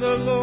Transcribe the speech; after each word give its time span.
The 0.00 0.16
Lord, 0.16 0.39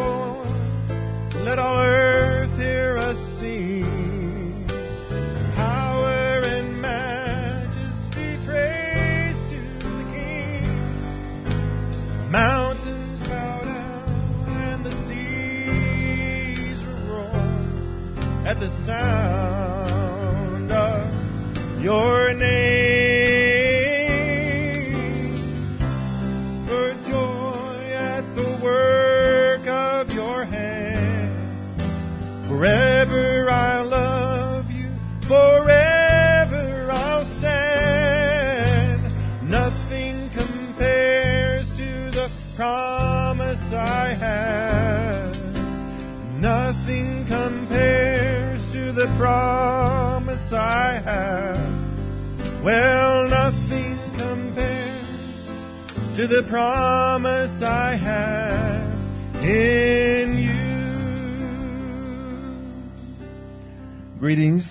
Greetings. 64.18 64.68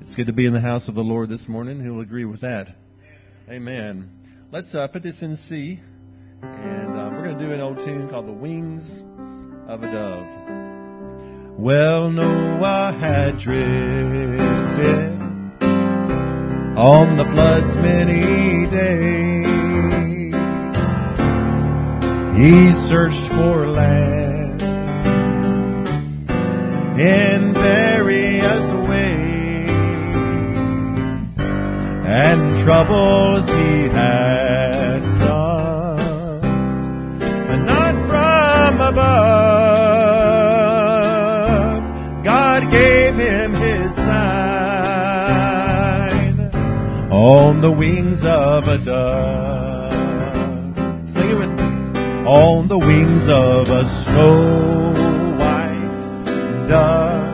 It's 0.00 0.14
good 0.14 0.28
to 0.28 0.32
be 0.32 0.46
in 0.46 0.52
the 0.52 0.60
house 0.60 0.86
of 0.86 0.94
the 0.94 1.02
Lord 1.02 1.28
this 1.28 1.48
morning. 1.48 1.80
Who'll 1.80 2.02
agree 2.02 2.24
with 2.24 2.42
that? 2.42 2.68
Amen. 3.50 4.12
Let's 4.52 4.72
uh, 4.76 4.86
put 4.86 5.02
this 5.02 5.20
in 5.22 5.34
C, 5.34 5.80
and 6.42 6.96
uh, 6.96 7.10
we're 7.12 7.24
going 7.24 7.36
to 7.36 7.44
do 7.44 7.52
an 7.52 7.60
old 7.60 7.78
tune 7.78 8.08
called 8.08 8.28
"The 8.28 8.32
Wings 8.32 9.02
of 9.66 9.82
a 9.82 9.90
Dove." 9.90 10.28
Well, 11.58 12.12
Noah 12.12 12.96
had 13.00 13.38
drifted 13.38 14.38
on 16.78 17.16
the 17.16 17.24
flood's 17.34 17.76
many 17.78 18.70
days. 18.70 19.48
He 22.38 22.70
searched 22.86 23.32
for 23.34 23.66
land 23.66 24.62
in 27.00 27.52
various 27.52 27.87
and 32.10 32.64
troubles 32.64 33.44
he 33.46 33.88
had 33.92 35.00
some, 35.20 36.40
but 37.48 37.60
not 37.68 37.94
from 38.08 38.80
above. 38.80 39.04
God 42.24 42.70
gave 42.70 43.14
him 43.14 43.52
his 43.52 43.94
sign 43.94 44.38
on 47.12 47.60
the 47.60 47.70
wings 47.70 48.24
of 48.24 48.64
a 48.64 48.78
dove. 48.82 49.92
Sing 51.10 51.30
it 51.30 51.34
with 51.38 51.50
me. 51.50 51.64
On 52.24 52.68
the 52.68 52.78
wings 52.78 53.28
of 53.28 53.68
a 53.68 53.84
snow 54.04 54.92
white 55.38 56.68
dove, 56.68 57.28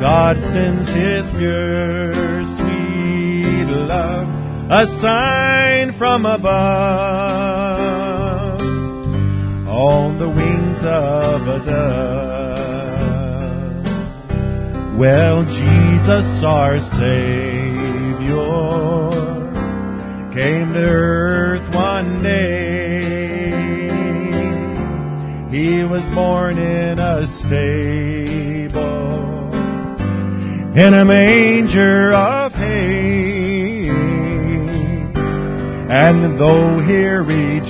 God 0.00 0.36
sends 0.52 0.88
His 0.90 1.24
pure, 1.38 2.35
a 4.68 4.84
sign 5.00 5.92
from 5.96 6.26
above. 6.26 6.60
On 9.68 10.18
the 10.18 10.28
wings 10.28 10.78
of 10.78 11.46
a 11.46 11.60
dove. 11.64 12.26
Well, 14.98 15.44
Jesus, 15.44 16.42
our 16.44 16.80
Savior, 16.98 17.30
came 20.34 20.72
to 20.72 20.80
earth 20.80 21.72
one 21.72 22.22
day. 22.24 23.06
He 25.56 25.84
was 25.84 26.02
born 26.12 26.58
in 26.58 26.98
a 26.98 27.24
stable, 27.46 28.74
in 30.74 30.92
a 30.92 31.04
manger 31.04 32.12
And 35.88 36.38
though 36.38 36.80
he 36.80 37.04
rejected, 37.04 37.66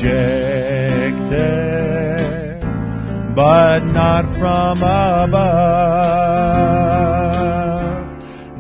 but 3.35 3.81
not 3.81 4.25
from 4.39 4.79
above, 4.79 5.37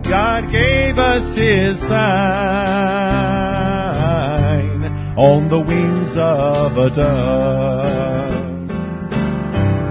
God 0.04 0.50
gave 0.50 0.98
us 0.98 1.36
His 1.36 1.78
sign 1.80 1.96
on 5.16 5.48
the 5.48 5.60
wings 5.60 6.16
of 6.18 6.76
a 6.76 6.90
dove 6.94 8.36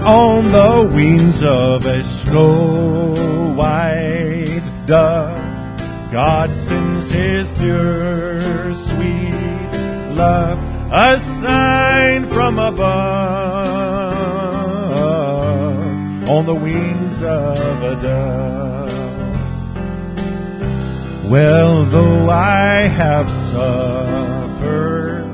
on 0.06 0.52
the 0.52 0.94
wings 0.94 1.42
of 1.42 1.82
a 1.82 2.04
snow 2.22 3.56
white 3.58 4.62
dove. 4.86 5.34
God 6.12 6.48
sends 6.68 7.10
His 7.10 7.50
pure, 7.58 8.35
love, 10.16 10.58
a 10.90 11.18
sign 11.42 12.26
from 12.32 12.58
above, 12.58 12.76
on 16.28 16.46
the 16.46 16.54
wings 16.54 17.22
of 17.22 17.82
a 17.82 17.94
dove. 18.02 18.56
Well, 21.30 21.84
though 21.90 22.30
I 22.30 22.88
have 22.88 23.28
suffered 23.52 25.26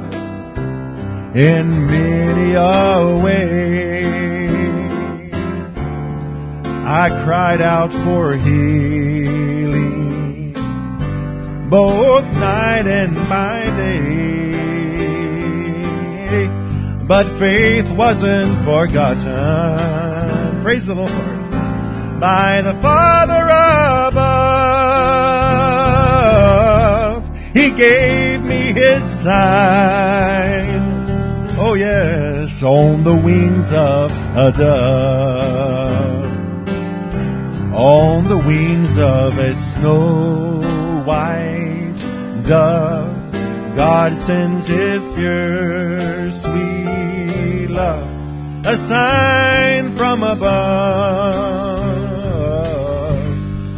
in 1.37 1.87
many 1.87 2.55
a 2.55 3.23
way, 3.23 4.02
I 6.85 7.08
cried 7.25 7.61
out 7.61 7.93
for 8.05 8.35
healing 8.37 10.02
both 11.70 12.25
night 12.35 12.87
and 12.87 13.14
by 13.14 13.64
day. 13.64 14.41
But 17.12 17.29
faith 17.38 17.85
wasn't 17.94 18.64
forgotten. 18.64 20.64
Praise 20.64 20.87
the 20.87 20.94
Lord. 20.94 21.11
By 22.19 22.62
the 22.64 22.73
Father 22.81 23.50
above, 24.09 24.17
He 27.53 27.70
gave 27.76 28.41
me 28.41 28.73
His 28.73 29.03
sign. 29.23 30.81
Oh 31.61 31.75
yes, 31.75 32.62
on 32.64 33.05
the 33.05 33.12
wings 33.12 33.70
of 33.73 34.11
a 34.11 34.50
dove 34.56 36.31
on 37.75 38.29
the 38.29 38.37
wings 38.37 38.99
of 38.99 39.38
a 39.38 39.55
snow 39.75 40.61
white 41.06 41.97
dove. 42.49 43.17
God 43.76 44.12
sends 44.26 44.67
His 44.67 45.00
pure, 45.14 46.32
sweet 46.43 47.01
love, 47.72 48.06
a 48.66 48.76
sign 48.88 49.96
from 49.96 50.22
above, 50.22 50.42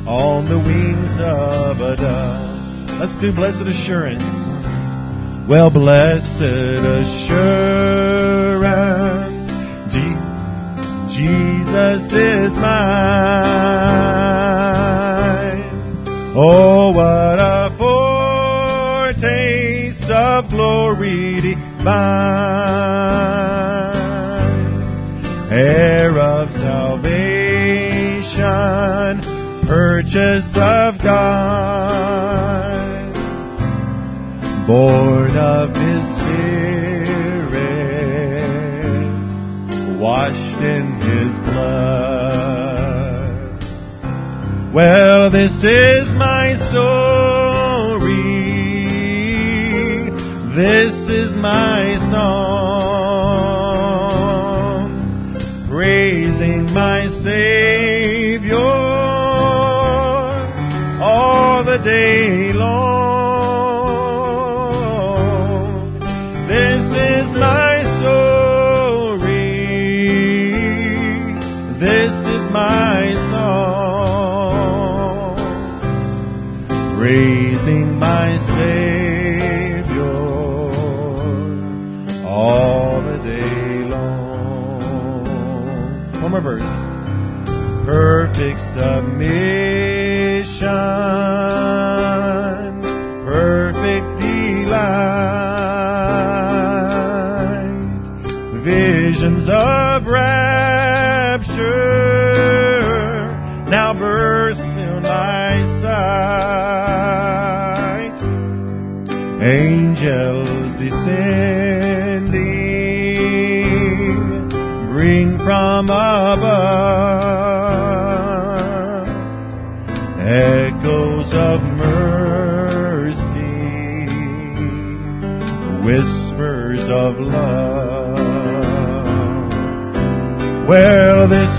on 0.06 0.49
the 0.49 0.58
wings 0.58 1.12
of 1.20 1.81
a 1.81 1.96
dove. 1.96 3.00
Let's 3.00 3.17
do 3.20 3.32
blessed 3.32 3.67
assurance. 3.67 4.23
Well, 5.49 5.70
blessed 5.70 6.41
assurance, 7.00 8.64
Je- 9.93 10.19
Jesus 11.17 12.12
is 12.12 12.52
mine. 12.52 13.14
Oh, 16.37 16.90
what 16.93 17.38
a 17.38 17.70
foretaste 19.14 20.11
of 20.11 20.49
glory 20.50 21.40
divine. 21.40 23.34
Salvation, 28.64 29.66
purchase 29.66 30.50
of 30.55 30.99
God, 31.02 31.84
born 34.66 35.37
of 35.37 35.69
His 35.70 36.02
Spirit, 36.16 36.44
washed 40.00 40.62
in 40.62 40.94
his 41.00 41.32
blood. 41.44 42.14
Well, 44.75 45.31
this 45.31 45.52
is 45.62 46.08
my 46.16 46.56
story. 46.70 46.94
This 50.56 50.94
is 51.11 51.37
my 51.37 51.96
song. 52.11 52.44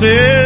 Well, 0.01 0.44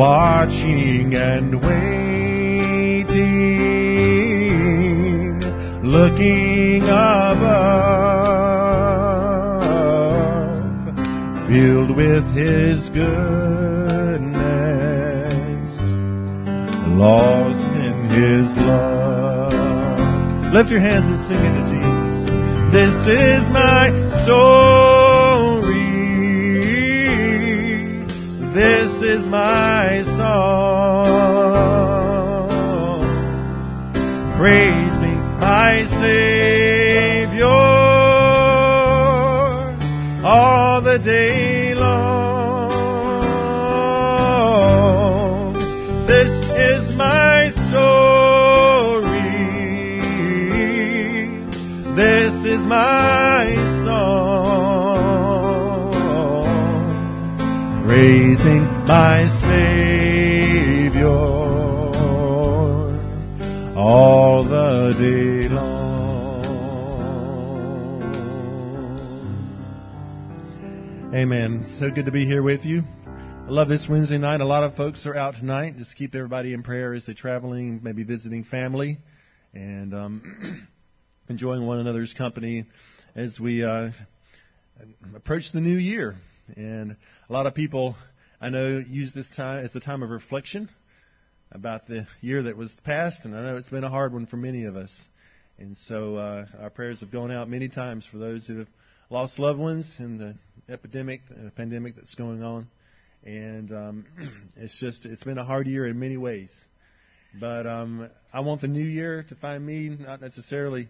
Watching 0.00 1.12
and 1.14 1.60
waiting, 1.60 1.90
looking 5.84 6.84
above, 6.84 7.50
filled 11.48 11.94
with 11.94 12.24
His 12.34 12.88
goodness, 12.88 13.20
lost 16.96 17.76
in 17.76 18.08
His 18.08 18.56
love. 18.56 19.52
Lift 20.54 20.70
your 20.70 20.80
hands 20.80 21.12
and 21.12 21.28
sing 21.28 21.44
it 21.44 21.52
to 21.52 21.64
Jesus. 21.68 22.30
This 22.72 22.96
is 23.06 23.42
my 23.52 23.90
story. 24.24 24.79
My 29.30 30.02
song. 30.16 31.30
Praising 34.36 35.20
my 35.38 35.84
Savior 36.00 36.39
Amen. 71.20 71.76
So 71.78 71.90
good 71.90 72.06
to 72.06 72.10
be 72.10 72.24
here 72.24 72.42
with 72.42 72.64
you. 72.64 72.82
I 73.06 73.50
love 73.50 73.68
this 73.68 73.86
Wednesday 73.86 74.16
night. 74.16 74.40
A 74.40 74.46
lot 74.46 74.64
of 74.64 74.74
folks 74.74 75.04
are 75.04 75.14
out 75.14 75.34
tonight. 75.34 75.76
Just 75.76 75.94
keep 75.96 76.14
everybody 76.14 76.54
in 76.54 76.62
prayer 76.62 76.94
as 76.94 77.04
they're 77.04 77.14
traveling, 77.14 77.80
maybe 77.82 78.04
visiting 78.04 78.42
family, 78.42 78.96
and 79.52 79.92
um, 79.92 80.66
enjoying 81.28 81.66
one 81.66 81.78
another's 81.78 82.14
company 82.14 82.64
as 83.14 83.38
we 83.38 83.62
uh, 83.62 83.90
approach 85.14 85.52
the 85.52 85.60
new 85.60 85.76
year. 85.76 86.16
And 86.56 86.96
a 87.28 87.32
lot 87.34 87.46
of 87.46 87.54
people 87.54 87.96
I 88.40 88.48
know 88.48 88.78
use 88.78 89.12
this 89.14 89.28
time 89.36 89.62
as 89.62 89.74
the 89.74 89.80
time 89.80 90.02
of 90.02 90.08
reflection 90.08 90.70
about 91.52 91.86
the 91.86 92.06
year 92.22 92.44
that 92.44 92.56
was 92.56 92.74
past, 92.84 93.26
and 93.26 93.36
I 93.36 93.42
know 93.42 93.56
it's 93.56 93.68
been 93.68 93.84
a 93.84 93.90
hard 93.90 94.14
one 94.14 94.24
for 94.24 94.38
many 94.38 94.64
of 94.64 94.74
us. 94.74 94.90
And 95.58 95.76
so 95.76 96.16
uh, 96.16 96.46
our 96.62 96.70
prayers 96.70 97.00
have 97.00 97.12
gone 97.12 97.30
out 97.30 97.46
many 97.50 97.68
times 97.68 98.06
for 98.10 98.16
those 98.16 98.46
who 98.46 98.60
have 98.60 98.68
lost 99.10 99.38
loved 99.38 99.58
ones 99.58 99.92
in 99.98 100.18
the 100.18 100.36
epidemic, 100.72 101.22
the 101.28 101.50
pandemic 101.50 101.96
that's 101.96 102.14
going 102.14 102.42
on. 102.42 102.68
And 103.24 103.70
um, 103.72 104.06
it's 104.56 104.78
just 104.80 105.04
it's 105.04 105.24
been 105.24 105.38
a 105.38 105.44
hard 105.44 105.66
year 105.66 105.86
in 105.86 105.98
many 105.98 106.16
ways. 106.16 106.50
But 107.38 107.66
um, 107.66 108.08
I 108.32 108.40
want 108.40 108.60
the 108.60 108.68
new 108.68 108.84
year 108.84 109.24
to 109.28 109.34
find 109.36 109.64
me 109.64 109.88
not 109.88 110.20
necessarily 110.20 110.88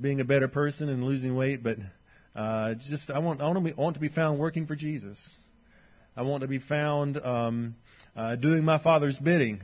being 0.00 0.20
a 0.20 0.24
better 0.24 0.48
person 0.48 0.88
and 0.88 1.04
losing 1.04 1.36
weight, 1.36 1.62
but 1.62 1.76
uh, 2.34 2.74
just 2.88 3.10
I 3.10 3.18
want 3.18 3.40
I 3.40 3.44
want 3.44 3.58
to 3.58 3.64
be 3.64 3.72
I 3.72 3.80
want 3.80 3.94
to 3.94 4.00
be 4.00 4.08
found 4.08 4.38
working 4.38 4.66
for 4.66 4.74
Jesus. 4.74 5.18
I 6.16 6.22
want 6.22 6.42
to 6.42 6.48
be 6.48 6.58
found 6.58 7.18
um, 7.18 7.76
uh, 8.16 8.36
doing 8.36 8.64
my 8.64 8.82
Father's 8.82 9.18
bidding 9.18 9.62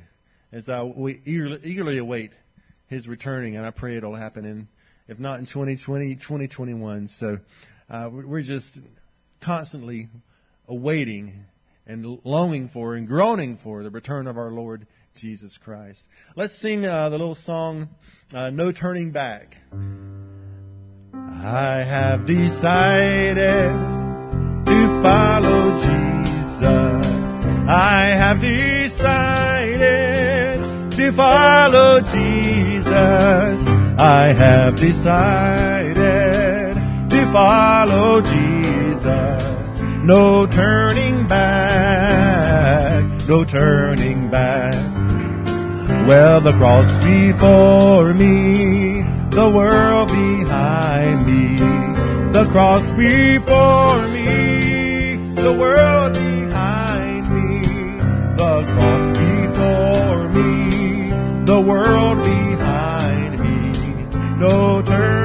as 0.52 0.68
I 0.68 0.82
we 0.82 1.20
eagerly, 1.24 1.60
eagerly 1.64 1.98
await 1.98 2.30
His 2.88 3.08
returning, 3.08 3.56
and 3.56 3.66
I 3.66 3.70
pray 3.70 3.96
it'll 3.96 4.14
happen 4.14 4.44
in, 4.44 4.68
if 5.08 5.18
not 5.18 5.40
in 5.40 5.46
2020, 5.46 6.14
2021. 6.14 7.08
So 7.18 7.38
uh, 7.88 8.10
we're 8.10 8.42
just 8.42 8.78
constantly 9.42 10.08
awaiting 10.68 11.44
and 11.86 12.18
longing 12.24 12.68
for 12.72 12.96
and 12.96 13.06
groaning 13.06 13.58
for 13.62 13.84
the 13.84 13.90
return 13.90 14.26
of 14.26 14.36
our 14.36 14.50
Lord 14.50 14.86
Jesus 15.16 15.56
Christ. 15.62 16.02
Let's 16.34 16.60
sing 16.60 16.84
uh, 16.84 17.08
the 17.10 17.16
little 17.16 17.36
song, 17.36 17.88
uh, 18.34 18.50
No 18.50 18.72
Turning 18.72 19.12
Back. 19.12 19.54
I 21.14 21.84
have 21.86 22.26
decided 22.26 23.36
to 24.66 25.00
follow 25.02 25.78
Jesus. 25.78 27.06
I 27.68 28.14
have 28.18 28.40
decided 28.40 28.96
to 30.96 31.12
follow 31.16 32.00
Jesus. 32.00 33.68
I 33.98 34.34
have 34.36 34.76
decided 34.76 35.75
follow 37.32 38.20
Jesus. 38.20 39.80
No 40.04 40.46
turning 40.46 41.26
back, 41.28 43.02
no 43.28 43.44
turning 43.44 44.30
back. 44.30 44.74
Well, 46.06 46.40
the 46.40 46.52
cross 46.52 46.86
before 47.04 48.14
me, 48.14 49.02
the 49.30 49.50
world 49.50 50.08
behind 50.08 51.26
me. 51.26 51.58
The 52.32 52.46
cross 52.52 52.84
before 52.92 54.06
me, 54.08 55.34
the 55.34 55.52
world 55.58 56.12
behind 56.12 57.28
me. 57.34 57.62
The 58.36 58.62
cross 58.74 59.18
before 59.18 60.28
me, 60.28 61.10
the 61.44 61.60
world 61.60 62.18
behind 62.18 63.40
me. 63.40 63.72
No 64.38 64.82
turning 64.82 65.15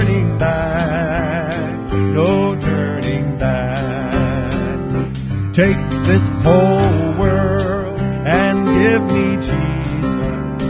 Take 5.53 5.75
this 6.07 6.23
whole 6.47 7.19
world 7.19 7.99
and 7.99 8.63
give 8.71 9.03
me 9.03 9.35
Jesus. 9.35 10.63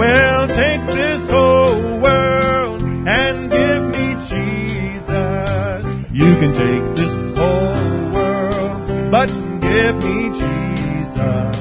Well, 0.00 0.48
take 0.48 0.86
this 0.88 1.20
whole 1.28 2.00
world 2.00 2.80
and 2.80 3.50
give 3.50 3.82
me 3.92 4.16
Jesus. 4.32 5.84
You 6.16 6.32
can 6.40 6.52
take 6.56 6.96
this 6.96 7.12
whole 7.36 8.12
world, 8.16 9.10
but 9.10 9.28
give 9.60 9.96
me 10.00 10.32
Jesus. 10.40 11.52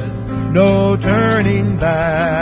No 0.56 0.96
turning 0.96 1.78
back, 1.78 2.41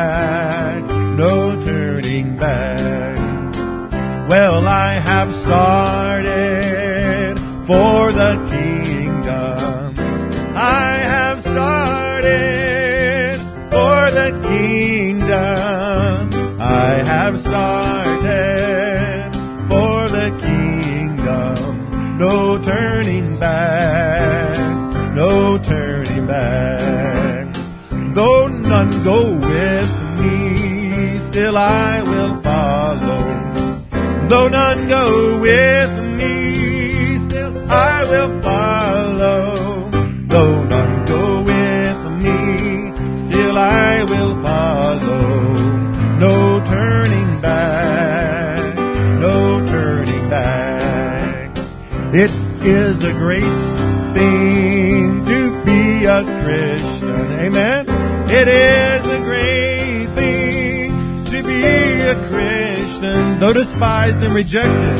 and 64.21 64.35
rejected. 64.35 64.99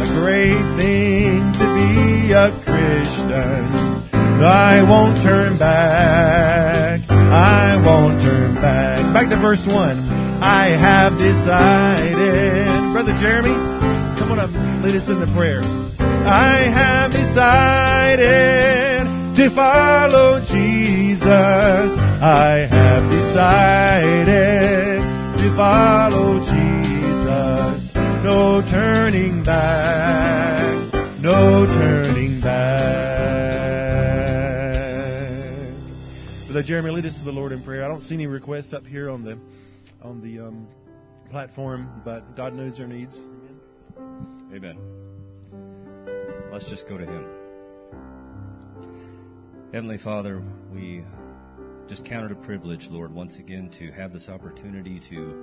A 0.00 0.06
great 0.20 0.62
thing 0.76 1.52
to 1.54 1.66
be 1.74 2.32
a 2.32 2.50
Christian. 2.64 4.10
I 4.42 4.82
won't 4.82 5.16
turn 5.22 5.58
back. 5.58 7.00
I 7.10 7.76
won't 7.84 8.20
turn 8.20 8.54
back. 8.56 9.12
Back 9.12 9.28
to 9.30 9.36
verse 9.40 9.64
1. 9.66 9.74
I 10.42 10.70
have 10.70 11.18
decided. 11.18 12.92
Brother 12.92 13.12
Jeremy, 13.20 13.54
come 14.18 14.32
on 14.32 14.38
up. 14.40 14.50
Lead 14.82 14.96
us 14.96 15.08
in 15.08 15.20
the 15.20 15.30
prayer. 15.36 15.60
I 16.00 16.68
have 16.72 17.12
decided 17.12 19.06
to 19.36 19.54
follow 19.54 20.40
Jesus. 20.40 21.28
I 21.28 22.66
have 22.70 22.79
back. 29.50 31.20
No 31.20 31.66
turning 31.66 32.40
back. 32.40 32.70
Brother 36.46 36.62
Jeremy, 36.62 36.90
lead 36.92 37.06
us 37.06 37.16
to 37.18 37.24
the 37.24 37.32
Lord 37.32 37.50
in 37.50 37.62
prayer. 37.64 37.84
I 37.84 37.88
don't 37.88 38.02
see 38.02 38.14
any 38.14 38.28
requests 38.28 38.72
up 38.72 38.86
here 38.86 39.10
on 39.10 39.24
the 39.24 39.38
on 40.02 40.20
the 40.22 40.46
um, 40.46 40.68
platform, 41.30 42.00
but 42.04 42.36
God 42.36 42.54
knows 42.54 42.76
their 42.76 42.86
needs. 42.86 43.18
Amen. 44.54 44.78
Let's 46.52 46.70
just 46.70 46.88
go 46.88 46.96
to 46.96 47.04
Him. 47.04 47.26
Heavenly 49.72 49.98
Father, 49.98 50.42
we 50.72 51.04
just 51.88 52.04
count 52.04 52.30
it 52.30 52.32
a 52.32 52.36
privilege, 52.36 52.86
Lord, 52.88 53.12
once 53.12 53.36
again 53.36 53.68
to 53.78 53.90
have 53.92 54.12
this 54.12 54.28
opportunity 54.28 55.00
to 55.10 55.34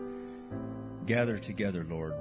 gather 1.05 1.37
together, 1.37 1.85
Lord, 1.89 2.13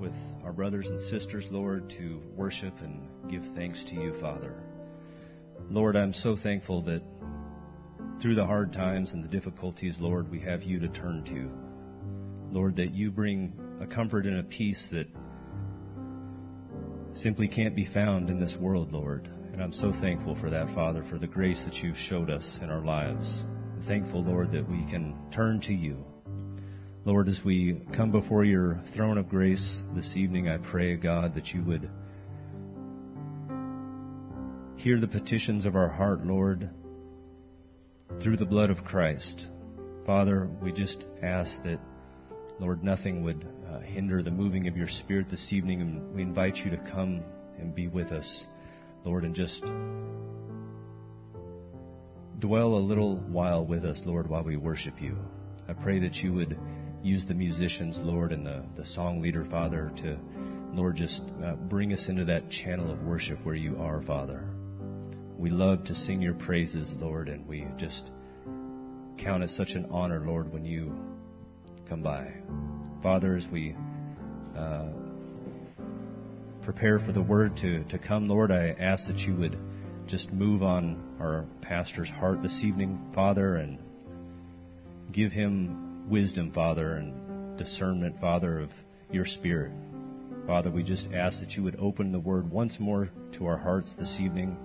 with 0.00 0.12
our 0.44 0.52
brothers 0.52 0.86
and 0.88 1.00
sisters, 1.00 1.46
Lord, 1.50 1.90
to 1.98 2.20
worship 2.36 2.74
and 2.80 3.08
give 3.30 3.42
thanks 3.54 3.84
to 3.84 3.94
you, 3.94 4.14
Father. 4.20 4.54
Lord, 5.70 5.96
I'm 5.96 6.12
so 6.12 6.36
thankful 6.36 6.82
that 6.82 7.02
through 8.20 8.34
the 8.34 8.46
hard 8.46 8.72
times 8.72 9.12
and 9.12 9.22
the 9.22 9.28
difficulties, 9.28 9.96
Lord, 10.00 10.30
we 10.30 10.40
have 10.40 10.62
you 10.62 10.78
to 10.80 10.88
turn 10.88 11.24
to. 11.24 12.52
Lord, 12.52 12.76
that 12.76 12.94
you 12.94 13.10
bring 13.10 13.52
a 13.80 13.86
comfort 13.86 14.26
and 14.26 14.38
a 14.38 14.42
peace 14.42 14.88
that 14.92 15.06
simply 17.14 17.48
can't 17.48 17.74
be 17.74 17.86
found 17.86 18.30
in 18.30 18.40
this 18.40 18.56
world, 18.58 18.92
Lord. 18.92 19.28
And 19.52 19.62
I'm 19.62 19.72
so 19.72 19.92
thankful 19.92 20.34
for 20.34 20.50
that, 20.50 20.74
Father, 20.74 21.02
for 21.08 21.18
the 21.18 21.26
grace 21.26 21.62
that 21.64 21.76
you've 21.76 21.96
showed 21.96 22.30
us 22.30 22.58
in 22.62 22.70
our 22.70 22.84
lives. 22.84 23.42
I'm 23.74 23.82
thankful, 23.86 24.22
Lord, 24.22 24.52
that 24.52 24.68
we 24.68 24.84
can 24.84 25.16
turn 25.32 25.60
to 25.62 25.72
you. 25.72 26.04
Lord, 27.06 27.28
as 27.28 27.40
we 27.44 27.80
come 27.94 28.10
before 28.10 28.42
your 28.44 28.80
throne 28.92 29.16
of 29.16 29.28
grace 29.28 29.80
this 29.94 30.16
evening, 30.16 30.48
I 30.48 30.56
pray, 30.56 30.96
God, 30.96 31.34
that 31.34 31.46
you 31.54 31.62
would 31.62 31.88
hear 34.74 34.98
the 34.98 35.06
petitions 35.06 35.66
of 35.66 35.76
our 35.76 35.88
heart, 35.88 36.26
Lord, 36.26 36.68
through 38.20 38.38
the 38.38 38.44
blood 38.44 38.70
of 38.70 38.82
Christ. 38.84 39.46
Father, 40.04 40.50
we 40.60 40.72
just 40.72 41.06
ask 41.22 41.62
that, 41.62 41.78
Lord, 42.58 42.82
nothing 42.82 43.22
would 43.22 43.46
uh, 43.70 43.78
hinder 43.78 44.20
the 44.20 44.32
moving 44.32 44.66
of 44.66 44.76
your 44.76 44.88
Spirit 44.88 45.30
this 45.30 45.52
evening, 45.52 45.82
and 45.82 46.12
we 46.12 46.22
invite 46.22 46.56
you 46.56 46.72
to 46.72 46.90
come 46.90 47.22
and 47.56 47.72
be 47.72 47.86
with 47.86 48.10
us, 48.10 48.46
Lord, 49.04 49.22
and 49.22 49.32
just 49.32 49.62
dwell 52.40 52.74
a 52.74 52.82
little 52.82 53.18
while 53.18 53.64
with 53.64 53.84
us, 53.84 54.02
Lord, 54.04 54.28
while 54.28 54.42
we 54.42 54.56
worship 54.56 55.00
you. 55.00 55.16
I 55.68 55.72
pray 55.72 56.00
that 56.00 56.16
you 56.16 56.32
would 56.32 56.58
use 57.06 57.24
the 57.24 57.34
musicians, 57.34 57.98
Lord, 58.02 58.32
and 58.32 58.44
the, 58.44 58.64
the 58.76 58.84
song 58.84 59.22
leader, 59.22 59.44
Father, 59.44 59.92
to, 59.98 60.18
Lord, 60.72 60.96
just 60.96 61.22
uh, 61.44 61.54
bring 61.54 61.92
us 61.92 62.08
into 62.08 62.24
that 62.24 62.50
channel 62.50 62.90
of 62.90 63.02
worship 63.02 63.38
where 63.44 63.54
you 63.54 63.80
are, 63.80 64.02
Father. 64.02 64.44
We 65.38 65.50
love 65.50 65.84
to 65.84 65.94
sing 65.94 66.20
your 66.20 66.34
praises, 66.34 66.94
Lord, 66.98 67.28
and 67.28 67.46
we 67.46 67.66
just 67.76 68.10
count 69.18 69.44
it 69.44 69.50
such 69.50 69.70
an 69.70 69.86
honor, 69.92 70.20
Lord, 70.26 70.52
when 70.52 70.64
you 70.64 70.92
come 71.88 72.02
by. 72.02 72.32
Father, 73.02 73.36
as 73.36 73.46
we 73.52 73.76
uh, 74.58 74.86
prepare 76.64 76.98
for 76.98 77.12
the 77.12 77.22
word 77.22 77.56
to, 77.58 77.84
to 77.84 77.98
come, 77.98 78.26
Lord, 78.26 78.50
I 78.50 78.74
ask 78.80 79.06
that 79.06 79.18
you 79.18 79.36
would 79.36 79.56
just 80.08 80.32
move 80.32 80.64
on 80.64 81.16
our 81.20 81.46
pastor's 81.62 82.10
heart 82.10 82.42
this 82.42 82.62
evening, 82.64 83.12
Father, 83.14 83.56
and 83.56 83.78
give 85.12 85.30
him 85.30 85.85
wisdom, 86.08 86.52
Father, 86.52 86.96
and 86.96 87.58
discernment, 87.58 88.20
Father, 88.20 88.60
of 88.60 88.70
your 89.10 89.24
Spirit. 89.24 89.72
Father, 90.46 90.70
we 90.70 90.82
just 90.82 91.08
ask 91.12 91.40
that 91.40 91.52
you 91.52 91.62
would 91.64 91.76
open 91.80 92.12
the 92.12 92.20
word 92.20 92.50
once 92.50 92.78
more 92.78 93.10
to 93.36 93.46
our 93.46 93.56
hearts 93.56 93.94
this 93.98 94.18
evening. 94.20 94.56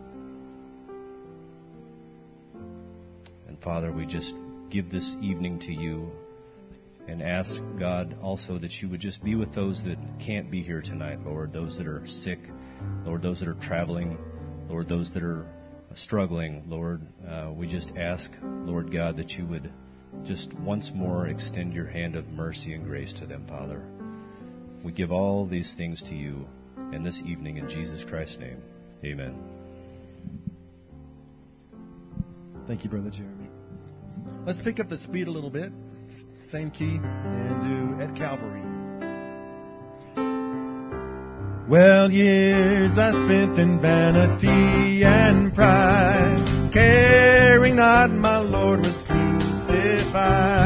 And 3.47 3.59
Father, 3.61 3.91
we 3.91 4.05
just 4.05 4.33
give 4.69 4.91
this 4.91 5.15
evening 5.21 5.59
to 5.61 5.73
you 5.73 6.11
and 7.07 7.21
ask, 7.21 7.51
God, 7.79 8.15
also 8.21 8.59
that 8.59 8.71
you 8.81 8.89
would 8.89 8.99
just 8.99 9.23
be 9.23 9.35
with 9.35 9.53
those 9.55 9.83
that 9.83 9.97
can't 10.23 10.51
be 10.51 10.61
here 10.61 10.81
tonight, 10.81 11.25
Lord, 11.25 11.51
those 11.51 11.77
that 11.77 11.87
are 11.87 12.05
sick, 12.05 12.39
Lord, 13.03 13.23
those 13.23 13.39
that 13.39 13.49
are 13.49 13.55
traveling, 13.55 14.17
Lord, 14.69 14.87
those 14.87 15.11
that 15.13 15.23
are 15.23 15.47
struggling, 15.95 16.63
Lord. 16.67 17.01
Uh, 17.27 17.51
we 17.53 17.67
just 17.67 17.91
ask, 17.97 18.31
Lord 18.43 18.93
God, 18.93 19.17
that 19.17 19.31
you 19.31 19.45
would 19.47 19.73
just 20.23 20.53
once 20.53 20.91
more 20.93 21.27
extend 21.27 21.73
your 21.73 21.87
hand 21.87 22.15
of 22.15 22.27
mercy 22.29 22.73
and 22.73 22.85
grace 22.85 23.13
to 23.13 23.25
them, 23.25 23.45
Father. 23.47 23.81
We 24.83 24.91
give 24.91 25.11
all 25.11 25.45
these 25.45 25.73
things 25.75 26.01
to 26.03 26.15
you 26.15 26.47
and 26.77 27.05
this 27.05 27.21
evening 27.25 27.57
in 27.57 27.69
Jesus 27.69 28.03
Christ's 28.03 28.37
name. 28.39 28.61
Amen. 29.03 29.35
Thank 32.67 32.83
you, 32.83 32.89
Brother 32.89 33.09
Jeremy. 33.09 33.49
Let's 34.45 34.61
pick 34.61 34.79
up 34.79 34.89
the 34.89 34.97
speed 34.97 35.27
a 35.27 35.31
little 35.31 35.49
bit. 35.49 35.71
Same 36.51 36.71
key 36.71 36.99
and 37.01 37.97
do 37.97 38.03
at 38.03 38.15
Calvary. 38.15 38.61
Well, 41.69 42.11
years 42.11 42.97
I 42.97 43.11
spent 43.11 43.57
in 43.57 43.79
vanity 43.79 45.03
and 45.05 45.53
pride, 45.53 46.71
caring 46.73 47.77
not 47.77 48.09
my 48.11 48.39
Lord 48.39 48.81
was 48.81 49.00
crucified, 50.21 50.60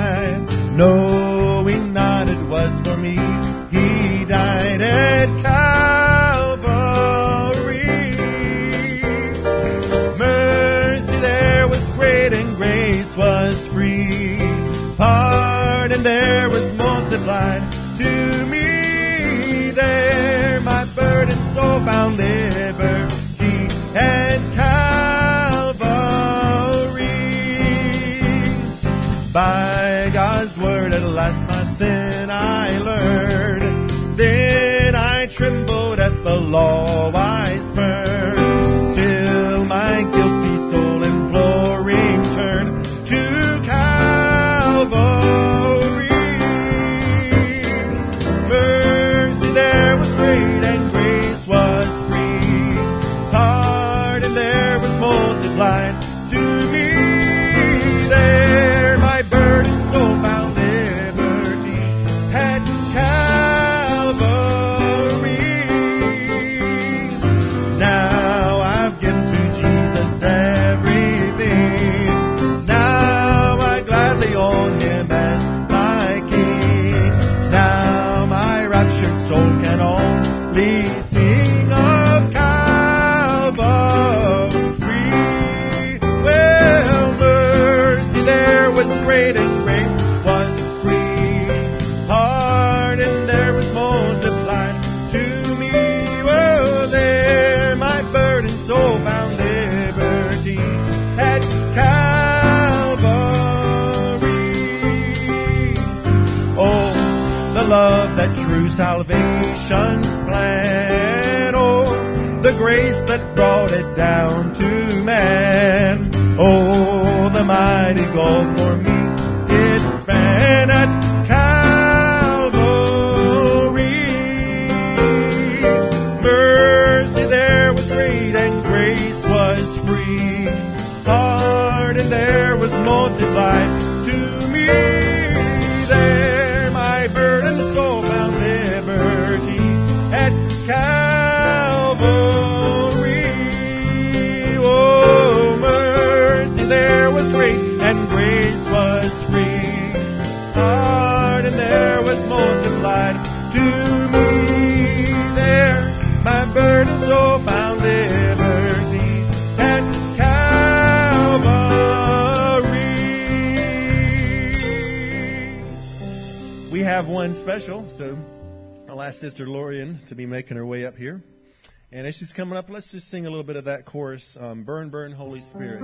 And 171.91 172.08
as 172.08 172.15
she's 172.15 172.34
coming 172.34 172.58
up, 172.58 172.69
let's 172.69 172.91
just 172.91 173.10
sing 173.10 173.26
a 173.26 173.30
little 173.30 173.43
bit 173.43 173.56
of 173.56 173.65
that 173.65 173.86
chorus, 173.86 174.38
um, 174.39 174.63
Burn, 174.63 174.89
Burn, 174.89 175.12
Holy 175.12 175.41
Spirit. 175.41 175.82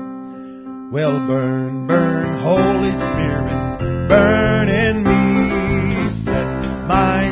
Well, 0.91 1.25
burn, 1.25 1.87
burn, 1.87 2.41
Holy 2.41 2.91
Spirit, 2.91 4.09
burn 4.09 4.67
in 4.67 5.03
me, 5.03 6.25
set 6.25 6.45
my 6.85 7.30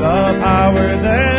the 0.00 0.38
power 0.40 0.96
that 1.02 1.37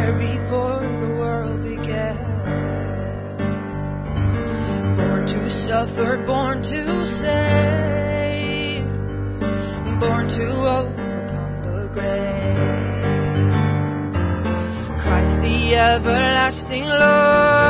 there 0.00 0.14
before 0.14 0.80
the 1.02 1.10
world 1.20 1.62
began. 1.62 2.16
Born 4.96 5.26
to 5.26 5.50
suffer, 5.50 6.10
born 6.26 6.62
to 6.62 7.06
save, 7.20 8.84
born 10.00 10.28
to 10.36 10.46
overcome 10.76 11.54
the 11.66 11.88
grave. 11.92 13.52
Christ 15.02 15.34
the 15.42 15.58
everlasting 15.76 16.84
Lord. 16.84 17.69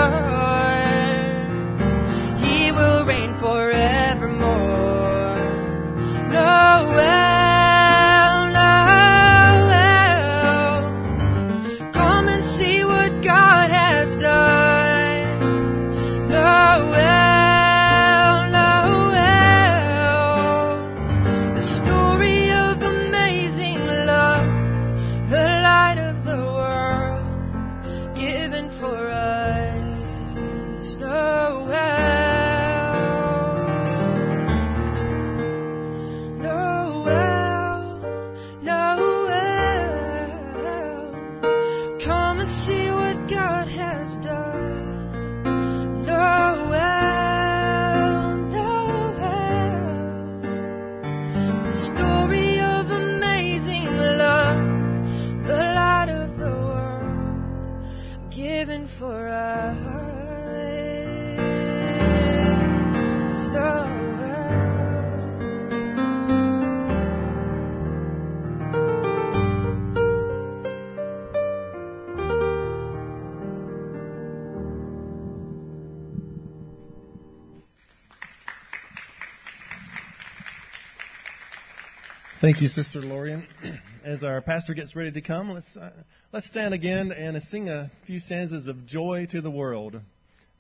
Thank 82.51 82.63
you, 82.63 82.69
Sister 82.69 83.01
Lorian. 83.01 83.47
As 84.05 84.25
our 84.25 84.41
pastor 84.41 84.75
gets 84.75 84.97
ready 84.97 85.13
to 85.13 85.21
come, 85.21 85.51
let's 85.51 85.77
uh, 85.77 85.91
let's 86.33 86.49
stand 86.49 86.75
again 86.75 87.13
and 87.13 87.41
sing 87.45 87.69
a 87.69 87.89
few 88.09 88.19
stanzas 88.19 88.67
of 88.67 88.87
joy 88.87 89.29
to 89.31 89.41
the 89.41 89.53
world 89.53 90.01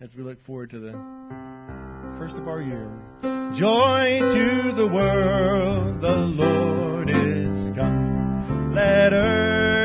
as 0.00 0.14
we 0.14 0.22
look 0.22 0.38
forward 0.44 0.70
to 0.70 0.78
the 0.78 0.92
first 2.16 2.36
of 2.36 2.46
our 2.46 2.62
year. 2.62 2.88
Joy 3.58 4.20
to 4.20 4.72
the 4.76 4.86
world, 4.86 6.00
the 6.00 6.16
Lord 6.16 7.10
is 7.10 7.76
come. 7.76 8.72
Let 8.72 9.12
earth 9.12 9.79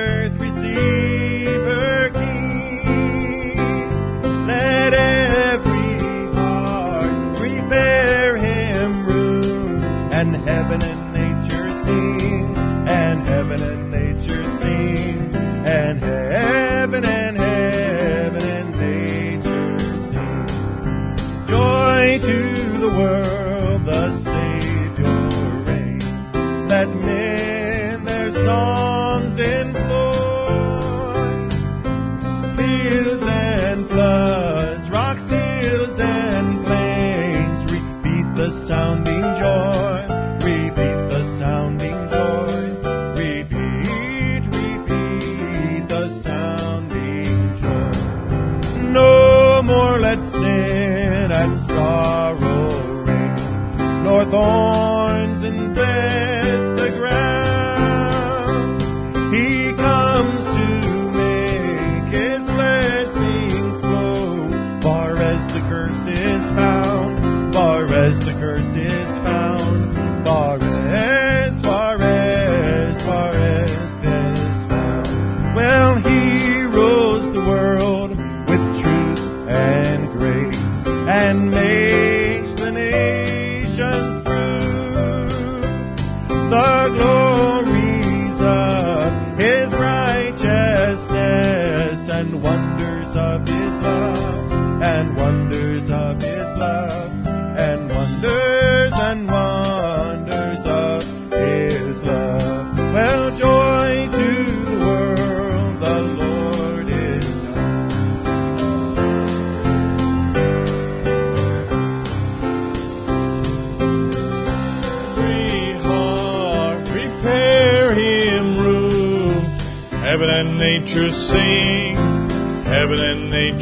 and 81.35 81.51
made. 81.51 81.74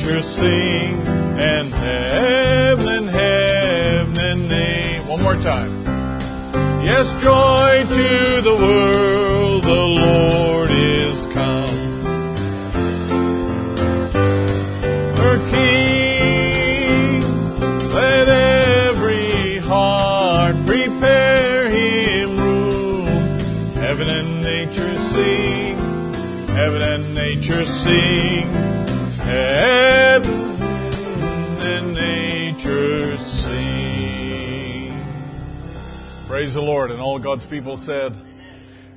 And 0.05 0.15
nature 0.15 0.62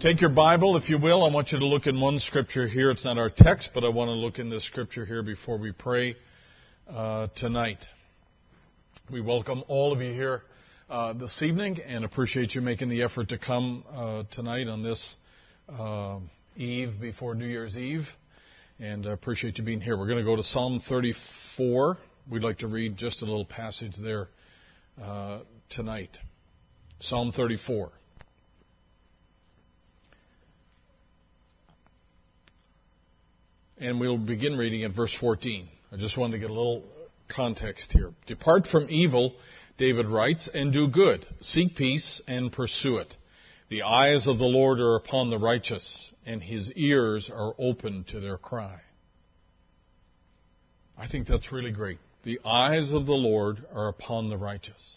Take 0.06 0.20
your 0.20 0.30
Bible, 0.30 0.76
if 0.76 0.88
you 0.88 0.98
will. 0.98 1.24
I 1.24 1.32
want 1.32 1.50
you 1.50 1.58
to 1.58 1.66
look 1.66 1.88
in 1.88 2.00
one 2.00 2.20
scripture 2.20 2.68
here. 2.68 2.92
It's 2.92 3.04
not 3.04 3.18
our 3.18 3.28
text, 3.28 3.70
but 3.74 3.82
I 3.82 3.88
want 3.88 4.06
to 4.06 4.12
look 4.12 4.38
in 4.38 4.48
this 4.48 4.64
scripture 4.64 5.04
here 5.04 5.20
before 5.20 5.58
we 5.58 5.72
pray 5.72 6.14
uh, 6.88 7.26
tonight. 7.34 7.84
We 9.10 9.20
welcome 9.20 9.64
all 9.66 9.92
of 9.92 10.00
you 10.00 10.12
here 10.12 10.42
uh, 10.88 11.12
this 11.14 11.42
evening 11.42 11.80
and 11.84 12.04
appreciate 12.04 12.54
you 12.54 12.60
making 12.60 12.88
the 12.88 13.02
effort 13.02 13.30
to 13.30 13.38
come 13.38 13.82
uh, 13.92 14.22
tonight 14.30 14.68
on 14.68 14.84
this 14.84 15.16
uh, 15.76 16.20
eve 16.54 16.92
before 17.00 17.34
New 17.34 17.48
Year's 17.48 17.76
Eve. 17.76 18.06
And 18.78 19.08
I 19.08 19.10
appreciate 19.10 19.58
you 19.58 19.64
being 19.64 19.80
here. 19.80 19.98
We're 19.98 20.06
going 20.06 20.18
to 20.18 20.24
go 20.24 20.36
to 20.36 20.44
Psalm 20.44 20.80
34. 20.88 21.98
We'd 22.30 22.44
like 22.44 22.58
to 22.58 22.68
read 22.68 22.96
just 22.96 23.22
a 23.22 23.24
little 23.24 23.44
passage 23.44 23.96
there 24.00 24.28
uh, 25.02 25.40
tonight. 25.68 26.16
Psalm 27.00 27.32
34. 27.32 27.90
And 33.78 34.00
we'll 34.00 34.16
begin 34.16 34.56
reading 34.56 34.84
at 34.84 34.92
verse 34.92 35.14
14. 35.20 35.68
I 35.92 35.96
just 35.96 36.16
wanted 36.16 36.32
to 36.32 36.38
get 36.38 36.50
a 36.50 36.54
little 36.54 36.82
context 37.28 37.92
here. 37.92 38.12
Depart 38.26 38.66
from 38.66 38.86
evil, 38.88 39.34
David 39.76 40.06
writes, 40.06 40.48
and 40.52 40.72
do 40.72 40.88
good. 40.88 41.26
Seek 41.42 41.76
peace 41.76 42.22
and 42.26 42.50
pursue 42.50 42.96
it. 42.96 43.14
The 43.68 43.82
eyes 43.82 44.26
of 44.28 44.38
the 44.38 44.44
Lord 44.44 44.80
are 44.80 44.96
upon 44.96 45.28
the 45.28 45.38
righteous, 45.38 46.12
and 46.24 46.42
his 46.42 46.72
ears 46.72 47.30
are 47.30 47.52
open 47.58 48.04
to 48.10 48.20
their 48.20 48.38
cry. 48.38 48.80
I 50.96 51.08
think 51.08 51.26
that's 51.26 51.52
really 51.52 51.72
great. 51.72 51.98
The 52.22 52.40
eyes 52.44 52.94
of 52.94 53.04
the 53.04 53.12
Lord 53.12 53.58
are 53.74 53.88
upon 53.88 54.30
the 54.30 54.38
righteous, 54.38 54.96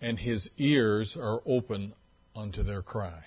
and 0.00 0.18
his 0.18 0.48
ears 0.58 1.16
are 1.20 1.40
open 1.46 1.92
unto 2.34 2.64
their 2.64 2.82
cry. 2.82 3.22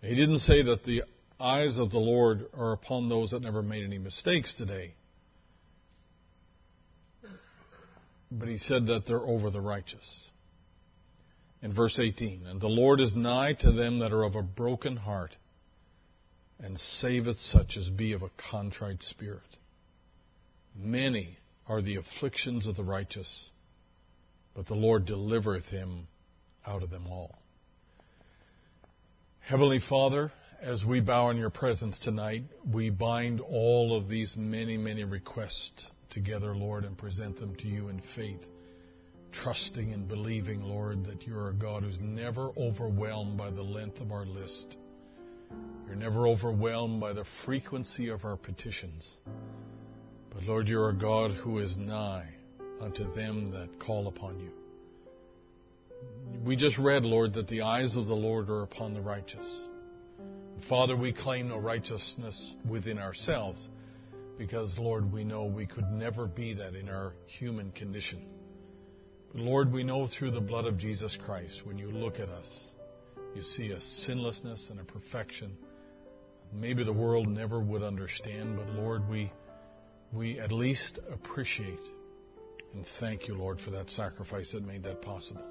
He 0.00 0.14
didn't 0.14 0.40
say 0.40 0.62
that 0.62 0.84
the 0.84 1.02
eyes 1.42 1.76
of 1.78 1.90
the 1.90 1.98
Lord 1.98 2.46
are 2.56 2.72
upon 2.72 3.08
those 3.08 3.30
that 3.30 3.42
never 3.42 3.62
made 3.62 3.84
any 3.84 3.98
mistakes 3.98 4.54
today. 4.54 4.94
But 8.30 8.48
he 8.48 8.58
said 8.58 8.86
that 8.86 9.06
they're 9.06 9.26
over 9.26 9.50
the 9.50 9.60
righteous. 9.60 10.30
In 11.60 11.74
verse 11.74 11.98
18, 11.98 12.46
and 12.46 12.60
the 12.60 12.68
Lord 12.68 13.00
is 13.00 13.14
nigh 13.14 13.54
to 13.60 13.72
them 13.72 13.98
that 13.98 14.12
are 14.12 14.24
of 14.24 14.34
a 14.34 14.42
broken 14.42 14.96
heart, 14.96 15.36
and 16.58 16.78
saveth 16.78 17.38
such 17.38 17.76
as 17.76 17.90
be 17.90 18.12
of 18.12 18.22
a 18.22 18.30
contrite 18.50 19.02
spirit. 19.02 19.42
Many 20.76 21.38
are 21.68 21.82
the 21.82 21.96
afflictions 21.96 22.66
of 22.66 22.76
the 22.76 22.84
righteous, 22.84 23.50
but 24.54 24.66
the 24.66 24.74
Lord 24.74 25.04
delivereth 25.04 25.66
him 25.66 26.06
out 26.66 26.82
of 26.82 26.90
them 26.90 27.06
all. 27.06 27.38
Heavenly 29.40 29.80
Father, 29.80 30.32
as 30.62 30.84
we 30.84 31.00
bow 31.00 31.30
in 31.30 31.36
your 31.36 31.50
presence 31.50 31.98
tonight, 31.98 32.44
we 32.70 32.88
bind 32.88 33.40
all 33.40 33.96
of 33.96 34.08
these 34.08 34.36
many, 34.36 34.76
many 34.76 35.02
requests 35.02 35.86
together, 36.08 36.54
Lord, 36.54 36.84
and 36.84 36.96
present 36.96 37.36
them 37.36 37.56
to 37.56 37.66
you 37.66 37.88
in 37.88 38.00
faith, 38.14 38.44
trusting 39.32 39.92
and 39.92 40.06
believing, 40.06 40.62
Lord, 40.62 41.04
that 41.06 41.26
you're 41.26 41.48
a 41.48 41.52
God 41.52 41.82
who's 41.82 41.98
never 42.00 42.50
overwhelmed 42.56 43.36
by 43.36 43.50
the 43.50 43.62
length 43.62 44.00
of 44.00 44.12
our 44.12 44.24
list. 44.24 44.76
You're 45.86 45.96
never 45.96 46.28
overwhelmed 46.28 47.00
by 47.00 47.12
the 47.12 47.24
frequency 47.44 48.08
of 48.08 48.24
our 48.24 48.36
petitions. 48.36 49.18
But 50.32 50.44
Lord, 50.44 50.68
you're 50.68 50.90
a 50.90 50.96
God 50.96 51.32
who 51.32 51.58
is 51.58 51.76
nigh 51.76 52.28
unto 52.80 53.12
them 53.12 53.48
that 53.48 53.80
call 53.80 54.06
upon 54.06 54.38
you. 54.38 54.52
We 56.44 56.54
just 56.54 56.78
read, 56.78 57.04
Lord, 57.04 57.34
that 57.34 57.48
the 57.48 57.62
eyes 57.62 57.96
of 57.96 58.06
the 58.06 58.14
Lord 58.14 58.48
are 58.48 58.62
upon 58.62 58.94
the 58.94 59.00
righteous. 59.00 59.60
Father, 60.68 60.96
we 60.96 61.12
claim 61.12 61.48
no 61.48 61.58
righteousness 61.58 62.54
within 62.68 62.98
ourselves 62.98 63.68
because, 64.38 64.78
Lord, 64.78 65.12
we 65.12 65.24
know 65.24 65.44
we 65.44 65.66
could 65.66 65.90
never 65.90 66.26
be 66.26 66.54
that 66.54 66.74
in 66.74 66.88
our 66.88 67.14
human 67.26 67.72
condition. 67.72 68.26
But 69.32 69.42
Lord, 69.42 69.72
we 69.72 69.84
know 69.84 70.06
through 70.06 70.32
the 70.32 70.40
blood 70.40 70.66
of 70.66 70.78
Jesus 70.78 71.16
Christ, 71.24 71.62
when 71.64 71.78
you 71.78 71.90
look 71.90 72.20
at 72.20 72.28
us, 72.28 72.70
you 73.34 73.42
see 73.42 73.72
a 73.72 73.80
sinlessness 73.80 74.68
and 74.70 74.80
a 74.80 74.84
perfection. 74.84 75.56
Maybe 76.52 76.84
the 76.84 76.92
world 76.92 77.28
never 77.28 77.60
would 77.60 77.82
understand, 77.82 78.56
but 78.56 78.68
Lord, 78.74 79.08
we, 79.08 79.32
we 80.12 80.38
at 80.38 80.52
least 80.52 80.98
appreciate 81.10 81.80
and 82.74 82.86
thank 83.00 83.28
you, 83.28 83.34
Lord, 83.34 83.60
for 83.60 83.70
that 83.70 83.90
sacrifice 83.90 84.52
that 84.52 84.64
made 84.64 84.82
that 84.84 85.02
possible. 85.02 85.42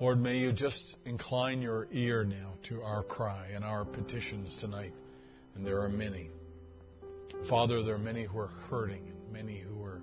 Lord, 0.00 0.18
may 0.18 0.38
you 0.38 0.50
just 0.50 0.96
incline 1.04 1.60
your 1.60 1.86
ear 1.92 2.24
now 2.24 2.54
to 2.68 2.80
our 2.80 3.02
cry 3.02 3.48
and 3.54 3.62
our 3.62 3.84
petitions 3.84 4.56
tonight. 4.58 4.94
And 5.54 5.64
there 5.64 5.82
are 5.82 5.90
many. 5.90 6.30
Father, 7.50 7.82
there 7.82 7.96
are 7.96 7.98
many 7.98 8.24
who 8.24 8.38
are 8.38 8.50
hurting 8.70 9.06
and 9.06 9.30
many 9.30 9.60
who 9.60 9.84
are 9.84 10.00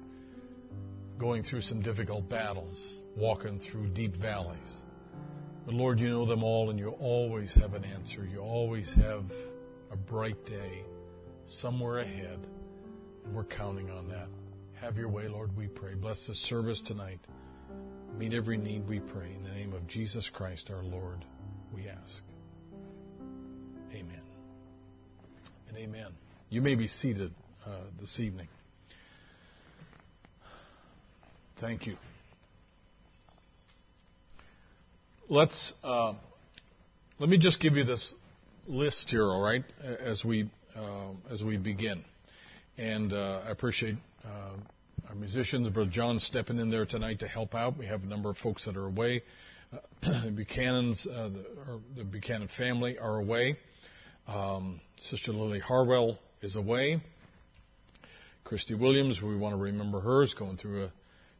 going 1.17 1.41
through 1.41 1.61
some 1.61 1.81
difficult 1.81 2.29
battles, 2.29 2.99
walking 3.17 3.59
through 3.59 3.87
deep 3.87 4.15
valleys. 4.15 4.83
But 5.65 5.73
Lord, 5.73 5.99
you 5.99 6.09
know 6.09 6.27
them 6.27 6.43
all 6.43 6.69
and 6.69 6.77
you 6.77 6.89
always 6.89 7.51
have 7.55 7.73
an 7.73 7.83
answer. 7.83 8.23
You 8.23 8.39
always 8.39 8.93
have 9.01 9.25
a 9.91 9.97
bright 9.97 10.45
day 10.45 10.83
somewhere 11.47 11.99
ahead. 11.99 12.45
And 13.25 13.35
we're 13.35 13.45
counting 13.45 13.89
on 13.89 14.09
that. 14.09 14.27
Have 14.79 14.95
your 14.95 15.09
way, 15.09 15.27
Lord, 15.27 15.57
we 15.57 15.67
pray. 15.67 15.95
Bless 15.95 16.27
this 16.27 16.37
service 16.47 16.83
tonight. 16.85 17.19
Meet 18.15 18.33
every 18.33 18.57
need, 18.57 18.87
we 18.87 18.99
pray. 18.99 19.31
In 19.35 19.43
the 19.43 19.49
name 19.49 19.73
of 19.73 19.87
Jesus 19.87 20.29
Christ 20.33 20.71
our 20.71 20.83
Lord, 20.83 21.23
we 21.73 21.87
ask. 21.87 22.21
Amen. 23.93 24.21
And 25.67 25.77
amen. 25.77 26.11
You 26.49 26.61
may 26.61 26.75
be 26.75 26.87
seated 26.87 27.31
uh, 27.65 27.81
this 27.99 28.19
evening. 28.19 28.47
Thank 31.59 31.87
you. 31.87 31.97
Let's 35.29 35.73
uh, 35.83 36.13
let 37.19 37.29
me 37.29 37.37
just 37.37 37.59
give 37.59 37.73
you 37.73 37.83
this 37.83 38.13
list 38.67 39.09
here, 39.09 39.25
all 39.25 39.41
right, 39.41 39.63
as 39.83 40.23
we 40.23 40.49
uh, 40.75 41.13
as 41.29 41.43
we 41.43 41.57
begin. 41.57 42.03
And 42.77 43.11
uh, 43.11 43.41
I 43.45 43.49
appreciate 43.49 43.95
uh, 44.23 44.51
our 45.09 45.15
musicians, 45.15 45.69
Brother 45.69 45.89
John, 45.89 46.19
stepping 46.19 46.57
in 46.57 46.69
there 46.69 46.85
tonight 46.85 47.19
to 47.19 47.27
help 47.27 47.55
out. 47.55 47.77
We 47.77 47.85
have 47.85 48.03
a 48.03 48.05
number 48.05 48.29
of 48.29 48.37
folks 48.37 48.65
that 48.65 48.75
are 48.75 48.87
away. 48.87 49.23
Uh, 49.71 50.29
Buchanan's, 50.35 51.07
uh, 51.07 51.29
the, 51.29 51.81
the, 51.95 52.03
Buchanan 52.03 52.49
family 52.57 52.97
are 52.97 53.17
away. 53.17 53.57
Um, 54.27 54.81
Sister 54.97 55.31
Lily 55.31 55.59
Harwell 55.59 56.17
is 56.41 56.57
away. 56.57 57.01
Christy 58.43 58.75
Williams, 58.75 59.21
we 59.21 59.37
want 59.37 59.53
to 59.53 59.61
remember 59.61 60.01
her, 60.01 60.23
is 60.23 60.33
going 60.33 60.57
through 60.57 60.85
a 60.85 60.93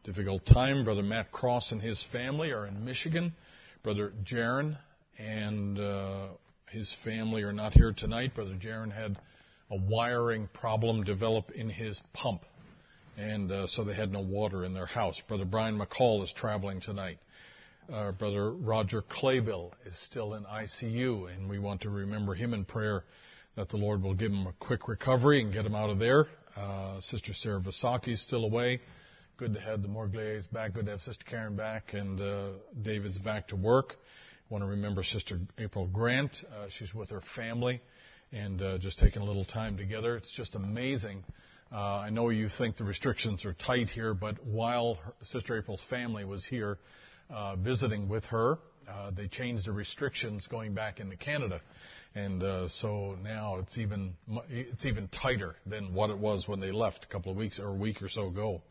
difficult 0.06 0.46
time. 0.46 0.86
Brother 0.86 1.04
Matt 1.04 1.32
Cross 1.34 1.74
and 1.74 1.82
his 1.82 2.04
family 2.12 2.52
are 2.52 2.66
in 2.66 2.86
Michigan. 2.86 3.34
Brother 3.84 4.14
Jaron 4.24 4.78
and 5.18 5.78
uh, 5.78 6.28
his 6.70 6.96
family 7.04 7.44
are 7.44 7.54
not 7.54 7.74
here 7.74 7.94
tonight. 7.96 8.34
Brother 8.34 8.58
Jaron 8.58 8.94
had 8.94 9.18
a 9.70 9.76
wiring 9.76 10.48
problem 10.54 11.04
develop 11.04 11.52
in 11.52 11.70
his 11.70 12.00
pump 12.14 12.44
and 13.18 13.52
uh, 13.52 13.68
so 13.68 13.84
they 13.84 13.96
had 13.96 14.12
no 14.12 14.22
water 14.22 14.64
in 14.64 14.74
their 14.74 14.86
house. 14.86 15.20
Brother 15.28 15.46
Brian 15.46 15.80
McCall 15.80 16.24
is 16.24 16.32
traveling 16.32 16.80
tonight. 16.80 17.18
Uh, 17.92 18.12
Brother 18.12 18.52
Roger 18.52 19.02
Claybill 19.02 19.72
is 19.86 19.98
still 20.06 20.36
in 20.36 20.44
ICU, 20.44 21.34
and 21.34 21.50
we 21.50 21.58
want 21.58 21.82
to 21.82 21.90
remember 21.90 22.36
him 22.36 22.54
in 22.54 22.64
prayer 22.66 23.04
that 23.56 23.70
the 23.70 23.78
Lord 23.78 24.04
will 24.04 24.14
give 24.14 24.32
him 24.32 24.46
a 24.46 24.54
quick 24.60 24.88
recovery 24.88 25.42
and 25.42 25.52
get 25.52 25.66
him 25.66 25.74
out 25.74 25.90
of 25.90 25.98
there. 25.98 26.28
Uh, 26.56 27.00
Sister 27.02 27.34
Sarah 27.34 27.62
Vasaki 27.62 28.10
is 28.10 28.22
still 28.22 28.44
away. 28.44 28.82
Good 29.38 29.54
to 29.54 29.60
have 29.60 29.82
the 29.82 29.88
Morgliers 29.88 30.52
back. 30.52 30.74
Good 30.74 30.86
to 30.86 30.92
have 30.92 31.02
Sister 31.02 31.24
Karen 31.28 31.56
back, 31.56 31.94
and 31.94 32.22
uh, 32.22 32.50
David's 32.82 33.18
back 33.20 33.48
to 33.50 33.56
work. 33.56 33.96
want 34.50 34.64
to 34.64 34.68
remember 34.68 35.04
Sister 35.04 35.40
April 35.58 35.88
Grant. 35.88 36.32
Uh, 36.52 36.68
she's 36.70 36.94
with 36.94 37.10
her 37.10 37.22
family 37.36 37.82
and 38.32 38.62
uh, 38.62 38.78
just 38.78 39.00
taking 39.00 39.22
a 39.22 39.26
little 39.26 39.46
time 39.46 39.78
together. 39.78 40.18
It's 40.18 40.32
just 40.36 40.56
amazing. 40.56 41.24
Uh, 41.72 41.98
I 41.98 42.10
know 42.12 42.30
you 42.30 42.48
think 42.58 42.78
the 42.78 42.86
restrictions 42.86 43.44
are 43.44 43.54
tight 43.54 43.90
here, 43.90 44.14
but 44.14 44.44
while 44.46 44.96
her, 45.04 45.14
Sister 45.22 45.58
April's 45.58 45.84
family 45.90 46.24
was 46.24 46.46
here 46.46 46.78
uh, 47.30 47.58
visiting 47.58 48.08
with 48.08 48.24
her, 48.26 48.58
uh, 48.90 49.12
they 49.12 49.28
changed 49.28 49.66
the 49.66 49.74
restrictions 49.74 50.48
going 50.48 50.74
back 50.74 51.02
into 51.02 51.18
Canada, 51.18 51.60
and 52.16 52.42
uh, 52.42 52.70
so 52.70 53.18
now 53.22 53.58
it's 53.58 53.78
even 53.78 54.14
it's 54.50 54.86
even 54.86 55.10
tighter 55.10 55.56
than 55.66 55.94
what 55.94 56.10
it 56.10 56.18
was 56.18 56.48
when 56.48 56.62
they 56.62 56.72
left 56.72 57.04
a 57.04 57.08
couple 57.08 57.34
of 57.34 57.38
weeks 57.38 57.60
or 57.60 57.68
a 57.68 57.74
week 57.74 58.02
or 58.02 58.08
so 58.08 58.28
ago. 58.28 58.62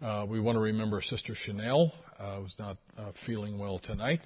Uh, 0.00 0.26
we 0.28 0.40
want 0.40 0.56
to 0.56 0.60
remember 0.60 1.00
Sister 1.00 1.36
Chanel, 1.36 1.92
uh, 2.18 2.40
who's 2.40 2.56
not 2.58 2.76
feeling 3.24 3.56
well 3.56 3.78
tonight, 3.78 4.20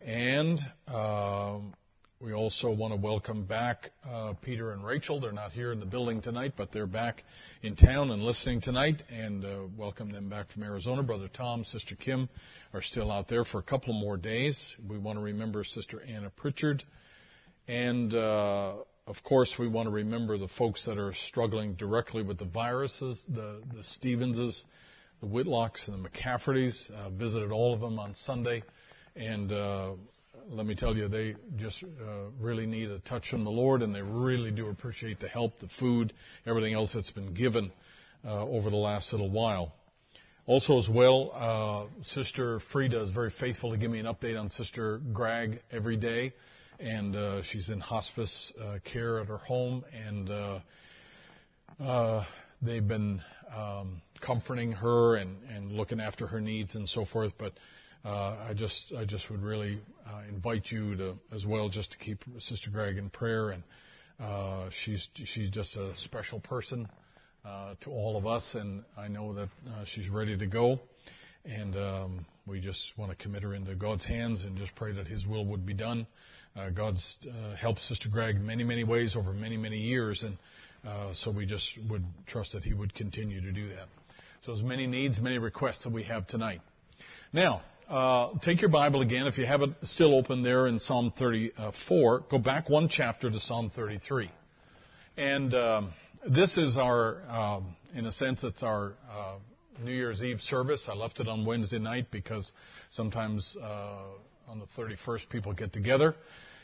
and 0.00 0.58
um, 0.88 1.74
we 2.20 2.34
also 2.34 2.70
want 2.70 2.92
to 2.92 3.00
welcome 3.00 3.44
back 3.44 3.92
uh, 4.06 4.34
Peter 4.42 4.72
and 4.72 4.84
Rachel. 4.84 5.20
They're 5.20 5.32
not 5.32 5.52
here 5.52 5.72
in 5.72 5.80
the 5.80 5.86
building 5.86 6.20
tonight, 6.20 6.52
but 6.54 6.70
they're 6.70 6.86
back 6.86 7.24
in 7.62 7.76
town 7.76 8.10
and 8.10 8.22
listening 8.22 8.60
tonight, 8.60 9.02
and 9.08 9.42
uh, 9.42 9.60
welcome 9.74 10.12
them 10.12 10.28
back 10.28 10.50
from 10.50 10.62
Arizona. 10.62 11.02
Brother 11.02 11.28
Tom, 11.32 11.64
Sister 11.64 11.96
Kim 11.96 12.28
are 12.74 12.82
still 12.82 13.10
out 13.10 13.28
there 13.28 13.46
for 13.46 13.58
a 13.58 13.62
couple 13.62 13.94
more 13.94 14.18
days. 14.18 14.58
We 14.86 14.98
want 14.98 15.16
to 15.16 15.22
remember 15.22 15.64
Sister 15.64 16.02
Anna 16.06 16.28
Pritchard, 16.28 16.84
and 17.66 18.14
uh, 18.14 18.74
of 19.06 19.16
course, 19.24 19.54
we 19.58 19.68
want 19.68 19.86
to 19.86 19.90
remember 19.90 20.36
the 20.36 20.48
folks 20.58 20.84
that 20.84 20.98
are 20.98 21.14
struggling 21.28 21.72
directly 21.72 22.22
with 22.22 22.36
the 22.36 22.44
viruses, 22.44 23.24
the 23.28 23.62
the 23.74 23.82
Stevenses, 23.82 24.62
the 25.22 25.26
Whitlocks, 25.26 25.88
and 25.88 26.04
the 26.04 26.06
McCaffertys. 26.06 26.90
Uh, 26.90 27.08
visited 27.08 27.50
all 27.50 27.72
of 27.72 27.80
them 27.80 27.98
on 27.98 28.14
Sunday, 28.14 28.62
and 29.16 29.50
uh, 29.50 29.92
let 30.50 30.66
me 30.66 30.74
tell 30.74 30.96
you, 30.96 31.06
they 31.06 31.36
just 31.56 31.82
uh, 31.82 32.30
really 32.40 32.66
need 32.66 32.90
a 32.90 32.98
touch 33.00 33.30
from 33.30 33.44
the 33.44 33.50
Lord, 33.50 33.82
and 33.82 33.94
they 33.94 34.02
really 34.02 34.50
do 34.50 34.68
appreciate 34.68 35.20
the 35.20 35.28
help, 35.28 35.60
the 35.60 35.68
food, 35.78 36.12
everything 36.44 36.74
else 36.74 36.92
that's 36.92 37.12
been 37.12 37.34
given 37.34 37.70
uh, 38.24 38.44
over 38.44 38.68
the 38.68 38.76
last 38.76 39.12
little 39.12 39.30
while. 39.30 39.72
Also, 40.46 40.76
as 40.78 40.88
well, 40.88 41.30
uh, 41.32 42.02
Sister 42.02 42.60
Frida 42.72 43.00
is 43.00 43.10
very 43.10 43.30
faithful 43.38 43.70
to 43.70 43.76
give 43.76 43.92
me 43.92 44.00
an 44.00 44.06
update 44.06 44.38
on 44.38 44.50
Sister 44.50 45.00
Greg 45.12 45.60
every 45.70 45.96
day, 45.96 46.32
and 46.80 47.14
uh, 47.14 47.42
she's 47.42 47.70
in 47.70 47.78
hospice 47.78 48.52
uh, 48.60 48.78
care 48.92 49.20
at 49.20 49.28
her 49.28 49.38
home, 49.38 49.84
and 49.92 50.60
uh, 51.80 52.24
they've 52.60 52.88
been 52.88 53.22
um, 53.56 54.02
comforting 54.20 54.72
her 54.72 55.14
and, 55.14 55.36
and 55.44 55.70
looking 55.72 56.00
after 56.00 56.26
her 56.26 56.40
needs 56.40 56.74
and 56.74 56.88
so 56.88 57.04
forth, 57.04 57.32
but 57.38 57.52
I 58.04 58.52
just 58.54 58.92
I 58.96 59.04
just 59.04 59.30
would 59.30 59.42
really 59.42 59.80
uh, 60.06 60.22
invite 60.28 60.70
you 60.70 60.96
to 60.96 61.14
as 61.32 61.44
well 61.44 61.68
just 61.68 61.92
to 61.92 61.98
keep 61.98 62.24
Sister 62.38 62.70
Greg 62.70 62.96
in 62.96 63.10
prayer, 63.10 63.50
and 63.50 63.62
uh, 64.18 64.70
she's 64.84 65.08
she's 65.14 65.50
just 65.50 65.76
a 65.76 65.94
special 65.96 66.40
person 66.40 66.88
uh, 67.44 67.74
to 67.82 67.90
all 67.90 68.16
of 68.16 68.26
us, 68.26 68.54
and 68.54 68.84
I 68.96 69.08
know 69.08 69.34
that 69.34 69.48
uh, 69.68 69.84
she's 69.84 70.08
ready 70.08 70.36
to 70.36 70.46
go, 70.46 70.80
and 71.44 71.76
um, 71.76 72.26
we 72.46 72.60
just 72.60 72.92
want 72.96 73.10
to 73.10 73.16
commit 73.16 73.42
her 73.42 73.54
into 73.54 73.74
God's 73.74 74.04
hands 74.04 74.44
and 74.44 74.56
just 74.56 74.74
pray 74.74 74.92
that 74.92 75.06
His 75.06 75.26
will 75.26 75.44
would 75.46 75.66
be 75.66 75.74
done. 75.74 76.06
Uh, 76.56 76.70
God's 76.70 77.16
uh, 77.28 77.54
helped 77.54 77.80
Sister 77.82 78.08
Greg 78.08 78.40
many 78.40 78.64
many 78.64 78.84
ways 78.84 79.16
over 79.16 79.32
many 79.32 79.56
many 79.56 79.78
years, 79.78 80.22
and 80.22 80.38
uh, 80.86 81.12
so 81.14 81.30
we 81.30 81.46
just 81.46 81.66
would 81.88 82.04
trust 82.26 82.52
that 82.52 82.64
He 82.64 82.72
would 82.72 82.94
continue 82.94 83.40
to 83.40 83.52
do 83.52 83.68
that. 83.68 83.88
So, 84.42 84.52
as 84.52 84.62
many 84.62 84.86
needs, 84.86 85.20
many 85.20 85.38
requests 85.38 85.84
that 85.84 85.92
we 85.92 86.02
have 86.04 86.26
tonight. 86.26 86.62
Now, 87.32 87.62
uh, 87.90 88.38
take 88.44 88.60
your 88.60 88.70
Bible 88.70 89.00
again. 89.00 89.26
If 89.26 89.36
you 89.36 89.46
have 89.46 89.62
it 89.62 89.70
still 89.82 90.14
open 90.14 90.42
there 90.42 90.68
in 90.68 90.78
Psalm 90.78 91.12
34, 91.18 92.24
go 92.30 92.38
back 92.38 92.68
one 92.68 92.88
chapter 92.88 93.28
to 93.28 93.40
Psalm 93.40 93.68
33. 93.74 94.30
And 95.16 95.52
um, 95.54 95.92
this 96.24 96.56
is 96.56 96.76
our, 96.76 97.20
um, 97.28 97.74
in 97.92 98.06
a 98.06 98.12
sense, 98.12 98.44
it's 98.44 98.62
our 98.62 98.92
uh, 99.10 99.34
New 99.82 99.90
Year's 99.90 100.22
Eve 100.22 100.40
service. 100.40 100.86
I 100.88 100.94
left 100.94 101.18
it 101.18 101.26
on 101.26 101.44
Wednesday 101.44 101.80
night 101.80 102.06
because 102.12 102.52
sometimes 102.90 103.56
uh, 103.60 104.02
on 104.46 104.60
the 104.60 104.66
31st 104.80 105.28
people 105.28 105.52
get 105.52 105.72
together. 105.72 106.14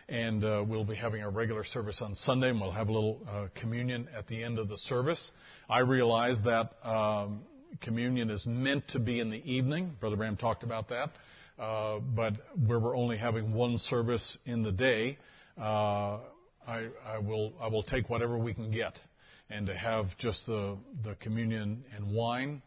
And 0.09 0.45
uh, 0.45 0.65
we'll 0.65 0.85
be 0.85 0.95
having 0.95 1.25
our 1.25 1.31
regular 1.31 1.65
service 1.65 2.01
on 2.03 2.15
Sunday, 2.15 2.51
and 2.51 2.61
we'll 2.61 2.71
have 2.71 2.89
a 2.89 2.93
little 2.93 3.19
uh, 3.29 3.49
communion 3.61 4.07
at 4.17 4.29
the 4.29 4.45
end 4.45 4.61
of 4.61 4.69
the 4.69 4.79
service. 4.79 5.33
I 5.69 5.81
realize 5.81 6.37
that 6.45 6.71
um, 6.89 7.41
communion 7.81 8.31
is 8.31 8.47
meant 8.47 8.89
to 8.89 8.99
be 8.99 9.21
in 9.21 9.31
the 9.31 9.43
evening. 9.51 9.97
Brother 10.01 10.17
Bram 10.17 10.37
talked 10.37 10.63
about 10.63 10.89
that. 10.89 11.11
Uh, 11.59 12.01
but 12.01 12.35
where 12.67 12.79
we're 12.79 12.97
only 12.97 13.17
having 13.17 13.55
one 13.55 13.79
service 13.79 14.37
in 14.45 14.63
the 14.63 14.73
day, 14.73 15.17
uh, 15.59 16.19
I, 16.67 16.89
I, 17.07 17.19
will 17.19 17.55
I 17.61 17.69
will 17.69 17.83
take 17.83 18.11
whatever 18.11 18.37
we 18.37 18.53
can 18.53 18.71
get, 18.71 19.01
and 19.49 19.67
to 19.67 19.75
have 19.75 20.07
just 20.19 20.45
the 20.45 20.77
the 21.03 21.15
communion 21.15 21.83
and 21.97 22.15
wine 22.15 22.61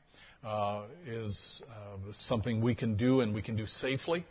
uh, 0.43 0.85
is 1.05 1.61
uh, 1.69 2.11
something 2.13 2.61
we 2.61 2.73
can 2.73 2.95
do 2.95 3.21
and 3.21 3.35
we 3.35 3.43
can 3.43 3.55
do 3.55 3.67
safely, 3.67 4.25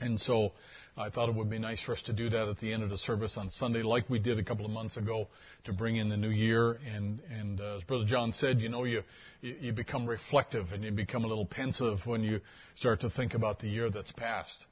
and 0.00 0.20
so 0.20 0.50
I 0.98 1.10
thought 1.10 1.28
it 1.28 1.34
would 1.34 1.50
be 1.50 1.58
nice 1.58 1.82
for 1.82 1.92
us 1.92 2.00
to 2.06 2.14
do 2.14 2.30
that 2.30 2.48
at 2.48 2.58
the 2.58 2.72
end 2.72 2.82
of 2.82 2.88
the 2.88 2.96
service 2.96 3.36
on 3.36 3.50
Sunday, 3.50 3.82
like 3.82 4.08
we 4.08 4.18
did 4.18 4.38
a 4.38 4.42
couple 4.42 4.64
of 4.64 4.70
months 4.70 4.96
ago, 4.96 5.28
to 5.64 5.72
bring 5.74 5.96
in 5.96 6.08
the 6.08 6.16
new 6.16 6.30
year. 6.30 6.78
And, 6.90 7.20
and 7.30 7.60
uh, 7.60 7.76
as 7.76 7.84
Brother 7.84 8.06
John 8.06 8.32
said, 8.32 8.60
you 8.60 8.70
know, 8.70 8.84
you, 8.84 9.02
you 9.42 9.72
become 9.72 10.06
reflective 10.06 10.72
and 10.72 10.82
you 10.82 10.90
become 10.90 11.24
a 11.24 11.26
little 11.26 11.44
pensive 11.44 11.98
when 12.06 12.22
you 12.22 12.40
start 12.76 13.02
to 13.02 13.10
think 13.10 13.34
about 13.34 13.58
the 13.58 13.68
year 13.68 13.90
that's 13.90 14.12
passed. 14.12 14.66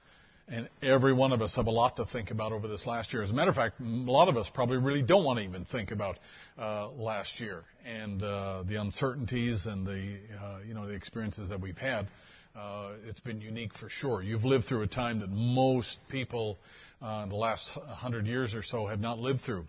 And 0.49 0.69
every 0.83 1.13
one 1.13 1.33
of 1.33 1.43
us 1.43 1.57
have 1.57 1.67
a 1.67 1.71
lot 1.71 1.97
to 1.97 2.07
think 2.07 2.31
about 2.31 2.53
over 2.53 2.69
this 2.69 2.87
last 2.87 3.13
year. 3.13 3.23
As 3.23 3.31
a 3.31 3.35
matter 3.35 3.51
of 3.51 3.57
fact, 3.57 3.81
a 3.81 3.85
lot 3.85 4.29
of 4.29 4.39
us 4.39 4.47
probably 4.53 4.79
really 4.79 5.03
don't 5.03 5.25
want 5.25 5.39
to 5.39 5.45
even 5.45 5.67
think 5.67 5.91
about 5.91 6.19
uh, 6.59 6.91
last 6.91 7.39
year 7.39 7.65
and 7.87 8.23
uh, 8.23 8.63
the 8.67 8.77
uncertainties 8.77 9.67
and 9.67 9.87
the 9.87 10.19
uh, 10.43 10.59
you 10.67 10.75
know 10.75 10.87
the 10.87 10.93
experiences 10.93 11.49
that 11.49 11.61
we've 11.61 11.79
had 11.79 12.09
uh, 12.57 12.93
it's 13.07 13.21
been 13.21 13.41
unique 13.41 13.73
for 13.75 13.89
sure. 13.89 14.23
You've 14.23 14.45
lived 14.45 14.67
through 14.67 14.83
a 14.83 14.87
time 14.87 15.21
that 15.21 15.31
most 15.31 15.99
people 16.09 16.59
uh, 17.03 17.23
in 17.25 17.29
the 17.29 17.35
last 17.35 17.69
hundred 17.89 18.27
years 18.27 18.55
or 18.55 18.63
so 18.63 18.87
have 18.87 19.01
not 19.01 19.19
lived 19.19 19.41
through 19.41 19.65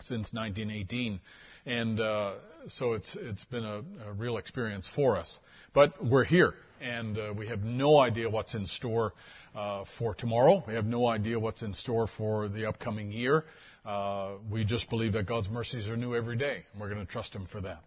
since 0.00 0.32
1918, 0.32 1.20
and 1.66 2.00
uh, 2.00 2.34
so 2.68 2.92
it's 2.92 3.16
it's 3.18 3.44
been 3.46 3.64
a, 3.64 3.82
a, 4.06 4.12
real 4.12 4.36
experience 4.36 4.88
for 4.94 5.16
us. 5.16 5.38
But 5.72 6.04
we're 6.04 6.24
here, 6.24 6.54
and 6.80 7.18
uh, 7.18 7.32
we 7.36 7.48
have 7.48 7.62
no 7.62 7.98
idea 7.98 8.28
what's 8.28 8.54
in 8.54 8.66
store 8.66 9.14
uh, 9.54 9.84
for 9.98 10.14
tomorrow. 10.14 10.62
We 10.66 10.74
have 10.74 10.86
no 10.86 11.06
idea 11.06 11.38
what's 11.40 11.62
in 11.62 11.72
store 11.72 12.06
for 12.18 12.48
the 12.48 12.66
upcoming 12.66 13.12
year. 13.12 13.44
Uh, 13.84 14.32
we 14.50 14.64
just 14.64 14.90
believe 14.90 15.14
that 15.14 15.26
God's 15.26 15.48
mercies 15.48 15.88
are 15.88 15.96
new 15.96 16.14
every 16.14 16.36
day, 16.36 16.64
and 16.72 16.80
we're 16.80 16.88
going 16.88 17.04
to 17.04 17.10
trust 17.10 17.34
Him 17.34 17.46
for 17.50 17.62
that. 17.62 17.82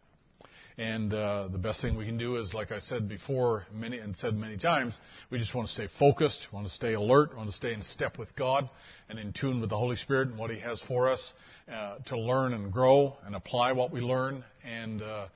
And 0.77 1.11
uh, 1.11 1.47
the 1.51 1.57
best 1.57 1.81
thing 1.81 1.97
we 1.97 2.05
can 2.05 2.19
do 2.19 2.35
is, 2.35 2.53
like 2.53 2.71
I 2.71 2.77
said 2.77 3.09
before, 3.09 3.65
many 3.73 3.97
and 3.97 4.15
said 4.15 4.35
many 4.35 4.57
times, 4.57 4.99
we 5.31 5.39
just 5.39 5.55
want 5.55 5.67
to 5.69 5.73
stay 5.73 5.87
focused, 5.97 6.39
want 6.53 6.67
to 6.67 6.73
stay 6.73 6.93
alert, 6.93 7.35
want 7.35 7.49
to 7.49 7.55
stay 7.55 7.73
in 7.73 7.81
step 7.81 8.19
with 8.19 8.35
God, 8.35 8.69
and 9.09 9.17
in 9.17 9.33
tune 9.33 9.59
with 9.59 9.71
the 9.71 9.77
Holy 9.77 9.95
Spirit 9.95 10.27
and 10.27 10.37
what 10.37 10.51
He 10.51 10.59
has 10.59 10.79
for 10.87 11.09
us 11.09 11.33
uh, 11.71 11.95
to 12.07 12.19
learn 12.19 12.53
and 12.53 12.71
grow 12.71 13.17
and 13.25 13.35
apply 13.35 13.71
what 13.71 13.91
we 13.91 14.01
learn, 14.01 14.43
and 14.63 15.01
uh, 15.01 15.27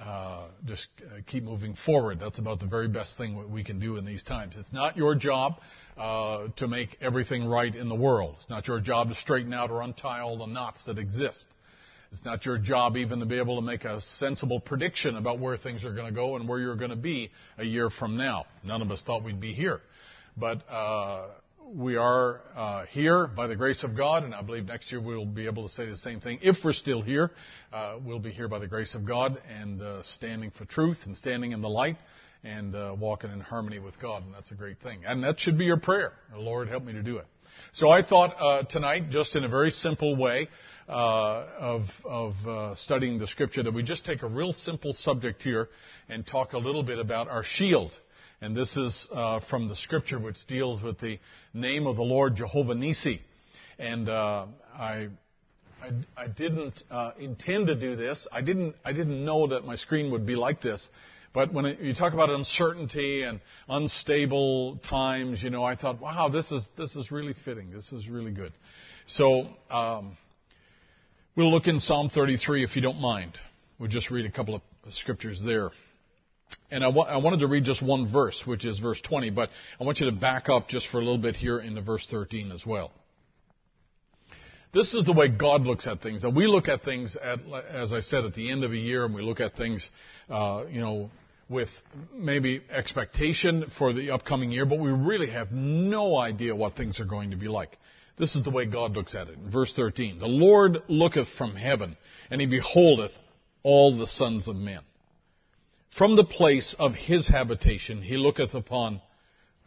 uh 0.00 0.46
just 0.64 0.86
uh, 1.04 1.20
keep 1.26 1.44
moving 1.44 1.76
forward. 1.84 2.18
That's 2.18 2.38
about 2.38 2.58
the 2.58 2.66
very 2.66 2.88
best 2.88 3.18
thing 3.18 3.52
we 3.52 3.62
can 3.62 3.80
do 3.80 3.98
in 3.98 4.06
these 4.06 4.22
times. 4.22 4.54
It's 4.56 4.72
not 4.72 4.96
your 4.96 5.14
job 5.14 5.60
uh, 5.98 6.48
to 6.56 6.66
make 6.66 6.96
everything 7.02 7.44
right 7.44 7.74
in 7.74 7.90
the 7.90 7.94
world. 7.94 8.36
It's 8.38 8.48
not 8.48 8.66
your 8.66 8.80
job 8.80 9.10
to 9.10 9.14
straighten 9.14 9.52
out 9.52 9.70
or 9.70 9.82
untie 9.82 10.20
all 10.20 10.38
the 10.38 10.46
knots 10.46 10.86
that 10.86 10.96
exist. 10.96 11.44
It's 12.12 12.24
not 12.24 12.44
your 12.44 12.58
job 12.58 12.96
even 12.96 13.20
to 13.20 13.26
be 13.26 13.38
able 13.38 13.56
to 13.56 13.62
make 13.62 13.84
a 13.84 14.00
sensible 14.00 14.58
prediction 14.58 15.16
about 15.16 15.38
where 15.38 15.56
things 15.56 15.84
are 15.84 15.92
going 15.92 16.06
to 16.06 16.12
go 16.12 16.34
and 16.36 16.48
where 16.48 16.58
you're 16.58 16.76
going 16.76 16.90
to 16.90 16.96
be 16.96 17.30
a 17.56 17.64
year 17.64 17.88
from 17.88 18.16
now. 18.16 18.46
None 18.64 18.82
of 18.82 18.90
us 18.90 19.02
thought 19.02 19.22
we'd 19.22 19.40
be 19.40 19.52
here. 19.52 19.80
But 20.36 20.68
uh, 20.68 21.28
we 21.72 21.96
are 21.96 22.40
uh, 22.56 22.86
here 22.86 23.28
by 23.28 23.46
the 23.46 23.54
grace 23.54 23.84
of 23.84 23.96
God, 23.96 24.24
and 24.24 24.34
I 24.34 24.42
believe 24.42 24.66
next 24.66 24.90
year 24.90 25.00
we'll 25.00 25.24
be 25.24 25.46
able 25.46 25.68
to 25.68 25.72
say 25.72 25.86
the 25.86 25.96
same 25.96 26.18
thing. 26.18 26.40
If 26.42 26.56
we're 26.64 26.72
still 26.72 27.00
here, 27.00 27.30
uh, 27.72 27.98
we'll 28.04 28.18
be 28.18 28.32
here 28.32 28.48
by 28.48 28.58
the 28.58 28.66
grace 28.66 28.96
of 28.96 29.04
God 29.04 29.40
and 29.48 29.80
uh, 29.80 30.02
standing 30.02 30.50
for 30.50 30.64
truth 30.64 30.98
and 31.06 31.16
standing 31.16 31.52
in 31.52 31.62
the 31.62 31.68
light 31.68 31.96
and 32.42 32.74
uh, 32.74 32.96
walking 32.98 33.30
in 33.30 33.38
harmony 33.40 33.78
with 33.78 34.00
God, 34.00 34.24
and 34.24 34.34
that's 34.34 34.50
a 34.50 34.54
great 34.54 34.80
thing. 34.80 35.02
And 35.06 35.22
that 35.22 35.38
should 35.38 35.58
be 35.58 35.66
your 35.66 35.76
prayer. 35.76 36.14
Lord, 36.34 36.68
help 36.68 36.82
me 36.82 36.92
to 36.92 37.02
do 37.02 37.18
it. 37.18 37.26
So 37.72 37.90
I 37.90 38.02
thought 38.02 38.34
uh, 38.40 38.62
tonight, 38.64 39.10
just 39.10 39.36
in 39.36 39.44
a 39.44 39.48
very 39.48 39.70
simple 39.70 40.16
way, 40.16 40.48
uh, 40.88 41.46
of, 41.60 41.82
of 42.04 42.32
uh, 42.46 42.74
studying 42.74 43.18
the 43.18 43.26
scripture 43.28 43.62
that 43.62 43.72
we 43.72 43.82
just 43.82 44.04
take 44.04 44.22
a 44.22 44.26
real 44.26 44.52
simple 44.52 44.92
subject 44.92 45.40
here 45.42 45.68
and 46.08 46.26
talk 46.26 46.52
a 46.52 46.58
little 46.58 46.82
bit 46.82 46.98
about 46.98 47.28
our 47.28 47.44
shield. 47.44 47.92
And 48.40 48.56
this 48.56 48.76
is 48.76 49.06
uh, 49.12 49.38
from 49.48 49.68
the 49.68 49.76
scripture 49.76 50.18
which 50.18 50.44
deals 50.48 50.82
with 50.82 50.98
the 50.98 51.18
name 51.54 51.86
of 51.86 51.96
the 51.96 52.02
Lord 52.02 52.34
Jehovah 52.34 52.74
Nissi. 52.74 53.20
And 53.78 54.08
uh, 54.08 54.46
I, 54.74 55.08
I, 55.80 55.90
I, 56.16 56.26
didn't 56.26 56.82
uh, 56.90 57.12
intend 57.20 57.68
to 57.68 57.74
do 57.74 57.94
this. 57.94 58.26
I 58.32 58.40
didn't, 58.40 58.74
I 58.84 58.92
didn't 58.92 59.24
know 59.24 59.46
that 59.48 59.64
my 59.64 59.76
screen 59.76 60.10
would 60.10 60.26
be 60.26 60.34
like 60.34 60.60
this. 60.60 60.88
But 61.32 61.52
when 61.52 61.64
it, 61.64 61.80
you 61.80 61.94
talk 61.94 62.12
about 62.12 62.30
uncertainty 62.30 63.22
and 63.22 63.40
unstable 63.68 64.78
times, 64.88 65.42
you 65.42 65.50
know, 65.50 65.62
I 65.62 65.76
thought, 65.76 66.00
wow, 66.00 66.28
this 66.28 66.50
is 66.50 66.68
this 66.76 66.96
is 66.96 67.10
really 67.10 67.34
fitting. 67.44 67.70
This 67.70 67.92
is 67.92 68.08
really 68.08 68.32
good. 68.32 68.52
So 69.06 69.46
um, 69.70 70.16
we'll 71.36 71.52
look 71.52 71.68
in 71.68 71.78
Psalm 71.78 72.10
33 72.10 72.64
if 72.64 72.74
you 72.74 72.82
don't 72.82 73.00
mind. 73.00 73.38
We'll 73.78 73.90
just 73.90 74.10
read 74.10 74.26
a 74.26 74.30
couple 74.30 74.56
of 74.56 74.62
scriptures 74.90 75.42
there. 75.44 75.70
And 76.70 76.84
I, 76.84 76.88
wa- 76.88 77.04
I 77.04 77.16
wanted 77.18 77.40
to 77.40 77.46
read 77.46 77.64
just 77.64 77.82
one 77.82 78.12
verse, 78.12 78.42
which 78.44 78.64
is 78.64 78.78
verse 78.78 79.00
20, 79.00 79.30
but 79.30 79.50
I 79.80 79.84
want 79.84 80.00
you 80.00 80.10
to 80.10 80.16
back 80.16 80.48
up 80.48 80.68
just 80.68 80.88
for 80.88 80.98
a 80.98 81.04
little 81.04 81.18
bit 81.18 81.36
here 81.36 81.60
into 81.60 81.80
verse 81.80 82.06
13 82.10 82.50
as 82.50 82.66
well. 82.66 82.90
This 84.72 84.94
is 84.94 85.04
the 85.04 85.12
way 85.12 85.28
God 85.28 85.62
looks 85.62 85.86
at 85.88 86.00
things. 86.00 86.22
That 86.22 86.30
we 86.30 86.46
look 86.46 86.68
at 86.68 86.82
things, 86.82 87.16
at, 87.16 87.40
as 87.72 87.92
I 87.92 88.00
said, 88.00 88.24
at 88.24 88.34
the 88.34 88.50
end 88.50 88.62
of 88.62 88.72
a 88.72 88.76
year, 88.76 89.04
and 89.04 89.12
we 89.14 89.22
look 89.22 89.40
at 89.40 89.56
things, 89.56 89.88
uh, 90.28 90.64
you 90.70 90.80
know, 90.80 91.10
with 91.50 91.68
maybe 92.14 92.62
expectation 92.70 93.70
for 93.76 93.92
the 93.92 94.12
upcoming 94.12 94.52
year, 94.52 94.64
but 94.64 94.78
we 94.78 94.90
really 94.90 95.28
have 95.30 95.50
no 95.50 96.16
idea 96.16 96.54
what 96.54 96.76
things 96.76 97.00
are 97.00 97.04
going 97.04 97.32
to 97.32 97.36
be 97.36 97.48
like. 97.48 97.76
This 98.18 98.36
is 98.36 98.44
the 98.44 98.50
way 98.50 98.66
God 98.66 98.92
looks 98.92 99.16
at 99.16 99.28
it. 99.28 99.36
In 99.36 99.50
verse 99.50 99.72
13, 99.74 100.20
the 100.20 100.26
Lord 100.26 100.78
looketh 100.88 101.28
from 101.36 101.56
heaven, 101.56 101.96
and 102.30 102.40
he 102.40 102.46
beholdeth 102.46 103.10
all 103.64 103.98
the 103.98 104.06
sons 104.06 104.46
of 104.46 104.54
men. 104.54 104.80
From 105.98 106.14
the 106.14 106.24
place 106.24 106.76
of 106.78 106.94
his 106.94 107.26
habitation, 107.26 108.00
he 108.00 108.16
looketh 108.16 108.54
upon 108.54 109.00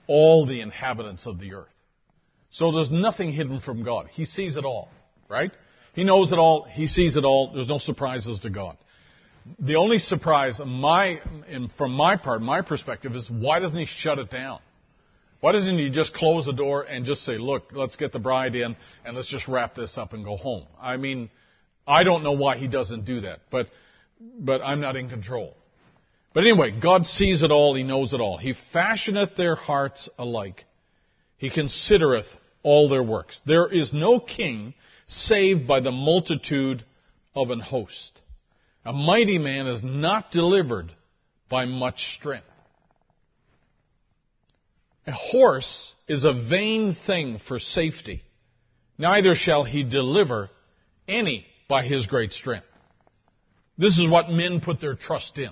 all 0.08 0.46
the 0.46 0.62
inhabitants 0.62 1.28
of 1.28 1.38
the 1.40 1.54
earth. 1.54 1.68
So 2.50 2.72
there's 2.72 2.92
nothing 2.92 3.34
hidden 3.34 3.60
from 3.60 3.84
God. 3.84 4.08
He 4.10 4.24
sees 4.24 4.56
it 4.56 4.64
all, 4.64 4.90
right? 5.28 5.52
He 5.94 6.06
knows 6.06 6.32
it 6.32 6.40
all. 6.40 6.64
He 6.64 6.88
sees 6.88 7.18
it 7.18 7.26
all. 7.26 7.52
There's 7.54 7.68
no 7.68 7.78
surprises 7.78 8.40
to 8.42 8.50
God. 8.50 8.78
The 9.60 9.76
only 9.76 9.98
surprise, 9.98 10.60
my, 10.66 11.20
from 11.78 11.92
my 11.94 12.18
part, 12.18 12.42
my 12.42 12.62
perspective, 12.62 13.14
is 13.16 13.30
why 13.30 13.60
doesn't 13.60 13.78
he 13.78 13.86
shut 13.86 14.20
it 14.20 14.30
down? 14.30 14.60
Why 15.42 15.52
doesn't 15.52 15.78
he 15.78 15.90
just 15.90 16.14
close 16.14 16.46
the 16.46 16.54
door 16.54 16.84
and 16.84 17.06
just 17.06 17.26
say, 17.26 17.38
look, 17.38 17.72
let's 17.74 17.98
get 17.98 18.14
the 18.14 18.20
bride 18.20 18.56
in 18.56 18.78
and 19.04 19.16
let's 19.16 19.30
just 19.30 19.48
wrap 19.50 19.76
this 19.76 19.98
up 19.98 20.14
and 20.14 20.24
go 20.24 20.38
home? 20.38 20.66
I 20.82 20.96
mean, 20.96 21.30
I 21.86 22.04
don't 22.04 22.24
know 22.24 22.32
why 22.32 22.58
he 22.58 22.70
doesn't 22.70 23.06
do 23.06 23.22
that, 23.22 23.40
but, 23.52 23.68
but 24.40 24.62
I'm 24.62 24.80
not 24.80 24.96
in 24.96 25.10
control. 25.10 25.58
But 26.34 26.42
anyway, 26.42 26.80
God 26.82 27.06
sees 27.06 27.44
it 27.44 27.52
all, 27.52 27.76
He 27.76 27.84
knows 27.84 28.14
it 28.14 28.22
all. 28.22 28.38
He 28.38 28.54
fashioneth 28.74 29.36
their 29.36 29.56
hearts 29.56 30.10
alike. 30.18 30.64
He 31.38 31.50
considereth 31.50 32.26
all 32.64 32.88
their 32.88 33.04
works. 33.04 33.42
There 33.46 33.72
is 33.72 33.92
no 33.94 34.20
king 34.20 34.74
saved 35.08 35.68
by 35.68 35.82
the 35.82 35.92
multitude 35.92 36.86
of 37.36 37.50
an 37.50 37.60
host. 37.60 38.22
A 38.86 38.92
mighty 38.92 39.38
man 39.38 39.68
is 39.68 39.82
not 39.82 40.32
delivered 40.32 40.92
by 41.50 41.66
much 41.66 42.16
strength. 42.18 42.48
A 45.08 45.12
horse 45.12 45.94
is 46.08 46.24
a 46.26 46.34
vain 46.34 46.96
thing 47.08 47.40
for 47.48 47.60
safety. 47.60 48.24
Neither 48.98 49.36
shall 49.36 49.64
he 49.64 49.84
deliver 49.84 50.50
any 51.08 51.46
by 51.68 51.84
his 51.84 52.08
great 52.08 52.32
strength. 52.32 52.68
This 53.78 53.98
is 53.98 54.10
what 54.10 54.30
men 54.30 54.62
put 54.62 54.80
their 54.80 54.96
trust 54.96 55.38
in. 55.38 55.50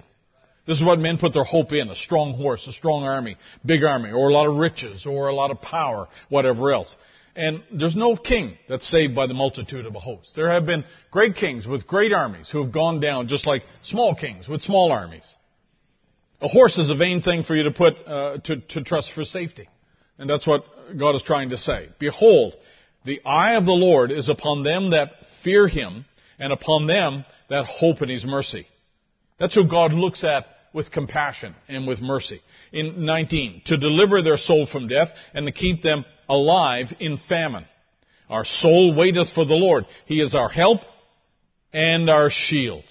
This 0.67 0.77
is 0.77 0.83
what 0.85 0.99
men 0.99 1.17
put 1.17 1.33
their 1.33 1.43
hope 1.43 1.71
in. 1.71 1.89
A 1.89 1.95
strong 1.95 2.33
horse, 2.33 2.67
a 2.67 2.71
strong 2.71 3.03
army, 3.03 3.35
big 3.65 3.83
army, 3.83 4.11
or 4.11 4.29
a 4.29 4.33
lot 4.33 4.47
of 4.47 4.57
riches, 4.57 5.05
or 5.05 5.27
a 5.27 5.33
lot 5.33 5.51
of 5.51 5.61
power, 5.61 6.07
whatever 6.29 6.71
else. 6.71 6.95
And 7.35 7.63
there's 7.71 7.95
no 7.95 8.15
king 8.15 8.57
that's 8.67 8.89
saved 8.89 9.15
by 9.15 9.27
the 9.27 9.33
multitude 9.33 9.85
of 9.85 9.95
a 9.95 9.99
host. 9.99 10.33
There 10.35 10.51
have 10.51 10.65
been 10.65 10.83
great 11.11 11.35
kings 11.35 11.65
with 11.65 11.87
great 11.87 12.11
armies 12.11 12.49
who 12.49 12.61
have 12.61 12.73
gone 12.73 12.99
down 12.99 13.27
just 13.27 13.47
like 13.47 13.63
small 13.81 14.15
kings 14.15 14.49
with 14.49 14.61
small 14.61 14.91
armies. 14.91 15.35
A 16.41 16.47
horse 16.47 16.77
is 16.77 16.89
a 16.89 16.95
vain 16.95 17.21
thing 17.21 17.43
for 17.43 17.55
you 17.55 17.63
to 17.63 17.71
put, 17.71 17.93
uh, 18.05 18.37
to, 18.45 18.57
to 18.57 18.83
trust 18.83 19.13
for 19.13 19.23
safety. 19.23 19.69
And 20.17 20.29
that's 20.29 20.45
what 20.45 20.63
God 20.97 21.15
is 21.15 21.23
trying 21.23 21.51
to 21.51 21.57
say. 21.57 21.87
Behold, 21.99 22.55
the 23.05 23.21
eye 23.25 23.55
of 23.55 23.65
the 23.65 23.71
Lord 23.71 24.11
is 24.11 24.29
upon 24.29 24.63
them 24.63 24.91
that 24.91 25.11
fear 25.43 25.67
him 25.67 26.05
and 26.37 26.51
upon 26.51 26.87
them 26.87 27.25
that 27.49 27.65
hope 27.65 28.01
in 28.01 28.09
his 28.09 28.25
mercy. 28.25 28.67
That's 29.39 29.55
who 29.55 29.67
God 29.67 29.93
looks 29.93 30.23
at 30.23 30.45
with 30.73 30.91
compassion 30.91 31.55
and 31.67 31.87
with 31.87 32.01
mercy. 32.01 32.41
In 32.71 33.05
19, 33.05 33.63
to 33.65 33.77
deliver 33.77 34.21
their 34.21 34.37
soul 34.37 34.67
from 34.71 34.87
death 34.87 35.09
and 35.33 35.45
to 35.45 35.51
keep 35.51 35.81
them 35.81 36.05
alive 36.29 36.87
in 36.99 37.17
famine. 37.29 37.65
Our 38.29 38.45
soul 38.45 38.95
waiteth 38.95 39.33
for 39.35 39.45
the 39.45 39.55
Lord. 39.55 39.85
He 40.05 40.21
is 40.21 40.33
our 40.33 40.49
help 40.49 40.81
and 41.73 42.09
our 42.09 42.29
shield. 42.29 42.83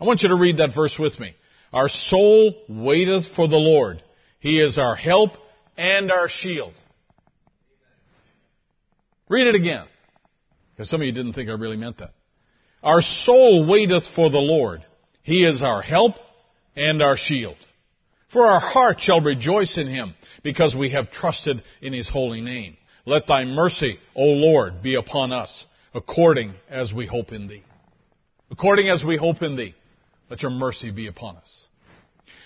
I 0.00 0.04
want 0.04 0.22
you 0.22 0.28
to 0.28 0.36
read 0.36 0.58
that 0.58 0.74
verse 0.74 0.96
with 0.98 1.18
me. 1.18 1.34
Our 1.72 1.88
soul 1.88 2.54
waiteth 2.68 3.34
for 3.34 3.48
the 3.48 3.56
Lord. 3.56 4.02
He 4.40 4.60
is 4.60 4.76
our 4.78 4.94
help 4.94 5.30
and 5.78 6.12
our 6.12 6.28
shield. 6.28 6.74
Read 9.28 9.46
it 9.46 9.54
again. 9.54 9.86
Because 10.72 10.90
some 10.90 11.00
of 11.00 11.06
you 11.06 11.12
didn't 11.12 11.32
think 11.32 11.48
I 11.48 11.52
really 11.52 11.76
meant 11.76 11.98
that. 11.98 12.12
Our 12.82 13.00
soul 13.00 13.66
waiteth 13.66 14.04
for 14.14 14.28
the 14.28 14.38
Lord. 14.38 14.84
He 15.22 15.44
is 15.46 15.62
our 15.62 15.80
help 15.80 16.16
and 16.76 17.02
our 17.02 17.16
shield. 17.16 17.56
For 18.32 18.46
our 18.46 18.60
heart 18.60 19.00
shall 19.00 19.20
rejoice 19.20 19.76
in 19.76 19.88
him, 19.88 20.14
because 20.42 20.74
we 20.74 20.90
have 20.90 21.10
trusted 21.10 21.62
in 21.80 21.92
his 21.92 22.08
holy 22.08 22.40
name. 22.40 22.76
Let 23.04 23.26
thy 23.26 23.44
mercy, 23.44 23.98
O 24.14 24.24
Lord, 24.24 24.82
be 24.82 24.94
upon 24.94 25.32
us, 25.32 25.66
according 25.94 26.54
as 26.70 26.92
we 26.92 27.06
hope 27.06 27.32
in 27.32 27.48
thee. 27.48 27.62
According 28.50 28.88
as 28.88 29.04
we 29.04 29.16
hope 29.16 29.42
in 29.42 29.56
thee, 29.56 29.74
let 30.30 30.42
your 30.42 30.50
mercy 30.50 30.90
be 30.90 31.08
upon 31.08 31.36
us. 31.36 31.62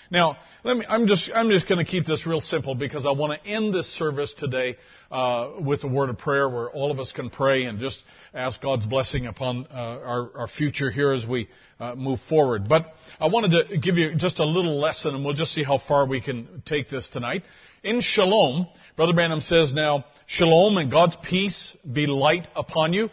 Now, 0.09 0.37
let 0.63 0.77
me, 0.77 0.85
I'm 0.87 1.05
just, 1.05 1.29
I'm 1.33 1.49
just 1.49 1.67
going 1.67 1.83
to 1.83 1.89
keep 1.89 2.05
this 2.05 2.25
real 2.25 2.41
simple 2.41 2.75
because 2.75 3.05
I 3.05 3.11
want 3.11 3.41
to 3.41 3.49
end 3.49 3.73
this 3.73 3.87
service 3.97 4.33
today 4.37 4.77
uh, 5.11 5.51
with 5.59 5.83
a 5.83 5.87
word 5.87 6.09
of 6.09 6.17
prayer 6.17 6.49
where 6.49 6.69
all 6.69 6.91
of 6.91 6.99
us 6.99 7.11
can 7.11 7.29
pray 7.29 7.65
and 7.65 7.79
just 7.79 8.01
ask 8.33 8.61
God's 8.61 8.85
blessing 8.85 9.27
upon 9.27 9.67
uh, 9.69 9.73
our, 9.73 10.29
our 10.37 10.47
future 10.47 10.89
here 10.89 11.11
as 11.11 11.25
we 11.25 11.49
uh, 11.79 11.95
move 11.95 12.19
forward. 12.29 12.67
But 12.67 12.93
I 13.19 13.27
wanted 13.27 13.69
to 13.69 13.77
give 13.77 13.97
you 13.97 14.15
just 14.15 14.39
a 14.39 14.45
little 14.45 14.79
lesson, 14.79 15.15
and 15.15 15.23
we'll 15.23 15.33
just 15.33 15.53
see 15.53 15.63
how 15.63 15.79
far 15.87 16.07
we 16.07 16.21
can 16.21 16.63
take 16.65 16.89
this 16.89 17.09
tonight. 17.09 17.43
In 17.83 18.01
Shalom, 18.01 18.67
Brother 18.95 19.13
Branham 19.13 19.41
says 19.41 19.73
now, 19.73 20.05
Shalom 20.25 20.77
and 20.77 20.91
God's 20.91 21.15
peace 21.29 21.75
be 21.91 22.07
light 22.07 22.47
upon 22.55 22.93
you. 22.93 23.09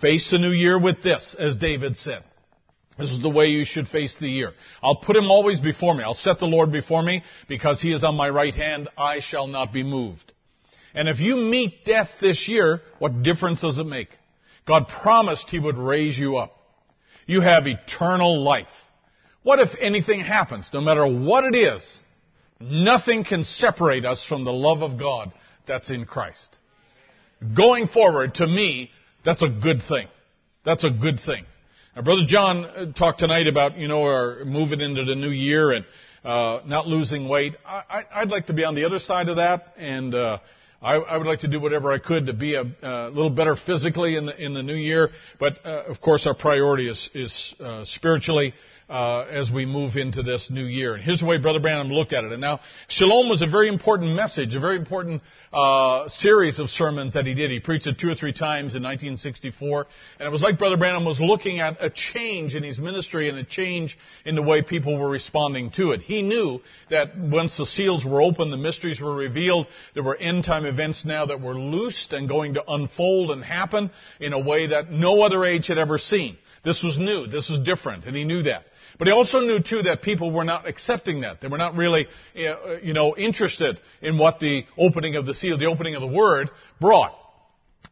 Face 0.00 0.30
the 0.30 0.38
new 0.38 0.50
year 0.50 0.80
with 0.80 1.02
this, 1.02 1.34
as 1.38 1.56
David 1.56 1.96
said. 1.96 2.22
This 2.98 3.10
is 3.10 3.22
the 3.22 3.30
way 3.30 3.46
you 3.46 3.64
should 3.64 3.88
face 3.88 4.16
the 4.20 4.28
year. 4.28 4.52
I'll 4.82 4.96
put 4.96 5.16
him 5.16 5.30
always 5.30 5.60
before 5.60 5.94
me. 5.94 6.04
I'll 6.04 6.14
set 6.14 6.38
the 6.38 6.46
Lord 6.46 6.70
before 6.70 7.02
me 7.02 7.24
because 7.48 7.80
he 7.80 7.92
is 7.92 8.04
on 8.04 8.16
my 8.16 8.28
right 8.28 8.54
hand. 8.54 8.88
I 8.98 9.20
shall 9.20 9.46
not 9.46 9.72
be 9.72 9.82
moved. 9.82 10.32
And 10.94 11.08
if 11.08 11.18
you 11.18 11.36
meet 11.36 11.84
death 11.86 12.10
this 12.20 12.46
year, 12.48 12.82
what 12.98 13.22
difference 13.22 13.62
does 13.62 13.78
it 13.78 13.86
make? 13.86 14.08
God 14.66 14.88
promised 15.02 15.48
he 15.48 15.58
would 15.58 15.78
raise 15.78 16.18
you 16.18 16.36
up. 16.36 16.54
You 17.26 17.40
have 17.40 17.66
eternal 17.66 18.42
life. 18.42 18.66
What 19.42 19.58
if 19.58 19.70
anything 19.80 20.20
happens, 20.20 20.68
no 20.72 20.80
matter 20.80 21.06
what 21.06 21.44
it 21.44 21.56
is, 21.56 21.84
nothing 22.60 23.24
can 23.24 23.42
separate 23.42 24.04
us 24.04 24.24
from 24.28 24.44
the 24.44 24.52
love 24.52 24.82
of 24.82 24.98
God 24.98 25.32
that's 25.66 25.90
in 25.90 26.04
Christ. 26.04 26.56
Going 27.56 27.88
forward, 27.88 28.34
to 28.34 28.46
me, 28.46 28.90
that's 29.24 29.42
a 29.42 29.48
good 29.48 29.82
thing. 29.88 30.06
That's 30.64 30.84
a 30.84 30.90
good 30.90 31.18
thing. 31.24 31.44
Now, 31.96 32.02
Brother 32.02 32.22
John 32.26 32.94
talked 32.96 33.20
tonight 33.20 33.48
about, 33.48 33.76
you 33.76 33.88
know, 33.88 34.02
our 34.02 34.44
moving 34.44 34.80
into 34.80 35.04
the 35.04 35.16
new 35.16 35.30
year 35.30 35.72
and 35.72 35.84
uh, 36.24 36.60
not 36.64 36.86
losing 36.86 37.28
weight. 37.28 37.54
I, 37.66 38.04
would 38.20 38.30
like 38.30 38.46
to 38.46 38.52
be 38.52 38.64
on 38.64 38.74
the 38.76 38.84
other 38.84 38.98
side 38.98 39.28
of 39.28 39.36
that, 39.36 39.74
and 39.76 40.14
uh, 40.14 40.38
I, 40.82 40.96
I, 40.96 41.16
would 41.16 41.26
like 41.26 41.40
to 41.40 41.48
do 41.48 41.60
whatever 41.60 41.92
I 41.92 41.98
could 41.98 42.26
to 42.26 42.32
be 42.32 42.54
a, 42.54 42.62
a 42.62 43.08
little 43.08 43.30
better 43.30 43.54
physically 43.54 44.16
in 44.16 44.26
the, 44.26 44.36
in 44.36 44.52
the 44.52 44.62
new 44.62 44.74
year. 44.74 45.10
But 45.38 45.64
uh, 45.64 45.84
of 45.88 46.00
course, 46.00 46.26
our 46.26 46.34
priority 46.34 46.88
is, 46.88 47.10
is 47.14 47.54
uh, 47.60 47.84
spiritually 47.84 48.52
uh, 48.92 49.24
as 49.30 49.50
we 49.50 49.64
move 49.64 49.96
into 49.96 50.22
this 50.22 50.50
new 50.50 50.66
year. 50.66 50.94
And 50.94 51.02
here's 51.02 51.20
the 51.20 51.24
way 51.24 51.38
Brother 51.38 51.60
Branham 51.60 51.88
looked 51.88 52.12
at 52.12 52.24
it. 52.24 52.32
And 52.32 52.42
now, 52.42 52.60
Shalom 52.88 53.30
was 53.30 53.40
a 53.40 53.46
very 53.46 53.68
important 53.68 54.14
message, 54.14 54.54
a 54.54 54.60
very 54.60 54.76
important 54.76 55.22
uh, 55.50 56.08
series 56.08 56.58
of 56.58 56.68
sermons 56.68 57.14
that 57.14 57.24
he 57.24 57.32
did. 57.32 57.50
He 57.50 57.58
preached 57.58 57.86
it 57.86 57.98
two 57.98 58.10
or 58.10 58.14
three 58.14 58.34
times 58.34 58.74
in 58.74 58.82
1964. 58.82 59.86
And 60.18 60.28
it 60.28 60.30
was 60.30 60.42
like 60.42 60.58
Brother 60.58 60.76
Branham 60.76 61.06
was 61.06 61.18
looking 61.18 61.58
at 61.58 61.78
a 61.80 61.88
change 61.88 62.54
in 62.54 62.62
his 62.62 62.78
ministry 62.78 63.30
and 63.30 63.38
a 63.38 63.44
change 63.44 63.96
in 64.26 64.34
the 64.34 64.42
way 64.42 64.60
people 64.60 64.98
were 64.98 65.08
responding 65.08 65.70
to 65.76 65.92
it. 65.92 66.02
He 66.02 66.20
knew 66.20 66.60
that 66.90 67.16
once 67.16 67.56
the 67.56 67.64
seals 67.64 68.04
were 68.04 68.20
opened, 68.20 68.52
the 68.52 68.58
mysteries 68.58 69.00
were 69.00 69.14
revealed, 69.14 69.68
there 69.94 70.02
were 70.02 70.16
end 70.16 70.44
time 70.44 70.66
events 70.66 71.06
now 71.06 71.24
that 71.24 71.40
were 71.40 71.54
loosed 71.54 72.12
and 72.12 72.28
going 72.28 72.54
to 72.54 72.70
unfold 72.70 73.30
and 73.30 73.42
happen 73.42 73.90
in 74.20 74.34
a 74.34 74.38
way 74.38 74.66
that 74.66 74.90
no 74.90 75.22
other 75.22 75.46
age 75.46 75.68
had 75.68 75.78
ever 75.78 75.96
seen. 75.96 76.36
This 76.62 76.82
was 76.82 76.98
new. 76.98 77.26
This 77.26 77.48
was 77.48 77.64
different. 77.64 78.04
And 78.04 78.14
he 78.14 78.24
knew 78.24 78.42
that. 78.42 78.64
But 79.02 79.08
he 79.08 79.14
also 79.14 79.40
knew 79.40 79.58
too 79.58 79.82
that 79.82 80.02
people 80.02 80.30
were 80.30 80.44
not 80.44 80.68
accepting 80.68 81.22
that. 81.22 81.40
They 81.40 81.48
were 81.48 81.58
not 81.58 81.74
really, 81.74 82.06
uh, 82.36 82.76
you 82.84 82.92
know, 82.92 83.16
interested 83.16 83.80
in 84.00 84.16
what 84.16 84.38
the 84.38 84.64
opening 84.78 85.16
of 85.16 85.26
the 85.26 85.34
seal, 85.34 85.58
the 85.58 85.66
opening 85.66 85.96
of 85.96 86.02
the 86.02 86.06
word 86.06 86.50
brought. 86.80 87.12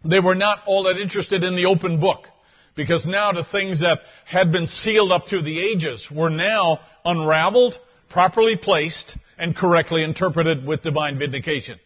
They 0.05 0.21
were 0.21 0.37
not 0.37 0.61
all 0.67 0.85
that 0.85 1.01
interested 1.01 1.43
in 1.43 1.57
the 1.57 1.67
open 1.67 1.99
book. 1.99 2.29
Because 2.77 3.07
now 3.07 3.33
the 3.33 3.43
things 3.43 3.81
that 3.81 3.99
had 4.25 4.53
been 4.53 4.69
sealed 4.69 5.11
up 5.11 5.27
through 5.29 5.43
the 5.43 5.61
ages 5.61 6.07
were 6.15 6.31
now 6.31 6.79
unraveled, 7.05 7.75
properly 8.09 8.57
placed 8.57 9.19
and 9.37 9.57
correctly 9.57 10.05
interpreted 10.05 10.65
with 10.65 10.85
divine 10.85 11.19
vindication. 11.19 11.81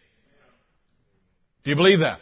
Do 1.63 1.71
you 1.71 1.75
believe 1.75 2.01
that? 2.01 2.19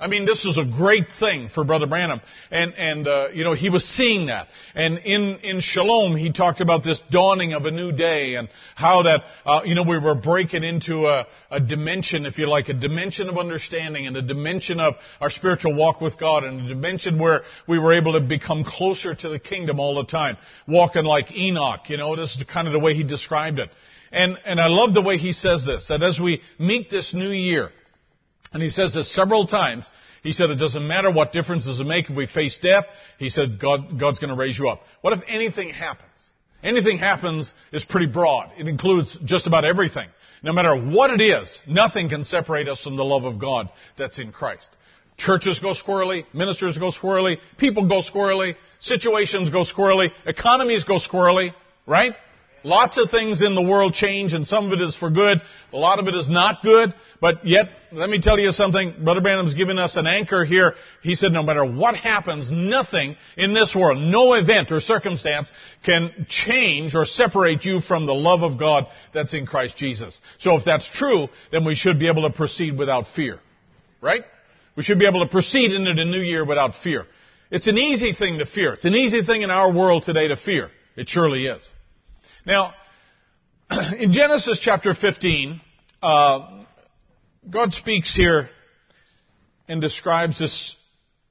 I 0.00 0.06
mean, 0.06 0.26
this 0.26 0.44
was 0.44 0.58
a 0.58 0.64
great 0.64 1.06
thing 1.18 1.48
for 1.48 1.64
Brother 1.64 1.86
Branham, 1.86 2.20
and 2.50 2.74
and 2.74 3.08
uh, 3.08 3.28
you 3.32 3.44
know 3.44 3.54
he 3.54 3.68
was 3.68 3.84
seeing 3.84 4.26
that. 4.26 4.48
And 4.74 4.98
in 4.98 5.38
in 5.42 5.60
Shalom, 5.60 6.16
he 6.16 6.32
talked 6.32 6.60
about 6.60 6.84
this 6.84 7.00
dawning 7.10 7.52
of 7.52 7.64
a 7.64 7.70
new 7.70 7.92
day 7.92 8.36
and 8.36 8.48
how 8.74 9.02
that 9.02 9.22
uh, 9.44 9.60
you 9.64 9.74
know 9.74 9.82
we 9.82 9.98
were 9.98 10.14
breaking 10.14 10.62
into 10.62 11.06
a, 11.06 11.26
a 11.50 11.60
dimension, 11.60 12.26
if 12.26 12.38
you 12.38 12.48
like, 12.48 12.68
a 12.68 12.74
dimension 12.74 13.28
of 13.28 13.38
understanding 13.38 14.06
and 14.06 14.16
a 14.16 14.22
dimension 14.22 14.78
of 14.78 14.94
our 15.20 15.30
spiritual 15.30 15.74
walk 15.74 16.00
with 16.00 16.18
God, 16.18 16.44
and 16.44 16.60
a 16.60 16.68
dimension 16.68 17.18
where 17.18 17.42
we 17.66 17.78
were 17.78 17.98
able 17.98 18.12
to 18.12 18.20
become 18.20 18.64
closer 18.64 19.14
to 19.14 19.28
the 19.28 19.38
kingdom 19.38 19.80
all 19.80 19.96
the 19.96 20.04
time, 20.04 20.36
walking 20.66 21.04
like 21.04 21.32
Enoch. 21.32 21.80
You 21.88 21.96
know, 21.96 22.14
this 22.14 22.36
is 22.36 22.44
kind 22.44 22.68
of 22.68 22.72
the 22.72 22.80
way 22.80 22.94
he 22.94 23.02
described 23.02 23.58
it. 23.58 23.70
And 24.12 24.38
and 24.44 24.60
I 24.60 24.68
love 24.68 24.94
the 24.94 25.02
way 25.02 25.18
he 25.18 25.32
says 25.32 25.64
this 25.66 25.88
that 25.88 26.02
as 26.02 26.20
we 26.20 26.40
meet 26.58 26.88
this 26.88 27.12
new 27.12 27.30
year 27.30 27.70
and 28.52 28.62
he 28.62 28.70
says 28.70 28.94
this 28.94 29.12
several 29.14 29.46
times. 29.46 29.88
He 30.22 30.32
said 30.32 30.50
it 30.50 30.56
doesn't 30.56 30.86
matter 30.86 31.10
what 31.10 31.32
difference 31.32 31.64
does 31.64 31.80
it 31.80 31.84
make 31.84 32.10
if 32.10 32.16
we 32.16 32.26
face 32.26 32.58
death. 32.60 32.84
He 33.18 33.28
said 33.28 33.58
God, 33.60 33.98
God's 33.98 34.18
going 34.18 34.30
to 34.30 34.36
raise 34.36 34.58
you 34.58 34.68
up. 34.68 34.80
What 35.00 35.12
if 35.12 35.20
anything 35.28 35.70
happens? 35.70 36.10
Anything 36.62 36.98
happens 36.98 37.52
is 37.72 37.84
pretty 37.84 38.06
broad. 38.06 38.50
It 38.58 38.66
includes 38.66 39.16
just 39.24 39.46
about 39.46 39.64
everything. 39.64 40.08
No 40.42 40.52
matter 40.52 40.74
what 40.76 41.10
it 41.10 41.20
is, 41.20 41.60
nothing 41.66 42.08
can 42.08 42.24
separate 42.24 42.68
us 42.68 42.82
from 42.82 42.96
the 42.96 43.04
love 43.04 43.24
of 43.24 43.40
God 43.40 43.68
that's 43.96 44.18
in 44.18 44.32
Christ. 44.32 44.68
Churches 45.16 45.58
go 45.58 45.72
squirrely, 45.72 46.24
ministers 46.32 46.78
go 46.78 46.92
squirrely, 46.92 47.38
people 47.58 47.88
go 47.88 48.00
squirrely, 48.00 48.54
situations 48.78 49.50
go 49.50 49.64
squirrely, 49.64 50.10
economies 50.26 50.84
go 50.84 50.98
squirrely, 50.98 51.52
right? 51.86 52.12
Lots 52.62 52.98
of 52.98 53.10
things 53.10 53.42
in 53.42 53.54
the 53.54 53.62
world 53.62 53.94
change 53.94 54.32
and 54.32 54.46
some 54.46 54.66
of 54.66 54.72
it 54.72 54.82
is 54.82 54.96
for 54.96 55.10
good. 55.10 55.38
A 55.72 55.76
lot 55.76 55.98
of 55.98 56.08
it 56.08 56.14
is 56.14 56.28
not 56.28 56.62
good. 56.62 56.92
But 57.20 57.44
yet, 57.44 57.66
let 57.90 58.08
me 58.08 58.20
tell 58.20 58.38
you 58.38 58.52
something. 58.52 58.94
Brother 59.02 59.20
Branham's 59.20 59.54
given 59.54 59.76
us 59.78 59.96
an 59.96 60.06
anchor 60.06 60.44
here. 60.44 60.74
He 61.02 61.16
said 61.16 61.32
no 61.32 61.42
matter 61.42 61.64
what 61.64 61.96
happens, 61.96 62.48
nothing 62.50 63.16
in 63.36 63.54
this 63.54 63.74
world, 63.74 63.98
no 63.98 64.34
event 64.34 64.70
or 64.70 64.78
circumstance 64.78 65.50
can 65.84 66.26
change 66.28 66.94
or 66.94 67.04
separate 67.04 67.64
you 67.64 67.80
from 67.80 68.06
the 68.06 68.14
love 68.14 68.42
of 68.42 68.58
God 68.58 68.86
that's 69.12 69.34
in 69.34 69.46
Christ 69.46 69.76
Jesus. 69.76 70.18
So 70.38 70.56
if 70.56 70.64
that's 70.64 70.88
true, 70.92 71.26
then 71.50 71.64
we 71.64 71.74
should 71.74 71.98
be 71.98 72.08
able 72.08 72.22
to 72.22 72.30
proceed 72.30 72.78
without 72.78 73.06
fear. 73.16 73.40
Right? 74.00 74.22
We 74.76 74.84
should 74.84 75.00
be 75.00 75.06
able 75.06 75.24
to 75.24 75.30
proceed 75.30 75.72
into 75.72 75.92
the 75.94 76.04
new 76.04 76.20
year 76.20 76.44
without 76.44 76.72
fear. 76.84 77.04
It's 77.50 77.66
an 77.66 77.78
easy 77.78 78.12
thing 78.12 78.38
to 78.38 78.46
fear. 78.46 78.74
It's 78.74 78.84
an 78.84 78.94
easy 78.94 79.24
thing 79.24 79.42
in 79.42 79.50
our 79.50 79.72
world 79.72 80.04
today 80.04 80.28
to 80.28 80.36
fear. 80.36 80.70
It 80.94 81.08
surely 81.08 81.46
is. 81.46 81.68
Now, 82.46 82.74
in 83.98 84.12
Genesis 84.12 84.60
chapter 84.62 84.94
15, 84.94 85.60
uh, 86.02 86.64
God 87.50 87.72
speaks 87.72 88.14
here 88.14 88.50
and 89.68 89.80
describes 89.80 90.38
this 90.38 90.76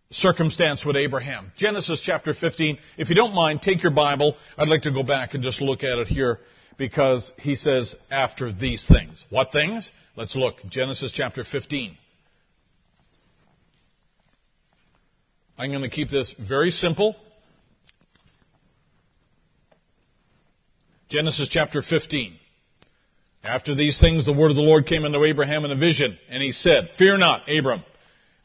circumstance 0.09 0.83
with 0.83 0.95
Abraham. 0.95 1.51
Genesis 1.57 2.01
chapter 2.03 2.33
15. 2.33 2.79
If 2.97 3.09
you 3.09 3.15
don't 3.15 3.35
mind, 3.35 3.61
take 3.61 3.83
your 3.83 3.91
Bible. 3.91 4.35
I'd 4.57 4.67
like 4.67 4.83
to 4.83 4.91
go 4.91 5.03
back 5.03 5.35
and 5.35 5.43
just 5.43 5.61
look 5.61 5.83
at 5.83 5.99
it 5.99 6.07
here 6.07 6.39
because 6.77 7.31
he 7.37 7.53
says 7.53 7.95
after 8.09 8.51
these 8.51 8.87
things. 8.87 9.23
What 9.29 9.51
things? 9.51 9.91
Let's 10.15 10.35
look. 10.35 10.55
Genesis 10.67 11.11
chapter 11.13 11.43
15. 11.43 11.95
I'm 15.59 15.69
going 15.69 15.83
to 15.83 15.89
keep 15.89 16.09
this 16.09 16.33
very 16.39 16.71
simple. 16.71 17.15
Genesis 21.09 21.47
chapter 21.49 21.83
15. 21.83 22.39
After 23.47 23.73
these 23.73 23.99
things, 24.01 24.25
the 24.25 24.33
word 24.33 24.49
of 24.49 24.57
the 24.57 24.61
Lord 24.61 24.87
came 24.87 25.05
unto 25.05 25.23
Abraham 25.23 25.63
in 25.63 25.71
a 25.71 25.75
vision, 25.77 26.17
and 26.29 26.43
he 26.43 26.51
said, 26.51 26.89
Fear 26.97 27.19
not, 27.19 27.43
Abram. 27.47 27.81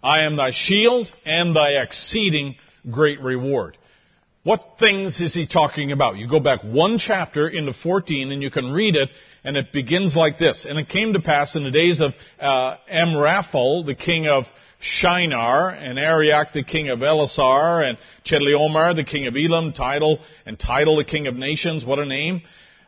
I 0.00 0.22
am 0.22 0.36
thy 0.36 0.50
shield 0.52 1.08
and 1.24 1.56
thy 1.56 1.82
exceeding 1.82 2.54
great 2.88 3.20
reward. 3.20 3.76
What 4.44 4.60
things 4.78 5.20
is 5.20 5.34
he 5.34 5.48
talking 5.48 5.90
about? 5.90 6.18
You 6.18 6.28
go 6.28 6.38
back 6.38 6.62
one 6.62 6.98
chapter 6.98 7.48
into 7.48 7.72
14 7.72 8.30
and 8.30 8.42
you 8.42 8.50
can 8.50 8.70
read 8.70 8.94
it, 8.94 9.08
and 9.42 9.56
it 9.56 9.72
begins 9.72 10.14
like 10.14 10.38
this. 10.38 10.64
And 10.68 10.78
it 10.78 10.88
came 10.88 11.14
to 11.14 11.20
pass 11.20 11.56
in 11.56 11.64
the 11.64 11.72
days 11.72 12.00
of 12.00 12.12
uh, 12.40 12.76
Amraphel, 12.88 13.84
the 13.84 13.96
king 13.96 14.28
of 14.28 14.44
Shinar, 14.78 15.70
and 15.70 15.98
Arioch, 15.98 16.52
the 16.52 16.62
king 16.62 16.90
of 16.90 17.00
Ellasar, 17.00 17.88
and 17.88 17.98
Chedorlaomer, 18.24 18.94
the 18.94 19.04
king 19.04 19.26
of 19.26 19.34
Elam, 19.36 19.72
Tidal, 19.72 20.20
and 20.46 20.58
Tidal, 20.58 20.96
the 20.96 21.04
king 21.04 21.26
of 21.26 21.34
nations. 21.34 21.84
What 21.84 21.98
a 21.98 22.06
name. 22.06 22.42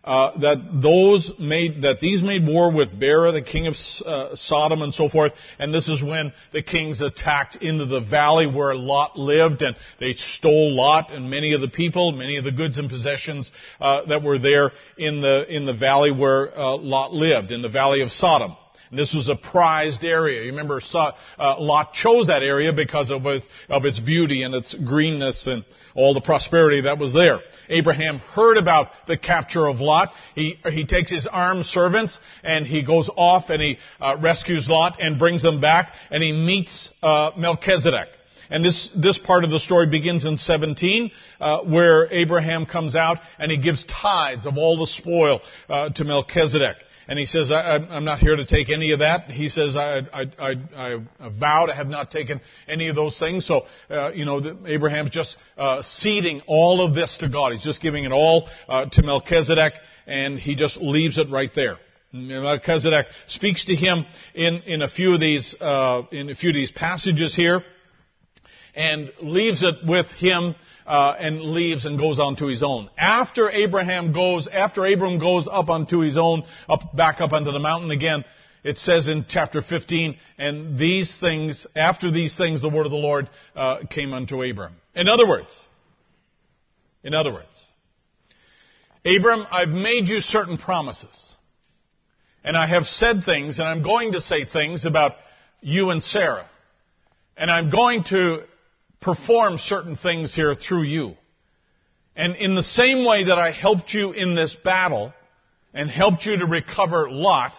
Uh, 0.05 0.38
that 0.38 0.59
those 0.82 1.32
made 1.38 1.80
that 1.80 1.98
these 1.98 2.22
made 2.22 2.46
war 2.46 2.70
with 2.70 3.00
Bera, 3.00 3.32
the 3.32 3.40
king 3.40 3.66
of 3.66 3.74
uh, 4.05 4.36
Sodom, 4.36 4.82
and 4.82 4.92
so 4.92 5.09
forth. 5.09 5.32
And 5.59 5.72
this 5.72 5.88
is 5.88 6.02
when 6.02 6.34
the 6.52 6.62
kings 6.62 7.00
attacked 7.00 7.57
into 7.57 7.86
the 7.86 8.00
valley 8.00 8.46
where 8.46 8.74
Lot 8.74 9.18
lived, 9.18 9.62
and 9.62 9.74
they 9.98 10.12
stole 10.12 10.76
Lot 10.76 11.11
and 11.11 11.30
many 11.30 11.55
of 11.55 11.62
the 11.62 11.68
people, 11.68 12.12
many 12.12 12.36
of 12.36 12.44
the 12.44 12.52
goods 12.52 12.76
and 12.76 12.90
possessions 12.90 13.50
uh, 13.80 14.05
that 14.09 14.22
were 14.22 14.38
there 14.38 14.72
in 14.98 15.22
the 15.22 15.46
in 15.48 15.64
the 15.64 15.72
valley 15.72 16.12
where 16.12 16.57
uh, 16.59 16.76
Lot 16.76 17.14
lived, 17.14 17.50
in 17.50 17.62
the 17.62 17.70
valley 17.70 18.02
of 18.02 18.11
Sodom. 18.11 18.57
And 18.90 18.98
this 18.98 19.14
was 19.14 19.30
a 19.30 19.34
prized 19.34 20.05
area. 20.05 20.42
You 20.42 20.50
remember, 20.50 20.80
uh, 20.94 21.12
Lot 21.59 21.94
chose 21.94 22.26
that 22.26 22.42
area 22.42 22.72
because 22.72 23.11
of 23.11 23.26
its, 23.26 23.46
of 23.68 23.86
its 23.86 23.98
beauty 23.98 24.42
and 24.42 24.55
its 24.55 24.74
greenness 24.74 25.46
and 25.46 25.64
all 25.95 26.14
the 26.14 26.20
prosperity 26.20 26.82
that 26.82 26.99
was 26.99 27.12
there. 27.12 27.40
Abraham 27.68 28.18
heard 28.18 28.57
about 28.57 28.88
the 29.07 29.16
capture 29.16 29.66
of 29.66 29.80
Lot. 29.80 30.12
He, 30.34 30.59
he 30.70 30.86
takes 30.86 31.11
his 31.11 31.26
armed 31.26 31.66
servants 31.66 32.18
and 32.42 32.66
he 32.66 32.82
goes 32.82 33.09
off 33.16 33.49
and 33.49 33.62
he 33.62 33.78
uh, 34.01 34.16
rescues 34.20 34.68
Lot 34.68 35.01
and 35.01 35.18
brings 35.18 35.42
them 35.42 35.61
back 35.61 35.92
and 36.11 36.22
he 36.22 36.32
meets 36.32 36.90
uh, 37.03 37.30
Melchizedek. 37.36 38.09
And 38.51 38.64
this, 38.64 38.90
this 38.95 39.18
part 39.18 39.45
of 39.45 39.51
the 39.51 39.59
story 39.59 39.86
begins 39.86 40.26
in 40.26 40.36
17, 40.36 41.11
uh, 41.40 41.61
where 41.61 42.12
Abraham 42.12 42.66
comes 42.66 42.95
out 42.95 43.18
and 43.38 43.51
he 43.51 43.57
gives 43.57 43.84
tithes 43.84 44.47
of 44.47 44.59
all 44.59 44.78
the 44.78 44.86
spoil 44.86 45.40
uh, 45.68 45.88
to 45.90 46.05
Melchizedek. 46.05 46.76
And 47.07 47.18
he 47.18 47.26
says, 47.26 47.52
I, 47.52 47.76
am 47.76 48.05
not 48.05 48.18
here 48.18 48.36
to 48.36 48.46
take 48.46 48.70
any 48.70 48.92
of 48.92 49.00
that. 49.00 49.30
He 49.30 49.48
says, 49.48 49.76
I, 49.76 50.00
I, 50.12 50.26
I, 50.38 50.55
I 50.76 51.28
vow 51.38 51.66
to 51.66 51.74
have 51.74 51.86
not 51.86 52.11
taken 52.11 52.40
any 52.66 52.88
of 52.88 52.96
those 52.96 53.18
things. 53.18 53.46
So, 53.46 53.66
uh, 53.90 54.12
you 54.12 54.24
know, 54.24 54.40
Abraham's 54.66 55.11
just 55.11 55.36
uh, 55.59 55.82
ceding 55.82 56.42
all 56.46 56.84
of 56.84 56.94
this 56.94 57.18
to 57.18 57.28
God. 57.28 57.52
He's 57.52 57.62
just 57.62 57.82
giving 57.82 58.05
it 58.05 58.12
all 58.12 58.48
uh, 58.68 58.86
to 58.86 59.02
Melchizedek, 59.02 59.74
and 60.07 60.38
he 60.38 60.55
just 60.55 60.78
leaves 60.78 61.18
it 61.18 61.30
right 61.30 61.50
there. 61.55 61.76
Melchizedek 62.12 63.07
speaks 63.26 63.64
to 63.66 63.74
him 63.74 64.07
in, 64.34 64.62
in 64.66 64.82
a 64.82 64.88
few 64.88 65.14
of 65.14 65.20
these 65.20 65.55
uh, 65.61 66.02
in 66.12 66.30
a 66.30 66.34
few 66.34 66.50
of 66.50 66.55
these 66.55 66.70
passages 66.70 67.34
here, 67.34 67.62
and 68.74 69.11
leaves 69.20 69.64
it 69.64 69.86
with 69.86 70.07
him 70.18 70.55
uh, 70.87 71.14
and 71.18 71.41
leaves 71.41 71.87
and 71.87 71.99
goes 71.99 72.18
on 72.20 72.37
to 72.37 72.47
his 72.47 72.62
own. 72.62 72.91
After 72.97 73.51
Abraham 73.51 74.12
goes, 74.12 74.49
after 74.53 74.85
Abram 74.87 75.18
goes 75.18 75.49
up 75.51 75.68
onto 75.68 76.01
his 76.01 76.16
own, 76.18 76.45
up 76.68 76.95
back 76.95 77.20
up 77.20 77.32
onto 77.32 77.53
the 77.53 77.59
mountain 77.59 77.91
again, 77.91 78.24
it 78.62 78.78
says 78.78 79.09
in 79.09 79.26
chapter 79.28 79.61
15, 79.61 80.16
and 80.39 80.78
these 80.78 81.16
things, 81.20 81.66
after 81.76 82.11
these 82.11 82.37
things, 82.37 82.62
the 82.62 82.68
word 82.68 82.87
of 82.87 82.93
the 82.93 82.97
Lord 82.97 83.28
uh, 83.55 83.80
came 83.91 84.14
unto 84.14 84.43
Abram. 84.43 84.74
In 84.95 85.07
other 85.07 85.28
words, 85.28 85.59
in 87.03 87.12
other 87.12 87.32
words, 87.32 87.64
Abram, 89.05 89.47
I've 89.51 89.68
made 89.68 90.09
you 90.09 90.20
certain 90.20 90.57
promises. 90.57 91.35
And 92.43 92.57
I 92.57 92.66
have 92.66 92.85
said 92.85 93.22
things, 93.24 93.59
and 93.59 93.68
I'm 93.68 93.82
going 93.82 94.12
to 94.12 94.20
say 94.20 94.45
things 94.45 94.85
about 94.85 95.12
you 95.61 95.91
and 95.91 96.03
Sarah. 96.03 96.47
And 97.37 97.51
I'm 97.51 97.70
going 97.70 98.05
to 98.05 98.45
perform 99.05 99.59
certain 99.59 99.96
things 99.96 100.34
here 100.34 100.55
through 100.55 100.84
you. 100.84 101.14
And 102.16 102.36
in 102.36 102.55
the 102.55 102.62
same 102.62 103.05
way 103.05 103.24
that 103.24 103.38
I 103.38 103.50
helped 103.50 103.92
you 103.92 104.12
in 104.12 104.34
this 104.34 104.57
battle 104.64 105.12
and 105.72 105.90
helped 105.90 106.24
you 106.24 106.38
to 106.38 106.46
recover 106.46 107.11
Lot, 107.11 107.52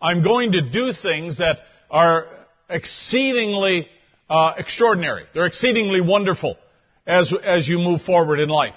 I'm 0.00 0.22
going 0.22 0.52
to 0.52 0.70
do 0.70 0.92
things 0.92 1.38
that 1.38 1.58
are 1.90 2.26
exceedingly 2.68 3.88
uh, 4.28 4.54
extraordinary. 4.58 5.24
They're 5.32 5.46
exceedingly 5.46 6.00
wonderful 6.00 6.56
as, 7.06 7.32
as 7.44 7.68
you 7.68 7.78
move 7.78 8.02
forward 8.02 8.40
in 8.40 8.48
life. 8.48 8.74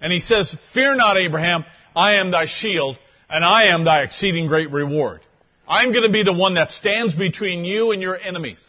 And 0.00 0.12
he 0.12 0.20
says, 0.20 0.54
Fear 0.74 0.96
not, 0.96 1.18
Abraham, 1.18 1.64
I 1.94 2.16
am 2.16 2.30
thy 2.30 2.46
shield, 2.46 2.98
and 3.28 3.44
I 3.44 3.74
am 3.74 3.84
thy 3.84 4.02
exceeding 4.02 4.46
great 4.46 4.70
reward. 4.70 5.20
I'm 5.68 5.92
going 5.92 6.06
to 6.06 6.12
be 6.12 6.24
the 6.24 6.32
one 6.32 6.54
that 6.54 6.70
stands 6.70 7.14
between 7.14 7.64
you 7.64 7.92
and 7.92 8.02
your 8.02 8.16
enemies. 8.18 8.60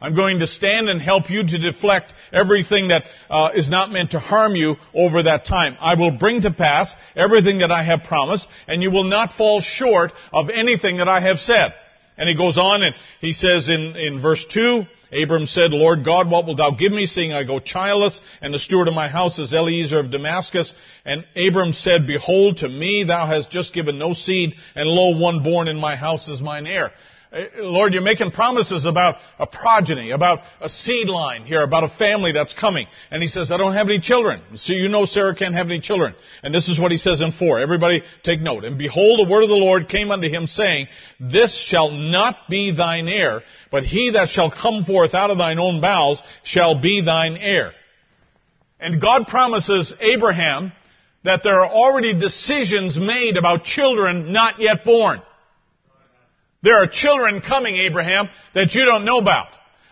I'm 0.00 0.14
going 0.14 0.38
to 0.38 0.46
stand 0.46 0.88
and 0.88 1.00
help 1.00 1.28
you 1.28 1.44
to 1.44 1.58
deflect 1.58 2.12
everything 2.32 2.88
that 2.88 3.04
uh, 3.28 3.50
is 3.54 3.68
not 3.68 3.90
meant 3.90 4.12
to 4.12 4.20
harm 4.20 4.54
you 4.54 4.76
over 4.94 5.24
that 5.24 5.44
time. 5.44 5.76
I 5.80 5.94
will 5.94 6.12
bring 6.12 6.42
to 6.42 6.52
pass 6.52 6.92
everything 7.16 7.58
that 7.58 7.72
I 7.72 7.82
have 7.82 8.04
promised, 8.04 8.46
and 8.68 8.80
you 8.80 8.92
will 8.92 9.04
not 9.04 9.32
fall 9.32 9.60
short 9.60 10.12
of 10.32 10.50
anything 10.50 10.98
that 10.98 11.08
I 11.08 11.20
have 11.20 11.38
said. 11.38 11.74
And 12.16 12.28
he 12.28 12.36
goes 12.36 12.58
on 12.58 12.82
and 12.82 12.94
he 13.20 13.32
says 13.32 13.68
in, 13.68 13.96
in 13.96 14.20
verse 14.22 14.44
2, 14.52 14.82
Abram 15.10 15.46
said, 15.46 15.70
Lord 15.70 16.04
God, 16.04 16.30
what 16.30 16.44
wilt 16.44 16.58
thou 16.58 16.72
give 16.72 16.92
me, 16.92 17.06
seeing 17.06 17.32
I 17.32 17.44
go 17.44 17.60
childless, 17.60 18.20
and 18.42 18.52
the 18.52 18.58
steward 18.58 18.88
of 18.88 18.94
my 18.94 19.08
house 19.08 19.38
is 19.38 19.54
Eliezer 19.54 20.00
of 20.00 20.10
Damascus? 20.10 20.74
And 21.04 21.24
Abram 21.34 21.72
said, 21.72 22.06
Behold, 22.06 22.58
to 22.58 22.68
me 22.68 23.04
thou 23.04 23.26
hast 23.26 23.50
just 23.50 23.72
given 23.72 23.98
no 23.98 24.12
seed, 24.12 24.54
and 24.74 24.88
lo, 24.88 25.16
one 25.16 25.42
born 25.42 25.66
in 25.66 25.78
my 25.78 25.96
house 25.96 26.28
is 26.28 26.42
mine 26.42 26.66
heir. 26.66 26.92
Uh, 27.30 27.40
Lord, 27.58 27.92
you're 27.92 28.02
making 28.02 28.30
promises 28.30 28.86
about 28.86 29.16
a 29.38 29.46
progeny, 29.46 30.12
about 30.12 30.38
a 30.62 30.68
seed 30.68 31.08
line 31.08 31.44
here, 31.44 31.62
about 31.62 31.84
a 31.84 31.88
family 31.98 32.32
that's 32.32 32.54
coming. 32.54 32.86
And 33.10 33.20
he 33.20 33.28
says, 33.28 33.52
I 33.52 33.58
don't 33.58 33.74
have 33.74 33.86
any 33.86 34.00
children. 34.00 34.42
So 34.54 34.72
you 34.72 34.88
know 34.88 35.04
Sarah 35.04 35.34
can't 35.34 35.54
have 35.54 35.66
any 35.66 35.80
children. 35.80 36.14
And 36.42 36.54
this 36.54 36.68
is 36.68 36.80
what 36.80 36.90
he 36.90 36.96
says 36.96 37.20
in 37.20 37.32
4. 37.32 37.58
Everybody 37.58 38.02
take 38.22 38.40
note. 38.40 38.64
And 38.64 38.78
behold, 38.78 39.20
the 39.20 39.30
word 39.30 39.42
of 39.42 39.50
the 39.50 39.56
Lord 39.56 39.88
came 39.88 40.10
unto 40.10 40.28
him 40.28 40.46
saying, 40.46 40.88
This 41.20 41.66
shall 41.68 41.90
not 41.90 42.36
be 42.48 42.74
thine 42.74 43.08
heir, 43.08 43.42
but 43.70 43.82
he 43.82 44.12
that 44.12 44.30
shall 44.30 44.50
come 44.50 44.84
forth 44.84 45.12
out 45.12 45.30
of 45.30 45.36
thine 45.36 45.58
own 45.58 45.82
bowels 45.82 46.22
shall 46.44 46.80
be 46.80 47.02
thine 47.04 47.36
heir. 47.36 47.72
And 48.80 49.02
God 49.02 49.26
promises 49.26 49.92
Abraham 50.00 50.72
that 51.24 51.42
there 51.42 51.60
are 51.60 51.68
already 51.68 52.18
decisions 52.18 52.96
made 52.96 53.36
about 53.36 53.64
children 53.64 54.32
not 54.32 54.60
yet 54.60 54.84
born. 54.84 55.20
There 56.62 56.76
are 56.82 56.88
children 56.90 57.40
coming, 57.40 57.76
Abraham, 57.76 58.28
that 58.54 58.74
you 58.74 58.84
don't 58.84 59.04
know 59.04 59.18
about. 59.18 59.48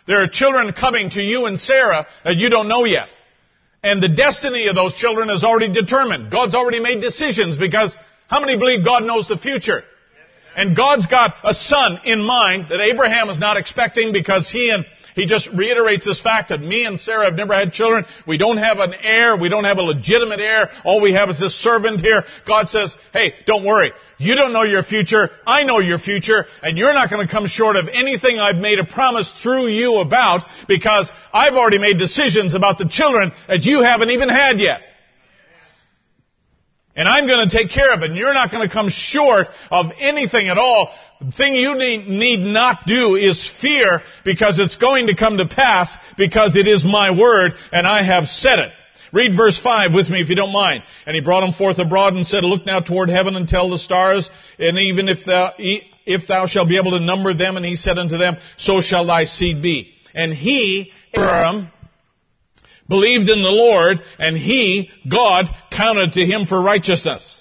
There 0.06 0.22
are 0.22 0.28
children 0.28 0.72
coming 0.72 1.10
to 1.10 1.20
you 1.20 1.46
and 1.46 1.58
Sarah 1.58 2.06
that 2.24 2.36
you 2.36 2.48
don't 2.48 2.68
know 2.68 2.84
yet. 2.84 3.08
And 3.82 4.02
the 4.02 4.08
destiny 4.08 4.66
of 4.66 4.74
those 4.74 4.94
children 4.94 5.30
is 5.30 5.44
already 5.44 5.72
determined. 5.72 6.30
God's 6.30 6.54
already 6.54 6.80
made 6.80 7.00
decisions 7.00 7.56
because 7.56 7.94
how 8.28 8.40
many 8.40 8.56
believe 8.56 8.84
God 8.84 9.04
knows 9.04 9.28
the 9.28 9.36
future? 9.36 9.82
And 10.56 10.74
God's 10.74 11.06
got 11.06 11.34
a 11.44 11.52
son 11.52 12.00
in 12.04 12.20
mind 12.22 12.66
that 12.70 12.80
Abraham 12.80 13.28
is 13.30 13.38
not 13.38 13.56
expecting 13.56 14.12
because 14.12 14.50
he 14.50 14.70
and 14.70 14.86
he 15.14 15.26
just 15.26 15.48
reiterates 15.56 16.04
this 16.04 16.20
fact 16.20 16.50
that 16.50 16.60
me 16.60 16.84
and 16.84 17.00
Sarah 17.00 17.24
have 17.24 17.34
never 17.34 17.54
had 17.54 17.72
children. 17.72 18.04
We 18.26 18.38
don't 18.38 18.58
have 18.58 18.78
an 18.78 18.92
heir. 19.02 19.36
We 19.36 19.48
don't 19.48 19.64
have 19.64 19.78
a 19.78 19.82
legitimate 19.82 20.40
heir. 20.40 20.70
All 20.84 21.00
we 21.00 21.14
have 21.14 21.30
is 21.30 21.40
this 21.40 21.54
servant 21.62 22.00
here. 22.00 22.24
God 22.46 22.68
says, 22.68 22.94
hey, 23.12 23.32
don't 23.46 23.64
worry. 23.64 23.92
You 24.18 24.34
don't 24.34 24.52
know 24.52 24.64
your 24.64 24.82
future. 24.82 25.28
I 25.46 25.64
know 25.64 25.78
your 25.80 25.98
future. 25.98 26.46
And 26.62 26.78
you're 26.78 26.94
not 26.94 27.10
going 27.10 27.26
to 27.26 27.30
come 27.30 27.46
short 27.46 27.76
of 27.76 27.88
anything 27.88 28.38
I've 28.38 28.56
made 28.56 28.78
a 28.78 28.86
promise 28.86 29.30
through 29.42 29.68
you 29.68 29.98
about 29.98 30.42
because 30.68 31.10
I've 31.32 31.54
already 31.54 31.78
made 31.78 31.98
decisions 31.98 32.54
about 32.54 32.78
the 32.78 32.88
children 32.88 33.32
that 33.48 33.62
you 33.62 33.82
haven't 33.82 34.10
even 34.10 34.28
had 34.28 34.58
yet. 34.58 34.80
And 36.96 37.06
I'm 37.06 37.26
going 37.26 37.46
to 37.46 37.54
take 37.54 37.70
care 37.70 37.92
of 37.92 38.02
it. 38.02 38.10
And 38.10 38.16
you're 38.16 38.32
not 38.32 38.50
going 38.50 38.66
to 38.66 38.72
come 38.72 38.88
short 38.88 39.48
of 39.70 39.86
anything 39.98 40.48
at 40.48 40.56
all. 40.56 40.88
The 41.20 41.32
thing 41.32 41.54
you 41.54 41.76
need, 41.76 42.08
need 42.08 42.40
not 42.40 42.86
do 42.86 43.16
is 43.16 43.52
fear 43.60 44.00
because 44.24 44.58
it's 44.58 44.76
going 44.76 45.08
to 45.08 45.16
come 45.16 45.36
to 45.36 45.46
pass 45.46 45.94
because 46.16 46.56
it 46.56 46.66
is 46.66 46.84
my 46.86 47.10
word 47.10 47.52
and 47.70 47.86
I 47.86 48.02
have 48.02 48.24
said 48.28 48.60
it. 48.60 48.72
Read 49.16 49.34
verse 49.34 49.58
5 49.58 49.94
with 49.94 50.10
me 50.10 50.20
if 50.20 50.28
you 50.28 50.36
don't 50.36 50.52
mind. 50.52 50.82
And 51.06 51.14
he 51.14 51.22
brought 51.22 51.42
him 51.42 51.54
forth 51.54 51.78
abroad 51.78 52.12
and 52.12 52.26
said, 52.26 52.44
Look 52.44 52.66
now 52.66 52.80
toward 52.80 53.08
heaven 53.08 53.34
and 53.34 53.48
tell 53.48 53.70
the 53.70 53.78
stars, 53.78 54.28
and 54.58 54.76
even 54.76 55.08
if 55.08 55.24
thou, 55.24 55.52
if 55.56 56.28
thou 56.28 56.46
shalt 56.46 56.68
be 56.68 56.76
able 56.76 56.90
to 56.90 57.00
number 57.00 57.32
them, 57.32 57.56
and 57.56 57.64
he 57.64 57.76
said 57.76 57.96
unto 57.96 58.18
them, 58.18 58.36
So 58.58 58.82
shall 58.82 59.06
thy 59.06 59.24
seed 59.24 59.62
be. 59.62 59.94
And 60.14 60.34
he, 60.34 60.92
Abraham, 61.14 61.70
believed 62.90 63.30
in 63.30 63.42
the 63.42 63.48
Lord, 63.48 64.02
and 64.18 64.36
he, 64.36 64.90
God, 65.10 65.46
counted 65.74 66.12
to 66.12 66.26
him 66.26 66.44
for 66.44 66.60
righteousness. 66.60 67.40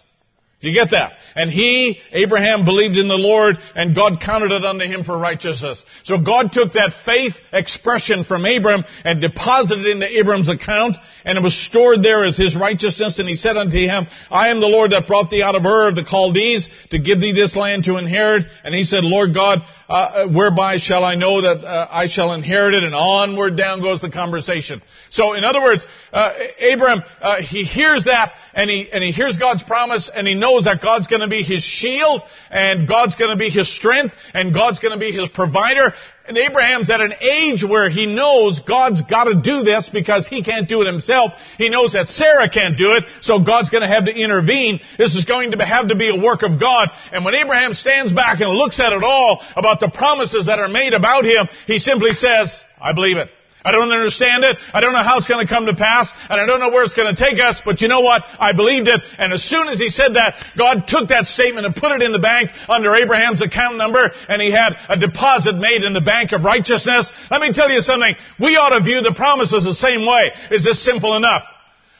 Do 0.62 0.70
you 0.70 0.74
get 0.74 0.92
that? 0.92 1.12
And 1.36 1.52
he, 1.52 2.00
Abraham, 2.14 2.64
believed 2.64 2.96
in 2.96 3.10
the 3.10 3.16
Lord, 3.16 3.58
and 3.76 3.94
God 3.94 4.22
counted 4.24 4.54
it 4.54 4.64
unto 4.64 4.86
him 4.86 5.04
for 5.04 5.18
righteousness. 5.18 5.84
So 6.06 6.18
God 6.18 6.54
took 6.54 6.74
that 6.74 6.94
faith 7.06 7.34
expression 7.52 8.24
from 8.24 8.46
Abram 8.46 8.86
and 9.04 9.20
deposited 9.20 9.86
it 9.86 9.92
into 9.92 10.18
Abram's 10.18 10.48
account, 10.48 10.96
and 11.26 11.38
it 11.38 11.44
was 11.44 11.54
stored 11.68 12.02
there 12.02 12.24
as 12.24 12.38
his 12.38 12.56
righteousness. 12.56 13.20
And 13.20 13.28
he 13.28 13.36
said 13.36 13.58
unto 13.58 13.78
him, 13.78 14.08
I 14.32 14.48
am 14.48 14.62
the 14.62 14.68
Lord 14.68 14.92
that 14.92 15.08
brought 15.08 15.30
thee 15.30 15.44
out 15.44 15.56
of 15.56 15.66
Ur 15.66 15.90
of 15.90 15.96
the 15.96 16.06
Chaldees 16.06 16.70
to 16.92 17.00
give 17.00 17.20
thee 17.20 17.34
this 17.34 17.56
land 17.58 17.84
to 17.84 17.98
inherit. 17.98 18.46
And 18.64 18.74
he 18.74 18.84
said, 18.84 19.04
Lord 19.04 19.34
God, 19.34 19.60
uh, 19.90 20.28
whereby 20.28 20.78
shall 20.78 21.04
I 21.04 21.16
know 21.16 21.42
that 21.42 21.66
uh, 21.66 21.88
I 21.92 22.08
shall 22.08 22.34
inherit 22.34 22.76
it? 22.76 22.84
And 22.84 22.96
onward 22.96 23.58
down 23.58 23.82
goes 23.82 24.02
the 24.02 24.10
conversation. 24.10 24.82
So, 25.12 25.34
in 25.34 25.44
other 25.44 25.62
words, 25.62 25.86
uh, 26.12 26.30
Abram 26.74 27.04
uh, 27.22 27.36
he 27.42 27.64
hears 27.64 28.06
that 28.06 28.32
and 28.56 28.70
he 28.70 28.90
and 28.92 29.04
he 29.04 29.12
hears 29.12 29.38
God's 29.38 29.64
promise 29.64 30.10
and 30.14 30.26
he 30.26 30.34
knows 30.34 30.64
that 30.64 30.82
God's 30.82 31.08
going 31.08 31.22
to 31.22 31.28
be 31.28 31.44
his 31.44 31.64
shield 31.64 32.22
and 32.50 32.88
God's 32.88 33.16
going 33.16 33.32
to 33.32 33.38
be 33.38 33.50
his 33.50 33.74
strength 33.76 34.16
and 34.34 34.54
God's 34.54 34.80
going 34.80 34.94
to 34.94 35.00
be 35.00 35.12
his 35.12 35.28
provider. 35.30 35.94
And 36.28 36.38
Abraham's 36.38 36.90
at 36.90 37.02
an 37.02 37.14
age 37.22 37.64
where 37.64 37.88
he 37.88 38.08
knows 38.08 38.60
God's 38.68 39.02
got 39.04 39.26
to 39.26 39.36
do 39.44 39.62
this 39.62 39.88
because 39.94 40.28
he 40.28 40.44
can't 40.44 40.68
do 40.68 40.82
it 40.82 40.88
himself. 40.88 41.34
He 41.60 41.70
knows 41.70 41.94
that 41.94 42.08
Sarah 42.08 42.50
can't 42.50 42.78
do 42.78 42.94
it, 42.94 43.04
so 43.22 43.44
God's 43.44 43.70
going 43.70 43.84
to 43.84 43.88
have 43.88 44.06
to 44.06 44.12
intervene. 44.12 44.80
This 44.98 45.14
is 45.14 45.26
going 45.26 45.52
to 45.52 45.64
have 45.64 45.90
to 45.90 45.96
be 45.96 46.10
a 46.10 46.20
work 46.20 46.42
of 46.42 46.60
God. 46.60 46.90
And 47.12 47.26
when 47.26 47.36
Abraham 47.36 47.74
stands 47.74 48.12
back 48.12 48.40
and 48.40 48.50
looks 48.50 48.80
at 48.80 48.92
it 48.92 49.04
all 49.04 49.44
about 49.56 49.80
the 49.80 49.92
promises 49.94 50.48
that 50.48 50.58
are 50.58 50.68
made 50.68 50.94
about 50.94 51.26
him, 51.26 51.48
he 51.68 51.78
simply 51.78 52.14
says, 52.14 52.60
I 52.82 52.94
believe 52.94 53.18
it. 53.18 53.30
I 53.66 53.74
don't 53.74 53.90
understand 53.90 54.46
it. 54.46 54.58
I 54.72 54.80
don't 54.80 54.94
know 54.94 55.02
how 55.02 55.18
it's 55.18 55.28
going 55.28 55.42
to 55.42 55.50
come 55.52 55.66
to 55.66 55.74
pass, 55.74 56.06
and 56.30 56.40
I 56.40 56.46
don't 56.46 56.62
know 56.62 56.70
where 56.70 56.86
it's 56.86 56.94
going 56.94 57.10
to 57.10 57.18
take 57.18 57.42
us, 57.42 57.60
but 57.66 57.82
you 57.82 57.90
know 57.90 58.02
what? 58.06 58.22
I 58.38 58.54
believed 58.54 58.88
it, 58.88 59.02
and 59.18 59.34
as 59.34 59.42
soon 59.42 59.68
as 59.68 59.82
he 59.82 59.90
said 59.90 60.14
that, 60.14 60.38
God 60.56 60.86
took 60.86 61.10
that 61.10 61.26
statement 61.26 61.66
and 61.66 61.74
put 61.74 61.92
it 61.92 62.06
in 62.06 62.14
the 62.14 62.22
bank 62.22 62.54
under 62.70 62.94
Abraham's 62.94 63.42
account 63.42 63.82
number, 63.82 64.14
and 64.30 64.38
he 64.38 64.54
had 64.54 64.78
a 64.88 65.02
deposit 65.02 65.58
made 65.58 65.82
in 65.82 65.98
the 65.98 66.06
bank 66.06 66.32
of 66.32 66.46
righteousness. 66.46 67.10
Let 67.34 67.42
me 67.42 67.50
tell 67.52 67.74
you 67.74 67.82
something. 67.82 68.14
We 68.38 68.54
ought 68.54 68.78
to 68.78 68.86
view 68.86 69.02
the 69.02 69.18
promises 69.18 69.66
the 69.66 69.74
same 69.74 70.06
way. 70.06 70.30
Is 70.54 70.64
this 70.64 70.86
simple 70.86 71.18
enough? 71.18 71.42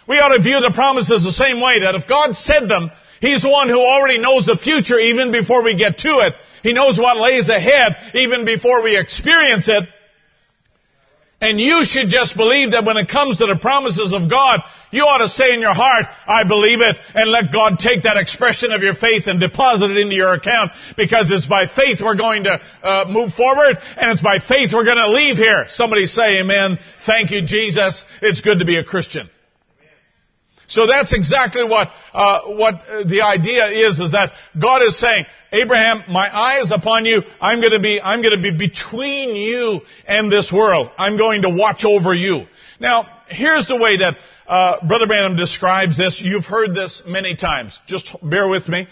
We 0.08 0.22
ought 0.22 0.38
to 0.38 0.44
view 0.46 0.62
the 0.62 0.72
promises 0.78 1.26
the 1.26 1.34
same 1.34 1.60
way, 1.60 1.82
that 1.82 1.96
if 1.98 2.08
God 2.08 2.38
said 2.38 2.70
them, 2.70 2.94
He's 3.22 3.42
the 3.42 3.50
one 3.50 3.70
who 3.70 3.80
already 3.80 4.20
knows 4.20 4.46
the 4.46 4.60
future 4.62 5.00
even 5.00 5.32
before 5.32 5.64
we 5.64 5.76
get 5.76 5.98
to 6.00 6.14
it. 6.30 6.34
He 6.62 6.74
knows 6.74 7.00
what 7.00 7.18
lays 7.18 7.50
ahead 7.50 8.14
even 8.14 8.46
before 8.46 8.84
we 8.84 9.00
experience 9.00 9.68
it. 9.68 9.88
And 11.42 11.60
you 11.60 11.84
should 11.84 12.08
just 12.08 12.38
believe 12.38 12.72
that 12.72 12.86
when 12.86 12.98
it 12.98 13.10
comes 13.10 13.38
to 13.40 13.46
the 13.46 13.60
promises 13.60 14.14
of 14.16 14.30
God, 14.30 14.62
you 14.92 15.04
ought 15.04 15.20
to 15.20 15.28
say 15.28 15.54
in 15.54 15.60
your 15.60 15.74
heart, 15.76 16.06
I 16.26 16.48
believe 16.48 16.80
it, 16.80 16.96
and 17.14 17.30
let 17.30 17.52
God 17.52 17.78
take 17.78 18.04
that 18.04 18.16
expression 18.16 18.72
of 18.72 18.82
your 18.82 18.96
faith 18.96 19.28
and 19.28 19.40
deposit 19.40 19.92
it 19.92 19.98
into 19.98 20.16
your 20.16 20.34
account, 20.34 20.72
because 20.96 21.30
it's 21.32 21.46
by 21.46 21.68
faith 21.68 22.00
we're 22.02 22.16
going 22.16 22.46
to 22.46 22.56
uh, 22.56 23.06
move 23.12 23.34
forward, 23.34 23.76
and 23.98 24.12
it's 24.12 24.24
by 24.24 24.40
faith 24.40 24.72
we're 24.72 24.88
going 24.88 24.98
to 24.98 25.12
leave 25.12 25.36
here. 25.36 25.66
Somebody 25.68 26.06
say 26.06 26.40
amen. 26.40 26.80
Thank 27.06 27.32
you, 27.32 27.42
Jesus. 27.46 28.04
It's 28.22 28.40
good 28.40 28.60
to 28.60 28.66
be 28.66 28.78
a 28.78 28.84
Christian. 28.86 29.30
So 30.68 30.88
that's 30.88 31.14
exactly 31.14 31.64
what 31.64 31.90
uh, 32.12 32.40
what 32.58 32.82
the 33.06 33.22
idea 33.22 33.86
is. 33.86 34.00
Is 34.00 34.14
that 34.14 34.32
God 34.60 34.82
is 34.82 34.98
saying, 35.00 35.26
Abraham, 35.52 36.04
my 36.10 36.28
eye 36.28 36.60
is 36.62 36.72
upon 36.72 37.06
you. 37.06 37.22
I'm 37.40 37.60
going 37.60 37.72
to 37.72 37.80
be 37.80 38.00
I'm 38.02 38.22
going 38.22 38.36
to 38.36 38.42
be 38.42 38.58
between 38.58 39.36
you 39.36 39.82
and 40.08 40.32
this 40.32 40.52
world. 40.52 40.90
I'm 40.98 41.18
going 41.18 41.44
to 41.44 41.50
watch 41.50 41.86
over 41.86 42.14
you. 42.14 42.46
Now, 42.80 43.08
here's 43.28 43.68
the 43.68 43.78
way 43.78 43.98
that 43.98 44.16
uh, 44.48 44.86
Brother 44.88 45.08
Branham 45.08 45.38
describes 45.38 45.98
this. 45.98 46.22
You've 46.24 46.46
heard 46.46 46.76
this 46.76 47.04
many 47.06 47.36
times. 47.36 47.80
Just 47.88 48.10
bear 48.22 48.48
with 48.48 48.68
me. 48.68 48.88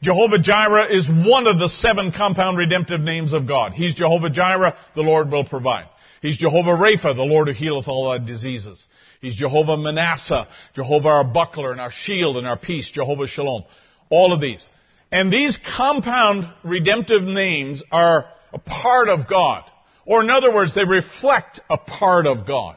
Jehovah 0.00 0.38
Jireh 0.38 0.94
is 0.94 1.08
one 1.08 1.46
of 1.46 1.58
the 1.58 1.68
seven 1.68 2.12
compound 2.16 2.56
redemptive 2.56 3.00
names 3.00 3.32
of 3.32 3.48
God. 3.48 3.72
He's 3.72 3.94
Jehovah 3.94 4.30
Jireh, 4.30 4.76
the 4.94 5.02
Lord 5.02 5.30
will 5.30 5.44
provide. 5.44 5.86
He's 6.22 6.36
Jehovah 6.36 6.70
Rapha, 6.70 7.16
the 7.16 7.22
Lord 7.22 7.48
who 7.48 7.54
healeth 7.54 7.88
all 7.88 8.08
our 8.08 8.18
diseases. 8.18 8.84
He's 9.20 9.34
Jehovah 9.34 9.76
Manasseh, 9.76 10.46
Jehovah 10.74 11.08
our 11.08 11.24
buckler 11.24 11.72
and 11.72 11.80
our 11.80 11.90
shield 11.90 12.36
and 12.36 12.46
our 12.46 12.58
peace, 12.58 12.90
Jehovah 12.92 13.26
Shalom. 13.26 13.64
All 14.10 14.32
of 14.32 14.40
these. 14.40 14.68
And 15.10 15.32
these 15.32 15.58
compound 15.76 16.44
redemptive 16.64 17.22
names 17.22 17.82
are 17.90 18.26
a 18.52 18.58
part 18.58 19.08
of 19.08 19.28
God. 19.28 19.64
Or 20.04 20.22
in 20.22 20.30
other 20.30 20.52
words, 20.52 20.74
they 20.74 20.84
reflect 20.84 21.60
a 21.68 21.76
part 21.76 22.26
of 22.26 22.46
God. 22.46 22.76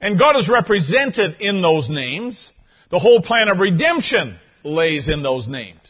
And 0.00 0.18
God 0.18 0.36
is 0.38 0.48
represented 0.48 1.40
in 1.40 1.62
those 1.62 1.88
names. 1.90 2.48
The 2.90 2.98
whole 2.98 3.20
plan 3.20 3.48
of 3.48 3.58
redemption 3.58 4.38
lays 4.64 5.08
in 5.08 5.22
those 5.22 5.48
names. 5.48 5.80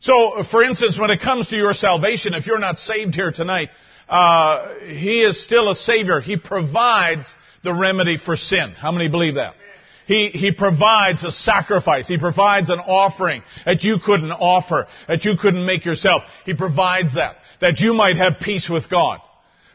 So, 0.00 0.42
for 0.50 0.62
instance, 0.62 0.98
when 0.98 1.10
it 1.10 1.20
comes 1.20 1.48
to 1.48 1.56
your 1.56 1.72
salvation, 1.72 2.34
if 2.34 2.46
you're 2.46 2.58
not 2.58 2.78
saved 2.78 3.14
here 3.14 3.32
tonight, 3.32 3.70
uh, 4.08 4.74
He 4.86 5.22
is 5.22 5.42
still 5.44 5.70
a 5.70 5.74
Savior. 5.74 6.20
He 6.20 6.36
provides 6.36 7.34
the 7.62 7.72
remedy 7.72 8.18
for 8.18 8.36
sin. 8.36 8.74
How 8.78 8.92
many 8.92 9.08
believe 9.08 9.36
that? 9.36 9.54
He, 10.06 10.30
he 10.34 10.52
provides 10.52 11.24
a 11.24 11.30
sacrifice. 11.30 12.06
He 12.08 12.18
provides 12.18 12.70
an 12.70 12.80
offering 12.80 13.42
that 13.64 13.82
you 13.82 13.98
couldn't 14.04 14.32
offer, 14.32 14.86
that 15.08 15.24
you 15.24 15.36
couldn't 15.40 15.64
make 15.64 15.84
yourself. 15.84 16.22
He 16.44 16.54
provides 16.54 17.14
that, 17.14 17.36
that 17.60 17.80
you 17.80 17.94
might 17.94 18.16
have 18.16 18.34
peace 18.40 18.68
with 18.68 18.90
God. 18.90 19.20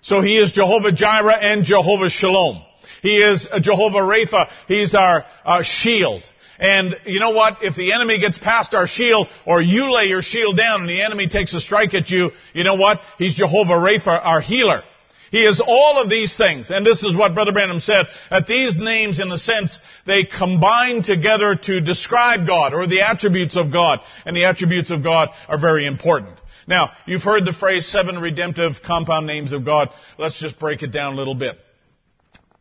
So 0.01 0.21
He 0.21 0.37
is 0.37 0.51
Jehovah 0.51 0.91
Jireh 0.91 1.37
and 1.39 1.65
Jehovah 1.65 2.09
Shalom. 2.09 2.63
He 3.01 3.17
is 3.17 3.47
Jehovah 3.61 3.99
Rapha. 3.99 4.49
He's 4.67 4.93
our, 4.93 5.25
our 5.45 5.63
shield. 5.63 6.21
And 6.59 6.95
you 7.05 7.19
know 7.19 7.31
what? 7.31 7.57
If 7.61 7.75
the 7.75 7.93
enemy 7.93 8.19
gets 8.19 8.37
past 8.37 8.73
our 8.73 8.85
shield, 8.85 9.27
or 9.45 9.61
you 9.61 9.93
lay 9.93 10.05
your 10.05 10.21
shield 10.21 10.57
down 10.57 10.81
and 10.81 10.89
the 10.89 11.01
enemy 11.01 11.27
takes 11.27 11.53
a 11.53 11.61
strike 11.61 11.93
at 11.93 12.09
you, 12.09 12.31
you 12.53 12.65
know 12.65 12.75
what? 12.75 12.99
He's 13.17 13.35
Jehovah 13.35 13.73
Rapha, 13.73 14.19
our 14.21 14.41
healer. 14.41 14.83
He 15.31 15.39
is 15.39 15.61
all 15.65 16.01
of 16.01 16.09
these 16.09 16.35
things. 16.37 16.71
And 16.71 16.85
this 16.85 17.03
is 17.03 17.15
what 17.15 17.33
Brother 17.33 17.51
Branham 17.51 17.79
said, 17.79 18.05
that 18.29 18.47
these 18.47 18.77
names, 18.77 19.19
in 19.19 19.31
a 19.31 19.37
sense, 19.37 19.77
they 20.05 20.23
combine 20.23 21.03
together 21.03 21.55
to 21.55 21.81
describe 21.81 22.47
God 22.47 22.73
or 22.73 22.87
the 22.87 23.01
attributes 23.01 23.55
of 23.55 23.71
God. 23.71 23.99
And 24.25 24.35
the 24.35 24.45
attributes 24.45 24.91
of 24.91 25.03
God 25.03 25.29
are 25.47 25.59
very 25.59 25.85
important. 25.85 26.39
Now, 26.67 26.91
you've 27.05 27.23
heard 27.23 27.45
the 27.45 27.53
phrase 27.53 27.87
seven 27.87 28.19
redemptive 28.19 28.73
compound 28.85 29.25
names 29.25 29.53
of 29.53 29.65
God. 29.65 29.89
Let's 30.17 30.39
just 30.39 30.59
break 30.59 30.83
it 30.83 30.91
down 30.91 31.13
a 31.13 31.15
little 31.15 31.35
bit. 31.35 31.57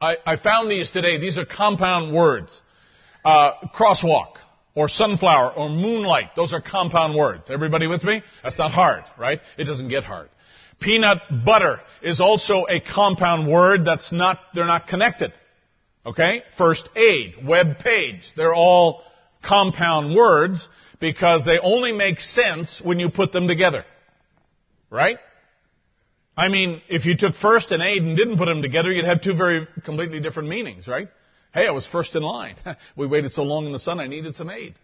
I, 0.01 0.17
I 0.25 0.37
found 0.37 0.71
these 0.71 0.91
today. 0.91 1.19
These 1.19 1.39
are 1.39 1.45
compound 1.45 2.15
words. 2.15 2.61
Uh, 3.25 3.53
crosswalk 3.75 4.35
or 4.75 4.89
sunflower 4.89 5.53
or 5.55 5.69
moonlight. 5.69 6.31
Those 6.37 6.53
are 6.53 6.63
compound 6.63 7.17
words. 7.17 7.51
Everybody 7.51 7.87
with 7.87 8.05
me? 8.05 8.23
That's 8.43 8.59
not 8.59 8.71
hard, 8.71 9.05
right? 9.19 9.41
It 9.59 9.65
doesn't 9.65 9.89
get 9.89 10.05
hard. 10.05 10.29
Peanut 10.81 11.19
butter 11.45 11.81
is 12.03 12.21
also 12.21 12.67
a 12.69 12.81
compound 12.81 13.51
word 13.51 13.85
that's 13.85 14.13
not, 14.13 14.39
they're 14.55 14.67
not 14.67 14.87
connected. 14.87 15.33
Okay? 16.07 16.43
First 16.57 16.89
aid, 16.97 17.35
web 17.45 17.79
page. 17.79 18.23
They're 18.37 18.55
all 18.55 19.03
compound 19.45 20.15
words 20.15 20.67
because 21.01 21.45
they 21.45 21.59
only 21.59 21.93
make 21.93 22.21
sense 22.21 22.81
when 22.85 22.99
you 23.01 23.11
put 23.11 23.33
them 23.33 23.49
together. 23.49 23.85
Right? 24.91 25.19
I 26.37 26.49
mean, 26.49 26.81
if 26.89 27.05
you 27.05 27.17
took 27.17 27.35
first 27.35 27.73
and 27.73 27.83
aid 27.83 28.03
and 28.03 28.17
didn't 28.17 28.39
put 28.39 28.47
them 28.47 28.63
together, 28.63 28.93
you'd 28.93 29.05
have 29.05 29.21
two 29.21 29.35
very 29.35 29.67
completely 29.85 30.21
different 30.21 30.49
meanings, 30.49 30.87
right? 30.87 31.09
Hey, 31.53 31.67
I 31.67 31.73
was 31.73 31.87
first 31.87 32.15
in 32.15 32.23
line. 32.23 32.55
we 32.97 33.07
waited 33.09 33.33
so 33.33 33.43
long 33.43 33.67
in 33.67 33.73
the 33.73 33.79
sun, 33.81 33.99
I 33.99 34.07
needed 34.07 34.37
some 34.37 34.49
aid. 34.49 34.75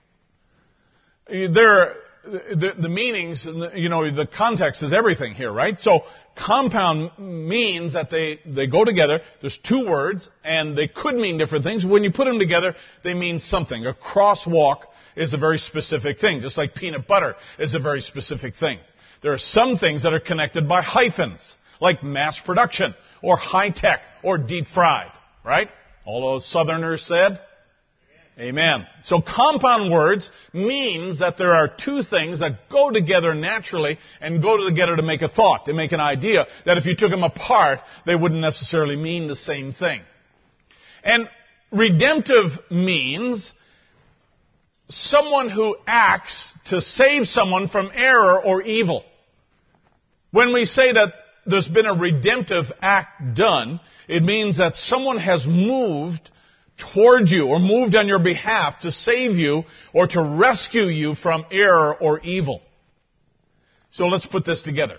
There, 1.28 1.94
the, 2.24 2.72
the 2.80 2.88
meanings, 2.88 3.46
you 3.74 3.88
know, 3.88 4.10
the 4.10 4.26
context 4.26 4.82
is 4.82 4.92
everything 4.92 5.34
here, 5.34 5.52
right? 5.52 5.76
So, 5.78 6.00
compound 6.36 7.12
means 7.18 7.94
that 7.94 8.10
they, 8.10 8.40
they 8.46 8.66
go 8.66 8.84
together. 8.84 9.20
There's 9.40 9.58
two 9.68 9.86
words, 9.88 10.28
and 10.42 10.76
they 10.76 10.88
could 10.88 11.14
mean 11.14 11.38
different 11.38 11.64
things. 11.64 11.84
When 11.84 12.02
you 12.02 12.12
put 12.12 12.24
them 12.24 12.38
together, 12.38 12.74
they 13.02 13.14
mean 13.14 13.40
something. 13.40 13.86
A 13.86 13.94
crosswalk 13.94 14.78
is 15.16 15.34
a 15.34 15.38
very 15.38 15.58
specific 15.58 16.18
thing, 16.18 16.40
just 16.40 16.58
like 16.58 16.74
peanut 16.74 17.06
butter 17.06 17.34
is 17.58 17.74
a 17.74 17.78
very 17.78 18.00
specific 18.00 18.54
thing. 18.58 18.78
There 19.22 19.32
are 19.32 19.38
some 19.38 19.76
things 19.76 20.02
that 20.02 20.12
are 20.12 20.20
connected 20.20 20.68
by 20.68 20.82
hyphens, 20.82 21.54
like 21.80 22.02
mass 22.02 22.40
production, 22.44 22.94
or 23.22 23.36
high 23.36 23.70
tech, 23.70 24.00
or 24.22 24.38
deep 24.38 24.66
fried, 24.74 25.12
right? 25.44 25.68
All 26.04 26.32
those 26.32 26.50
southerners 26.50 27.06
said, 27.06 27.40
Amen. 28.38 28.84
So 29.04 29.22
compound 29.22 29.92
words 29.92 30.28
means 30.52 31.20
that 31.20 31.38
there 31.38 31.54
are 31.54 31.68
two 31.68 32.02
things 32.02 32.40
that 32.40 32.68
go 32.68 32.90
together 32.90 33.32
naturally 33.32 33.98
and 34.20 34.42
go 34.42 34.68
together 34.68 34.96
to 34.96 35.02
make 35.02 35.22
a 35.22 35.28
thought, 35.28 35.66
to 35.66 35.72
make 35.72 35.92
an 35.92 36.00
idea, 36.00 36.46
that 36.66 36.76
if 36.76 36.84
you 36.84 36.96
took 36.96 37.10
them 37.10 37.22
apart, 37.22 37.78
they 38.06 38.16
wouldn't 38.16 38.40
necessarily 38.40 38.96
mean 38.96 39.28
the 39.28 39.36
same 39.36 39.72
thing. 39.72 40.00
And 41.04 41.28
redemptive 41.70 42.50
means 42.72 43.52
someone 44.88 45.48
who 45.48 45.76
acts 45.86 46.52
to 46.66 46.80
save 46.80 47.28
someone 47.28 47.68
from 47.68 47.90
error 47.94 48.42
or 48.42 48.62
evil. 48.62 49.04
When 50.32 50.52
we 50.52 50.64
say 50.64 50.92
that 50.92 51.12
there's 51.46 51.68
been 51.68 51.86
a 51.86 51.94
redemptive 51.94 52.64
act 52.82 53.36
done, 53.36 53.78
it 54.08 54.24
means 54.24 54.58
that 54.58 54.74
someone 54.74 55.18
has 55.18 55.46
moved 55.46 56.30
toward 56.94 57.28
you 57.28 57.46
or 57.46 57.58
moved 57.58 57.94
on 57.96 58.08
your 58.08 58.18
behalf 58.18 58.80
to 58.80 58.90
save 58.90 59.36
you 59.36 59.64
or 59.92 60.06
to 60.06 60.36
rescue 60.38 60.86
you 60.86 61.14
from 61.14 61.44
error 61.50 61.94
or 61.94 62.20
evil. 62.20 62.60
So 63.92 64.06
let's 64.06 64.26
put 64.26 64.44
this 64.44 64.62
together. 64.62 64.96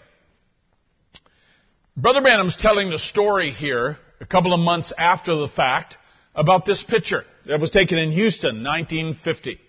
Brother 1.97 2.21
Branham's 2.21 2.57
telling 2.57 2.89
the 2.89 2.99
story 2.99 3.51
here 3.51 3.97
a 4.19 4.25
couple 4.25 4.53
of 4.53 4.59
months 4.59 4.93
after 4.97 5.35
the 5.35 5.47
fact 5.47 5.97
about 6.33 6.65
this 6.65 6.83
picture 6.83 7.23
that 7.45 7.59
was 7.59 7.71
taken 7.71 7.97
in 7.97 8.11
Houston, 8.11 8.63
1950. 8.63 9.59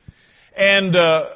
And 0.57 0.97
uh, 0.97 1.27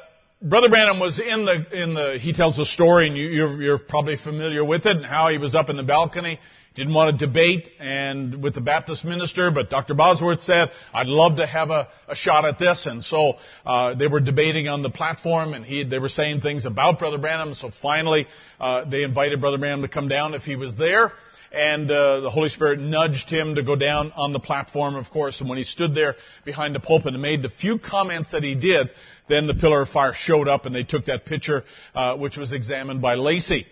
Brother 0.41 0.69
Branham 0.69 0.99
was 0.99 1.19
in 1.19 1.45
the, 1.45 1.81
in 1.83 1.93
the, 1.93 2.17
he 2.19 2.33
tells 2.33 2.57
a 2.59 2.65
story 2.65 3.07
and 3.07 3.15
you, 3.15 3.27
you're, 3.27 3.61
you're 3.61 3.77
probably 3.77 4.15
familiar 4.17 4.65
with 4.65 4.85
it 4.85 4.97
and 4.97 5.05
how 5.05 5.29
he 5.29 5.37
was 5.37 5.53
up 5.53 5.69
in 5.69 5.77
the 5.77 5.83
balcony. 5.83 6.39
Didn't 6.73 6.93
want 6.93 7.19
to 7.19 7.25
debate 7.25 7.69
and 7.81 8.41
with 8.41 8.55
the 8.55 8.61
Baptist 8.61 9.03
minister, 9.03 9.51
but 9.51 9.69
Dr. 9.69 9.93
Bosworth 9.93 10.41
said, 10.43 10.69
I'd 10.93 11.07
love 11.07 11.35
to 11.35 11.45
have 11.45 11.69
a, 11.69 11.89
a 12.07 12.15
shot 12.15 12.45
at 12.45 12.59
this. 12.59 12.85
And 12.85 13.03
so, 13.03 13.33
uh, 13.65 13.93
they 13.95 14.07
were 14.07 14.21
debating 14.21 14.69
on 14.69 14.81
the 14.81 14.89
platform 14.89 15.53
and 15.53 15.65
he, 15.65 15.83
they 15.83 15.99
were 15.99 16.07
saying 16.07 16.39
things 16.39 16.65
about 16.65 16.97
Brother 16.97 17.17
Branham. 17.17 17.55
So 17.55 17.71
finally, 17.81 18.25
uh, 18.59 18.89
they 18.89 19.03
invited 19.03 19.41
Brother 19.41 19.57
Branham 19.57 19.81
to 19.81 19.89
come 19.89 20.07
down 20.07 20.33
if 20.33 20.43
he 20.43 20.55
was 20.55 20.75
there 20.77 21.11
and 21.51 21.91
uh, 21.91 22.21
the 22.21 22.29
Holy 22.29 22.49
Spirit 22.49 22.79
nudged 22.79 23.29
him 23.29 23.55
to 23.55 23.63
go 23.63 23.75
down 23.75 24.13
on 24.13 24.31
the 24.31 24.39
platform, 24.39 24.95
of 24.95 25.09
course. 25.09 25.41
And 25.41 25.49
when 25.49 25.57
he 25.57 25.65
stood 25.65 25.93
there 25.93 26.15
behind 26.45 26.73
the 26.73 26.79
pulpit 26.79 27.13
and 27.13 27.21
made 27.21 27.41
the 27.41 27.49
few 27.49 27.77
comments 27.77 28.31
that 28.31 28.43
he 28.43 28.55
did, 28.55 28.89
then 29.27 29.47
the 29.47 29.53
pillar 29.53 29.81
of 29.81 29.89
fire 29.89 30.13
showed 30.13 30.47
up 30.47 30.65
and 30.65 30.73
they 30.73 30.83
took 30.83 31.05
that 31.05 31.25
picture, 31.25 31.63
uh, 31.93 32.15
which 32.15 32.37
was 32.37 32.53
examined 32.53 33.01
by 33.01 33.15
Lacy. 33.15 33.65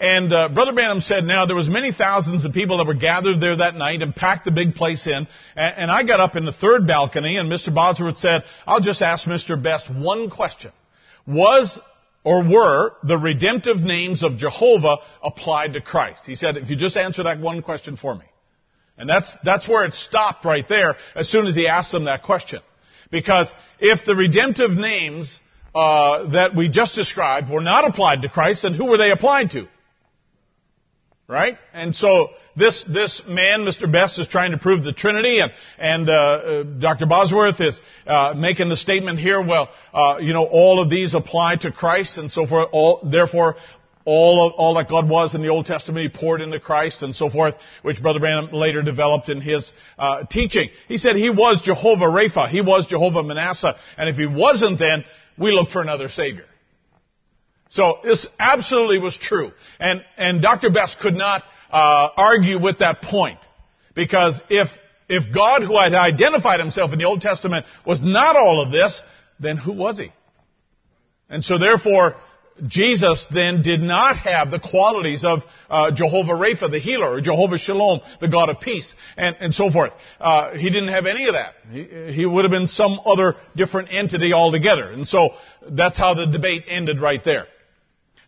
And 0.00 0.32
uh, 0.32 0.48
Brother 0.48 0.72
Branham 0.72 1.00
said, 1.00 1.24
now 1.24 1.44
there 1.44 1.54
was 1.54 1.68
many 1.68 1.92
thousands 1.92 2.46
of 2.46 2.54
people 2.54 2.78
that 2.78 2.86
were 2.86 2.94
gathered 2.94 3.38
there 3.38 3.56
that 3.56 3.74
night 3.74 4.00
and 4.00 4.16
packed 4.16 4.46
the 4.46 4.50
big 4.50 4.74
place 4.74 5.06
in. 5.06 5.28
And, 5.54 5.74
and 5.76 5.90
I 5.90 6.04
got 6.04 6.20
up 6.20 6.36
in 6.36 6.46
the 6.46 6.52
third 6.52 6.86
balcony, 6.86 7.36
and 7.36 7.52
Mr. 7.52 7.72
Bosworth 7.72 8.16
said, 8.16 8.44
"I'll 8.66 8.80
just 8.80 9.02
ask 9.02 9.28
Mr. 9.28 9.62
Best 9.62 9.90
one 9.94 10.30
question: 10.30 10.72
Was 11.26 11.78
or 12.24 12.42
were 12.42 12.94
the 13.02 13.18
redemptive 13.18 13.76
names 13.76 14.24
of 14.24 14.38
Jehovah 14.38 14.96
applied 15.22 15.74
to 15.74 15.82
Christ?" 15.82 16.22
He 16.24 16.34
said, 16.34 16.56
"If 16.56 16.70
you 16.70 16.76
just 16.76 16.96
answer 16.96 17.24
that 17.24 17.38
one 17.38 17.60
question 17.60 17.98
for 17.98 18.14
me." 18.14 18.24
And 18.96 19.06
that's 19.06 19.36
that's 19.44 19.68
where 19.68 19.84
it 19.84 19.92
stopped 19.92 20.46
right 20.46 20.66
there. 20.66 20.96
As 21.14 21.28
soon 21.28 21.46
as 21.46 21.54
he 21.54 21.68
asked 21.68 21.92
them 21.92 22.04
that 22.04 22.22
question. 22.22 22.60
Because 23.10 23.52
if 23.78 24.06
the 24.06 24.16
redemptive 24.16 24.70
names 24.70 25.38
uh, 25.74 26.30
that 26.30 26.56
we 26.56 26.68
just 26.68 26.94
described 26.94 27.50
were 27.50 27.60
not 27.60 27.86
applied 27.86 28.22
to 28.22 28.30
Christ, 28.30 28.62
then 28.62 28.72
who 28.72 28.86
were 28.86 28.96
they 28.96 29.10
applied 29.10 29.50
to? 29.50 29.68
Right? 31.30 31.56
And 31.72 31.94
so 31.94 32.30
this 32.56 32.84
this 32.92 33.22
man, 33.28 33.60
Mr. 33.60 33.90
Best, 33.90 34.18
is 34.18 34.26
trying 34.26 34.50
to 34.50 34.58
prove 34.58 34.82
the 34.82 34.92
Trinity, 34.92 35.38
and 35.38 35.52
and 35.78 36.10
uh, 36.10 36.12
uh, 36.12 36.62
Dr. 36.64 37.06
Bosworth 37.06 37.60
is 37.60 37.80
uh, 38.04 38.34
making 38.36 38.68
the 38.68 38.76
statement 38.76 39.20
here. 39.20 39.40
Well, 39.40 39.68
uh, 39.94 40.16
you 40.18 40.32
know, 40.32 40.44
all 40.44 40.82
of 40.82 40.90
these 40.90 41.14
apply 41.14 41.54
to 41.60 41.70
Christ, 41.70 42.18
and 42.18 42.32
so 42.32 42.48
forth. 42.48 42.70
All, 42.72 43.08
therefore, 43.08 43.54
all 44.04 44.44
of, 44.44 44.54
all 44.54 44.74
that 44.74 44.88
God 44.88 45.08
was 45.08 45.36
in 45.36 45.40
the 45.40 45.50
Old 45.50 45.66
Testament, 45.66 46.10
He 46.12 46.20
poured 46.20 46.40
into 46.40 46.58
Christ 46.58 47.00
and 47.02 47.14
so 47.14 47.30
forth, 47.30 47.54
which 47.82 48.02
Brother 48.02 48.18
Branham 48.18 48.50
later 48.52 48.82
developed 48.82 49.28
in 49.28 49.40
his 49.40 49.70
uh, 50.00 50.24
teaching. 50.24 50.68
He 50.88 50.96
said 50.96 51.14
he 51.14 51.30
was 51.30 51.62
Jehovah 51.64 52.06
Rapha, 52.06 52.48
he 52.48 52.60
was 52.60 52.86
Jehovah 52.86 53.22
Manasseh, 53.22 53.76
and 53.96 54.08
if 54.08 54.16
he 54.16 54.26
wasn't, 54.26 54.80
then 54.80 55.04
we 55.38 55.52
look 55.52 55.70
for 55.70 55.80
another 55.80 56.08
Savior. 56.08 56.46
So 57.70 57.98
this 58.04 58.26
absolutely 58.38 58.98
was 58.98 59.16
true, 59.16 59.52
and 59.78 60.04
and 60.16 60.42
Dr. 60.42 60.70
Best 60.70 60.98
could 61.00 61.14
not 61.14 61.42
uh, 61.70 62.08
argue 62.16 62.60
with 62.60 62.80
that 62.80 63.00
point 63.00 63.38
because 63.94 64.40
if 64.50 64.68
if 65.08 65.34
God, 65.34 65.62
who 65.62 65.78
had 65.78 65.94
identified 65.94 66.60
Himself 66.60 66.92
in 66.92 66.98
the 66.98 67.04
Old 67.04 67.20
Testament, 67.20 67.66
was 67.84 68.00
not 68.00 68.36
all 68.36 68.62
of 68.62 68.70
this, 68.70 69.00
then 69.40 69.56
who 69.56 69.72
was 69.72 69.98
He? 69.98 70.12
And 71.28 71.44
so 71.44 71.58
therefore, 71.58 72.16
Jesus 72.66 73.26
then 73.32 73.62
did 73.62 73.80
not 73.80 74.16
have 74.18 74.50
the 74.50 74.60
qualities 74.60 75.24
of 75.24 75.40
uh, 75.68 75.90
Jehovah 75.92 76.32
Rapha, 76.32 76.70
the 76.70 76.78
healer, 76.78 77.14
or 77.14 77.20
Jehovah 77.20 77.58
Shalom, 77.58 78.00
the 78.20 78.28
God 78.28 78.50
of 78.50 78.60
peace, 78.60 78.92
and, 79.16 79.36
and 79.40 79.54
so 79.54 79.70
forth. 79.70 79.92
Uh, 80.20 80.52
he 80.52 80.70
didn't 80.70 80.90
have 80.90 81.06
any 81.06 81.26
of 81.26 81.34
that. 81.34 81.54
He, 81.72 82.12
he 82.12 82.26
would 82.26 82.44
have 82.44 82.50
been 82.50 82.66
some 82.66 83.00
other 83.04 83.36
different 83.56 83.88
entity 83.92 84.32
altogether. 84.32 84.90
And 84.90 85.08
so 85.08 85.30
that's 85.70 85.98
how 85.98 86.14
the 86.14 86.26
debate 86.26 86.64
ended 86.68 87.00
right 87.00 87.22
there. 87.24 87.46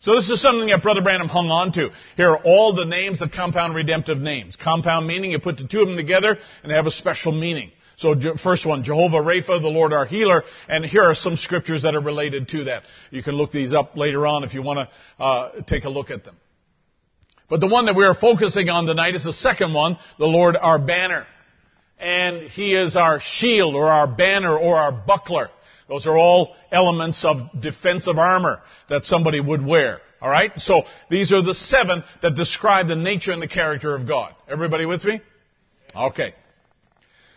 So 0.03 0.17
this 0.17 0.29
is 0.31 0.43
something 0.43 0.67
that 0.69 0.83
Brother 0.83 1.01
Branham 1.01 1.29
hung 1.29 1.49
on 1.49 1.73
to. 1.75 1.91
Here 2.17 2.31
are 2.31 2.43
all 2.45 2.75
the 2.75 2.85
names, 2.85 3.21
the 3.21 3.29
compound 3.29 3.77
redemptive 3.77 4.19
names. 4.19 4.57
Compound 4.57 5.07
meaning, 5.07 5.31
you 5.31 5.39
put 5.39 5.57
the 5.57 5.67
two 5.67 5.81
of 5.81 5.87
them 5.87 5.97
together 5.97 6.37
and 6.63 6.71
they 6.71 6.75
have 6.75 6.87
a 6.87 6.91
special 6.91 7.31
meaning. 7.31 7.71
So 7.99 8.17
first 8.43 8.67
one, 8.67 8.83
Jehovah 8.83 9.19
Rapha, 9.19 9.63
the 9.63 9.69
Lord 9.69 9.93
our 9.93 10.05
healer, 10.05 10.43
and 10.67 10.85
here 10.85 11.05
are 11.05 11.15
some 11.15 11.37
scriptures 11.37 11.83
that 11.83 11.95
are 11.95 12.01
related 12.01 12.49
to 12.49 12.65
that. 12.65 12.83
You 13.13 13.23
can 13.23 13.37
look 13.37 13.53
these 13.53 13.73
up 13.73 13.97
later 13.97 14.27
on 14.27 14.43
if 14.43 14.55
you 14.55 14.63
want 14.63 14.89
to 14.89 15.25
uh, 15.25 15.51
take 15.69 15.85
a 15.85 15.89
look 15.89 16.11
at 16.11 16.25
them. 16.25 16.37
But 17.49 17.61
the 17.61 17.69
one 17.69 17.87
that 17.87 17.95
we 17.95 18.05
are 18.05 18.15
focusing 18.15 18.69
on 18.71 18.87
tonight 18.87 19.15
is 19.15 19.23
the 19.23 19.33
second 19.33 19.73
one, 19.73 19.99
the 20.19 20.27
Lord 20.27 20.57
our 20.61 20.81
banner. 20.81 21.27
And 22.01 22.51
He 22.51 22.75
is 22.75 22.97
our 22.97 23.21
shield 23.23 23.77
or 23.77 23.89
our 23.89 24.09
banner 24.09 24.59
or 24.59 24.79
our 24.79 24.91
buckler. 24.91 25.51
Those 25.93 26.07
are 26.07 26.17
all 26.17 26.57
elements 26.71 27.23
of 27.23 27.37
defensive 27.61 28.17
armor 28.17 28.63
that 28.89 29.05
somebody 29.05 29.41
would 29.41 29.63
wear. 29.63 30.01
Alright? 30.23 30.53
So 30.57 30.85
these 31.11 31.35
are 31.35 31.43
the 31.43 31.53
seven 31.53 32.03
that 32.23 32.35
describe 32.35 32.89
the 32.89 32.95
nature 32.95 33.31
and 33.31 33.43
the 33.43 33.47
character 33.49 33.95
of 33.95 34.09
God. 34.09 34.33
Everybody 34.49 34.87
with 34.87 35.05
me? 35.05 35.21
Okay. 35.95 36.33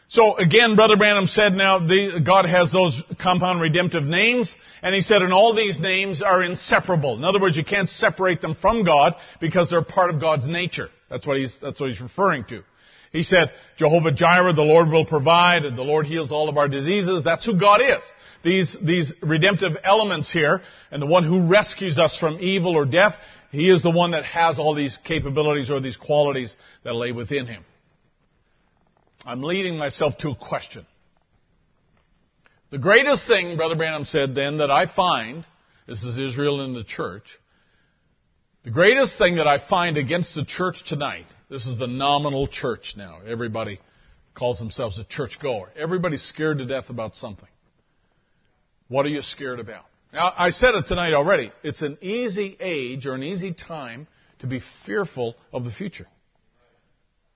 So 0.08 0.38
again, 0.38 0.78
Brother 0.78 0.96
Branham 0.96 1.28
said 1.28 1.52
now 1.52 1.80
the, 1.80 2.22
God 2.26 2.46
has 2.46 2.72
those 2.72 2.98
compound 3.22 3.60
redemptive 3.60 4.04
names, 4.04 4.56
and 4.82 4.96
he 4.96 5.02
said, 5.02 5.22
and 5.22 5.34
all 5.34 5.54
these 5.54 5.78
names 5.78 6.22
are 6.22 6.42
inseparable. 6.42 7.18
In 7.18 7.26
other 7.26 7.42
words, 7.42 7.58
you 7.58 7.66
can't 7.66 7.90
separate 7.90 8.40
them 8.40 8.56
from 8.62 8.86
God 8.86 9.16
because 9.42 9.70
they're 9.70 9.84
part 9.84 10.12
of 10.12 10.22
God's 10.22 10.48
nature. 10.48 10.88
That's 11.10 11.28
what 11.28 11.36
he's, 11.36 11.58
that's 11.62 11.78
what 11.78 11.90
he's 11.90 12.00
referring 12.00 12.46
to. 12.46 12.64
He 13.12 13.24
said, 13.24 13.52
Jehovah 13.78 14.12
Jireh, 14.12 14.54
the 14.54 14.62
Lord 14.62 14.90
will 14.90 15.06
provide, 15.06 15.66
and 15.66 15.78
the 15.78 15.84
Lord 15.84 16.06
heals 16.06 16.32
all 16.32 16.48
of 16.48 16.58
our 16.58 16.68
diseases. 16.68 17.24
That's 17.24 17.46
who 17.46 17.60
God 17.60 17.82
is. 17.82 18.04
These, 18.46 18.78
these 18.80 19.12
redemptive 19.24 19.72
elements 19.84 20.32
here, 20.32 20.62
and 20.92 21.02
the 21.02 21.08
one 21.08 21.24
who 21.24 21.50
rescues 21.50 21.98
us 21.98 22.16
from 22.16 22.40
evil 22.40 22.76
or 22.78 22.86
death, 22.86 23.16
he 23.50 23.72
is 23.72 23.82
the 23.82 23.90
one 23.90 24.12
that 24.12 24.24
has 24.24 24.60
all 24.60 24.76
these 24.76 25.00
capabilities 25.04 25.72
or 25.72 25.80
these 25.80 25.98
qualities 25.98 26.56
that 26.84 26.94
lay 26.94 27.12
within 27.12 27.48
him. 27.48 27.66
I'm 29.26 29.42
leading 29.42 29.78
myself 29.78 30.14
to 30.20 30.30
a 30.30 30.36
question. 30.36 30.86
The 32.70 32.78
greatest 32.78 33.28
thing, 33.28 33.58
Brother 33.58 33.76
Branham 33.76 34.04
said 34.04 34.36
then, 34.36 34.60
that 34.60 34.70
I 34.70 34.86
find, 34.96 35.44
this 35.88 36.04
is 36.04 36.20
Israel 36.20 36.64
in 36.64 36.76
the 36.76 36.84
church, 36.84 37.24
the 38.64 38.70
greatest 38.70 39.18
thing 39.18 39.38
that 39.38 39.48
I 39.48 39.58
find 39.68 39.98
against 39.98 40.36
the 40.36 40.46
church 40.46 40.84
tonight, 40.88 41.26
this 41.50 41.66
is 41.66 41.80
the 41.80 41.88
nominal 41.88 42.48
church 42.48 42.94
now. 42.96 43.22
Everybody 43.26 43.80
calls 44.36 44.60
themselves 44.60 45.00
a 45.00 45.04
church 45.04 45.40
goer. 45.42 45.72
Everybody's 45.76 46.24
scared 46.24 46.60
to 46.60 46.66
death 46.68 46.92
about 46.92 47.16
something. 47.16 47.50
What 48.88 49.06
are 49.06 49.10
you 49.10 49.22
scared 49.22 49.60
about? 49.60 49.86
Now, 50.14 50.34
I 50.38 50.52
said 50.52 50.76
it 50.76 50.88
tonight 50.88 51.14
already. 51.14 51.52
It's 51.64 51.82
an 51.82 51.98
easy 52.02 52.56
age 52.60 53.06
or 53.06 53.16
an 53.16 53.24
easy 53.24 53.54
time 53.54 54.08
to 54.40 54.48
be 54.48 54.62
fearful 54.86 55.36
of 55.52 55.64
the 55.64 55.72
future. 55.72 56.08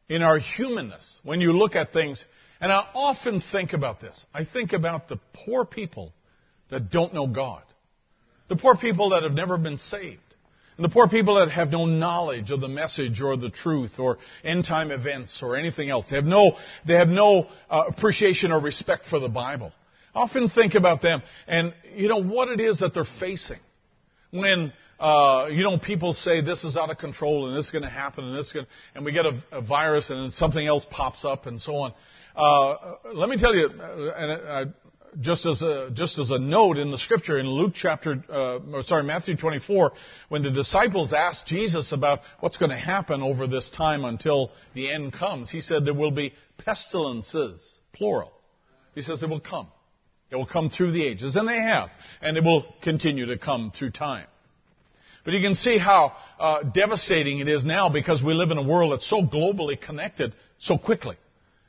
In 0.07 0.21
our 0.21 0.39
humanness, 0.39 1.19
when 1.23 1.41
you 1.41 1.53
look 1.53 1.75
at 1.75 1.91
things, 1.91 2.23
and 2.61 2.71
I 2.71 2.87
often 2.93 3.41
think 3.51 3.73
about 3.73 4.01
this. 4.01 4.25
I 4.33 4.45
think 4.45 4.73
about 4.73 5.07
the 5.07 5.19
poor 5.45 5.65
people 5.65 6.13
that 6.69 6.91
don't 6.91 7.13
know 7.13 7.27
God. 7.27 7.63
The 8.47 8.55
poor 8.55 8.75
people 8.75 9.11
that 9.11 9.23
have 9.23 9.33
never 9.33 9.57
been 9.57 9.77
saved. 9.77 10.21
And 10.77 10.85
the 10.85 10.89
poor 10.89 11.09
people 11.09 11.39
that 11.39 11.51
have 11.51 11.69
no 11.69 11.85
knowledge 11.85 12.51
of 12.51 12.61
the 12.61 12.69
message 12.69 13.21
or 13.21 13.35
the 13.35 13.49
truth 13.49 13.99
or 13.99 14.17
end 14.43 14.65
time 14.65 14.91
events 14.91 15.39
or 15.41 15.57
anything 15.57 15.89
else. 15.89 16.09
They 16.09 16.15
have 16.15 16.25
no, 16.25 16.53
they 16.87 16.95
have 16.95 17.09
no 17.09 17.47
uh, 17.69 17.83
appreciation 17.89 18.51
or 18.51 18.61
respect 18.61 19.03
for 19.09 19.19
the 19.19 19.27
Bible. 19.27 19.73
Often 20.13 20.49
think 20.49 20.75
about 20.75 21.01
them 21.01 21.21
and, 21.47 21.73
you 21.95 22.07
know, 22.07 22.21
what 22.21 22.49
it 22.49 22.59
is 22.59 22.79
that 22.79 22.93
they're 22.93 23.05
facing. 23.19 23.59
When, 24.31 24.73
uh, 24.99 25.47
you 25.51 25.63
know, 25.63 25.77
people 25.77 26.13
say 26.13 26.41
this 26.41 26.63
is 26.63 26.77
out 26.77 26.89
of 26.89 26.97
control 26.97 27.47
and 27.47 27.57
this 27.57 27.65
is 27.65 27.71
going 27.71 27.83
to 27.83 27.89
happen 27.89 28.25
and 28.25 28.37
this 28.37 28.47
is 28.47 28.53
going 28.53 28.65
and 28.95 29.05
we 29.05 29.11
get 29.11 29.25
a, 29.25 29.41
a 29.51 29.61
virus 29.61 30.09
and 30.09 30.23
then 30.23 30.31
something 30.31 30.65
else 30.65 30.85
pops 30.89 31.25
up 31.25 31.45
and 31.45 31.61
so 31.61 31.75
on. 31.75 31.93
Uh, 32.35 32.95
let 33.13 33.29
me 33.29 33.37
tell 33.37 33.55
you, 33.55 33.67
uh, 33.67 34.13
and 34.15 34.31
I, 34.47 34.63
just 35.19 35.45
as 35.45 35.61
a 35.61 35.89
just 35.93 36.19
as 36.19 36.29
a 36.29 36.37
note 36.37 36.77
in 36.77 36.91
the 36.91 36.97
scripture 36.97 37.39
in 37.39 37.47
Luke 37.47 37.73
chapter, 37.75 38.23
uh, 38.29 38.81
sorry, 38.83 39.03
Matthew 39.03 39.35
24, 39.35 39.91
when 40.29 40.43
the 40.43 40.51
disciples 40.51 41.13
asked 41.13 41.47
Jesus 41.47 41.91
about 41.91 42.19
what's 42.39 42.57
going 42.57 42.69
to 42.69 42.77
happen 42.77 43.21
over 43.21 43.47
this 43.47 43.69
time 43.75 44.05
until 44.05 44.51
the 44.73 44.91
end 44.91 45.13
comes, 45.13 45.49
he 45.49 45.61
said 45.61 45.85
there 45.85 45.93
will 45.93 46.11
be 46.11 46.33
pestilences, 46.57 47.79
plural. 47.93 48.31
He 48.95 49.01
says 49.01 49.21
they 49.21 49.27
will 49.27 49.39
come. 49.39 49.67
They 50.29 50.37
will 50.37 50.45
come 50.45 50.69
through 50.69 50.91
the 50.91 51.05
ages, 51.05 51.35
and 51.35 51.47
they 51.47 51.57
have, 51.57 51.89
and 52.21 52.37
it 52.37 52.43
will 52.43 52.65
continue 52.83 53.27
to 53.27 53.37
come 53.37 53.71
through 53.71 53.91
time. 53.91 54.27
But 55.25 55.33
you 55.33 55.41
can 55.41 55.55
see 55.55 55.77
how 55.77 56.13
uh, 56.39 56.63
devastating 56.63 57.39
it 57.39 57.47
is 57.47 57.65
now 57.65 57.89
because 57.89 58.23
we 58.23 58.33
live 58.33 58.51
in 58.51 58.57
a 58.57 58.63
world 58.63 58.93
that's 58.93 59.09
so 59.09 59.21
globally 59.21 59.79
connected 59.79 60.33
so 60.59 60.77
quickly. 60.77 61.17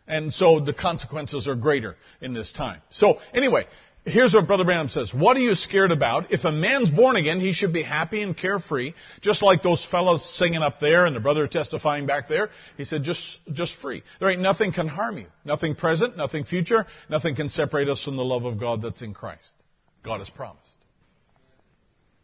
And 0.07 0.33
so 0.33 0.61
the 0.61 0.73
consequences 0.73 1.47
are 1.47 1.55
greater 1.55 1.97
in 2.21 2.33
this 2.33 2.53
time. 2.53 2.81
So 2.91 3.19
anyway, 3.33 3.67
here's 4.05 4.35
what 4.35 4.47
Brother 4.47 4.65
Branham 4.65 4.89
says. 4.89 5.13
What 5.13 5.37
are 5.37 5.41
you 5.41 5.55
scared 5.55 5.93
about? 5.93 6.33
If 6.33 6.45
a 6.45 6.53
man's 6.53 6.91
born 6.91 7.17
again, 7.17 7.41
he 7.41 7.53
should 7.53 7.73
be 7.73 7.83
happy 7.83 8.23
and 8.23 8.37
carefree, 8.37 8.95
just 9.21 9.43
like 9.43 9.63
those 9.63 9.87
fellows 9.91 10.25
singing 10.39 10.63
up 10.63 10.81
there 10.81 11.07
and 11.07 11.15
the 11.15 11.21
brother 11.21 11.47
testifying 11.47 12.07
back 12.07 12.29
there. 12.29 12.51
He 12.77 12.85
said, 12.85 13.03
just, 13.03 13.39
just 13.53 13.75
free. 13.81 14.03
There 14.19 14.31
ain't 14.31 14.41
nothing 14.41 14.73
can 14.73 14.89
harm 14.89 15.19
you. 15.19 15.27
Nothing 15.45 15.75
present, 15.75 16.17
nothing 16.17 16.45
future, 16.45 16.87
nothing 17.09 17.35
can 17.37 17.49
separate 17.49 17.89
us 17.89 18.03
from 18.03 18.17
the 18.17 18.25
love 18.25 18.45
of 18.45 18.59
God 18.59 18.83
that's 18.83 19.03
in 19.03 19.15
Christ. 19.15 19.53
God 20.03 20.19
has 20.19 20.31
promised. 20.31 20.77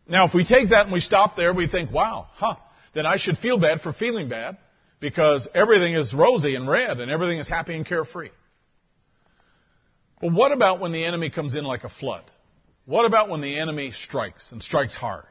Now, 0.09 0.27
if 0.27 0.35
we 0.35 0.45
take 0.45 0.71
that 0.71 0.85
and 0.85 0.93
we 0.93 1.01
stop 1.01 1.37
there, 1.37 1.53
we 1.53 1.67
think, 1.67 1.91
wow, 1.91 2.29
huh, 2.35 2.57
then 2.95 3.07
I 3.07 3.17
should 3.17 3.39
feel 3.39 3.59
bad 3.59 3.81
for 3.81 3.93
feeling 3.93 4.29
bad 4.29 4.57
because 5.01 5.49
everything 5.53 5.95
is 5.95 6.15
rosy 6.15 6.55
and 6.55 6.69
red 6.69 7.01
and 7.01 7.11
everything 7.11 7.39
is 7.39 7.49
happy 7.49 7.75
and 7.75 7.85
carefree. 7.85 8.31
But 10.21 10.33
what 10.33 10.53
about 10.53 10.81
when 10.81 10.93
the 10.93 11.05
enemy 11.05 11.31
comes 11.31 11.55
in 11.55 11.65
like 11.65 11.85
a 11.85 11.89
flood? 11.89 12.25
What 12.87 13.05
about 13.05 13.29
when 13.29 13.41
the 13.41 13.59
enemy 13.59 13.93
strikes 13.93 14.53
and 14.53 14.63
strikes 14.63 14.95
hard? 14.95 15.25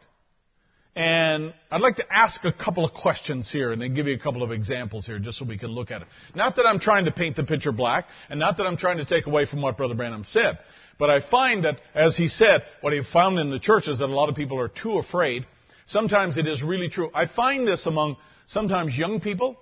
And 0.95 1.53
I'd 1.69 1.81
like 1.81 1.97
to 1.97 2.13
ask 2.13 2.43
a 2.45 2.53
couple 2.53 2.85
of 2.85 2.93
questions 2.93 3.51
here 3.51 3.73
and 3.73 3.81
then 3.81 3.93
give 3.93 4.07
you 4.07 4.13
a 4.13 4.19
couple 4.19 4.43
of 4.43 4.51
examples 4.51 5.05
here 5.05 5.19
just 5.19 5.39
so 5.39 5.45
we 5.45 5.57
can 5.57 5.69
look 5.69 5.91
at 5.91 6.01
it. 6.01 6.07
Not 6.35 6.55
that 6.55 6.65
I'm 6.65 6.79
trying 6.79 7.05
to 7.05 7.11
paint 7.11 7.35
the 7.35 7.43
picture 7.43 7.73
black 7.73 8.05
and 8.29 8.39
not 8.39 8.57
that 8.57 8.63
I'm 8.63 8.77
trying 8.77 8.97
to 8.97 9.05
take 9.05 9.25
away 9.25 9.45
from 9.45 9.61
what 9.61 9.75
Brother 9.75 9.95
Branham 9.95 10.23
said, 10.23 10.57
but 10.97 11.09
I 11.09 11.19
find 11.19 11.65
that, 11.65 11.81
as 11.93 12.15
he 12.15 12.29
said, 12.29 12.63
what 12.79 12.93
he 12.93 13.01
found 13.11 13.39
in 13.39 13.49
the 13.49 13.59
church 13.59 13.89
is 13.89 13.99
that 13.99 14.05
a 14.05 14.15
lot 14.15 14.29
of 14.29 14.35
people 14.35 14.57
are 14.57 14.69
too 14.69 14.97
afraid. 14.97 15.45
Sometimes 15.85 16.37
it 16.37 16.47
is 16.47 16.63
really 16.63 16.87
true. 16.87 17.09
I 17.13 17.25
find 17.25 17.67
this 17.67 17.85
among 17.85 18.15
sometimes 18.47 18.97
young 18.97 19.19
people 19.19 19.57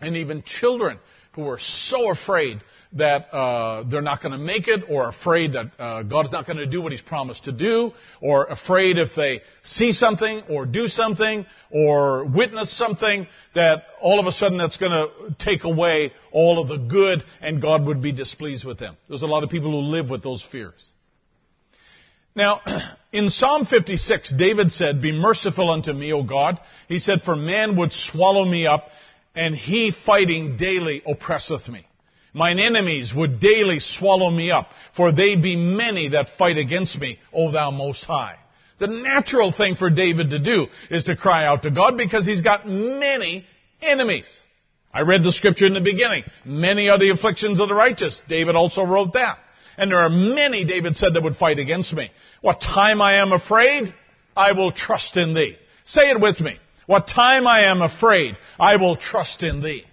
and 0.00 0.16
even 0.16 0.42
children 0.46 0.98
who 1.34 1.46
are 1.48 1.58
so 1.58 2.10
afraid 2.10 2.60
that 2.94 3.32
uh, 3.34 3.84
they're 3.88 4.02
not 4.02 4.22
going 4.22 4.32
to 4.32 4.38
make 4.38 4.68
it, 4.68 4.84
or 4.88 5.08
afraid 5.08 5.52
that 5.52 5.72
uh, 5.78 6.02
God's 6.02 6.30
not 6.30 6.46
going 6.46 6.58
to 6.58 6.66
do 6.66 6.80
what 6.80 6.92
He's 6.92 7.00
promised 7.00 7.44
to 7.44 7.52
do, 7.52 7.92
or 8.20 8.44
afraid 8.46 8.98
if 8.98 9.08
they 9.16 9.42
see 9.62 9.92
something, 9.92 10.42
or 10.48 10.66
do 10.66 10.86
something, 10.86 11.46
or 11.70 12.24
witness 12.24 12.76
something, 12.76 13.26
that 13.54 13.82
all 14.00 14.20
of 14.20 14.26
a 14.26 14.32
sudden 14.32 14.58
that's 14.58 14.76
going 14.76 14.92
to 14.92 15.34
take 15.38 15.64
away 15.64 16.12
all 16.32 16.60
of 16.60 16.68
the 16.68 16.76
good, 16.76 17.22
and 17.40 17.60
God 17.60 17.86
would 17.86 18.02
be 18.02 18.12
displeased 18.12 18.64
with 18.64 18.78
them. 18.78 18.96
There's 19.08 19.22
a 19.22 19.26
lot 19.26 19.44
of 19.44 19.50
people 19.50 19.70
who 19.70 19.88
live 19.88 20.10
with 20.10 20.22
those 20.22 20.46
fears. 20.50 20.90
Now, 22.36 22.60
in 23.12 23.30
Psalm 23.30 23.66
56, 23.66 24.34
David 24.38 24.72
said, 24.72 25.00
Be 25.00 25.12
merciful 25.12 25.70
unto 25.70 25.92
me, 25.92 26.12
O 26.12 26.22
God. 26.22 26.60
He 26.88 26.98
said, 26.98 27.20
For 27.24 27.36
man 27.36 27.76
would 27.76 27.92
swallow 27.92 28.44
me 28.44 28.66
up 28.66 28.88
and 29.34 29.54
he 29.54 29.92
fighting 30.06 30.56
daily 30.56 31.02
oppresseth 31.06 31.68
me. 31.68 31.86
Mine 32.34 32.58
enemies 32.58 33.12
would 33.14 33.38
daily 33.38 33.78
swallow 33.78 34.28
me 34.28 34.50
up, 34.50 34.68
for 34.96 35.12
they 35.12 35.36
be 35.36 35.54
many 35.54 36.08
that 36.10 36.30
fight 36.36 36.58
against 36.58 36.98
me, 36.98 37.18
O 37.32 37.52
thou 37.52 37.70
most 37.70 38.04
high. 38.04 38.36
The 38.78 38.88
natural 38.88 39.52
thing 39.52 39.76
for 39.76 39.88
David 39.88 40.30
to 40.30 40.40
do 40.40 40.66
is 40.90 41.04
to 41.04 41.16
cry 41.16 41.46
out 41.46 41.62
to 41.62 41.70
God 41.70 41.96
because 41.96 42.26
he's 42.26 42.42
got 42.42 42.68
many 42.68 43.46
enemies. 43.80 44.26
I 44.92 45.02
read 45.02 45.22
the 45.22 45.32
scripture 45.32 45.66
in 45.66 45.74
the 45.74 45.80
beginning. 45.80 46.24
Many 46.44 46.88
are 46.88 46.98
the 46.98 47.10
afflictions 47.10 47.60
of 47.60 47.68
the 47.68 47.74
righteous. 47.74 48.20
David 48.28 48.56
also 48.56 48.82
wrote 48.82 49.12
that. 49.12 49.38
And 49.76 49.90
there 49.90 50.02
are 50.02 50.08
many, 50.08 50.64
David 50.64 50.96
said, 50.96 51.14
that 51.14 51.22
would 51.22 51.36
fight 51.36 51.58
against 51.58 51.92
me. 51.92 52.10
What 52.40 52.60
time 52.60 53.00
I 53.00 53.16
am 53.16 53.32
afraid, 53.32 53.94
I 54.36 54.52
will 54.52 54.72
trust 54.72 55.16
in 55.16 55.34
thee. 55.34 55.56
Say 55.84 56.10
it 56.10 56.20
with 56.20 56.40
me. 56.40 56.58
What 56.86 57.08
time 57.08 57.46
I 57.46 57.66
am 57.66 57.80
afraid, 57.80 58.36
I 58.58 58.76
will 58.76 58.96
trust 58.96 59.42
in 59.42 59.62
thee. 59.62 59.84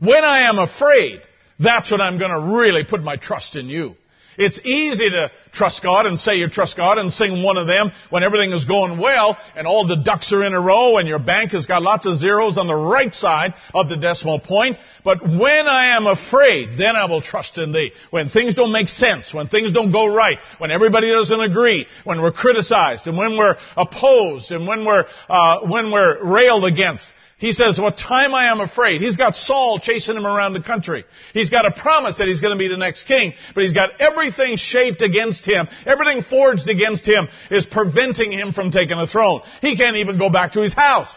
When 0.00 0.24
I 0.24 0.48
am 0.48 0.58
afraid, 0.58 1.20
that's 1.62 1.90
when 1.90 2.00
I'm 2.00 2.18
going 2.18 2.30
to 2.30 2.56
really 2.58 2.84
put 2.84 3.02
my 3.02 3.16
trust 3.16 3.56
in 3.56 3.66
you. 3.66 3.96
It's 4.38 4.58
easy 4.64 5.10
to 5.10 5.30
trust 5.52 5.82
God 5.82 6.06
and 6.06 6.18
say 6.18 6.36
you 6.36 6.48
trust 6.48 6.76
God 6.76 6.96
and 6.96 7.12
sing 7.12 7.42
one 7.42 7.58
of 7.58 7.66
them 7.66 7.92
when 8.08 8.22
everything 8.22 8.52
is 8.52 8.64
going 8.64 8.98
well 8.98 9.36
and 9.54 9.66
all 9.66 9.86
the 9.86 9.96
ducks 9.96 10.32
are 10.32 10.44
in 10.44 10.54
a 10.54 10.60
row 10.60 10.96
and 10.96 11.06
your 11.06 11.18
bank 11.18 11.52
has 11.52 11.66
got 11.66 11.82
lots 11.82 12.06
of 12.06 12.16
zeros 12.16 12.56
on 12.56 12.66
the 12.66 12.74
right 12.74 13.14
side 13.14 13.52
of 13.74 13.90
the 13.90 13.96
decimal 13.96 14.40
point. 14.40 14.78
But 15.04 15.22
when 15.22 15.66
I 15.66 15.96
am 15.96 16.06
afraid, 16.06 16.78
then 16.78 16.96
I 16.96 17.04
will 17.04 17.20
trust 17.20 17.58
in 17.58 17.72
thee. 17.72 17.92
When 18.10 18.30
things 18.30 18.54
don't 18.54 18.72
make 18.72 18.88
sense, 18.88 19.34
when 19.34 19.48
things 19.48 19.72
don't 19.72 19.92
go 19.92 20.06
right, 20.06 20.38
when 20.58 20.70
everybody 20.70 21.10
doesn't 21.10 21.40
agree, 21.40 21.86
when 22.04 22.22
we're 22.22 22.32
criticized 22.32 23.06
and 23.06 23.18
when 23.18 23.36
we're 23.36 23.56
opposed 23.76 24.50
and 24.50 24.66
when 24.66 24.86
we're, 24.86 25.04
uh, 25.28 25.60
when 25.66 25.92
we're 25.92 26.24
railed 26.24 26.64
against, 26.64 27.06
he 27.42 27.50
says, 27.50 27.76
what 27.76 27.98
time 27.98 28.36
I 28.36 28.52
am 28.52 28.60
afraid. 28.60 29.00
He's 29.00 29.16
got 29.16 29.34
Saul 29.34 29.80
chasing 29.82 30.16
him 30.16 30.24
around 30.24 30.52
the 30.52 30.62
country. 30.62 31.04
He's 31.32 31.50
got 31.50 31.66
a 31.66 31.72
promise 31.72 32.18
that 32.18 32.28
he's 32.28 32.40
going 32.40 32.52
to 32.52 32.58
be 32.58 32.68
the 32.68 32.76
next 32.76 33.08
king, 33.08 33.34
but 33.52 33.64
he's 33.64 33.72
got 33.72 34.00
everything 34.00 34.56
shaped 34.56 35.02
against 35.02 35.44
him. 35.44 35.66
Everything 35.84 36.22
forged 36.22 36.68
against 36.68 37.04
him 37.04 37.26
is 37.50 37.66
preventing 37.66 38.30
him 38.30 38.52
from 38.52 38.70
taking 38.70 38.96
the 38.96 39.08
throne. 39.08 39.40
He 39.60 39.76
can't 39.76 39.96
even 39.96 40.18
go 40.18 40.30
back 40.30 40.52
to 40.52 40.62
his 40.62 40.72
house. 40.72 41.12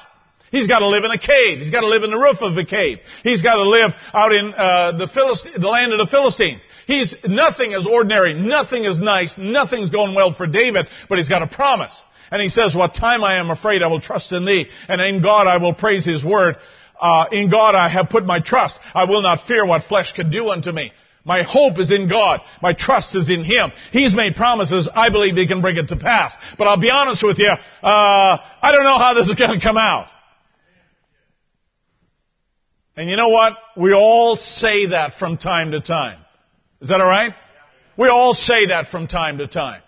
He's 0.50 0.66
got 0.66 0.80
to 0.80 0.88
live 0.88 1.04
in 1.04 1.12
a 1.12 1.20
cave. 1.20 1.60
He's 1.60 1.70
got 1.70 1.82
to 1.82 1.88
live 1.88 2.02
in 2.02 2.10
the 2.10 2.18
roof 2.18 2.38
of 2.42 2.58
a 2.58 2.66
cave. 2.66 2.98
He's 3.22 3.44
got 3.44 3.56
to 3.56 3.70
live 3.70 3.92
out 4.12 4.34
in 4.34 4.52
uh, 4.52 4.98
the, 4.98 5.08
Philist- 5.08 5.48
the 5.56 5.68
land 5.68 5.94
of 5.94 6.00
the 6.00 6.10
Philistines. 6.10 6.64
He's 6.88 7.16
nothing 7.28 7.72
is 7.74 7.86
ordinary. 7.86 8.34
Nothing 8.34 8.86
is 8.86 8.98
nice. 8.98 9.36
Nothing's 9.38 9.92
going 9.92 10.16
well 10.16 10.34
for 10.34 10.48
David, 10.48 10.88
but 11.08 11.20
he's 11.20 11.30
got 11.30 11.44
a 11.44 11.48
promise. 11.48 12.02
And 12.36 12.42
he 12.42 12.50
says, 12.50 12.76
what 12.76 12.94
time 12.94 13.24
I 13.24 13.38
am 13.38 13.50
afraid, 13.50 13.82
I 13.82 13.88
will 13.88 14.02
trust 14.02 14.34
in 14.34 14.44
thee. 14.44 14.66
And 14.90 15.00
in 15.00 15.22
God 15.22 15.48
I 15.48 15.56
will 15.56 15.74
praise 15.74 16.06
his 16.06 16.22
word. 16.22 16.58
Uh, 17.02 17.28
in 17.32 17.50
God 17.50 17.76
I 17.76 17.88
have 17.88 18.10
put 18.10 18.26
my 18.26 18.42
trust. 18.42 18.78
I 18.94 19.06
will 19.06 19.22
not 19.22 19.48
fear 19.48 19.66
what 19.66 19.84
flesh 19.84 20.12
can 20.12 20.30
do 20.30 20.50
unto 20.50 20.74
me. 20.74 20.92
My 21.24 21.44
hope 21.44 21.80
is 21.80 21.94
in 21.94 22.10
God. 22.10 22.42
My 22.62 22.74
trust 22.74 23.16
is 23.16 23.30
in 23.30 23.46
Him. 23.46 23.72
He's 23.94 24.14
made 24.14 24.36
promises. 24.36 24.90
I 24.94 25.12
believe 25.12 25.38
He 25.38 25.48
can 25.48 25.62
bring 25.62 25.78
it 25.78 25.88
to 25.88 25.96
pass. 25.96 26.36
But 26.58 26.68
I'll 26.68 26.76
be 26.76 26.92
honest 26.92 27.24
with 27.24 27.40
you, 27.40 27.48
uh, 27.48 27.58
I 27.82 28.72
don't 28.74 28.84
know 28.84 28.98
how 28.98 29.14
this 29.14 29.30
is 29.30 29.36
going 29.36 29.58
to 29.58 29.66
come 29.66 29.78
out. 29.78 30.08
And 32.98 33.10
you 33.10 33.16
know 33.16 33.30
what? 33.30 33.54
We 33.78 33.94
all 33.94 34.36
say 34.36 34.88
that 34.88 35.14
from 35.18 35.38
time 35.38 35.72
to 35.72 35.80
time. 35.80 36.20
Is 36.82 36.90
that 36.90 37.00
alright? 37.00 37.32
We 37.98 38.10
all 38.10 38.34
say 38.34 38.66
that 38.66 38.88
from 38.92 39.08
time 39.08 39.38
to 39.38 39.48
time. 39.48 39.82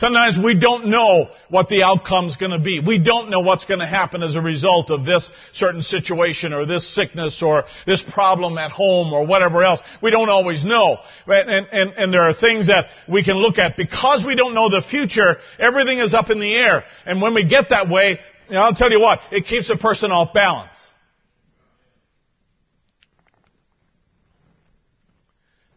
Sometimes 0.00 0.38
we 0.42 0.58
don't 0.58 0.86
know 0.86 1.28
what 1.50 1.68
the 1.68 1.82
outcome's 1.82 2.38
going 2.38 2.52
to 2.52 2.58
be. 2.58 2.80
We 2.80 2.98
don't 2.98 3.28
know 3.28 3.40
what's 3.40 3.66
going 3.66 3.80
to 3.80 3.86
happen 3.86 4.22
as 4.22 4.34
a 4.34 4.40
result 4.40 4.90
of 4.90 5.04
this 5.04 5.28
certain 5.52 5.82
situation 5.82 6.54
or 6.54 6.64
this 6.64 6.94
sickness 6.94 7.42
or 7.42 7.64
this 7.86 8.02
problem 8.14 8.56
at 8.56 8.70
home 8.70 9.12
or 9.12 9.26
whatever 9.26 9.62
else. 9.62 9.78
We 10.02 10.10
don't 10.10 10.30
always 10.30 10.64
know. 10.64 10.96
And, 11.26 11.66
and, 11.70 11.90
and 11.90 12.14
there 12.14 12.22
are 12.22 12.32
things 12.32 12.68
that 12.68 12.86
we 13.10 13.22
can 13.22 13.36
look 13.36 13.58
at. 13.58 13.76
Because 13.76 14.24
we 14.26 14.34
don't 14.36 14.54
know 14.54 14.70
the 14.70 14.80
future, 14.80 15.36
everything 15.58 15.98
is 15.98 16.14
up 16.14 16.30
in 16.30 16.40
the 16.40 16.54
air. 16.54 16.84
And 17.04 17.20
when 17.20 17.34
we 17.34 17.44
get 17.44 17.66
that 17.68 17.90
way, 17.90 18.18
you 18.48 18.54
know, 18.54 18.62
I'll 18.62 18.74
tell 18.74 18.90
you 18.90 19.00
what, 19.00 19.20
it 19.30 19.44
keeps 19.44 19.68
a 19.68 19.76
person 19.76 20.12
off 20.12 20.32
balance. 20.32 20.78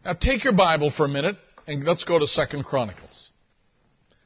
Now 0.02 0.14
take 0.14 0.44
your 0.44 0.54
Bible 0.54 0.90
for 0.90 1.04
a 1.04 1.10
minute 1.10 1.36
and 1.66 1.84
let's 1.84 2.04
go 2.04 2.18
to 2.18 2.26
Second 2.26 2.64
Chronicles. 2.64 3.23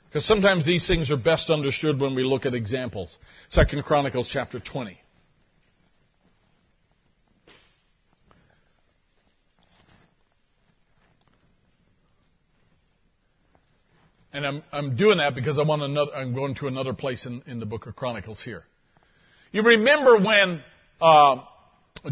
Because 0.09 0.25
sometimes 0.25 0.65
these 0.65 0.87
things 0.87 1.11
are 1.11 1.19
best 1.19 1.51
understood 1.51 2.01
when 2.01 2.15
we 2.15 2.25
look 2.25 2.47
at 2.47 2.55
examples. 2.55 3.15
Second 3.51 3.85
Chronicles 3.85 4.29
chapter 4.33 4.59
20. 4.59 4.99
And 14.33 14.47
I'm, 14.47 14.63
I'm 14.73 14.97
doing 14.97 15.19
that 15.19 15.35
because 15.35 15.59
I 15.59 15.63
want 15.63 15.83
another, 15.83 16.15
I'm 16.15 16.35
going 16.35 16.55
to 16.57 16.69
another 16.69 16.95
place 16.95 17.27
in, 17.27 17.43
in 17.47 17.61
the 17.61 17.67
book 17.67 17.87
of 17.87 17.97
Chronicles 17.97 18.43
here. 18.43 18.63
You 19.53 19.63
remember 19.63 20.19
when 20.19 20.63
uh, 21.01 21.37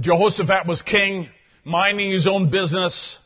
Jehoshaphat 0.00 0.66
was 0.66 0.82
king, 0.82 1.28
minding 1.64 2.10
his 2.10 2.26
own 2.26 2.50
business, 2.50 3.18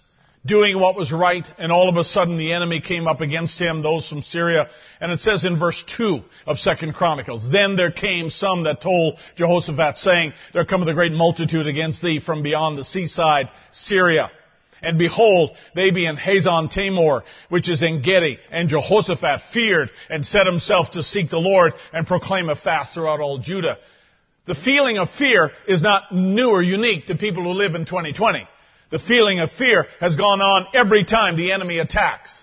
doing 0.45 0.79
what 0.79 0.97
was 0.97 1.13
right, 1.13 1.45
and 1.59 1.71
all 1.71 1.89
of 1.89 1.97
a 1.97 2.05
sudden 2.05 2.39
the 2.39 2.53
enemy 2.53 2.81
came 2.81 3.07
up 3.07 3.21
against 3.21 3.59
him, 3.59 3.83
those 3.83 4.09
from 4.09 4.23
Syria. 4.23 4.69
And 5.01 5.13
it 5.13 5.21
says 5.21 5.45
in 5.45 5.59
verse 5.59 5.83
2 5.97 6.21
of 6.47 6.59
Second 6.59 6.95
Chronicles, 6.95 7.47
Then 7.51 7.77
there 7.77 7.91
came 7.91 8.31
some 8.31 8.65
that 8.65 8.83
told 8.83 9.19
Jehoshaphat, 9.37 9.99
saying, 9.99 10.33
There 10.53 10.65
cometh 10.65 10.89
a 10.89 10.95
great 10.95 11.13
multitude 11.13 11.67
against 11.67 12.03
thee 12.03 12.21
from 12.25 12.43
beyond 12.43 12.79
the 12.79 12.85
seaside, 12.85 13.51
Syria. 13.73 14.31
And 14.83 14.99
behold, 14.99 15.51
they 15.75 15.91
be 15.91 16.07
in 16.07 16.17
Hazon 16.17 16.71
Tamar, 16.71 17.23
which 17.51 17.69
is 17.69 17.83
En 17.83 18.01
Gedi. 18.01 18.39
And 18.51 18.71
Jehoshaphat 18.71 19.41
feared 19.53 19.91
and 20.09 20.25
set 20.25 20.47
himself 20.47 20.93
to 20.93 21.03
seek 21.03 21.29
the 21.29 21.39
Lord 21.39 21.75
and 21.93 22.07
proclaim 22.07 22.49
a 22.49 22.57
fast 22.57 22.95
throughout 22.95 23.21
all 23.21 23.39
Judah. 23.39 23.77
The 24.47 24.55
feeling 24.55 24.97
of 24.97 25.09
fear 25.19 25.51
is 25.69 25.83
not 25.83 26.15
new 26.15 26.49
or 26.49 26.63
unique 26.63 27.07
to 27.07 27.15
people 27.15 27.43
who 27.43 27.51
live 27.51 27.75
in 27.75 27.85
2020. 27.85 28.49
The 28.91 28.99
feeling 28.99 29.41
of 29.41 29.51
fear 29.53 29.87
has 30.01 30.17
gone 30.17 30.41
on 30.41 30.67
every 30.75 31.05
time 31.05 31.37
the 31.37 31.53
enemy 31.53 31.79
attacks. 31.79 32.37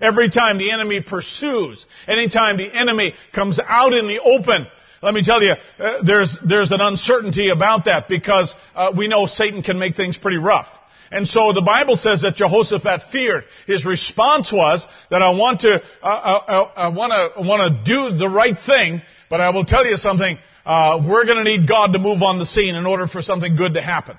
Every 0.00 0.28
time 0.28 0.58
the 0.58 0.70
enemy 0.70 1.00
pursues. 1.00 1.84
Anytime 2.06 2.58
the 2.58 2.68
enemy 2.72 3.14
comes 3.34 3.58
out 3.58 3.92
in 3.92 4.06
the 4.06 4.20
open. 4.20 4.66
Let 5.02 5.14
me 5.14 5.22
tell 5.22 5.42
you, 5.42 5.52
uh, 5.52 6.02
there's, 6.04 6.36
there's 6.46 6.72
an 6.72 6.80
uncertainty 6.80 7.50
about 7.50 7.86
that 7.86 8.08
because 8.08 8.52
uh, 8.74 8.92
we 8.96 9.08
know 9.08 9.26
Satan 9.26 9.62
can 9.62 9.78
make 9.78 9.94
things 9.96 10.16
pretty 10.16 10.38
rough. 10.38 10.66
And 11.10 11.28
so 11.28 11.52
the 11.52 11.62
Bible 11.62 11.96
says 11.96 12.22
that 12.22 12.34
Jehoshaphat 12.36 13.12
feared. 13.12 13.44
His 13.66 13.84
response 13.84 14.52
was 14.52 14.84
that 15.10 15.22
I 15.22 15.30
want 15.30 15.60
to, 15.60 15.82
uh, 16.02 16.06
uh, 16.06 16.08
uh 16.08 16.70
I 16.76 16.88
want 16.88 17.12
to, 17.12 17.42
want 17.42 17.84
to 17.84 17.84
do 17.84 18.16
the 18.16 18.28
right 18.28 18.56
thing, 18.66 19.00
but 19.30 19.40
I 19.40 19.50
will 19.50 19.64
tell 19.64 19.86
you 19.86 19.96
something. 19.96 20.38
Uh, 20.66 21.00
we're 21.06 21.24
going 21.24 21.36
to 21.36 21.44
need 21.44 21.68
God 21.68 21.92
to 21.92 21.98
move 21.98 22.22
on 22.22 22.38
the 22.38 22.46
scene 22.46 22.74
in 22.74 22.86
order 22.86 23.06
for 23.06 23.22
something 23.22 23.56
good 23.56 23.74
to 23.74 23.82
happen. 23.82 24.18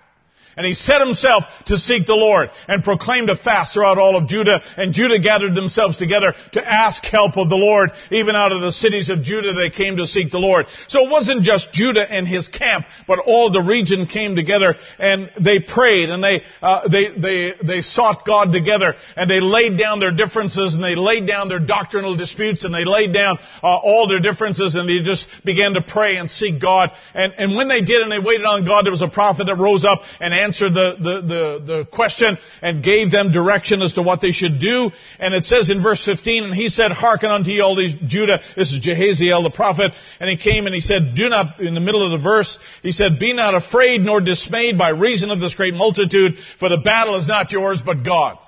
And 0.57 0.65
he 0.65 0.73
set 0.73 1.01
himself 1.01 1.43
to 1.67 1.77
seek 1.77 2.07
the 2.07 2.15
Lord 2.15 2.49
and 2.67 2.83
proclaimed 2.83 3.29
a 3.29 3.35
fast 3.35 3.73
throughout 3.73 3.97
all 3.97 4.15
of 4.15 4.27
Judah. 4.27 4.61
And 4.77 4.93
Judah 4.93 5.19
gathered 5.19 5.53
themselves 5.53 5.97
together 5.97 6.33
to 6.53 6.61
ask 6.63 7.03
help 7.03 7.37
of 7.37 7.49
the 7.49 7.55
Lord. 7.55 7.91
Even 8.11 8.35
out 8.35 8.53
of 8.53 8.61
the 8.61 8.71
cities 8.71 9.09
of 9.09 9.23
Judah 9.23 9.53
they 9.53 9.69
came 9.69 9.97
to 9.97 10.05
seek 10.05 10.31
the 10.31 10.39
Lord. 10.39 10.67
So 10.87 11.05
it 11.05 11.11
wasn't 11.11 11.43
just 11.43 11.73
Judah 11.73 12.09
and 12.09 12.27
his 12.27 12.47
camp, 12.47 12.85
but 13.07 13.19
all 13.19 13.51
the 13.51 13.61
region 13.61 14.07
came 14.07 14.35
together 14.35 14.75
and 14.97 15.29
they 15.43 15.59
prayed 15.59 16.09
and 16.09 16.23
they, 16.23 16.41
uh, 16.61 16.87
they, 16.87 17.09
they, 17.17 17.53
they 17.61 17.81
sought 17.81 18.25
God 18.25 18.53
together 18.53 18.95
and 19.17 19.29
they 19.29 19.41
laid 19.41 19.77
down 19.77 19.99
their 19.99 20.11
differences 20.11 20.73
and 20.73 20.83
they 20.83 20.95
laid 20.95 21.27
down 21.27 21.49
their 21.49 21.59
doctrinal 21.59 22.15
disputes 22.15 22.63
and 22.63 22.73
they 22.73 22.85
laid 22.85 23.13
down 23.13 23.37
uh, 23.61 23.67
all 23.67 24.07
their 24.07 24.19
differences 24.19 24.75
and 24.75 24.87
they 24.87 25.03
just 25.03 25.27
began 25.43 25.73
to 25.73 25.81
pray 25.81 26.15
and 26.15 26.29
seek 26.29 26.61
God. 26.61 26.91
And, 27.13 27.33
and 27.37 27.57
when 27.57 27.67
they 27.67 27.81
did 27.81 28.01
and 28.01 28.11
they 28.11 28.19
waited 28.19 28.45
on 28.45 28.63
God, 28.65 28.85
there 28.85 28.91
was 28.91 29.01
a 29.01 29.09
prophet 29.09 29.47
that 29.47 29.55
rose 29.55 29.83
up 29.83 30.01
and 30.21 30.33
answered 30.33 30.44
the, 30.51 30.95
the, 30.97 31.21
the, 31.21 31.65
the 31.65 31.85
question 31.91 32.37
and 32.61 32.83
gave 32.83 33.11
them 33.11 33.31
direction 33.31 33.81
as 33.81 33.93
to 33.93 34.01
what 34.01 34.21
they 34.21 34.31
should 34.31 34.59
do. 34.59 34.91
And 35.19 35.33
it 35.33 35.45
says 35.45 35.69
in 35.69 35.81
verse 35.81 36.03
15, 36.05 36.43
and 36.45 36.53
he 36.53 36.69
said, 36.69 36.91
hearken 36.91 37.29
unto 37.29 37.51
ye 37.51 37.61
all 37.61 37.75
these 37.75 37.93
Judah. 38.05 38.39
This 38.55 38.71
is 38.71 38.85
Jahaziel 38.85 39.43
the 39.43 39.51
prophet. 39.53 39.91
And 40.19 40.29
he 40.29 40.37
came 40.37 40.65
and 40.65 40.75
he 40.75 40.81
said, 40.81 41.15
do 41.15 41.29
not, 41.29 41.59
in 41.59 41.73
the 41.73 41.79
middle 41.79 42.05
of 42.05 42.19
the 42.19 42.23
verse, 42.23 42.57
he 42.81 42.91
said, 42.91 43.19
be 43.19 43.33
not 43.33 43.55
afraid 43.55 44.01
nor 44.01 44.21
dismayed 44.21 44.77
by 44.77 44.89
reason 44.89 45.31
of 45.31 45.39
this 45.39 45.55
great 45.55 45.73
multitude, 45.73 46.33
for 46.59 46.69
the 46.69 46.77
battle 46.77 47.17
is 47.17 47.27
not 47.27 47.51
yours, 47.51 47.81
but 47.85 48.03
God's. 48.03 48.45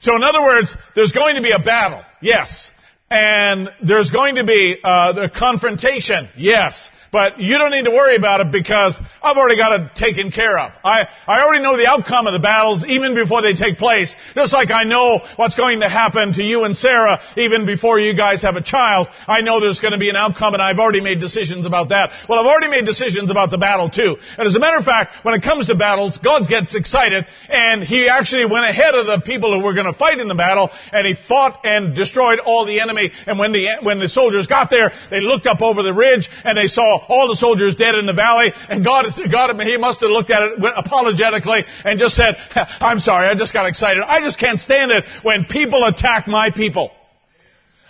So 0.00 0.14
in 0.14 0.22
other 0.22 0.42
words, 0.42 0.74
there's 0.94 1.12
going 1.12 1.36
to 1.36 1.42
be 1.42 1.50
a 1.50 1.58
battle. 1.58 2.02
Yes. 2.22 2.70
And 3.10 3.70
there's 3.82 4.10
going 4.10 4.36
to 4.36 4.44
be 4.44 4.76
uh, 4.82 5.12
the 5.12 5.30
confrontation. 5.34 6.28
Yes. 6.36 6.88
But 7.10 7.40
you 7.40 7.56
don't 7.56 7.70
need 7.70 7.84
to 7.84 7.90
worry 7.90 8.16
about 8.16 8.40
it 8.40 8.52
because 8.52 9.00
I've 9.22 9.36
already 9.36 9.56
got 9.56 9.80
it 9.80 9.94
taken 9.96 10.30
care 10.30 10.58
of. 10.58 10.72
I, 10.84 11.08
I 11.26 11.40
already 11.40 11.62
know 11.62 11.76
the 11.76 11.86
outcome 11.86 12.26
of 12.26 12.34
the 12.34 12.38
battles 12.38 12.84
even 12.86 13.14
before 13.14 13.40
they 13.40 13.54
take 13.54 13.78
place. 13.78 14.14
Just 14.34 14.52
like 14.52 14.70
I 14.70 14.84
know 14.84 15.20
what's 15.36 15.54
going 15.54 15.80
to 15.80 15.88
happen 15.88 16.34
to 16.34 16.42
you 16.42 16.64
and 16.64 16.76
Sarah 16.76 17.20
even 17.36 17.64
before 17.64 17.98
you 17.98 18.14
guys 18.14 18.42
have 18.42 18.56
a 18.56 18.62
child. 18.62 19.08
I 19.26 19.40
know 19.40 19.60
there's 19.60 19.80
going 19.80 19.92
to 19.92 19.98
be 19.98 20.10
an 20.10 20.16
outcome 20.16 20.52
and 20.52 20.62
I've 20.62 20.78
already 20.78 21.00
made 21.00 21.20
decisions 21.20 21.64
about 21.64 21.88
that. 21.88 22.10
Well, 22.28 22.38
I've 22.38 22.46
already 22.46 22.68
made 22.68 22.84
decisions 22.84 23.30
about 23.30 23.50
the 23.50 23.58
battle 23.58 23.88
too. 23.88 24.16
And 24.36 24.46
as 24.46 24.54
a 24.54 24.60
matter 24.60 24.76
of 24.76 24.84
fact, 24.84 25.24
when 25.24 25.34
it 25.34 25.42
comes 25.42 25.68
to 25.68 25.74
battles, 25.74 26.18
God 26.22 26.48
gets 26.48 26.76
excited 26.76 27.24
and 27.48 27.82
He 27.82 28.08
actually 28.08 28.44
went 28.44 28.66
ahead 28.66 28.94
of 28.94 29.06
the 29.06 29.22
people 29.24 29.56
who 29.56 29.64
were 29.64 29.74
going 29.74 29.90
to 29.90 29.98
fight 29.98 30.20
in 30.20 30.28
the 30.28 30.34
battle 30.34 30.68
and 30.92 31.06
He 31.06 31.14
fought 31.26 31.64
and 31.64 31.94
destroyed 31.96 32.38
all 32.38 32.66
the 32.66 32.80
enemy. 32.80 33.10
And 33.26 33.38
when 33.38 33.52
the, 33.52 33.78
when 33.82 33.98
the 33.98 34.08
soldiers 34.08 34.46
got 34.46 34.68
there, 34.68 34.92
they 35.10 35.20
looked 35.20 35.46
up 35.46 35.62
over 35.62 35.82
the 35.82 35.94
ridge 35.94 36.28
and 36.44 36.56
they 36.56 36.66
saw 36.66 36.97
all 37.08 37.28
the 37.28 37.36
soldiers 37.36 37.76
dead 37.76 37.94
in 37.94 38.06
the 38.06 38.12
valley, 38.12 38.52
and 38.68 38.84
God, 38.84 39.06
God, 39.30 39.60
he 39.60 39.76
must 39.76 40.00
have 40.00 40.10
looked 40.10 40.30
at 40.30 40.42
it 40.42 40.58
apologetically 40.76 41.64
and 41.84 41.98
just 41.98 42.14
said, 42.14 42.34
I'm 42.80 42.98
sorry, 42.98 43.28
I 43.28 43.34
just 43.34 43.52
got 43.52 43.66
excited. 43.66 44.02
I 44.02 44.20
just 44.20 44.38
can't 44.38 44.58
stand 44.58 44.90
it 44.90 45.04
when 45.22 45.44
people 45.44 45.84
attack 45.84 46.26
my 46.26 46.50
people. 46.50 46.90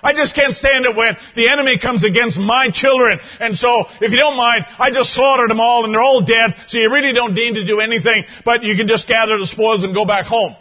I 0.00 0.12
just 0.12 0.34
can't 0.34 0.52
stand 0.52 0.84
it 0.84 0.94
when 0.94 1.16
the 1.34 1.50
enemy 1.50 1.78
comes 1.78 2.04
against 2.04 2.38
my 2.38 2.68
children. 2.72 3.18
And 3.40 3.56
so, 3.56 3.86
if 4.00 4.12
you 4.12 4.18
don't 4.18 4.36
mind, 4.36 4.64
I 4.78 4.90
just 4.92 5.12
slaughtered 5.12 5.50
them 5.50 5.60
all 5.60 5.84
and 5.84 5.92
they're 5.92 6.02
all 6.02 6.24
dead, 6.24 6.54
so 6.68 6.78
you 6.78 6.92
really 6.92 7.12
don't 7.12 7.34
need 7.34 7.54
to 7.54 7.66
do 7.66 7.80
anything, 7.80 8.24
but 8.44 8.62
you 8.62 8.76
can 8.76 8.86
just 8.86 9.08
gather 9.08 9.36
the 9.38 9.46
spoils 9.46 9.82
and 9.82 9.94
go 9.94 10.04
back 10.04 10.26
home. 10.26 10.54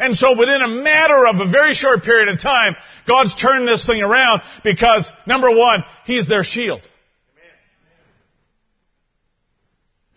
And 0.00 0.16
so 0.16 0.30
within 0.36 0.62
a 0.62 0.68
matter 0.68 1.26
of 1.26 1.36
a 1.36 1.50
very 1.50 1.74
short 1.74 2.02
period 2.02 2.28
of 2.28 2.40
time, 2.40 2.74
God's 3.06 3.34
turned 3.34 3.68
this 3.68 3.86
thing 3.86 4.02
around 4.02 4.40
because, 4.64 5.06
number 5.26 5.50
one, 5.50 5.84
He's 6.04 6.26
their 6.26 6.42
shield. 6.42 6.80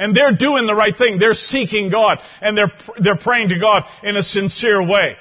And 0.04 0.14
they're 0.14 0.36
doing 0.36 0.68
the 0.68 0.76
right 0.76 0.94
thing. 0.98 1.18
They're 1.18 1.34
seeking 1.34 1.90
God 1.90 2.18
and 2.42 2.58
they're, 2.58 2.74
they're 3.02 3.18
praying 3.18 3.50
to 3.50 3.58
God 3.58 3.84
in 4.04 4.18
a 4.18 4.22
sincere 4.22 4.86
way. 4.86 5.16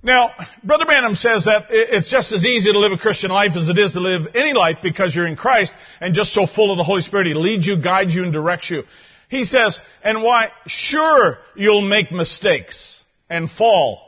Now, 0.00 0.30
Brother 0.62 0.84
Branham 0.84 1.16
says 1.16 1.46
that 1.46 1.66
it's 1.70 2.08
just 2.08 2.32
as 2.32 2.44
easy 2.44 2.70
to 2.70 2.78
live 2.78 2.92
a 2.92 2.98
Christian 2.98 3.32
life 3.32 3.50
as 3.56 3.68
it 3.68 3.76
is 3.76 3.94
to 3.94 4.00
live 4.00 4.36
any 4.36 4.52
life 4.52 4.76
because 4.80 5.12
you're 5.12 5.26
in 5.26 5.34
Christ 5.34 5.72
and 6.00 6.14
just 6.14 6.32
so 6.32 6.46
full 6.46 6.70
of 6.70 6.78
the 6.78 6.84
Holy 6.84 7.02
Spirit. 7.02 7.26
He 7.26 7.34
leads 7.34 7.66
you, 7.66 7.82
guides 7.82 8.14
you, 8.14 8.22
and 8.22 8.32
directs 8.32 8.70
you. 8.70 8.84
He 9.28 9.42
says, 9.42 9.80
and 10.04 10.22
why, 10.22 10.50
sure, 10.68 11.38
you'll 11.56 11.88
make 11.88 12.12
mistakes 12.12 13.00
and 13.28 13.50
fall, 13.50 14.02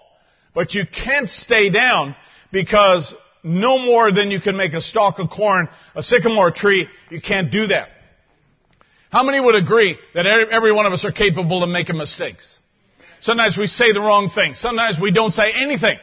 but 0.55 0.75
you 0.75 0.85
can't 0.87 1.29
stay 1.29 1.71
down 1.71 2.15
because 2.53 3.13
no 3.43 3.79
more 3.79 4.13
than 4.13 4.31
you 4.31 4.41
can 4.41 4.57
make 4.57 4.75
a 4.75 4.81
stalk 4.81 5.19
of 5.19 5.29
corn, 5.29 5.69
a 5.97 6.05
sycamore 6.05 6.53
tree, 6.53 6.89
you 7.11 7.21
can't 7.21 7.51
do 7.51 7.67
that. 7.67 7.89
How 9.15 9.23
many 9.23 9.39
would 9.39 9.55
agree 9.55 9.97
that 10.15 10.27
every 10.27 10.73
one 10.73 10.87
of 10.87 10.93
us 10.93 11.05
are 11.05 11.13
capable 11.13 11.63
of 11.63 11.71
making 11.71 11.97
mistakes? 11.97 12.53
Sometimes 13.21 13.57
we 13.57 13.69
say 13.69 13.93
the 13.93 14.01
wrong 14.01 14.29
thing. 14.29 14.57
Sometimes 14.57 14.99
we 15.01 15.13
don't 15.13 15.31
say 15.31 15.53
anything. 15.55 15.99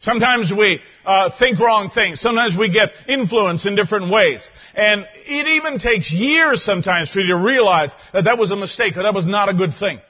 Sometimes 0.00 0.50
we 0.50 0.80
uh, 1.06 1.30
think 1.38 1.60
wrong 1.60 1.90
things. 1.94 2.20
Sometimes 2.20 2.56
we 2.58 2.72
get 2.72 2.90
influence 3.08 3.66
in 3.66 3.76
different 3.76 4.12
ways. 4.12 4.44
And 4.74 5.06
it 5.26 5.46
even 5.46 5.78
takes 5.78 6.12
years 6.12 6.64
sometimes 6.64 7.08
for 7.08 7.20
you 7.20 7.28
to 7.28 7.36
realize 7.36 7.90
that 8.12 8.24
that 8.24 8.36
was 8.36 8.50
a 8.50 8.56
mistake, 8.56 8.96
or 8.96 9.04
that 9.04 9.14
was 9.14 9.26
not 9.26 9.48
a 9.48 9.54
good 9.54 9.70
thing. 9.78 10.00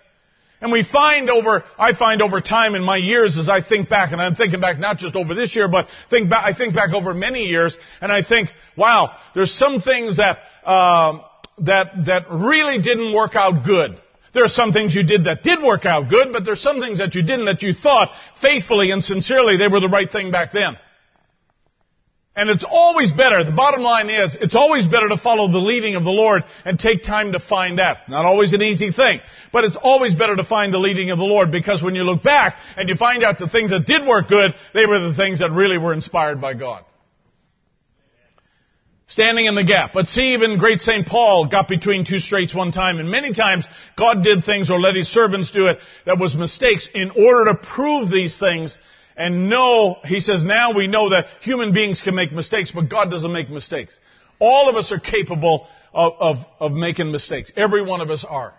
And 0.63 0.73
we 0.73 0.83
find 0.83 1.29
over, 1.29 1.63
I 1.79 1.93
find 1.93 2.23
over 2.23 2.41
time 2.41 2.75
in 2.75 2.83
my 2.83 2.97
years 2.97 3.37
as 3.37 3.51
I 3.51 3.61
think 3.61 3.91
back, 3.91 4.13
and 4.13 4.21
I'm 4.23 4.35
thinking 4.35 4.63
back 4.63 4.79
not 4.79 4.97
just 4.97 5.15
over 5.15 5.35
this 5.35 5.55
year, 5.55 5.69
but 5.69 5.89
think 6.09 6.31
back, 6.31 6.47
I 6.47 6.57
think 6.57 6.75
back 6.75 6.95
over 6.95 7.13
many 7.13 7.45
years, 7.45 7.77
and 8.01 8.11
I 8.11 8.23
think, 8.27 8.49
wow, 8.79 9.15
there's 9.35 9.53
some 9.53 9.83
things 9.83 10.17
that, 10.17 10.39
um, 10.67 11.21
that, 11.59 12.07
that 12.07 12.31
really 12.31 12.81
didn't 12.81 13.15
work 13.15 13.35
out 13.35 13.65
good. 13.65 14.01
There 14.33 14.45
are 14.45 14.49
some 14.49 14.73
things 14.73 14.95
you 14.95 15.05
did 15.05 15.25
that 15.25 15.45
did 15.45 15.63
work 15.63 15.85
out 15.85 16.11
good, 16.11 16.33
but 16.33 16.45
there's 16.45 16.61
some 16.61 16.81
things 16.81 16.99
that 16.99 17.15
you 17.15 17.23
didn't 17.23 17.45
that 17.47 17.63
you 17.63 17.73
thought 17.73 18.11
faithfully 18.43 18.91
and 18.91 19.03
sincerely 19.03 19.57
they 19.57 19.69
were 19.69 19.81
the 19.81 19.89
right 19.89 20.11
thing 20.11 20.33
back 20.33 20.53
then. 20.53 20.77
And 22.37 22.51
it's 22.51 22.65
always 22.69 23.13
better, 23.13 23.45
the 23.45 23.53
bottom 23.53 23.83
line 23.83 24.11
is, 24.11 24.37
it's 24.41 24.57
always 24.57 24.87
better 24.87 25.09
to 25.09 25.17
follow 25.17 25.53
the 25.53 25.59
leading 25.59 25.95
of 25.95 26.03
the 26.03 26.11
Lord 26.11 26.43
and 26.65 26.81
take 26.81 27.05
time 27.05 27.31
to 27.31 27.39
find 27.39 27.79
that. 27.79 28.09
Not 28.09 28.25
always 28.25 28.53
an 28.53 28.61
easy 28.61 28.91
thing, 28.91 29.21
but 29.53 29.63
it's 29.63 29.77
always 29.81 30.17
better 30.17 30.35
to 30.35 30.43
find 30.43 30.75
the 30.75 30.79
leading 30.79 31.13
of 31.13 31.19
the 31.19 31.25
Lord 31.25 31.53
because 31.53 31.81
when 31.81 31.95
you 31.95 32.03
look 32.03 32.25
back 32.25 32.57
and 32.77 32.89
you 32.89 32.97
find 32.97 33.23
out 33.23 33.39
the 33.39 33.49
things 33.49 33.71
that 33.71 33.87
did 33.87 34.05
work 34.05 34.29
good, 34.29 34.51
they 34.75 34.85
were 34.85 34.99
the 34.99 35.15
things 35.15 35.39
that 35.39 35.53
really 35.53 35.79
were 35.79 35.93
inspired 35.93 36.41
by 36.41 36.55
God. 36.55 36.85
Standing 39.07 39.47
in 39.47 39.55
the 39.55 39.65
gap. 39.65 39.91
But 39.93 40.07
see, 40.07 40.33
even 40.33 40.59
great 40.59 40.81
St. 40.81 41.07
Paul 41.07 41.49
got 41.51 41.69
between 41.69 42.07
two 42.07 42.19
straits 42.19 42.55
one 42.55 42.73
time, 42.73 42.99
and 42.99 43.11
many 43.11 43.35
times 43.35 43.67
God 43.99 44.25
did 44.25 44.45
things 44.45 44.71
or 44.71 44.81
let 44.81 44.97
his 44.97 45.09
servants 45.09 45.51
do 45.51 45.67
it 45.67 45.79
that 46.07 46.19
was 46.19 46.35
mistakes 46.35 46.89
in 46.95 47.11
order 47.11 47.53
to 47.53 47.59
prove 47.59 48.11
these 48.11 48.39
things 48.39 48.77
and 49.17 49.49
know, 49.49 49.99
he 50.05 50.21
says, 50.21 50.43
now 50.43 50.73
we 50.73 50.87
know 50.87 51.11
that 51.11 51.27
human 51.43 51.73
beings 51.73 52.03
can 52.03 52.15
make 52.15 52.33
mistakes, 52.33 52.73
but 52.75 52.89
God 52.89 53.11
doesn't 53.11 53.33
make 53.33 53.49
mistakes. 53.49 53.97
All 54.41 54.69
of 54.69 54.77
us 54.77 54.91
are 54.91 54.99
capable 54.99 55.69
of, 55.93 56.13
of, 56.19 56.37
of 56.59 56.73
making 56.73 57.13
mistakes. 57.13 57.53
Every 57.57 57.83
one 57.83 58.01
of 58.01 58.11
us 58.11 58.25
are. 58.29 58.55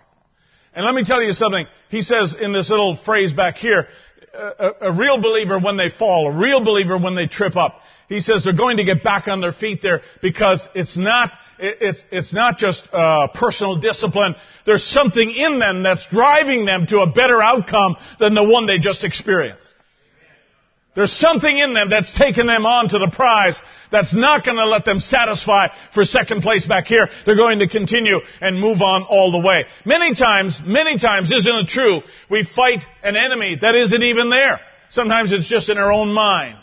And 0.73 0.85
let 0.85 0.95
me 0.95 1.03
tell 1.03 1.21
you 1.21 1.33
something. 1.33 1.65
He 1.89 2.01
says 2.01 2.35
in 2.39 2.53
this 2.53 2.69
little 2.69 2.97
phrase 3.03 3.33
back 3.33 3.55
here, 3.55 3.87
a, 4.33 4.89
a, 4.89 4.91
real 4.91 5.21
believer 5.21 5.59
when 5.59 5.77
they 5.77 5.89
fall, 5.97 6.27
a 6.27 6.37
real 6.37 6.63
believer 6.63 6.97
when 6.97 7.15
they 7.15 7.27
trip 7.27 7.55
up, 7.55 7.79
he 8.09 8.19
says 8.19 8.43
they're 8.43 8.53
going 8.53 8.77
to 8.77 8.83
get 8.83 9.03
back 9.03 9.27
on 9.27 9.41
their 9.41 9.53
feet 9.53 9.79
there 9.81 10.01
because 10.21 10.67
it's 10.75 10.97
not, 10.97 11.31
it's, 11.59 12.03
it's 12.11 12.33
not 12.33 12.57
just 12.57 12.83
uh, 12.93 13.27
personal 13.33 13.79
discipline. 13.79 14.35
There's 14.65 14.83
something 14.83 15.31
in 15.31 15.59
them 15.59 15.83
that's 15.83 16.07
driving 16.09 16.65
them 16.65 16.87
to 16.87 16.99
a 16.99 17.11
better 17.11 17.41
outcome 17.41 17.95
than 18.19 18.33
the 18.33 18.43
one 18.43 18.65
they 18.67 18.79
just 18.79 19.03
experienced. 19.03 19.67
There's 20.95 21.11
something 21.11 21.57
in 21.57 21.73
them 21.73 21.89
that's 21.89 22.17
taken 22.17 22.47
them 22.47 22.65
on 22.65 22.87
to 22.89 22.99
the 22.99 23.11
prize 23.13 23.59
that's 23.91 24.15
not 24.15 24.45
going 24.45 24.57
to 24.57 24.65
let 24.65 24.85
them 24.85 24.99
satisfy 24.99 25.67
for 25.93 26.03
second 26.03 26.41
place 26.41 26.65
back 26.65 26.85
here. 26.85 27.09
They're 27.25 27.35
going 27.35 27.59
to 27.59 27.67
continue 27.67 28.19
and 28.39 28.59
move 28.59 28.81
on 28.81 29.03
all 29.03 29.31
the 29.31 29.45
way. 29.45 29.65
Many 29.85 30.15
times, 30.15 30.59
many 30.65 30.97
times, 30.97 31.31
isn't 31.31 31.55
it 31.55 31.67
true, 31.67 32.01
we 32.29 32.47
fight 32.55 32.83
an 33.03 33.17
enemy 33.17 33.57
that 33.61 33.75
isn't 33.75 34.03
even 34.03 34.29
there. 34.29 34.59
Sometimes 34.89 35.33
it's 35.33 35.49
just 35.49 35.69
in 35.69 35.77
our 35.77 35.91
own 35.91 36.13
mind. 36.13 36.57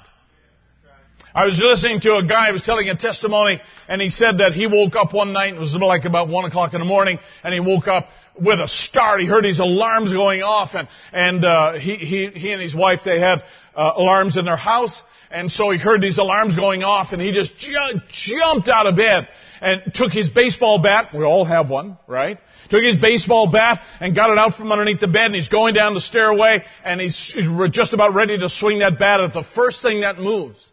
I 1.35 1.47
was 1.47 1.59
listening 1.65 2.01
to 2.03 2.17
a 2.17 2.27
guy 2.27 2.49
who 2.49 2.53
was 2.53 2.63
telling 2.63 2.91
a 2.91 2.97
testimony, 2.97 3.61
and 3.89 4.03
he 4.03 4.11
said 4.11 4.39
that 4.39 4.53
he 4.53 4.67
woke 4.67 4.97
up 4.97 5.15
one 5.15 5.33
night, 5.33 5.55
it 5.55 5.59
was 5.59 5.75
like 5.75 6.05
about 6.05 6.29
one 6.29 6.45
o'clock 6.45 6.75
in 6.75 6.81
the 6.81 6.85
morning, 6.85 7.19
and 7.43 7.55
he 7.55 7.61
woke 7.61 7.89
up 7.89 8.09
with 8.39 8.61
a 8.61 8.69
start. 8.69 9.21
He 9.21 9.27
heard 9.27 9.45
these 9.45 9.59
alarms 9.59 10.13
going 10.13 10.43
off, 10.43 10.71
and 10.75 10.89
and 11.13 11.45
uh, 11.45 11.73
he 11.79 11.97
he 11.97 12.31
he 12.35 12.53
and 12.53 12.61
his 12.61 12.75
wife 12.75 13.01
they 13.05 13.19
had 13.19 13.39
uh, 13.75 13.93
alarms 13.97 14.37
in 14.37 14.45
their 14.45 14.57
house, 14.57 15.03
and 15.31 15.51
so 15.51 15.71
he 15.71 15.79
heard 15.79 16.03
these 16.03 16.19
alarms 16.19 16.55
going 16.55 16.85
off, 16.85 17.13
and 17.13 17.23
he 17.23 17.33
just 17.33 17.57
ju- 17.59 18.01
jumped 18.11 18.69
out 18.69 18.87
of 18.87 18.97
bed 18.97 19.27
and 19.63 19.81
took 19.95 20.13
his 20.13 20.29
baseball 20.29 20.83
bat. 20.83 21.15
We 21.15 21.25
all 21.25 21.47
have 21.47 21.71
one, 21.71 21.97
right? 22.07 22.39
Took 22.69 22.83
his 22.83 22.97
baseball 22.97 23.51
bat 23.51 23.81
and 24.01 24.15
got 24.15 24.31
it 24.31 24.39
out 24.39 24.55
from 24.57 24.71
underneath 24.71 25.01
the 25.01 25.09
bed, 25.09 25.27
and 25.27 25.35
he's 25.35 25.49
going 25.49 25.75
down 25.75 25.95
the 25.95 26.01
stairway, 26.01 26.63
and 26.85 27.01
he's 27.01 27.35
just 27.71 27.95
about 27.95 28.15
ready 28.15 28.37
to 28.37 28.51
swing 28.51 28.81
that 28.81 28.99
bat 28.99 29.21
at 29.21 29.33
the 29.33 29.45
first 29.55 29.81
thing 29.81 30.03
that 30.03 30.19
moves. 30.19 30.72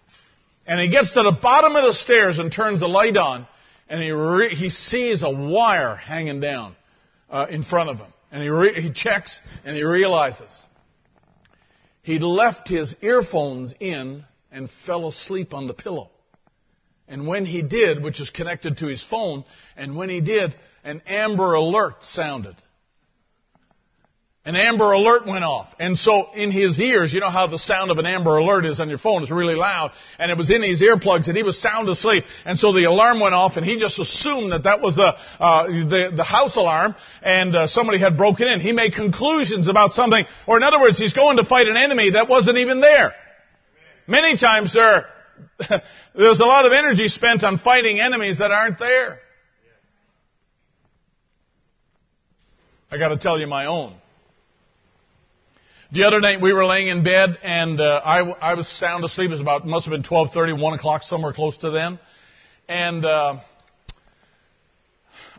And 0.70 0.80
he 0.80 0.88
gets 0.88 1.14
to 1.14 1.24
the 1.24 1.36
bottom 1.42 1.76
of 1.76 1.84
the 1.84 1.96
stairs 1.96 2.38
and 2.38 2.52
turns 2.52 2.82
the 2.82 2.88
light 2.88 3.18
on, 3.18 3.48
and 3.90 4.04
he 4.04 4.12
re- 4.12 4.54
he 4.54 4.70
sees 4.70 5.24
a 5.24 5.30
wire 5.32 5.96
hanging 5.96 6.42
down 6.42 6.76
uh, 7.28 7.48
in 7.50 7.64
front 7.64 7.90
of 7.90 7.98
him. 7.98 8.14
And 8.32 8.44
he, 8.44 8.50
re- 8.50 8.80
he 8.80 8.94
checks 8.94 9.40
and 9.66 9.76
he 9.76 9.84
realizes 9.84 10.48
he'd 12.04 12.22
left 12.22 12.70
his 12.70 12.96
earphones 13.02 13.74
in 13.80 14.24
and 14.52 14.70
fell 14.86 15.08
asleep 15.08 15.56
on 15.56 15.66
the 15.66 15.74
pillow. 15.74 16.12
And 17.08 17.26
when 17.26 17.46
he 17.46 17.64
did, 17.64 18.04
which 18.04 18.22
is 18.22 18.30
connected 18.30 18.78
to 18.78 18.86
his 18.86 19.04
phone, 19.10 19.46
and 19.76 19.96
when 19.96 20.10
he 20.10 20.22
did, 20.22 20.54
an 20.84 21.02
Amber 21.08 21.56
Alert 21.56 22.04
sounded. 22.04 22.56
An 24.46 24.56
Amber 24.56 24.94
Alert 24.94 25.28
went 25.28 25.44
off. 25.44 25.68
And 25.80 25.98
so 25.98 26.34
in 26.34 26.50
his 26.50 26.80
ears, 26.80 27.12
you 27.12 27.20
know 27.20 27.30
how 27.30 27.48
the 27.48 27.60
sound 27.60 27.92
of 27.92 27.98
an 27.98 28.06
Amber 28.06 28.38
Alert 28.38 28.66
is 28.66 28.80
on 28.80 28.88
your 28.88 28.98
phone 28.98 29.22
is 29.22 29.30
really 29.30 29.56
loud, 29.56 29.92
and 30.18 30.32
it 30.32 30.38
was 30.38 30.50
in 30.50 30.64
his 30.64 30.82
earplugs 30.82 31.28
and 31.28 31.36
he 31.36 31.44
was 31.44 31.62
sound 31.62 31.90
asleep. 31.90 32.24
And 32.46 32.58
so 32.58 32.72
the 32.72 32.86
alarm 32.86 33.20
went 33.20 33.36
off 33.36 33.58
and 33.58 33.66
he 33.66 33.78
just 33.78 34.00
assumed 34.00 34.54
that 34.54 34.64
that 34.64 34.82
was 34.82 34.96
the, 34.96 35.14
uh, 35.40 35.68
the, 35.68 36.14
the 36.16 36.24
house 36.24 36.56
alarm 36.56 36.96
and 37.22 37.54
uh, 37.54 37.68
somebody 37.68 38.00
had 38.00 38.16
broken 38.16 38.48
in. 38.48 38.62
He 38.62 38.72
made 38.72 38.94
conclusions 38.94 39.68
about 39.68 39.92
something, 39.92 40.24
or 40.48 40.56
in 40.56 40.64
other 40.64 40.80
words, 40.80 40.98
he's 40.98 41.14
going 41.14 41.38
to 41.38 41.44
fight 41.44 41.68
an 41.68 41.76
enemy 41.76 42.12
that 42.12 42.30
wasn't 42.30 42.60
even 42.60 42.80
there. 42.80 43.14
Many 44.08 44.38
times 44.38 44.74
there, 44.74 45.06
there's 46.16 46.40
a 46.40 46.46
lot 46.46 46.66
of 46.66 46.72
energy 46.72 47.10
spent 47.10 47.44
on 47.44 47.58
fighting 47.58 48.00
enemies 48.00 48.40
that 48.40 48.52
aren't 48.52 48.80
there. 48.80 49.20
I 52.90 52.98
gotta 52.98 53.18
tell 53.18 53.38
you 53.38 53.46
my 53.46 53.66
own. 53.66 53.96
The 55.92 56.04
other 56.04 56.20
night 56.20 56.40
we 56.40 56.54
were 56.54 56.68
laying 56.68 56.88
in 56.88 57.04
bed 57.04 57.40
and 57.42 57.82
uh, 57.82 58.00
I, 58.06 58.20
I 58.20 58.54
was 58.54 58.68
sound 58.68 59.04
asleep. 59.04 59.30
It 59.30 59.32
was 59.32 59.42
about 59.42 59.66
must 59.66 59.86
have 59.86 59.92
been 59.92 60.04
12:30, 60.04 60.62
1 60.62 60.74
o'clock, 60.76 61.02
somewhere 61.02 61.34
close 61.34 61.58
to 61.58 61.72
then, 61.72 61.98
and 62.68 63.04
uh, 63.04 63.38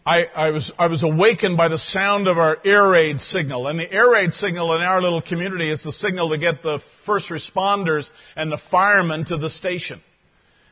I, 0.05 0.24
I 0.24 0.51
was 0.51 0.72
I 0.77 0.89
was 0.89 1.05
awakened 1.05 1.56
by 1.56 1.68
the 1.68 1.78
sound 1.78 2.27
of 2.27 2.36
our 2.36 2.59
air 2.64 2.89
raid 2.89 3.20
signal. 3.20 3.68
And 3.68 3.78
the 3.78 3.93
air 3.93 4.10
raid 4.10 4.32
signal 4.32 4.74
in 4.74 4.82
our 4.82 5.01
little 5.01 5.22
community 5.22 5.70
is 5.70 5.85
the 5.85 5.93
signal 5.93 6.31
to 6.31 6.39
get 6.39 6.64
the 6.64 6.81
first 7.06 7.28
responders 7.28 8.10
and 8.35 8.51
the 8.51 8.59
firemen 8.72 9.27
to 9.27 9.36
the 9.36 9.51
station. 9.51 10.01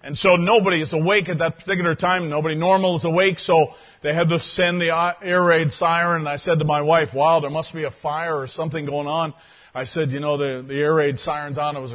And 0.03 0.19
so 0.19 0.35
nobody 0.35 0.83
is 0.83 0.93
awake 0.93 1.29
at 1.29 1.39
that 1.39 1.59
particular 1.59 1.95
time. 1.95 2.31
Nobody 2.31 2.57
normal 2.57 2.97
is 2.97 3.05
awake. 3.05 3.39
So 3.39 3.75
they 4.03 4.13
had 4.13 4.29
to 4.31 4.41
send 4.41 4.81
the 4.81 5.15
air 5.23 5.45
raid 5.45 5.71
siren. 5.71 6.23
And 6.23 6.29
I 6.29 6.37
said 6.37 6.59
to 6.59 6.65
my 6.65 6.81
wife, 6.81 7.11
wow, 7.15 7.39
there 7.39 7.49
must 7.49 7.73
be 7.73 7.85
a 7.85 7.93
fire 7.93 8.37
or 8.37 8.49
something 8.49 8.85
going 8.85 9.07
on. 9.07 9.35
I 9.79 9.85
said, 9.85 10.11
you 10.11 10.19
know, 10.19 10.37
the, 10.37 10.65
the 10.67 10.75
air 10.75 10.93
raid 10.93 11.21
sirens 11.21 11.57
on, 11.57 11.77
it 11.77 11.81
was 11.81 11.93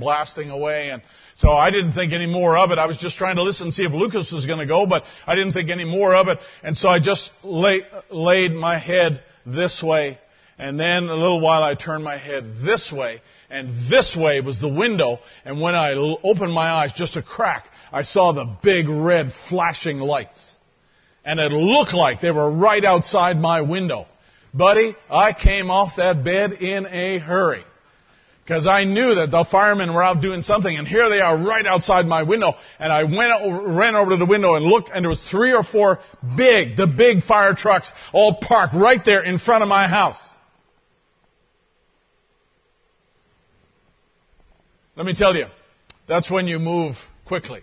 blasting 0.00 0.50
away. 0.50 0.90
And 0.90 1.00
so 1.36 1.50
I 1.50 1.70
didn't 1.70 1.92
think 1.92 2.12
any 2.12 2.26
more 2.26 2.58
of 2.58 2.72
it. 2.72 2.78
I 2.78 2.86
was 2.86 2.96
just 2.96 3.16
trying 3.16 3.36
to 3.36 3.44
listen 3.44 3.68
and 3.68 3.74
see 3.74 3.84
if 3.84 3.92
Lucas 3.92 4.32
was 4.32 4.44
going 4.44 4.58
to 4.58 4.66
go, 4.66 4.84
but 4.84 5.04
I 5.24 5.36
didn't 5.36 5.52
think 5.52 5.70
any 5.70 5.84
more 5.84 6.16
of 6.16 6.26
it. 6.26 6.38
And 6.64 6.76
so 6.76 6.88
I 6.88 6.98
just 6.98 7.30
lay, 7.44 7.82
laid 8.10 8.50
my 8.54 8.76
head 8.76 9.22
this 9.46 9.84
way. 9.84 10.18
And 10.58 10.80
then 10.80 11.04
a 11.04 11.14
little 11.14 11.40
while 11.40 11.62
I 11.62 11.74
turned 11.74 12.02
my 12.02 12.18
head 12.18 12.54
this 12.64 12.92
way. 12.92 13.22
And 13.48 13.88
this 13.88 14.16
way 14.18 14.40
was 14.40 14.58
the 14.58 14.66
window. 14.66 15.20
And 15.44 15.60
when 15.60 15.76
I 15.76 15.92
opened 16.24 16.52
my 16.52 16.72
eyes, 16.72 16.90
just 16.92 17.16
a 17.16 17.22
crack, 17.22 17.66
I 17.92 18.02
saw 18.02 18.32
the 18.32 18.56
big 18.64 18.88
red 18.88 19.32
flashing 19.48 19.98
lights. 19.98 20.56
And 21.24 21.38
it 21.38 21.52
looked 21.52 21.94
like 21.94 22.20
they 22.20 22.32
were 22.32 22.50
right 22.50 22.84
outside 22.84 23.36
my 23.36 23.60
window. 23.60 24.06
Buddy, 24.54 24.94
I 25.10 25.32
came 25.32 25.70
off 25.70 25.92
that 25.96 26.24
bed 26.24 26.52
in 26.52 26.86
a 26.86 27.18
hurry. 27.18 27.64
Because 28.44 28.66
I 28.66 28.84
knew 28.84 29.14
that 29.14 29.30
the 29.30 29.46
firemen 29.50 29.94
were 29.94 30.02
out 30.02 30.20
doing 30.20 30.42
something, 30.42 30.76
and 30.76 30.86
here 30.86 31.08
they 31.08 31.20
are 31.20 31.36
right 31.36 31.64
outside 31.64 32.06
my 32.06 32.24
window. 32.24 32.54
And 32.78 32.92
I 32.92 33.04
went 33.04 33.32
over, 33.40 33.68
ran 33.68 33.94
over 33.94 34.10
to 34.10 34.16
the 34.16 34.26
window 34.26 34.56
and 34.56 34.64
looked, 34.64 34.90
and 34.92 35.04
there 35.04 35.08
was 35.08 35.22
three 35.30 35.54
or 35.54 35.62
four 35.62 36.00
big, 36.36 36.76
the 36.76 36.88
big 36.88 37.22
fire 37.22 37.54
trucks, 37.54 37.92
all 38.12 38.38
parked 38.42 38.74
right 38.74 39.00
there 39.04 39.22
in 39.22 39.38
front 39.38 39.62
of 39.62 39.68
my 39.68 39.86
house. 39.86 40.18
Let 44.96 45.06
me 45.06 45.14
tell 45.14 45.36
you, 45.36 45.46
that's 46.08 46.30
when 46.30 46.48
you 46.48 46.58
move 46.58 46.96
quickly. 47.26 47.60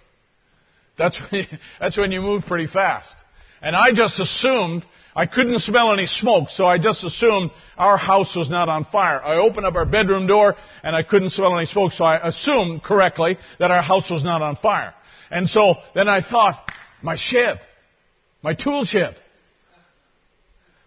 That's 0.98 1.20
when 1.30 1.42
you, 1.42 1.58
that's 1.80 1.98
when 1.98 2.12
you 2.12 2.22
move 2.22 2.44
pretty 2.48 2.68
fast. 2.68 3.14
And 3.62 3.76
I 3.76 3.92
just 3.94 4.20
assumed 4.20 4.86
I 5.16 5.26
couldn't 5.26 5.60
smell 5.60 5.92
any 5.92 6.06
smoke, 6.06 6.50
so 6.50 6.66
I 6.66 6.78
just 6.78 7.04
assumed 7.04 7.52
our 7.78 7.98
house 7.98 8.36
was 8.36 8.50
not 8.50 8.70
on 8.70 8.86
fire. 8.86 9.22
I 9.24 9.38
opened 9.38 9.66
up 9.66 9.76
our 9.76 9.86
bedroom 9.86 10.28
door 10.28 10.56
and 10.84 10.96
I 10.96 11.04
couldn't 11.04 11.32
smell 11.32 11.58
any 11.58 11.66
smoke, 11.66 11.94
so 11.94 12.04
I 12.04 12.28
assumed 12.28 12.84
correctly 12.84 13.38
that 13.60 13.72
our 13.72 13.82
house 13.82 14.10
was 14.10 14.24
not 14.24 14.42
on 14.42 14.56
fire. 14.56 14.94
And 15.32 15.50
so 15.50 15.76
then 15.96 16.08
I 16.08 16.22
thought, 16.22 16.72
my 17.02 17.16
shed, 17.16 17.60
my 18.44 18.54
tool 18.54 18.86
shed. 18.86 19.16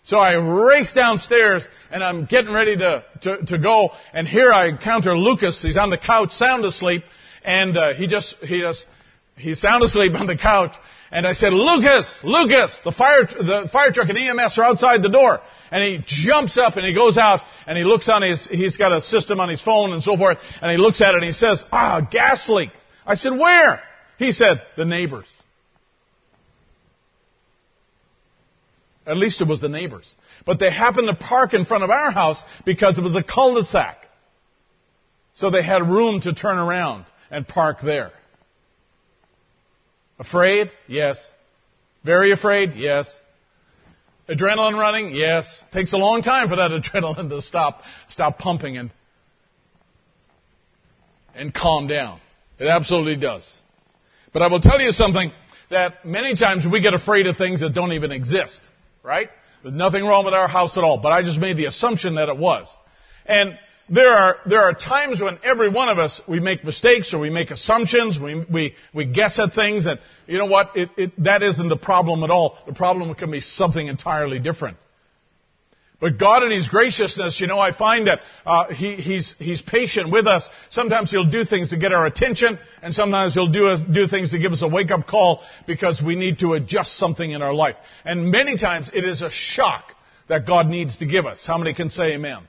So 0.05 0.19
I 0.19 0.35
race 0.35 0.93
downstairs 0.93 1.67
and 1.91 2.03
I'm 2.03 2.25
getting 2.27 2.53
ready 2.53 2.77
to, 2.77 3.05
to, 3.23 3.47
to 3.47 3.59
go 3.59 3.91
and 4.13 4.27
here 4.27 4.53
I 4.53 4.67
encounter 4.69 5.17
Lucas. 5.17 5.63
He's 5.63 5.77
on 5.77 5.91
the 5.91 5.99
couch 5.99 6.33
sound 6.33 6.65
asleep 6.65 7.03
and 7.45 7.77
uh, 7.77 7.95
he 7.95 8.09
just, 8.09 8.35
he 8.41 8.61
just, 8.61 8.85
he's 9.37 9.61
sound 9.61 9.85
asleep 9.85 10.13
on 10.15 10.27
the 10.27 10.37
couch 10.37 10.73
and 11.13 11.27
I 11.27 11.35
said, 11.35 11.53
Lucas, 11.53 12.07
Lucas, 12.25 12.81
the 12.85 12.91
fire, 12.91 13.27
the 13.27 13.69
fire 13.71 13.93
truck 13.93 14.09
and 14.09 14.17
EMS 14.17 14.59
are 14.59 14.65
outside 14.65 15.03
the 15.03 15.11
door. 15.11 15.41
And 15.71 15.85
he 15.85 16.03
jumps 16.07 16.57
up 16.57 16.77
and 16.77 16.87
he 16.87 16.95
goes 16.95 17.19
out 17.19 17.41
and 17.67 17.77
he 17.77 17.85
looks 17.85 18.09
on 18.09 18.23
his, 18.23 18.47
he's 18.47 18.79
got 18.79 18.93
a 18.93 19.01
system 19.03 19.39
on 19.39 19.51
his 19.51 19.61
phone 19.61 19.93
and 19.93 20.03
so 20.03 20.17
forth. 20.17 20.39
And 20.63 20.71
he 20.71 20.79
looks 20.79 21.03
at 21.03 21.11
it 21.11 21.17
and 21.17 21.25
he 21.25 21.33
says, 21.33 21.63
ah, 21.71 22.01
gas 22.01 22.49
leak. 22.49 22.71
I 23.07 23.15
said, 23.15 23.39
where? 23.39 23.83
He 24.19 24.33
said, 24.33 24.63
the 24.79 24.87
neighbors. 24.87 25.29
At 29.07 29.19
least 29.19 29.43
it 29.43 29.49
was 29.49 29.61
the 29.61 29.69
neighbors. 29.69 30.11
But 30.47 30.61
they 30.61 30.71
happened 30.71 31.09
to 31.09 31.15
park 31.15 31.53
in 31.53 31.67
front 31.67 31.85
of 31.85 31.91
our 31.91 32.11
house 32.11 32.43
because 32.65 32.97
it 32.97 33.03
was 33.03 33.15
a 33.15 33.23
cul-de-sac. 33.23 33.99
So 35.35 35.51
they 35.51 35.63
had 35.63 35.83
room 35.83 36.23
to 36.23 36.33
turn 36.33 36.57
around 36.57 37.05
and 37.31 37.47
park 37.47 37.79
there. 37.83 38.13
Afraid? 40.19 40.71
Yes. 40.87 41.19
Very 42.05 42.33
afraid? 42.33 42.75
Yes. 42.77 43.13
Adrenaline 44.29 44.79
running? 44.79 45.15
Yes. 45.15 45.47
Takes 45.73 45.93
a 45.93 45.97
long 45.97 46.23
time 46.23 46.49
for 46.49 46.57
that 46.57 46.71
adrenaline 46.95 47.29
to 47.29 47.41
stop, 47.41 47.83
stop 48.09 48.39
pumping 48.39 48.77
and, 48.77 48.91
and 51.35 51.53
calm 51.53 51.87
down. 51.87 52.21
It 52.59 52.67
absolutely 52.67 53.17
does. 53.17 53.61
But 54.33 54.43
I 54.43 54.47
will 54.49 54.61
tell 54.61 54.81
you 54.81 54.91
something 54.93 55.33
that 55.71 56.05
many 56.05 56.35
times 56.35 56.65
we 56.71 56.81
get 56.81 56.95
afraid 56.95 57.27
of 57.27 57.37
things 57.37 57.61
that 57.61 57.75
don't 57.75 57.93
even 57.93 58.13
exist, 58.13 58.61
right? 59.03 59.29
There's 59.63 59.75
nothing 59.75 60.05
wrong 60.05 60.25
with 60.25 60.35
our 60.35 60.49
house 60.49 60.77
at 60.77 60.85
all, 60.85 60.99
but 60.99 61.13
I 61.13 61.23
just 61.23 61.39
made 61.39 61.57
the 61.57 61.67
assumption 61.67 62.17
that 62.17 62.29
it 62.29 62.37
was. 62.37 62.67
And 63.27 63.59
there 63.93 64.15
are, 64.15 64.37
there 64.47 64.63
are 64.63 64.73
times 64.73 65.21
when 65.21 65.39
every 65.45 65.69
one 65.69 65.91
of 65.91 65.99
us, 65.99 66.23
we 66.27 66.41
make 66.41 66.65
mistakes 66.65 67.13
or 67.13 67.19
we 67.19 67.29
make 67.29 67.51
assumptions, 67.51 68.19
we, 68.19 68.43
we, 68.51 68.75
we 68.95 69.05
guess 69.05 69.39
at 69.39 69.53
things, 69.53 69.85
and 69.85 70.01
you 70.27 70.39
know 70.39 70.47
what? 70.47 70.71
It, 70.75 70.89
it, 70.97 71.25
that 71.25 71.43
isn't 71.43 71.69
the 71.69 71.77
problem 71.77 72.25
at 72.25 72.31
all. 72.31 72.57
The 72.67 72.73
problem 72.73 73.15
can 73.15 73.31
be 73.31 73.41
something 73.41 73.87
entirely 73.87 74.39
different. 74.39 74.79
But 76.01 76.19
God 76.19 76.43
in 76.43 76.51
His 76.51 76.69
graciousness, 76.69 77.39
you 77.39 77.47
know, 77.47 77.61
I 77.61 77.77
find 77.77 78.07
that 78.07 78.21
uh, 78.47 78.73
he, 78.75 78.97
He's 78.97 79.37
He's 79.39 79.61
patient 79.63 80.11
with 80.11 80.27
us. 80.27 80.49
Sometimes 80.71 81.11
He'll 81.11 81.31
do 81.31 81.45
things 81.45 81.71
to 81.71 81.77
get 81.77 81.93
our 81.93 82.07
attention, 82.07 82.59
and 82.83 82.93
sometimes 82.93 83.35
He'll 83.35 83.53
do 83.53 83.77
do 83.93 84.09
things 84.09 84.31
to 84.33 84.39
give 84.39 84.53
us 84.53 84.63
a 84.63 84.69
wake 84.69 84.91
up 84.91 85.07
call 85.07 85.43
because 85.67 86.03
we 86.05 86.17
need 86.17 86.39
to 86.39 86.55
adjust 86.55 86.99
something 86.99 87.31
in 87.31 87.41
our 87.41 87.55
life. 87.55 87.77
And 88.05 88.33
many 88.33 88.57
times 88.57 88.91
it 88.93 89.05
is 89.05 89.23
a 89.23 89.31
shock 89.31 89.85
that 90.29 90.45
God 90.45 90.67
needs 90.67 90.97
to 90.99 91.07
give 91.07 91.25
us. 91.25 91.45
How 91.47 91.57
many 91.57 91.73
can 91.73 91.89
say 91.89 92.15
Amen? 92.15 92.49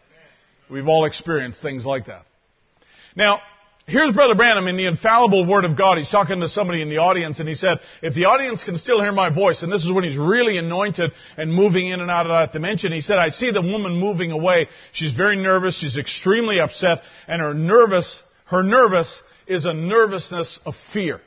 We've 0.69 0.87
all 0.87 1.05
experienced 1.05 1.61
things 1.61 1.85
like 1.85 2.05
that. 2.05 2.25
Now, 3.15 3.41
here's 3.85 4.13
Brother 4.13 4.35
Branham 4.35 4.67
in 4.67 4.77
the 4.77 4.87
infallible 4.87 5.45
Word 5.45 5.65
of 5.65 5.77
God. 5.77 5.97
He's 5.97 6.09
talking 6.09 6.39
to 6.39 6.47
somebody 6.47 6.81
in 6.81 6.89
the 6.89 6.97
audience 6.97 7.39
and 7.39 7.47
he 7.47 7.55
said, 7.55 7.79
if 8.01 8.15
the 8.15 8.25
audience 8.25 8.63
can 8.63 8.77
still 8.77 9.01
hear 9.01 9.11
my 9.11 9.29
voice, 9.29 9.61
and 9.61 9.71
this 9.71 9.83
is 9.83 9.91
when 9.91 10.03
he's 10.03 10.17
really 10.17 10.57
anointed 10.57 11.11
and 11.37 11.53
moving 11.53 11.89
in 11.89 11.99
and 11.99 12.09
out 12.09 12.25
of 12.25 12.31
that 12.31 12.53
dimension, 12.53 12.91
he 12.91 13.01
said, 13.01 13.17
I 13.17 13.29
see 13.29 13.51
the 13.51 13.61
woman 13.61 13.95
moving 13.95 14.31
away. 14.31 14.67
She's 14.93 15.13
very 15.15 15.35
nervous. 15.35 15.77
She's 15.77 15.97
extremely 15.97 16.59
upset 16.59 17.01
and 17.27 17.41
her 17.41 17.53
nervous, 17.53 18.23
her 18.45 18.63
nervous 18.63 19.21
is 19.47 19.65
a 19.65 19.73
nervousness 19.73 20.59
of 20.65 20.73
fear. 20.93 21.21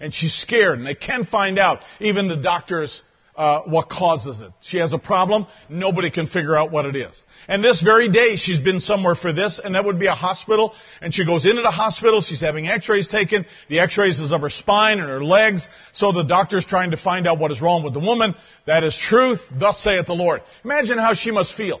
And 0.00 0.12
she's 0.12 0.34
scared 0.34 0.78
and 0.78 0.86
they 0.86 0.94
can 0.94 1.24
find 1.24 1.58
out. 1.58 1.80
Even 2.00 2.28
the 2.28 2.36
doctors 2.36 3.00
uh, 3.36 3.62
what 3.62 3.88
causes 3.88 4.40
it. 4.40 4.52
She 4.60 4.78
has 4.78 4.92
a 4.92 4.98
problem. 4.98 5.46
Nobody 5.68 6.10
can 6.10 6.26
figure 6.26 6.56
out 6.56 6.70
what 6.70 6.86
it 6.86 6.94
is. 6.94 7.22
And 7.48 7.62
this 7.64 7.82
very 7.82 8.08
day, 8.08 8.36
she's 8.36 8.60
been 8.60 8.80
somewhere 8.80 9.14
for 9.14 9.32
this, 9.32 9.60
and 9.62 9.74
that 9.74 9.84
would 9.84 9.98
be 9.98 10.06
a 10.06 10.14
hospital. 10.14 10.72
And 11.00 11.12
she 11.12 11.26
goes 11.26 11.44
into 11.44 11.62
the 11.62 11.70
hospital. 11.70 12.20
She's 12.20 12.40
having 12.40 12.68
X-rays 12.68 13.08
taken. 13.08 13.44
The 13.68 13.80
X-rays 13.80 14.20
is 14.20 14.32
of 14.32 14.40
her 14.42 14.50
spine 14.50 15.00
and 15.00 15.08
her 15.08 15.24
legs. 15.24 15.66
So 15.92 16.12
the 16.12 16.22
doctor's 16.22 16.64
trying 16.64 16.92
to 16.92 16.96
find 16.96 17.26
out 17.26 17.38
what 17.38 17.50
is 17.50 17.60
wrong 17.60 17.82
with 17.82 17.92
the 17.92 18.00
woman. 18.00 18.34
That 18.66 18.84
is 18.84 18.96
truth. 18.96 19.40
Thus 19.58 19.78
saith 19.78 20.06
the 20.06 20.14
Lord. 20.14 20.42
Imagine 20.64 20.98
how 20.98 21.14
she 21.14 21.30
must 21.30 21.56
feel. 21.56 21.80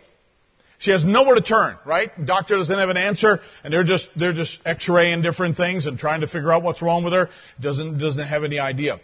She 0.78 0.90
has 0.90 1.04
nowhere 1.04 1.36
to 1.36 1.40
turn, 1.40 1.76
right? 1.86 2.10
Doctor 2.26 2.56
doesn't 2.56 2.78
have 2.78 2.90
an 2.90 2.96
answer, 2.98 3.38
and 3.62 3.72
they're 3.72 3.84
just 3.84 4.08
they're 4.16 4.34
just 4.34 4.58
X-raying 4.66 5.22
different 5.22 5.56
things 5.56 5.86
and 5.86 5.98
trying 5.98 6.20
to 6.20 6.26
figure 6.26 6.52
out 6.52 6.62
what's 6.62 6.82
wrong 6.82 7.04
with 7.04 7.14
her. 7.14 7.30
Doesn't 7.60 7.98
doesn't 7.98 8.26
have 8.26 8.44
any 8.44 8.58
idea. 8.58 9.00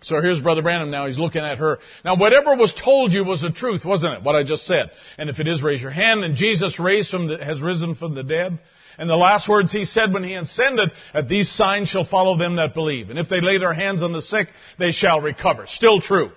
So 0.00 0.20
here's 0.22 0.40
Brother 0.40 0.62
Branham 0.62 0.90
now. 0.90 1.06
He's 1.06 1.18
looking 1.18 1.42
at 1.42 1.58
her. 1.58 1.78
Now, 2.04 2.16
whatever 2.16 2.54
was 2.54 2.72
told 2.72 3.12
you 3.12 3.24
was 3.24 3.42
the 3.42 3.50
truth, 3.50 3.84
wasn't 3.84 4.14
it? 4.14 4.22
What 4.22 4.36
I 4.36 4.44
just 4.44 4.64
said. 4.64 4.90
And 5.18 5.28
if 5.28 5.40
it 5.40 5.48
is, 5.48 5.62
raise 5.62 5.82
your 5.82 5.90
hand. 5.90 6.22
And 6.22 6.36
Jesus 6.36 6.78
raised 6.78 7.10
from 7.10 7.26
the, 7.26 7.44
has 7.44 7.60
risen 7.60 7.96
from 7.96 8.14
the 8.14 8.22
dead. 8.22 8.58
And 8.96 9.08
the 9.08 9.16
last 9.16 9.48
words 9.48 9.72
he 9.72 9.84
said 9.84 10.12
when 10.12 10.24
he 10.24 10.34
ascended, 10.34 10.90
that 11.14 11.28
these 11.28 11.50
signs 11.50 11.88
shall 11.88 12.04
follow 12.04 12.36
them 12.36 12.56
that 12.56 12.74
believe. 12.74 13.10
And 13.10 13.18
if 13.18 13.28
they 13.28 13.40
lay 13.40 13.58
their 13.58 13.72
hands 13.72 14.02
on 14.02 14.12
the 14.12 14.22
sick, 14.22 14.48
they 14.78 14.90
shall 14.92 15.20
recover. 15.20 15.66
Still 15.66 16.00
true. 16.00 16.30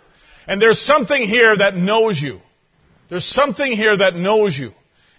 And 0.48 0.62
there's 0.62 0.80
something 0.80 1.24
here 1.24 1.56
that 1.58 1.76
knows 1.76 2.20
you. 2.22 2.40
There's 3.10 3.26
something 3.26 3.72
here 3.74 3.98
that 3.98 4.16
knows 4.16 4.58
you. 4.58 4.72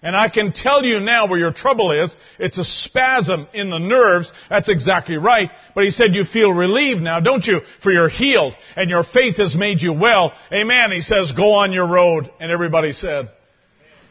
And 0.03 0.17
I 0.17 0.27
can 0.27 0.51
tell 0.51 0.83
you 0.83 0.99
now 0.99 1.27
where 1.27 1.39
your 1.39 1.53
trouble 1.53 1.91
is. 1.91 2.13
It's 2.37 2.57
a 2.57 2.65
spasm 2.65 3.47
in 3.53 3.69
the 3.69 3.79
nerves. 3.79 4.31
That's 4.49 4.67
exactly 4.67 5.15
right. 5.15 5.49
But 5.73 5.85
he 5.85 5.91
said 5.91 6.13
you 6.13 6.25
feel 6.25 6.51
relieved 6.51 7.01
now, 7.01 7.21
don't 7.21 7.45
you? 7.45 7.61
For 7.81 7.89
you're 7.89 8.09
healed 8.09 8.53
and 8.75 8.89
your 8.89 9.05
faith 9.05 9.37
has 9.37 9.55
made 9.55 9.81
you 9.81 9.93
well. 9.93 10.33
Amen. 10.51 10.91
He 10.91 11.01
says 11.01 11.31
go 11.31 11.53
on 11.53 11.71
your 11.71 11.87
road. 11.87 12.29
And 12.41 12.51
everybody 12.51 12.91
said, 12.91 13.29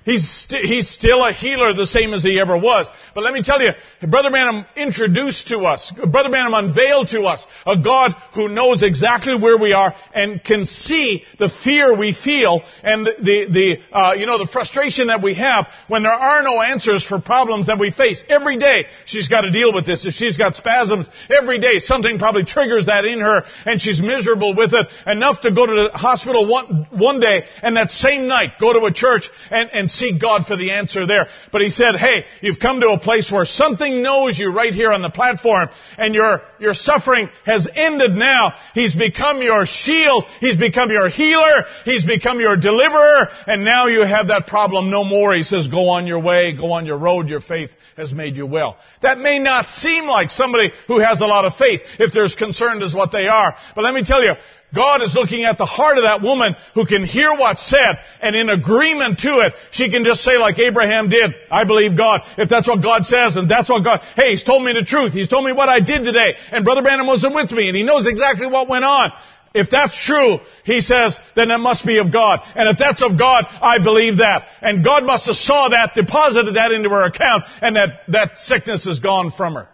He's, 0.05 0.29
st- 0.29 0.65
he's 0.65 0.89
still 0.89 1.25
a 1.25 1.33
healer 1.33 1.75
the 1.75 1.87
same 1.87 2.13
as 2.13 2.25
he 2.25 2.41
ever 2.41 2.59
was. 2.59 2.91
But 3.15 3.23
let 3.23 3.33
me 3.33 3.43
tell 3.43 3.63
you, 3.63 3.71
Brother 4.09 4.31
Branham 4.31 4.67
introduced 4.75 5.49
to 5.49 5.59
us, 5.61 5.93
Brother 6.11 6.29
Branham 6.29 6.55
unveiled 6.55 7.09
to 7.09 7.23
us 7.23 7.47
a 7.65 7.77
God 7.79 8.13
who 8.35 8.49
knows 8.49 8.83
exactly 8.83 9.37
where 9.39 9.59
we 9.59 9.73
are 9.73 9.95
and 10.13 10.43
can 10.43 10.67
see 10.67 11.23
the 11.39 11.49
fear 11.63 11.97
we 11.97 12.13
feel 12.13 12.63
and 12.83 13.07
the, 13.07 13.47
the, 13.49 13.97
uh, 13.97 14.15
you 14.15 14.27
know, 14.27 14.39
the 14.39 14.51
frustration 14.53 15.07
that 15.07 15.23
we 15.23 15.35
have 15.35 15.67
when 15.87 16.03
there 16.03 16.13
are 16.13 16.43
no 16.43 16.61
answers 16.61 17.07
for 17.07 17.21
problems 17.21 17.69
that 17.69 17.79
we 17.79 17.93
face. 17.93 18.25
Every 18.29 18.59
day 18.59 18.87
she's 19.05 19.29
got 19.29 19.43
to 19.43 19.53
deal 19.53 19.73
with 19.73 19.87
this. 19.87 20.05
If 20.05 20.15
she's 20.15 20.37
got 20.37 20.57
spasms, 20.57 21.09
every 21.31 21.61
day 21.61 21.79
something 21.79 22.19
probably 22.19 22.45
triggers 22.45 22.87
that 22.87 23.05
in 23.05 23.21
her 23.21 23.43
and 23.67 23.81
she's 23.81 24.01
miserable 24.01 24.57
with 24.57 24.73
it 24.75 24.89
enough 25.07 25.43
to 25.43 25.53
go 25.53 25.65
to 25.65 25.89
the 25.93 25.97
hospital 25.97 26.49
one, 26.49 26.89
one 26.91 27.21
day 27.21 27.45
and 27.63 27.77
that 27.77 27.91
same 27.91 28.27
night 28.27 28.55
go 28.61 28.73
to 28.73 28.85
a 28.87 28.93
church 28.93 29.31
and, 29.51 29.71
and 29.73 29.92
seek 29.93 30.21
God 30.21 30.47
for 30.47 30.57
the 30.57 30.73
answer 30.73 31.07
there. 31.07 31.29
But 31.53 31.63
he 31.63 31.71
said, 31.71 31.97
hey, 31.97 32.25
you've 32.41 32.59
come 32.59 32.81
to 32.81 32.89
a 32.89 32.99
place 32.99 33.31
where 33.31 33.45
something 33.45 34.03
knows 34.03 34.39
you 34.39 34.53
right 34.53 34.73
here 34.73 34.93
on 34.93 35.03
the 35.03 35.11
platform 35.11 35.69
and 35.99 36.15
your, 36.15 36.43
your 36.59 36.75
suffering 36.75 37.29
has 37.45 37.69
ended 37.75 38.13
now. 38.13 38.55
He's 38.75 38.95
become 38.95 39.43
your 39.43 39.67
shield. 39.67 40.25
He's 40.41 40.57
become 40.57 40.91
your 40.91 41.09
healer. 41.09 41.65
He's 41.85 42.05
become 42.07 42.41
your 42.41 42.57
deliverer. 42.57 43.29
And 43.47 43.65
now 43.65 43.87
you 43.87 44.03
have 44.03 44.29
that 44.29 44.47
problem 44.47 44.91
no 44.91 45.05
more. 45.05 45.35
He 45.35 45.43
says, 45.43 45.69
go 45.69 45.89
on 45.89 46.07
your 46.07 46.21
way, 46.21 46.57
go 46.57 46.73
on 46.73 46.87
your 46.87 46.99
road. 46.99 47.29
Your 47.29 47.41
faith 47.41 47.71
has 47.97 48.13
made 48.13 48.37
you 48.37 48.47
well. 48.47 48.79
That 49.03 49.19
may 49.19 49.39
not 49.39 49.67
seem 49.67 50.05
like 50.05 50.31
somebody 50.31 50.73
who 50.87 51.01
has 51.01 51.21
a 51.21 51.27
lot 51.27 51.45
of 51.45 51.55
faith 51.57 51.81
if 51.99 52.13
they're 52.13 52.25
as 52.25 52.35
concerned 52.35 52.83
as 52.83 52.95
what 52.95 53.13
they 53.13 53.27
are. 53.27 53.55
But 53.75 53.85
let 53.85 53.95
me 53.95 54.03
tell 54.05 54.23
you, 54.23 54.33
God 54.75 55.03
is 55.03 55.15
looking 55.15 55.45
at 55.45 55.59
the 55.59 55.67
heart 55.67 55.99
of 55.99 56.05
that 56.05 56.23
woman 56.23 56.57
who 56.75 56.87
can 56.87 57.05
hear 57.05 57.35
what's 57.37 57.69
said 57.69 58.01
and 58.21 58.35
in 58.35 58.49
agreement 58.49 59.19
to 59.21 59.41
it, 59.45 59.53
she 59.71 59.91
can 59.91 60.05
just 60.05 60.23
say 60.23 60.39
like 60.39 60.59
Abraham 60.59 61.11
did, 61.11 61.35
I 61.51 61.65
believe 61.65 61.97
God. 61.97 62.21
If 62.39 62.49
that's 62.49 62.67
what 62.67 62.83
God 62.83 63.05
says 63.05 63.37
and 63.37 63.51
that's 63.51 63.69
what 63.69 63.85
God, 63.85 64.01
hey, 64.17 64.31
He's 64.31 64.45
told 64.45 64.65
me 64.65 64.73
the 64.73 64.85
truth. 64.85 65.13
He's 65.13 65.29
told 65.29 65.45
me 65.45 65.53
what 65.53 65.69
I 65.69 65.81
did 65.81 66.05
today 66.05 66.35
and 66.51 66.65
Brother 66.65 66.83
Branham 66.83 67.07
wasn't 67.07 67.35
with 67.35 67.51
me 67.53 67.69
and 67.69 67.77
he 67.77 67.83
knows 67.83 68.07
exactly 68.07 68.47
what 68.47 68.69
went 68.69 68.85
on. 68.85 69.13
If 69.55 69.69
that's 69.71 70.03
true, 70.07 70.39
he 70.65 70.81
says, 70.81 71.19
then 71.37 71.51
it 71.51 71.59
must 71.59 71.85
be 71.85 71.99
of 71.99 72.11
God. 72.11 72.41
And 72.55 72.69
if 72.71 72.79
that's 72.79 73.03
of 73.03 73.19
God, 73.19 73.45
I 73.61 73.83
believe 73.83 74.17
that. 74.19 74.47
And 74.63 74.83
God 74.83 75.05
must 75.05 75.27
have 75.27 75.37
saw 75.37 75.69
that, 75.69 75.93
deposited 75.95 76.57
that 76.57 76.73
into 76.73 76.89
her 76.89 77.05
account, 77.05 77.45
and 77.61 77.77
that, 77.77 77.89
that 78.09 78.39
sickness 78.39 78.87
is 78.87 79.01
gone 79.01 79.31
from 79.37 79.55
her. 79.55 79.69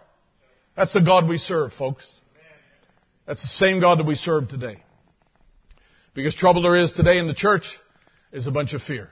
That's 0.75 0.93
the 0.93 0.99
God 0.99 1.29
we 1.29 1.37
serve, 1.37 1.71
folks. 1.73 2.09
That's 3.25 3.41
the 3.41 3.47
same 3.47 3.79
God 3.79 3.99
that 3.99 4.05
we 4.05 4.15
serve 4.15 4.49
today. 4.49 4.83
Because 6.19 6.35
trouble 6.35 6.63
there 6.63 6.75
is 6.75 6.91
today 6.91 7.17
in 7.17 7.27
the 7.27 7.33
church 7.33 7.79
is 8.33 8.45
a 8.45 8.51
bunch 8.51 8.73
of 8.73 8.81
fear. 8.81 9.07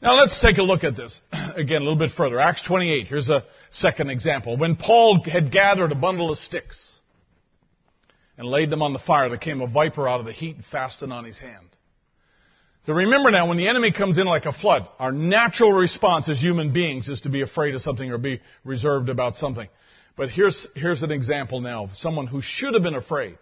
Now 0.00 0.14
let's 0.14 0.40
take 0.40 0.58
a 0.58 0.62
look 0.62 0.84
at 0.84 0.94
this 0.94 1.20
again 1.56 1.82
a 1.82 1.84
little 1.84 1.98
bit 1.98 2.12
further. 2.16 2.38
Acts 2.38 2.62
28. 2.62 3.08
Here's 3.08 3.28
a 3.28 3.42
second 3.72 4.08
example. 4.08 4.56
When 4.56 4.76
Paul 4.76 5.24
had 5.24 5.50
gathered 5.50 5.90
a 5.90 5.96
bundle 5.96 6.30
of 6.30 6.38
sticks 6.38 6.96
and 8.38 8.46
laid 8.46 8.70
them 8.70 8.82
on 8.82 8.92
the 8.92 9.00
fire, 9.00 9.28
there 9.28 9.36
came 9.36 9.60
a 9.62 9.66
viper 9.66 10.08
out 10.08 10.20
of 10.20 10.26
the 10.26 10.32
heat 10.32 10.54
and 10.54 10.64
fastened 10.64 11.12
on 11.12 11.24
his 11.24 11.40
hand. 11.40 11.66
So 12.86 12.92
remember 12.92 13.32
now, 13.32 13.48
when 13.48 13.58
the 13.58 13.66
enemy 13.66 13.90
comes 13.90 14.16
in 14.16 14.26
like 14.26 14.44
a 14.44 14.52
flood, 14.52 14.86
our 15.00 15.10
natural 15.10 15.72
response 15.72 16.28
as 16.28 16.38
human 16.38 16.72
beings 16.72 17.08
is 17.08 17.22
to 17.22 17.30
be 17.30 17.40
afraid 17.42 17.74
of 17.74 17.80
something 17.80 18.08
or 18.12 18.18
be 18.18 18.40
reserved 18.62 19.08
about 19.08 19.38
something. 19.38 19.68
But 20.16 20.28
here's, 20.28 20.68
here's 20.76 21.02
an 21.02 21.10
example 21.10 21.60
now 21.60 21.84
of 21.86 21.96
someone 21.96 22.28
who 22.28 22.42
should 22.42 22.74
have 22.74 22.84
been 22.84 22.94
afraid. 22.94 23.38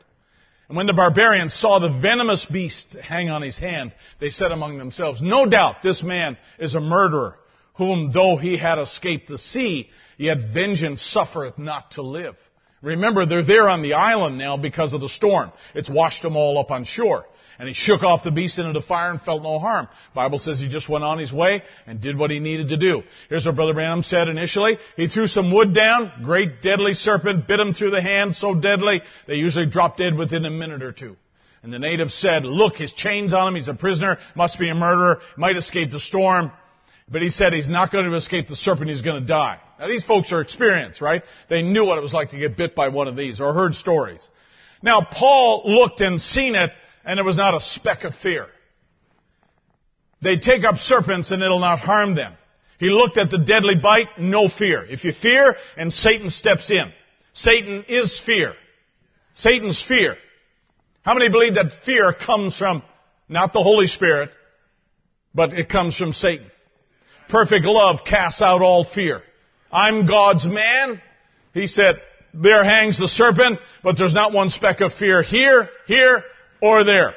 And 0.68 0.76
when 0.76 0.86
the 0.86 0.92
barbarians 0.92 1.54
saw 1.54 1.78
the 1.78 2.00
venomous 2.00 2.44
beast 2.44 2.96
hang 3.02 3.28
on 3.28 3.42
his 3.42 3.58
hand, 3.58 3.94
they 4.20 4.30
said 4.30 4.52
among 4.52 4.78
themselves, 4.78 5.20
No 5.20 5.46
doubt 5.46 5.82
this 5.82 6.02
man 6.02 6.38
is 6.58 6.74
a 6.74 6.80
murderer, 6.80 7.36
whom 7.74 8.10
though 8.12 8.36
he 8.36 8.56
had 8.56 8.78
escaped 8.78 9.28
the 9.28 9.38
sea, 9.38 9.90
yet 10.16 10.38
vengeance 10.52 11.02
suffereth 11.02 11.58
not 11.58 11.92
to 11.92 12.02
live. 12.02 12.36
Remember, 12.80 13.26
they're 13.26 13.44
there 13.44 13.68
on 13.68 13.82
the 13.82 13.94
island 13.94 14.38
now 14.38 14.56
because 14.56 14.92
of 14.92 15.00
the 15.00 15.08
storm. 15.08 15.52
It's 15.74 15.88
washed 15.88 16.22
them 16.22 16.36
all 16.36 16.58
up 16.58 16.70
on 16.70 16.84
shore. 16.84 17.26
And 17.58 17.68
he 17.68 17.74
shook 17.74 18.02
off 18.02 18.24
the 18.24 18.30
beast 18.30 18.58
into 18.58 18.72
the 18.72 18.84
fire 18.86 19.10
and 19.10 19.20
felt 19.20 19.42
no 19.42 19.58
harm. 19.58 19.88
Bible 20.14 20.38
says 20.38 20.58
he 20.58 20.68
just 20.68 20.88
went 20.88 21.04
on 21.04 21.18
his 21.18 21.32
way 21.32 21.62
and 21.86 22.00
did 22.00 22.18
what 22.18 22.30
he 22.30 22.40
needed 22.40 22.68
to 22.68 22.76
do. 22.76 23.02
Here's 23.28 23.46
what 23.46 23.56
Brother 23.56 23.74
Branham 23.74 24.02
said 24.02 24.28
initially. 24.28 24.78
He 24.96 25.08
threw 25.08 25.26
some 25.26 25.52
wood 25.52 25.74
down, 25.74 26.22
great 26.24 26.62
deadly 26.62 26.94
serpent 26.94 27.46
bit 27.46 27.60
him 27.60 27.74
through 27.74 27.90
the 27.90 28.02
hand, 28.02 28.36
so 28.36 28.54
deadly, 28.54 29.02
they 29.26 29.34
usually 29.34 29.66
drop 29.66 29.96
dead 29.96 30.14
within 30.14 30.44
a 30.44 30.50
minute 30.50 30.82
or 30.82 30.92
two. 30.92 31.16
And 31.62 31.72
the 31.72 31.78
native 31.78 32.10
said, 32.10 32.44
look, 32.44 32.74
his 32.74 32.92
chains 32.92 33.32
on 33.32 33.48
him, 33.48 33.54
he's 33.54 33.68
a 33.68 33.74
prisoner, 33.74 34.18
must 34.34 34.58
be 34.58 34.68
a 34.68 34.74
murderer, 34.74 35.20
might 35.36 35.56
escape 35.56 35.92
the 35.92 36.00
storm. 36.00 36.50
But 37.08 37.22
he 37.22 37.28
said 37.28 37.52
he's 37.52 37.68
not 37.68 37.92
going 37.92 38.06
to 38.06 38.16
escape 38.16 38.48
the 38.48 38.56
serpent, 38.56 38.90
he's 38.90 39.02
going 39.02 39.20
to 39.20 39.26
die. 39.26 39.60
Now 39.78 39.86
these 39.86 40.04
folks 40.04 40.32
are 40.32 40.40
experienced, 40.40 41.00
right? 41.00 41.22
They 41.48 41.62
knew 41.62 41.84
what 41.84 41.98
it 41.98 42.00
was 42.00 42.14
like 42.14 42.30
to 42.30 42.38
get 42.38 42.56
bit 42.56 42.74
by 42.74 42.88
one 42.88 43.06
of 43.06 43.16
these 43.16 43.40
or 43.40 43.52
heard 43.52 43.74
stories. 43.74 44.26
Now 44.82 45.06
Paul 45.08 45.62
looked 45.66 46.00
and 46.00 46.20
seen 46.20 46.54
it 46.54 46.70
and 47.04 47.18
there 47.18 47.24
was 47.24 47.36
not 47.36 47.54
a 47.54 47.60
speck 47.60 48.04
of 48.04 48.14
fear. 48.14 48.46
They 50.22 50.36
take 50.36 50.64
up 50.64 50.76
serpents 50.76 51.30
and 51.30 51.42
it'll 51.42 51.58
not 51.58 51.80
harm 51.80 52.14
them. 52.14 52.34
He 52.78 52.90
looked 52.90 53.18
at 53.18 53.30
the 53.30 53.38
deadly 53.38 53.74
bite, 53.80 54.18
no 54.18 54.48
fear. 54.48 54.84
If 54.84 55.04
you 55.04 55.12
fear, 55.12 55.56
and 55.76 55.92
Satan 55.92 56.30
steps 56.30 56.70
in. 56.70 56.92
Satan 57.32 57.84
is 57.88 58.20
fear. 58.24 58.54
Satan's 59.34 59.82
fear. 59.86 60.16
How 61.02 61.14
many 61.14 61.28
believe 61.28 61.54
that 61.54 61.72
fear 61.84 62.12
comes 62.12 62.56
from 62.56 62.82
not 63.28 63.52
the 63.52 63.62
Holy 63.62 63.86
Spirit, 63.86 64.30
but 65.34 65.52
it 65.54 65.68
comes 65.68 65.96
from 65.96 66.12
Satan? 66.12 66.50
Perfect 67.28 67.64
love 67.64 68.00
casts 68.08 68.42
out 68.42 68.62
all 68.62 68.84
fear. 68.84 69.22
I'm 69.70 70.06
God's 70.06 70.46
man. 70.46 71.00
He 71.54 71.66
said, 71.66 71.96
there 72.34 72.64
hangs 72.64 72.98
the 72.98 73.08
serpent, 73.08 73.58
but 73.82 73.96
there's 73.96 74.14
not 74.14 74.32
one 74.32 74.50
speck 74.50 74.80
of 74.80 74.92
fear 74.94 75.22
here, 75.22 75.68
here, 75.86 76.24
or 76.62 76.84
there. 76.84 77.14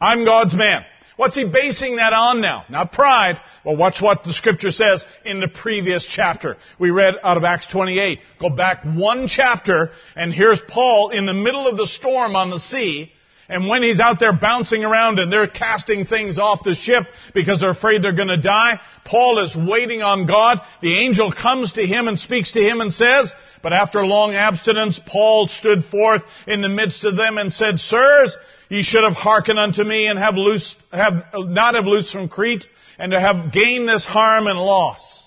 I'm 0.00 0.24
God's 0.24 0.54
man. 0.54 0.84
What's 1.16 1.36
he 1.36 1.50
basing 1.50 1.96
that 1.96 2.12
on 2.12 2.40
now? 2.42 2.64
Not 2.68 2.92
pride, 2.92 3.40
Well, 3.64 3.76
watch 3.76 4.02
what 4.02 4.22
the 4.22 4.34
scripture 4.34 4.70
says 4.70 5.04
in 5.24 5.40
the 5.40 5.48
previous 5.48 6.06
chapter. 6.06 6.56
We 6.78 6.90
read 6.90 7.14
out 7.22 7.38
of 7.38 7.44
Acts 7.44 7.66
28. 7.72 8.18
Go 8.38 8.50
back 8.50 8.84
one 8.84 9.26
chapter, 9.26 9.90
and 10.14 10.32
here's 10.32 10.60
Paul 10.68 11.10
in 11.10 11.24
the 11.24 11.32
middle 11.32 11.66
of 11.66 11.78
the 11.78 11.86
storm 11.86 12.36
on 12.36 12.50
the 12.50 12.58
sea, 12.58 13.12
and 13.48 13.68
when 13.68 13.82
he's 13.82 14.00
out 14.00 14.18
there 14.18 14.36
bouncing 14.36 14.84
around 14.84 15.18
and 15.18 15.32
they're 15.32 15.46
casting 15.46 16.04
things 16.04 16.38
off 16.38 16.64
the 16.64 16.74
ship 16.74 17.04
because 17.32 17.60
they're 17.60 17.70
afraid 17.70 18.02
they're 18.02 18.12
going 18.12 18.28
to 18.28 18.40
die, 18.40 18.80
Paul 19.04 19.42
is 19.42 19.56
waiting 19.56 20.02
on 20.02 20.26
God. 20.26 20.58
The 20.82 20.98
angel 20.98 21.32
comes 21.32 21.72
to 21.74 21.86
him 21.86 22.08
and 22.08 22.18
speaks 22.18 22.52
to 22.52 22.60
him 22.60 22.80
and 22.80 22.92
says, 22.92 23.32
but 23.62 23.72
after 23.72 24.04
long 24.04 24.34
abstinence, 24.34 25.00
Paul 25.06 25.48
stood 25.48 25.84
forth 25.84 26.22
in 26.46 26.60
the 26.60 26.68
midst 26.68 27.04
of 27.04 27.16
them 27.16 27.38
and 27.38 27.52
said, 27.52 27.78
Sirs, 27.78 28.36
ye 28.68 28.82
should 28.82 29.04
have 29.04 29.14
hearkened 29.14 29.58
unto 29.58 29.82
me 29.82 30.06
and 30.06 30.18
have 30.18 30.34
loosed, 30.34 30.76
have, 30.92 31.24
not 31.34 31.74
have 31.74 31.84
loosed 31.84 32.12
from 32.12 32.28
Crete 32.28 32.64
and 32.98 33.12
to 33.12 33.20
have 33.20 33.52
gained 33.52 33.88
this 33.88 34.04
harm 34.04 34.46
and 34.46 34.58
loss. 34.58 35.24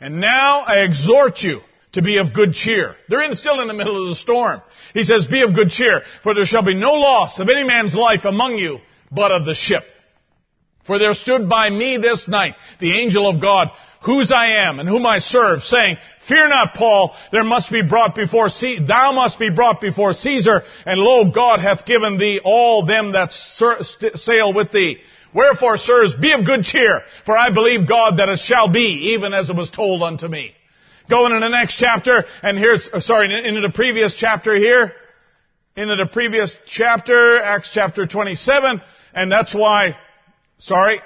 And 0.00 0.20
now 0.20 0.60
I 0.60 0.80
exhort 0.80 1.40
you 1.40 1.60
to 1.92 2.02
be 2.02 2.18
of 2.18 2.34
good 2.34 2.52
cheer. 2.52 2.96
They're 3.08 3.22
in, 3.22 3.34
still 3.34 3.60
in 3.60 3.68
the 3.68 3.74
middle 3.74 4.02
of 4.02 4.08
the 4.08 4.16
storm. 4.16 4.62
He 4.94 5.04
says, 5.04 5.26
be 5.30 5.42
of 5.42 5.54
good 5.54 5.70
cheer, 5.70 6.02
for 6.22 6.34
there 6.34 6.44
shall 6.44 6.64
be 6.64 6.74
no 6.74 6.94
loss 6.94 7.38
of 7.38 7.48
any 7.48 7.64
man's 7.64 7.94
life 7.94 8.24
among 8.24 8.56
you, 8.56 8.78
but 9.10 9.30
of 9.30 9.44
the 9.44 9.54
ship. 9.54 9.82
For 10.86 10.98
there 10.98 11.14
stood 11.14 11.48
by 11.48 11.70
me 11.70 11.98
this 11.98 12.26
night 12.28 12.54
the 12.80 12.98
angel 12.98 13.28
of 13.28 13.40
God, 13.40 13.68
whose 14.04 14.32
I 14.32 14.68
am 14.68 14.78
and 14.78 14.88
whom 14.88 15.06
I 15.06 15.18
serve, 15.18 15.62
saying, 15.62 15.96
Fear 16.28 16.48
not, 16.48 16.74
Paul, 16.74 17.14
there 17.32 17.44
must 17.44 17.70
be 17.70 17.82
brought 17.82 18.14
before 18.14 18.48
C- 18.48 18.84
thou 18.86 19.12
must 19.12 19.38
be 19.38 19.50
brought 19.50 19.80
before 19.80 20.12
Caesar, 20.12 20.62
and 20.86 21.00
lo, 21.00 21.30
God 21.32 21.60
hath 21.60 21.84
given 21.84 22.18
thee 22.18 22.40
all 22.44 22.86
them 22.86 23.12
that 23.12 23.32
sail 23.32 24.52
with 24.52 24.70
thee. 24.72 24.98
Wherefore, 25.34 25.78
sirs, 25.78 26.14
be 26.20 26.32
of 26.32 26.44
good 26.44 26.62
cheer, 26.62 27.00
for 27.24 27.36
I 27.36 27.50
believe 27.52 27.88
God 27.88 28.18
that 28.18 28.28
it 28.28 28.38
shall 28.38 28.70
be, 28.70 29.14
even 29.14 29.32
as 29.32 29.48
it 29.50 29.56
was 29.56 29.70
told 29.70 30.02
unto 30.02 30.28
me. 30.28 30.52
Going 31.08 31.32
into 31.32 31.46
the 31.46 31.52
next 31.52 31.78
chapter, 31.78 32.24
and 32.42 32.58
here's, 32.58 32.88
uh, 32.92 33.00
sorry, 33.00 33.32
into 33.46 33.60
the 33.60 33.70
previous 33.70 34.14
chapter 34.14 34.54
here, 34.54 34.92
into 35.74 35.96
the 35.96 36.08
previous 36.12 36.54
chapter, 36.66 37.40
Acts 37.40 37.70
chapter 37.72 38.06
27, 38.06 38.80
and 39.14 39.32
that's 39.32 39.54
why, 39.54 39.96
sorry, 40.58 41.00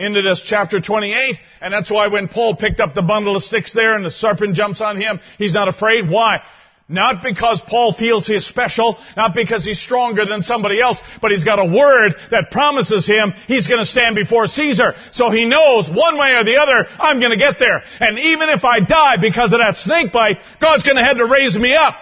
into 0.00 0.22
this 0.22 0.42
chapter 0.44 0.80
28, 0.80 1.36
and 1.60 1.72
that's 1.72 1.90
why 1.90 2.08
when 2.08 2.26
Paul 2.26 2.56
picked 2.56 2.80
up 2.80 2.94
the 2.94 3.02
bundle 3.02 3.36
of 3.36 3.42
sticks 3.42 3.72
there 3.74 3.94
and 3.94 4.04
the 4.04 4.10
serpent 4.10 4.56
jumps 4.56 4.80
on 4.80 4.96
him, 4.96 5.20
he's 5.36 5.54
not 5.54 5.68
afraid. 5.68 6.08
Why? 6.08 6.42
Not 6.88 7.22
because 7.22 7.62
Paul 7.68 7.94
feels 7.96 8.26
he's 8.26 8.44
special, 8.46 8.98
not 9.16 9.32
because 9.32 9.64
he's 9.64 9.80
stronger 9.80 10.24
than 10.24 10.42
somebody 10.42 10.80
else, 10.80 10.98
but 11.22 11.30
he's 11.30 11.44
got 11.44 11.60
a 11.60 11.64
word 11.64 12.16
that 12.32 12.50
promises 12.50 13.06
him 13.06 13.32
he's 13.46 13.68
going 13.68 13.78
to 13.78 13.86
stand 13.86 14.16
before 14.16 14.48
Caesar. 14.48 14.94
So 15.12 15.30
he 15.30 15.44
knows 15.44 15.88
one 15.88 16.18
way 16.18 16.32
or 16.34 16.42
the 16.42 16.56
other, 16.56 16.88
I'm 16.98 17.20
going 17.20 17.30
to 17.30 17.38
get 17.38 17.60
there. 17.60 17.80
And 18.00 18.18
even 18.18 18.48
if 18.48 18.64
I 18.64 18.80
die 18.80 19.18
because 19.20 19.52
of 19.52 19.60
that 19.60 19.76
snake 19.76 20.12
bite, 20.12 20.38
God's 20.60 20.82
going 20.82 20.96
to 20.96 21.04
have 21.04 21.18
to 21.18 21.26
raise 21.26 21.56
me 21.56 21.74
up 21.74 21.94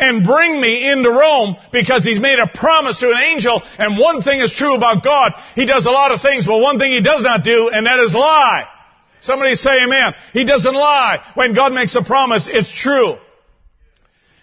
and 0.00 0.26
bring 0.26 0.60
me 0.60 0.90
into 0.90 1.10
Rome 1.10 1.56
because 1.72 2.04
he's 2.04 2.18
made 2.18 2.38
a 2.38 2.48
promise 2.48 2.98
to 3.00 3.10
an 3.10 3.18
angel. 3.18 3.62
And 3.78 3.98
one 3.98 4.22
thing 4.22 4.40
is 4.40 4.52
true 4.52 4.74
about 4.74 5.04
God. 5.04 5.32
He 5.54 5.66
does 5.66 5.86
a 5.86 5.90
lot 5.90 6.10
of 6.10 6.20
things, 6.22 6.46
but 6.46 6.58
one 6.58 6.78
thing 6.78 6.90
he 6.90 7.02
does 7.02 7.22
not 7.22 7.44
do, 7.44 7.70
and 7.72 7.86
that 7.86 8.00
is 8.00 8.14
lie. 8.14 8.66
Somebody 9.20 9.54
say 9.54 9.70
amen. 9.84 10.14
He 10.32 10.44
doesn't 10.44 10.74
lie. 10.74 11.18
When 11.34 11.54
God 11.54 11.72
makes 11.72 11.94
a 11.94 12.02
promise, 12.02 12.48
it's 12.50 12.74
true. 12.82 13.16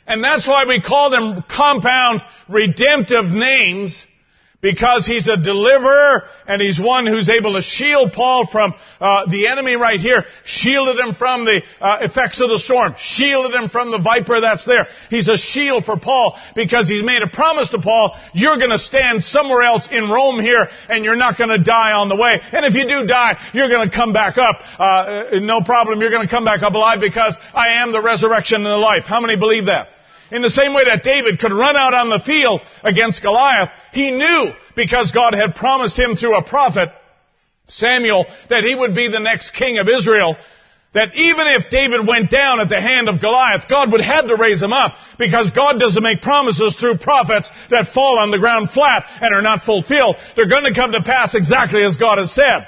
And 0.06 0.24
that's 0.24 0.48
why 0.48 0.66
we 0.66 0.82
call 0.82 1.10
them 1.10 1.44
compound 1.50 2.22
redemptive 2.48 3.26
names 3.26 4.06
because 4.62 5.06
he's 5.06 5.28
a 5.28 5.38
deliverer 5.38 6.24
and 6.48 6.62
he's 6.62 6.80
one 6.80 7.06
who's 7.06 7.30
able 7.30 7.54
to 7.54 7.62
shield 7.62 8.12
Paul 8.14 8.48
from 8.52 8.74
uh, 9.00 9.30
the 9.30 9.48
enemy 9.48 9.76
right 9.76 10.00
here, 10.00 10.26
shielded 10.46 10.98
him 10.98 11.14
from 11.14 11.46
the 11.46 11.62
uh, 11.80 12.00
effects 12.02 12.42
of 12.42 12.50
the 12.50 12.58
storm, 12.58 12.96
shielded 12.98 13.54
him 13.54 13.70
from 13.70 13.92
the 13.92 14.00
viper 14.00 14.42
that's 14.42 14.66
there. 14.66 14.88
He's 15.10 15.28
a 15.28 15.38
shield 15.38 15.86
for 15.86 16.00
Paul 16.00 16.40
because 16.56 16.90
he's 16.90 17.04
made 17.04 17.22
a 17.22 17.30
promise 17.30 17.70
to 17.70 17.80
Paul, 17.80 18.18
you're 18.34 18.58
going 18.58 18.72
to 18.72 18.80
stand 18.80 19.24
somewhere 19.24 19.62
else 19.62 19.88
in 19.92 20.10
Rome 20.10 20.40
here 20.42 20.68
and 20.90 21.06
you're 21.06 21.16
not 21.16 21.38
going 21.38 21.52
to 21.52 21.64
die 21.64 21.92
on 21.92 22.10
the 22.10 22.16
way. 22.16 22.40
And 22.42 22.66
if 22.66 22.74
you 22.74 22.88
do 22.88 23.06
die, 23.06 23.38
you're 23.54 23.70
going 23.70 23.88
to 23.88 23.96
come 23.96 24.12
back 24.12 24.38
up. 24.38 24.56
Uh, 24.80 25.38
no 25.42 25.62
problem, 25.62 26.02
you're 26.02 26.12
going 26.12 26.26
to 26.26 26.34
come 26.34 26.46
back 26.46 26.64
up 26.64 26.74
alive 26.74 27.00
because 27.00 27.38
I 27.54 27.84
am 27.84 27.92
the 27.92 28.02
resurrection 28.02 28.58
and 28.58 28.66
the 28.66 28.78
life. 28.78 29.04
How 29.06 29.22
many 29.22 29.36
believe 29.36 29.66
that? 29.66 29.90
In 30.32 30.42
the 30.42 30.50
same 30.50 30.74
way 30.74 30.84
that 30.86 31.04
David 31.04 31.40
could 31.40 31.54
run 31.54 31.78
out 31.78 31.94
on 31.94 32.10
the 32.10 32.20
field 32.26 32.62
against 32.84 33.22
Goliath, 33.22 33.70
he 33.94 34.12
knew 34.12 34.52
because 34.76 35.12
God 35.12 35.34
had 35.34 35.56
promised 35.56 35.98
him 35.98 36.16
through 36.16 36.36
a 36.36 36.44
prophet, 36.44 36.90
Samuel, 37.68 38.26
that 38.50 38.64
he 38.64 38.76
would 38.76 38.94
be 38.94 39.10
the 39.10 39.20
next 39.20 39.52
king 39.52 39.78
of 39.78 39.88
Israel, 39.88 40.36
that 40.94 41.16
even 41.16 41.48
if 41.48 41.70
David 41.70 42.08
went 42.08 42.32
down 42.32 42.60
at 42.60 42.70
the 42.70 42.82
hand 42.82 43.08
of 43.08 43.22
Goliath, 43.22 43.70
God 43.70 43.92
would 43.92 44.02
have 44.02 44.28
to 44.28 44.36
raise 44.36 44.62
him 44.62 44.74
up 44.74 44.94
because 45.20 45.52
God 45.52 45.80
doesn't 45.80 46.02
make 46.02 46.22
promises 46.22 46.76
through 46.80 46.98
prophets 46.98 47.50
that 47.70 47.94
fall 47.94 48.20
on 48.20 48.32
the 48.32 48.40
ground 48.40 48.70
flat 48.72 49.04
and 49.22 49.34
are 49.34 49.42
not 49.42 49.64
fulfilled. 49.64 50.16
They're 50.36 50.50
going 50.50 50.64
to 50.64 50.74
come 50.74 50.94
to 50.94 51.04
pass 51.04 51.36
exactly 51.36 51.84
as 51.84 51.98
God 51.98 52.18
has 52.18 52.34
said. 52.34 52.68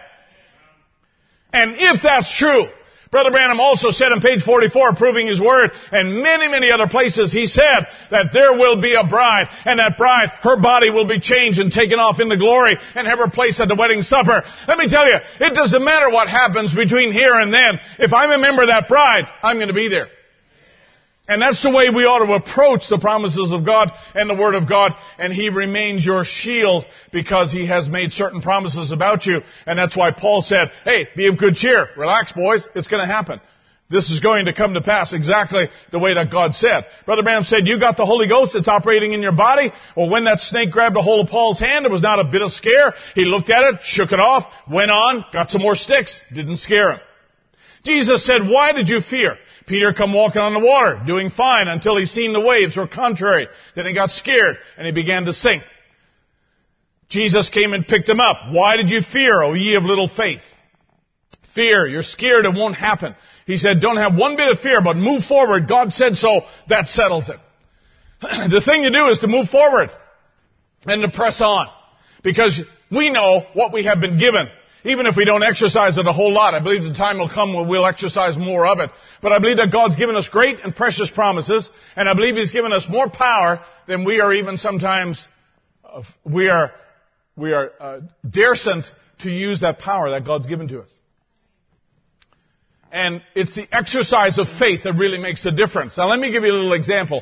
And 1.52 1.76
if 1.77 2.02
that's 2.03 2.38
true, 2.38 2.68
Brother 3.11 3.31
Branham 3.31 3.60
also 3.60 3.90
said 3.90 4.11
on 4.11 4.22
page 4.22 4.44
44, 4.44 4.95
proving 4.95 5.26
his 5.26 5.41
word, 5.41 5.72
and 5.91 6.22
many, 6.22 6.48
many 6.48 6.69
other 6.69 6.88
places, 6.88 7.34
he 7.34 7.48
said 7.48 7.88
that 8.11 8.30
there 8.34 8.53
will 8.53 8.80
be 8.80 8.94
a 8.94 9.03
bride, 9.03 9.48
and 9.65 9.80
that 9.80 9.98
bride, 9.98 10.30
her 10.41 10.61
body 10.61 10.91
will 10.91 11.07
be 11.07 11.19
changed 11.19 11.60
and 11.60 11.72
taken 11.72 11.98
off 11.98 12.19
into 12.19 12.38
glory 12.38 12.77
and 12.94 13.07
have 13.07 13.18
her 13.18 13.30
place 13.30 13.60
at 13.60 13.68
the 13.68 13.76
wedding 13.76 14.03
supper. 14.03 14.44
Let 14.68 14.77
me 14.77 14.88
tell 14.88 15.07
you, 15.07 15.18
it 15.40 15.56
doesn't 15.56 15.84
matter 15.84 16.11
what 16.11 16.30
happens 16.30 16.73
between 16.76 17.11
here 17.11 17.34
and 17.34 17.52
then. 17.52 17.80
If 17.98 18.14
I'm 18.14 18.30
a 18.30 18.38
member 18.38 18.61
of 18.61 18.69
that 18.69 18.88
bride, 18.88 19.26
I'm 19.41 19.57
going 19.57 19.69
to 19.69 19.73
be 19.73 19.90
there. 19.90 20.07
And 21.30 21.39
that's 21.39 21.61
the 21.61 21.69
way 21.69 21.89
we 21.89 22.03
ought 22.03 22.26
to 22.26 22.34
approach 22.34 22.89
the 22.89 22.97
promises 22.97 23.53
of 23.53 23.64
God 23.64 23.91
and 24.15 24.27
the 24.27 24.35
Word 24.35 24.56
of 24.56 24.68
God. 24.68 24.93
And 25.19 25.31
He 25.31 25.49
remains 25.49 26.03
your 26.03 26.26
shield 26.26 26.85
because 27.14 27.51
He 27.53 27.68
has 27.68 27.88
made 27.88 28.11
certain 28.11 28.41
promises 28.41 28.91
about 28.91 29.27
you. 29.27 29.41
And 29.68 29.77
that's 29.77 29.95
why 29.95 30.10
Paul 30.11 30.41
said, 30.41 30.72
hey, 30.84 31.07
be 31.15 31.27
of 31.27 31.38
good 31.38 31.53
cheer. 31.53 31.88
Relax, 31.95 32.34
boys. 32.34 32.68
It's 32.73 32.88
going 32.88 33.07
to 33.07 33.14
happen. 33.14 33.39
This 33.91 34.10
is 34.10 34.19
going 34.19 34.45
to 34.45 34.53
come 34.53 34.73
to 34.73 34.81
pass 34.81 35.14
exactly 35.14 35.68
the 35.91 35.99
way 35.99 36.14
that 36.15 36.31
God 36.31 36.53
said. 36.53 36.85
Brother 37.06 37.23
Branham 37.23 37.43
said, 37.43 37.65
you 37.65 37.80
got 37.80 37.97
the 37.97 38.06
Holy 38.06 38.27
Ghost 38.27 38.53
that's 38.53 38.68
operating 38.68 39.14
in 39.14 39.22
your 39.22 39.31
body. 39.31 39.72
Well, 39.95 40.10
when 40.10 40.26
that 40.26 40.39
snake 40.39 40.72
grabbed 40.72 40.95
a 40.97 41.01
hold 41.01 41.26
of 41.26 41.31
Paul's 41.31 41.60
hand, 41.60 41.85
it 41.85 41.91
was 41.91 42.01
not 42.01 42.19
a 42.19 42.23
bit 42.23 42.41
of 42.41 42.51
scare. 42.51 42.93
He 43.15 43.26
looked 43.26 43.49
at 43.49 43.64
it, 43.64 43.81
shook 43.84 44.11
it 44.11 44.19
off, 44.19 44.45
went 44.72 44.91
on, 44.91 45.26
got 45.34 45.49
some 45.49 45.61
more 45.61 45.76
sticks, 45.76 46.22
didn't 46.34 46.57
scare 46.57 46.93
him. 46.93 46.99
Jesus 47.84 48.26
said, 48.26 48.47
why 48.47 48.73
did 48.73 48.89
you 48.89 49.01
fear? 49.01 49.38
Peter 49.70 49.94
come 49.94 50.14
walking 50.14 50.41
on 50.41 50.54
the 50.54 50.60
water, 50.60 51.00
doing 51.06 51.30
fine 51.30 51.68
until 51.68 51.96
he 51.96 52.06
seen 52.06 52.34
the 52.34 52.41
waves 52.41 52.76
were 52.76 52.88
contrary. 52.88 53.48
Then 53.76 53.86
he 53.86 53.94
got 53.94 54.10
scared 54.10 54.58
and 54.78 54.88
he 54.88 54.91
began 54.91 55.26
to 55.26 55.34
sink. 55.34 55.62
Jesus 57.08 57.50
came 57.50 57.74
and 57.74 57.86
picked 57.86 58.10
him 58.10 58.20
up. 58.20 58.52
Why 58.52 58.78
did 58.78 58.90
you 58.90 59.02
fear, 59.02 59.44
O 59.44 59.54
ye 59.54 59.76
of 59.76 59.84
little 59.84 60.10
faith? 60.10 60.41
Fear, 61.54 61.88
you're 61.88 62.02
scared 62.02 62.46
it 62.46 62.54
won't 62.54 62.76
happen. 62.76 63.16
He 63.46 63.58
said, 63.58 63.80
don't 63.80 63.98
have 63.98 64.16
one 64.16 64.36
bit 64.36 64.52
of 64.52 64.60
fear, 64.60 64.82
but 64.84 64.98
move 64.98 65.24
forward. 65.26 65.68
God 65.68 65.91
said 65.91 66.16
so. 66.16 66.41
That 66.68 66.88
settles 66.88 67.30
it. 67.30 67.38
the 68.22 68.62
thing 68.66 68.84
to 68.84 68.91
do 68.91 69.08
is 69.10 69.20
to 69.20 69.28
move 69.28 69.50
forward 69.50 69.90
and 70.86 71.04
to 71.04 71.16
press 71.16 71.41
on. 71.41 71.68
Because 72.24 72.60
we 72.91 73.12
know 73.12 73.46
what 73.54 73.72
we 73.72 73.86
have 73.86 74.02
been 74.02 74.18
given. 74.18 74.48
Even 74.85 75.07
if 75.07 75.15
we 75.18 75.26
don't 75.26 75.43
exercise 75.43 75.97
it 75.97 76.07
a 76.07 76.14
whole 76.14 76.31
lot, 76.31 76.53
I 76.53 76.60
believe 76.60 76.84
the 76.84 76.93
time 76.93 77.19
will 77.19 77.30
come 77.30 77.53
when 77.53 77.68
we'll 77.68 77.85
exercise 77.85 78.38
more 78.38 78.65
of 78.65 78.80
it. 78.80 78.89
But 79.22 79.34
I 79.34 79.39
believe 79.39 79.57
that 79.57 79.72
God's 79.72 79.97
given 79.97 80.15
us 80.15 80.30
great 80.30 80.60
and 80.64 80.73
precious 80.73 81.11
promises, 81.14 81.69
and 81.95 82.07
I 82.07 82.14
believe 82.14 82.35
He's 82.35 82.51
given 82.51 82.72
us 82.72 82.85
more 82.89 83.10
power 83.10 83.60
than 83.88 84.06
we 84.06 84.22
are 84.22 84.34
even 84.34 84.56
sometimes 84.56 85.27
uh, 85.84 86.03
we 86.23 86.47
are, 86.47 86.72
we 87.35 87.51
are 87.51 87.72
uh, 87.80 87.99
darescent 88.30 88.85
to 89.22 89.30
use 89.30 89.61
that 89.61 89.80
power 89.80 90.11
that 90.11 90.26
God's 90.26 90.47
given 90.47 90.68
to 90.69 90.81
us. 90.81 90.89
And 92.91 93.22
it's 93.35 93.56
the 93.56 93.68
exercise 93.72 94.39
of 94.39 94.47
faith 94.57 94.84
that 94.84 94.93
really 94.93 95.19
makes 95.19 95.45
a 95.45 95.51
difference. 95.51 95.97
Now 95.97 96.10
let 96.10 96.19
me 96.19 96.31
give 96.31 96.43
you 96.43 96.51
a 96.51 96.56
little 96.56 96.73
example. 96.73 97.22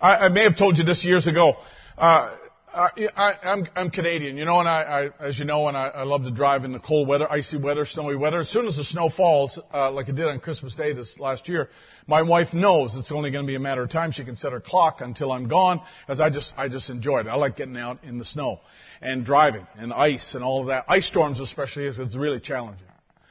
I, 0.00 0.16
I 0.16 0.28
may 0.28 0.42
have 0.42 0.56
told 0.56 0.78
you 0.78 0.84
this 0.84 1.04
years 1.04 1.26
ago. 1.26 1.54
Uh, 1.96 2.36
I, 2.78 3.34
am 3.42 3.66
I'm 3.74 3.90
Canadian, 3.90 4.36
you 4.36 4.44
know, 4.44 4.60
and 4.60 4.68
I, 4.68 5.10
I 5.20 5.26
as 5.26 5.36
you 5.36 5.44
know, 5.44 5.66
and 5.66 5.76
I, 5.76 5.88
I 5.88 6.02
love 6.04 6.22
to 6.22 6.30
drive 6.30 6.64
in 6.64 6.70
the 6.70 6.78
cold 6.78 7.08
weather, 7.08 7.30
icy 7.30 7.60
weather, 7.60 7.84
snowy 7.84 8.14
weather. 8.14 8.38
As 8.38 8.48
soon 8.48 8.68
as 8.68 8.76
the 8.76 8.84
snow 8.84 9.10
falls, 9.10 9.58
uh, 9.74 9.90
like 9.90 10.08
it 10.08 10.14
did 10.14 10.26
on 10.26 10.38
Christmas 10.38 10.76
Day 10.76 10.92
this 10.92 11.18
last 11.18 11.48
year, 11.48 11.70
my 12.06 12.22
wife 12.22 12.54
knows 12.54 12.94
it's 12.94 13.10
only 13.10 13.32
going 13.32 13.44
to 13.44 13.48
be 13.48 13.56
a 13.56 13.60
matter 13.60 13.82
of 13.82 13.90
time. 13.90 14.12
She 14.12 14.24
can 14.24 14.36
set 14.36 14.52
her 14.52 14.60
clock 14.60 15.00
until 15.00 15.32
I'm 15.32 15.48
gone, 15.48 15.80
as 16.06 16.20
I 16.20 16.30
just 16.30 16.52
I 16.56 16.68
just 16.68 16.88
enjoy 16.88 17.18
it. 17.20 17.26
I 17.26 17.34
like 17.34 17.56
getting 17.56 17.76
out 17.76 18.04
in 18.04 18.16
the 18.16 18.24
snow 18.24 18.60
and 19.02 19.26
driving 19.26 19.66
and 19.76 19.92
ice 19.92 20.34
and 20.36 20.44
all 20.44 20.60
of 20.60 20.68
that. 20.68 20.84
Ice 20.86 21.08
storms 21.08 21.40
especially, 21.40 21.86
is 21.86 21.98
it's 21.98 22.14
really 22.14 22.38
challenging. 22.38 22.86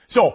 So, 0.08 0.34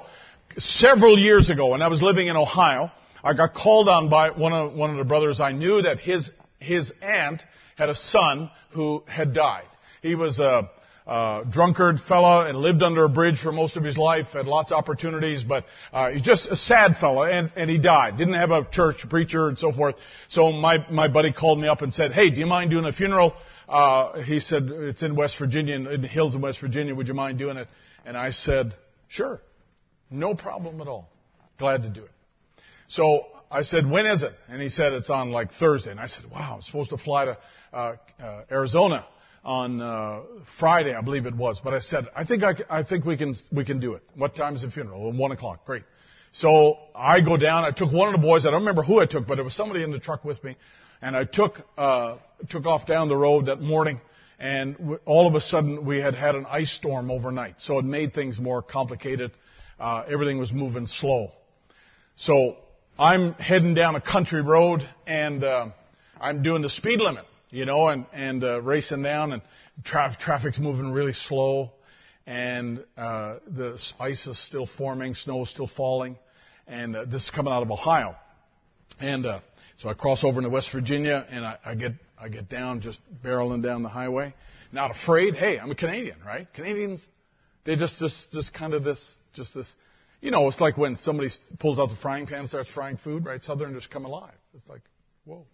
several 0.56 1.18
years 1.18 1.50
ago, 1.50 1.68
when 1.68 1.82
I 1.82 1.88
was 1.88 2.00
living 2.00 2.28
in 2.28 2.36
Ohio, 2.36 2.90
I 3.22 3.34
got 3.34 3.52
called 3.52 3.90
on 3.90 4.08
by 4.08 4.30
one 4.30 4.54
of 4.54 4.72
one 4.72 4.88
of 4.88 4.96
the 4.96 5.04
brothers 5.04 5.38
I 5.38 5.52
knew 5.52 5.82
that 5.82 5.98
his 5.98 6.30
his 6.60 6.90
aunt 7.02 7.42
had 7.76 7.88
a 7.88 7.94
son 7.94 8.50
who 8.74 9.02
had 9.06 9.34
died. 9.34 9.68
He 10.02 10.14
was 10.14 10.40
a, 10.40 10.70
a 11.06 11.44
drunkard 11.50 11.96
fellow 12.08 12.46
and 12.46 12.58
lived 12.58 12.82
under 12.82 13.04
a 13.04 13.08
bridge 13.08 13.40
for 13.40 13.52
most 13.52 13.76
of 13.76 13.84
his 13.84 13.96
life, 13.96 14.26
had 14.32 14.46
lots 14.46 14.72
of 14.72 14.78
opportunities, 14.78 15.42
but 15.42 15.64
uh, 15.92 16.10
he's 16.10 16.22
just 16.22 16.48
a 16.50 16.56
sad 16.56 16.96
fellow, 16.96 17.22
and, 17.22 17.52
and 17.56 17.70
he 17.70 17.78
died. 17.78 18.16
Didn't 18.18 18.34
have 18.34 18.50
a 18.50 18.66
church, 18.70 18.96
preacher, 19.08 19.48
and 19.48 19.58
so 19.58 19.72
forth. 19.72 19.96
So 20.28 20.52
my, 20.52 20.88
my 20.90 21.08
buddy 21.08 21.32
called 21.32 21.60
me 21.60 21.68
up 21.68 21.82
and 21.82 21.92
said, 21.92 22.12
hey, 22.12 22.30
do 22.30 22.40
you 22.40 22.46
mind 22.46 22.70
doing 22.70 22.84
a 22.84 22.92
funeral? 22.92 23.34
Uh, 23.68 24.22
he 24.22 24.40
said, 24.40 24.64
it's 24.64 25.02
in 25.02 25.14
West 25.16 25.36
Virginia, 25.38 25.74
in 25.76 26.02
the 26.02 26.08
hills 26.08 26.34
of 26.34 26.42
West 26.42 26.60
Virginia. 26.60 26.94
Would 26.94 27.08
you 27.08 27.14
mind 27.14 27.38
doing 27.38 27.56
it? 27.56 27.68
And 28.04 28.16
I 28.16 28.30
said, 28.30 28.74
sure. 29.08 29.40
No 30.10 30.34
problem 30.34 30.80
at 30.80 30.88
all. 30.88 31.08
Glad 31.58 31.82
to 31.84 31.88
do 31.88 32.02
it. 32.02 32.10
So 32.88 33.26
I 33.50 33.62
said, 33.62 33.88
when 33.88 34.04
is 34.04 34.22
it? 34.22 34.32
And 34.48 34.60
he 34.60 34.68
said, 34.68 34.92
it's 34.92 35.08
on 35.08 35.30
like 35.30 35.52
Thursday. 35.58 35.90
And 35.90 36.00
I 36.00 36.06
said, 36.06 36.24
wow, 36.30 36.54
I'm 36.56 36.62
supposed 36.62 36.90
to 36.90 36.98
fly 36.98 37.24
to 37.26 37.38
uh, 37.72 37.94
uh, 38.22 38.42
Arizona 38.50 39.06
on 39.44 39.80
uh, 39.80 40.20
Friday, 40.60 40.94
I 40.94 41.00
believe 41.00 41.26
it 41.26 41.34
was. 41.34 41.60
But 41.62 41.74
I 41.74 41.80
said, 41.80 42.06
I 42.14 42.24
think 42.24 42.42
I, 42.42 42.54
I 42.70 42.82
think 42.84 43.04
we 43.04 43.16
can 43.16 43.34
we 43.50 43.64
can 43.64 43.80
do 43.80 43.94
it. 43.94 44.02
What 44.14 44.36
time 44.36 44.54
is 44.54 44.62
the 44.62 44.70
funeral? 44.70 45.12
One 45.12 45.32
o'clock. 45.32 45.64
Great. 45.64 45.84
So 46.32 46.78
I 46.94 47.20
go 47.20 47.36
down. 47.36 47.64
I 47.64 47.70
took 47.70 47.92
one 47.92 48.14
of 48.14 48.20
the 48.20 48.24
boys. 48.26 48.46
I 48.46 48.50
don't 48.50 48.60
remember 48.60 48.82
who 48.82 49.00
I 49.00 49.06
took, 49.06 49.26
but 49.26 49.38
it 49.38 49.42
was 49.42 49.54
somebody 49.54 49.82
in 49.82 49.90
the 49.90 49.98
truck 49.98 50.24
with 50.24 50.42
me, 50.44 50.56
and 51.00 51.16
I 51.16 51.24
took 51.24 51.60
uh, 51.76 52.16
took 52.50 52.66
off 52.66 52.86
down 52.86 53.08
the 53.08 53.16
road 53.16 53.46
that 53.46 53.60
morning. 53.60 54.00
And 54.38 54.98
all 55.04 55.28
of 55.28 55.36
a 55.36 55.40
sudden, 55.40 55.86
we 55.86 55.98
had 55.98 56.14
had 56.14 56.34
an 56.34 56.46
ice 56.48 56.72
storm 56.72 57.12
overnight, 57.12 57.56
so 57.58 57.78
it 57.78 57.84
made 57.84 58.12
things 58.12 58.40
more 58.40 58.60
complicated. 58.60 59.30
Uh, 59.78 60.02
everything 60.10 60.38
was 60.38 60.52
moving 60.52 60.88
slow. 60.88 61.30
So 62.16 62.56
I'm 62.98 63.34
heading 63.34 63.74
down 63.74 63.94
a 63.94 64.00
country 64.00 64.42
road, 64.42 64.82
and 65.06 65.44
uh, 65.44 65.66
I'm 66.20 66.42
doing 66.42 66.62
the 66.62 66.70
speed 66.70 67.00
limit 67.00 67.24
you 67.52 67.66
know, 67.66 67.86
and, 67.88 68.06
and 68.12 68.42
uh, 68.42 68.60
racing 68.62 69.02
down, 69.02 69.32
and 69.32 69.42
tra- 69.84 70.16
traffic's 70.18 70.58
moving 70.58 70.90
really 70.90 71.12
slow, 71.12 71.70
and 72.26 72.82
uh, 72.96 73.36
the 73.46 73.78
ice 74.00 74.26
is 74.26 74.44
still 74.46 74.66
forming, 74.78 75.14
snow 75.14 75.42
is 75.42 75.50
still 75.50 75.70
falling, 75.76 76.18
and 76.66 76.96
uh, 76.96 77.04
this 77.04 77.24
is 77.24 77.30
coming 77.30 77.52
out 77.52 77.62
of 77.62 77.70
Ohio. 77.70 78.16
And 78.98 79.26
uh, 79.26 79.40
so 79.76 79.90
I 79.90 79.94
cross 79.94 80.24
over 80.24 80.38
into 80.38 80.48
West 80.48 80.70
Virginia, 80.72 81.26
and 81.30 81.44
I, 81.44 81.58
I 81.64 81.74
get 81.74 81.92
I 82.18 82.28
get 82.28 82.48
down, 82.48 82.80
just 82.80 83.00
barreling 83.24 83.62
down 83.62 83.82
the 83.82 83.88
highway, 83.88 84.32
not 84.70 84.92
afraid. 84.92 85.34
Hey, 85.34 85.58
I'm 85.58 85.70
a 85.70 85.74
Canadian, 85.74 86.18
right? 86.24 86.46
Canadians, 86.54 87.06
they 87.64 87.76
just 87.76 87.98
just 87.98 88.32
just 88.32 88.54
kind 88.54 88.72
of 88.72 88.82
this 88.82 89.04
just 89.34 89.54
this. 89.54 89.70
You 90.22 90.30
know, 90.30 90.48
it's 90.48 90.60
like 90.60 90.78
when 90.78 90.96
somebody 90.96 91.28
pulls 91.58 91.78
out 91.78 91.90
the 91.90 91.96
frying 91.96 92.26
pan 92.26 92.40
and 92.40 92.48
starts 92.48 92.70
frying 92.70 92.96
food, 92.96 93.26
right? 93.26 93.42
Southerners 93.42 93.88
come 93.92 94.04
alive. 94.04 94.34
It's 94.54 94.68
like, 94.68 94.82
whoa. 95.24 95.44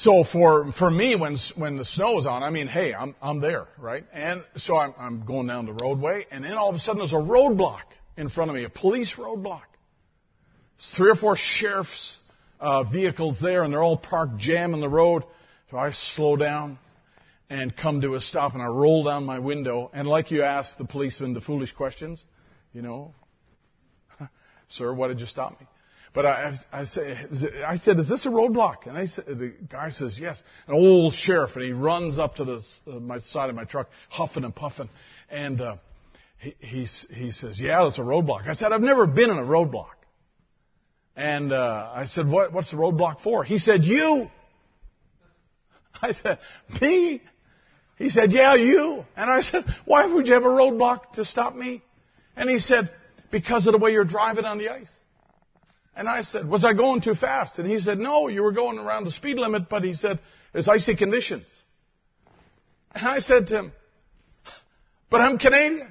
So 0.00 0.24
for 0.24 0.72
for 0.72 0.90
me, 0.90 1.16
when 1.16 1.38
when 1.56 1.76
the 1.76 1.84
snow 1.84 2.18
is 2.18 2.26
on, 2.26 2.42
I 2.42 2.50
mean, 2.50 2.66
hey, 2.66 2.92
I'm 2.92 3.14
I'm 3.22 3.40
there, 3.40 3.66
right? 3.78 4.04
And 4.12 4.44
so 4.56 4.76
I'm 4.76 4.94
I'm 4.98 5.24
going 5.24 5.46
down 5.46 5.64
the 5.64 5.72
roadway, 5.72 6.26
and 6.30 6.44
then 6.44 6.52
all 6.52 6.68
of 6.68 6.74
a 6.74 6.78
sudden 6.78 6.98
there's 6.98 7.14
a 7.14 7.16
roadblock 7.16 7.84
in 8.18 8.28
front 8.28 8.50
of 8.50 8.56
me, 8.56 8.64
a 8.64 8.68
police 8.68 9.14
roadblock. 9.16 9.62
three 10.96 11.10
or 11.10 11.14
four 11.14 11.36
sheriff's 11.38 12.18
uh, 12.60 12.82
vehicles 12.82 13.38
there, 13.40 13.62
and 13.62 13.72
they're 13.72 13.82
all 13.82 13.96
parked, 13.96 14.36
jamming 14.38 14.80
the 14.82 14.88
road. 14.88 15.22
So 15.70 15.78
I 15.78 15.90
slow 15.92 16.36
down 16.36 16.78
and 17.48 17.74
come 17.74 18.02
to 18.02 18.16
a 18.16 18.20
stop, 18.20 18.52
and 18.52 18.62
I 18.62 18.66
roll 18.66 19.04
down 19.04 19.24
my 19.24 19.38
window, 19.38 19.90
and 19.94 20.06
like 20.06 20.30
you 20.30 20.42
asked 20.42 20.76
the 20.76 20.84
policeman 20.84 21.32
the 21.32 21.40
foolish 21.40 21.72
questions, 21.72 22.22
you 22.74 22.82
know, 22.82 23.14
sir, 24.68 24.92
why 24.92 25.08
did 25.08 25.20
you 25.20 25.26
stop 25.26 25.58
me? 25.58 25.66
But 26.16 26.24
I, 26.24 26.54
I, 26.72 26.84
say, 26.84 27.14
I 27.66 27.76
said, 27.76 27.98
is 27.98 28.08
this 28.08 28.24
a 28.24 28.30
roadblock? 28.30 28.86
And 28.86 28.96
I 28.96 29.04
said, 29.04 29.26
the 29.26 29.52
guy 29.70 29.90
says, 29.90 30.18
yes. 30.18 30.42
An 30.66 30.72
old 30.74 31.12
sheriff, 31.12 31.50
and 31.56 31.62
he 31.62 31.72
runs 31.72 32.18
up 32.18 32.36
to 32.36 32.44
the 32.46 32.62
uh, 32.90 33.00
my 33.00 33.18
side 33.18 33.50
of 33.50 33.54
my 33.54 33.64
truck, 33.64 33.88
huffing 34.08 34.42
and 34.42 34.56
puffing, 34.56 34.88
and 35.28 35.60
uh, 35.60 35.76
he, 36.38 36.54
he 36.60 36.86
he 37.14 37.32
says, 37.32 37.60
yeah, 37.60 37.86
it's 37.86 37.98
a 37.98 38.00
roadblock. 38.00 38.48
I 38.48 38.54
said, 38.54 38.72
I've 38.72 38.80
never 38.80 39.06
been 39.06 39.28
in 39.28 39.36
a 39.36 39.42
roadblock. 39.42 39.90
And 41.16 41.52
uh, 41.52 41.90
I 41.94 42.06
said, 42.06 42.26
what, 42.26 42.50
what's 42.50 42.70
the 42.70 42.78
roadblock 42.78 43.20
for? 43.20 43.44
He 43.44 43.58
said, 43.58 43.84
you. 43.84 44.28
I 46.00 46.12
said, 46.12 46.38
me? 46.80 47.20
He 47.98 48.08
said, 48.08 48.32
yeah, 48.32 48.54
you. 48.54 49.04
And 49.16 49.30
I 49.30 49.42
said, 49.42 49.64
why 49.84 50.06
would 50.06 50.26
you 50.26 50.32
have 50.32 50.44
a 50.44 50.48
roadblock 50.48 51.12
to 51.16 51.26
stop 51.26 51.54
me? 51.54 51.82
And 52.36 52.48
he 52.48 52.58
said, 52.58 52.88
because 53.30 53.66
of 53.66 53.72
the 53.72 53.78
way 53.78 53.92
you're 53.92 54.04
driving 54.04 54.46
on 54.46 54.56
the 54.56 54.70
ice. 54.70 54.90
And 55.96 56.08
I 56.08 56.20
said, 56.20 56.46
was 56.46 56.64
I 56.64 56.74
going 56.74 57.00
too 57.00 57.14
fast? 57.14 57.58
And 57.58 57.66
he 57.66 57.80
said, 57.80 57.98
no, 57.98 58.28
you 58.28 58.42
were 58.42 58.52
going 58.52 58.78
around 58.78 59.04
the 59.04 59.10
speed 59.10 59.38
limit, 59.38 59.70
but 59.70 59.82
he 59.82 59.94
said, 59.94 60.20
there's 60.52 60.68
icy 60.68 60.94
conditions. 60.94 61.46
And 62.94 63.08
I 63.08 63.20
said 63.20 63.46
to 63.48 63.58
him, 63.58 63.72
but 65.10 65.22
I'm 65.22 65.38
Canadian. 65.38 65.88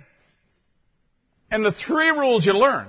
And 1.49 1.65
the 1.65 1.72
three 1.72 2.10
rules 2.10 2.45
you 2.45 2.53
learn 2.53 2.88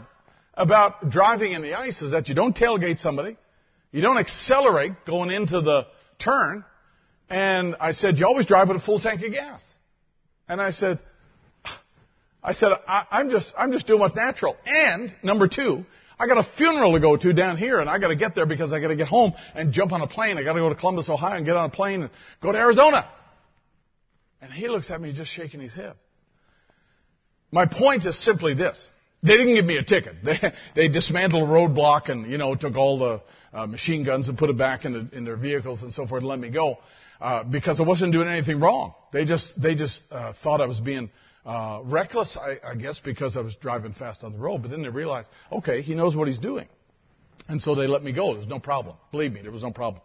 about 0.54 1.10
driving 1.10 1.52
in 1.52 1.62
the 1.62 1.74
ice 1.74 2.02
is 2.02 2.12
that 2.12 2.28
you 2.28 2.34
don't 2.34 2.56
tailgate 2.56 3.00
somebody, 3.00 3.36
you 3.92 4.02
don't 4.02 4.18
accelerate 4.18 4.92
going 5.06 5.30
into 5.30 5.60
the 5.60 5.86
turn, 6.18 6.64
and 7.28 7.76
I 7.80 7.92
said, 7.92 8.18
you 8.18 8.26
always 8.26 8.46
drive 8.46 8.68
with 8.68 8.78
a 8.78 8.80
full 8.80 9.00
tank 9.00 9.22
of 9.22 9.32
gas. 9.32 9.62
And 10.48 10.60
I 10.60 10.70
said, 10.70 11.00
I 12.42 12.52
said, 12.52 12.68
I, 12.86 13.06
am 13.10 13.30
just, 13.30 13.52
I'm 13.58 13.72
just 13.72 13.86
doing 13.86 13.98
what's 13.98 14.14
natural. 14.14 14.56
And 14.64 15.14
number 15.22 15.48
two, 15.48 15.84
I 16.18 16.26
got 16.26 16.38
a 16.38 16.48
funeral 16.56 16.94
to 16.94 17.00
go 17.00 17.16
to 17.16 17.32
down 17.32 17.58
here, 17.58 17.78
and 17.78 17.90
I 17.90 17.98
got 17.98 18.08
to 18.08 18.16
get 18.16 18.34
there 18.34 18.46
because 18.46 18.72
I 18.72 18.80
got 18.80 18.88
to 18.88 18.96
get 18.96 19.08
home 19.08 19.34
and 19.54 19.72
jump 19.72 19.92
on 19.92 20.00
a 20.00 20.06
plane. 20.06 20.38
I 20.38 20.44
got 20.44 20.54
to 20.54 20.60
go 20.60 20.68
to 20.70 20.74
Columbus, 20.74 21.10
Ohio, 21.10 21.36
and 21.36 21.44
get 21.44 21.56
on 21.56 21.66
a 21.66 21.72
plane 21.72 22.02
and 22.02 22.10
go 22.42 22.52
to 22.52 22.58
Arizona. 22.58 23.06
And 24.40 24.50
he 24.50 24.68
looks 24.68 24.90
at 24.90 25.00
me 25.00 25.12
just 25.12 25.30
shaking 25.30 25.60
his 25.60 25.74
head. 25.74 25.94
My 27.50 27.66
point 27.66 28.06
is 28.06 28.22
simply 28.22 28.54
this. 28.54 28.86
They 29.22 29.36
didn't 29.36 29.54
give 29.54 29.64
me 29.64 29.76
a 29.76 29.82
ticket. 29.82 30.16
They, 30.24 30.52
they 30.74 30.88
dismantled 30.88 31.48
a 31.48 31.52
roadblock 31.52 32.08
and, 32.08 32.30
you 32.30 32.38
know, 32.38 32.54
took 32.54 32.76
all 32.76 32.98
the 32.98 33.22
uh, 33.52 33.66
machine 33.66 34.04
guns 34.04 34.28
and 34.28 34.38
put 34.38 34.50
it 34.50 34.58
back 34.58 34.84
in, 34.84 34.92
the, 34.92 35.16
in 35.16 35.24
their 35.24 35.36
vehicles 35.36 35.82
and 35.82 35.92
so 35.92 36.06
forth 36.06 36.20
and 36.20 36.28
let 36.28 36.38
me 36.38 36.50
go. 36.50 36.78
Uh, 37.20 37.44
because 37.44 37.80
I 37.80 37.82
wasn't 37.82 38.12
doing 38.12 38.28
anything 38.28 38.60
wrong. 38.60 38.94
They 39.12 39.24
just, 39.24 39.60
they 39.60 39.74
just 39.74 40.00
uh, 40.10 40.34
thought 40.42 40.60
I 40.60 40.66
was 40.66 40.80
being 40.80 41.10
uh, 41.46 41.80
reckless, 41.84 42.36
I, 42.36 42.58
I 42.72 42.74
guess, 42.74 42.98
because 42.98 43.36
I 43.36 43.40
was 43.40 43.54
driving 43.56 43.92
fast 43.92 44.24
on 44.24 44.32
the 44.32 44.38
road. 44.38 44.62
But 44.62 44.72
then 44.72 44.82
they 44.82 44.88
realized, 44.88 45.28
okay, 45.52 45.80
he 45.80 45.94
knows 45.94 46.16
what 46.16 46.26
he's 46.26 46.40
doing. 46.40 46.66
And 47.48 47.62
so 47.62 47.76
they 47.76 47.86
let 47.86 48.02
me 48.02 48.12
go. 48.12 48.32
There 48.32 48.40
was 48.40 48.48
no 48.48 48.58
problem. 48.58 48.96
Believe 49.12 49.32
me, 49.32 49.42
there 49.42 49.52
was 49.52 49.62
no 49.62 49.70
problem. 49.70 50.02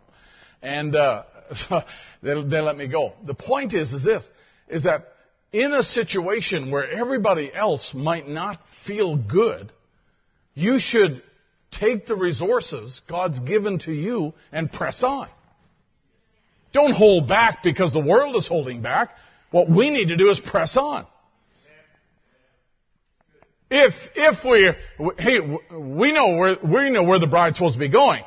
And 0.61 0.95
uh, 0.95 1.23
they, 2.21 2.43
they 2.43 2.61
let 2.61 2.77
me 2.77 2.87
go. 2.87 3.13
The 3.25 3.33
point 3.33 3.73
is, 3.73 3.91
is 3.91 4.03
this, 4.05 4.29
is 4.67 4.83
that 4.83 5.07
in 5.51 5.73
a 5.73 5.81
situation 5.81 6.69
where 6.69 6.89
everybody 6.89 7.51
else 7.51 7.91
might 7.95 8.27
not 8.27 8.59
feel 8.85 9.17
good, 9.17 9.71
you 10.53 10.77
should 10.79 11.23
take 11.71 12.05
the 12.05 12.15
resources 12.15 13.01
God's 13.09 13.39
given 13.39 13.79
to 13.79 13.91
you 13.91 14.33
and 14.51 14.71
press 14.71 15.01
on. 15.03 15.27
Don't 16.71 16.93
hold 16.93 17.27
back 17.27 17.63
because 17.63 17.91
the 17.91 17.99
world 17.99 18.35
is 18.35 18.47
holding 18.47 18.81
back. 18.81 19.09
What 19.49 19.69
we 19.69 19.89
need 19.89 20.07
to 20.07 20.17
do 20.17 20.29
is 20.29 20.39
press 20.39 20.77
on. 20.77 21.07
If, 23.73 23.93
if 24.15 24.43
we, 24.43 25.13
hey, 25.17 25.39
we 25.71 26.11
know 26.11 26.35
where, 26.35 26.57
we 26.61 26.89
know 26.89 27.03
where 27.03 27.19
the 27.19 27.27
bride's 27.27 27.55
supposed 27.55 27.75
to 27.75 27.79
be 27.79 27.87
going. 27.87 28.21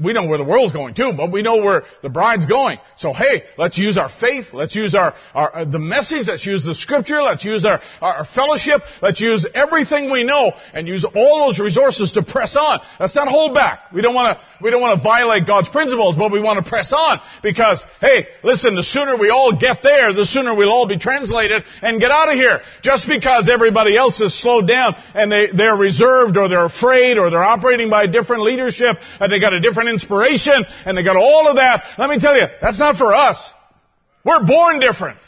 We 0.00 0.12
know 0.12 0.26
where 0.26 0.38
the 0.38 0.44
world's 0.44 0.72
going 0.72 0.94
too, 0.94 1.12
but 1.16 1.32
we 1.32 1.42
know 1.42 1.56
where 1.56 1.84
the 2.02 2.08
bride's 2.08 2.46
going. 2.46 2.78
So 2.96 3.12
hey, 3.12 3.44
let's 3.56 3.78
use 3.78 3.96
our 3.96 4.10
faith, 4.20 4.46
let's 4.52 4.74
use 4.76 4.94
our, 4.94 5.14
our 5.34 5.60
uh, 5.60 5.64
the 5.64 5.78
message, 5.78 6.28
let's 6.28 6.44
use 6.44 6.64
the 6.64 6.74
scripture, 6.74 7.22
let's 7.22 7.44
use 7.44 7.64
our, 7.64 7.80
our 8.00 8.26
fellowship, 8.34 8.82
let's 9.00 9.20
use 9.20 9.46
everything 9.54 10.10
we 10.10 10.22
know 10.22 10.52
and 10.74 10.86
use 10.86 11.04
all 11.04 11.46
those 11.46 11.58
resources 11.58 12.12
to 12.12 12.22
press 12.22 12.56
on. 12.56 12.80
Let's 12.98 13.16
not 13.16 13.28
hold 13.28 13.54
back. 13.54 13.92
We 13.92 14.02
don't 14.02 14.14
want 14.14 14.36
to, 14.36 14.44
we 14.62 14.70
don't 14.70 14.82
want 14.82 14.98
to 14.98 15.02
violate 15.02 15.46
God's 15.46 15.70
principles, 15.70 16.16
but 16.16 16.30
we 16.30 16.40
want 16.40 16.62
to 16.62 16.68
press 16.68 16.92
on 16.92 17.20
because, 17.42 17.82
hey, 18.00 18.26
listen, 18.44 18.74
the 18.74 18.82
sooner 18.82 19.16
we 19.16 19.30
all 19.30 19.58
get 19.58 19.78
there, 19.82 20.12
the 20.12 20.26
sooner 20.26 20.54
we'll 20.54 20.70
all 20.70 20.86
be 20.86 20.98
translated 20.98 21.62
and 21.80 22.00
get 22.00 22.10
out 22.10 22.28
of 22.28 22.34
here. 22.34 22.60
Just 22.82 23.08
because 23.08 23.48
everybody 23.50 23.96
else 23.96 24.20
is 24.20 24.38
slowed 24.40 24.68
down 24.68 24.94
and 25.14 25.32
they, 25.32 25.48
they're 25.56 25.76
reserved 25.76 26.36
or 26.36 26.48
they're 26.48 26.66
afraid 26.66 27.16
or 27.16 27.30
they're 27.30 27.42
operating 27.42 27.88
by 27.88 28.04
a 28.04 28.08
different 28.08 28.42
leadership 28.42 28.96
and 29.20 29.32
they 29.32 29.40
got 29.40 29.54
a 29.54 29.60
different 29.60 29.69
inspiration 29.78 30.64
and 30.86 30.96
they 30.96 31.02
got 31.02 31.16
all 31.16 31.48
of 31.48 31.56
that. 31.56 31.84
Let 31.98 32.10
me 32.10 32.18
tell 32.18 32.36
you, 32.36 32.46
that's 32.60 32.78
not 32.78 32.96
for 32.96 33.14
us. 33.14 33.38
We're 34.24 34.44
born 34.44 34.80
different. 34.80 35.18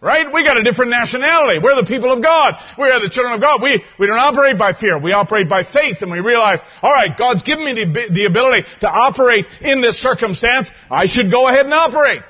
Right? 0.00 0.30
We 0.30 0.44
got 0.44 0.58
a 0.58 0.62
different 0.62 0.90
nationality. 0.90 1.60
We're 1.64 1.80
the 1.80 1.88
people 1.88 2.12
of 2.12 2.22
God. 2.22 2.54
We 2.76 2.84
are 2.84 3.00
the 3.00 3.08
children 3.08 3.34
of 3.34 3.40
God. 3.40 3.62
We, 3.62 3.82
we 3.98 4.06
don't 4.06 4.18
operate 4.18 4.58
by 4.58 4.74
fear. 4.74 4.98
We 4.98 5.12
operate 5.12 5.48
by 5.48 5.64
faith 5.64 6.02
and 6.02 6.10
we 6.10 6.20
realize, 6.20 6.60
alright, 6.82 7.16
God's 7.16 7.42
given 7.42 7.64
me 7.64 7.72
the, 7.72 8.08
the 8.12 8.24
ability 8.26 8.68
to 8.80 8.88
operate 8.88 9.46
in 9.62 9.80
this 9.80 9.96
circumstance. 10.02 10.68
I 10.90 11.06
should 11.06 11.30
go 11.30 11.48
ahead 11.48 11.64
and 11.64 11.72
operate. 11.72 12.20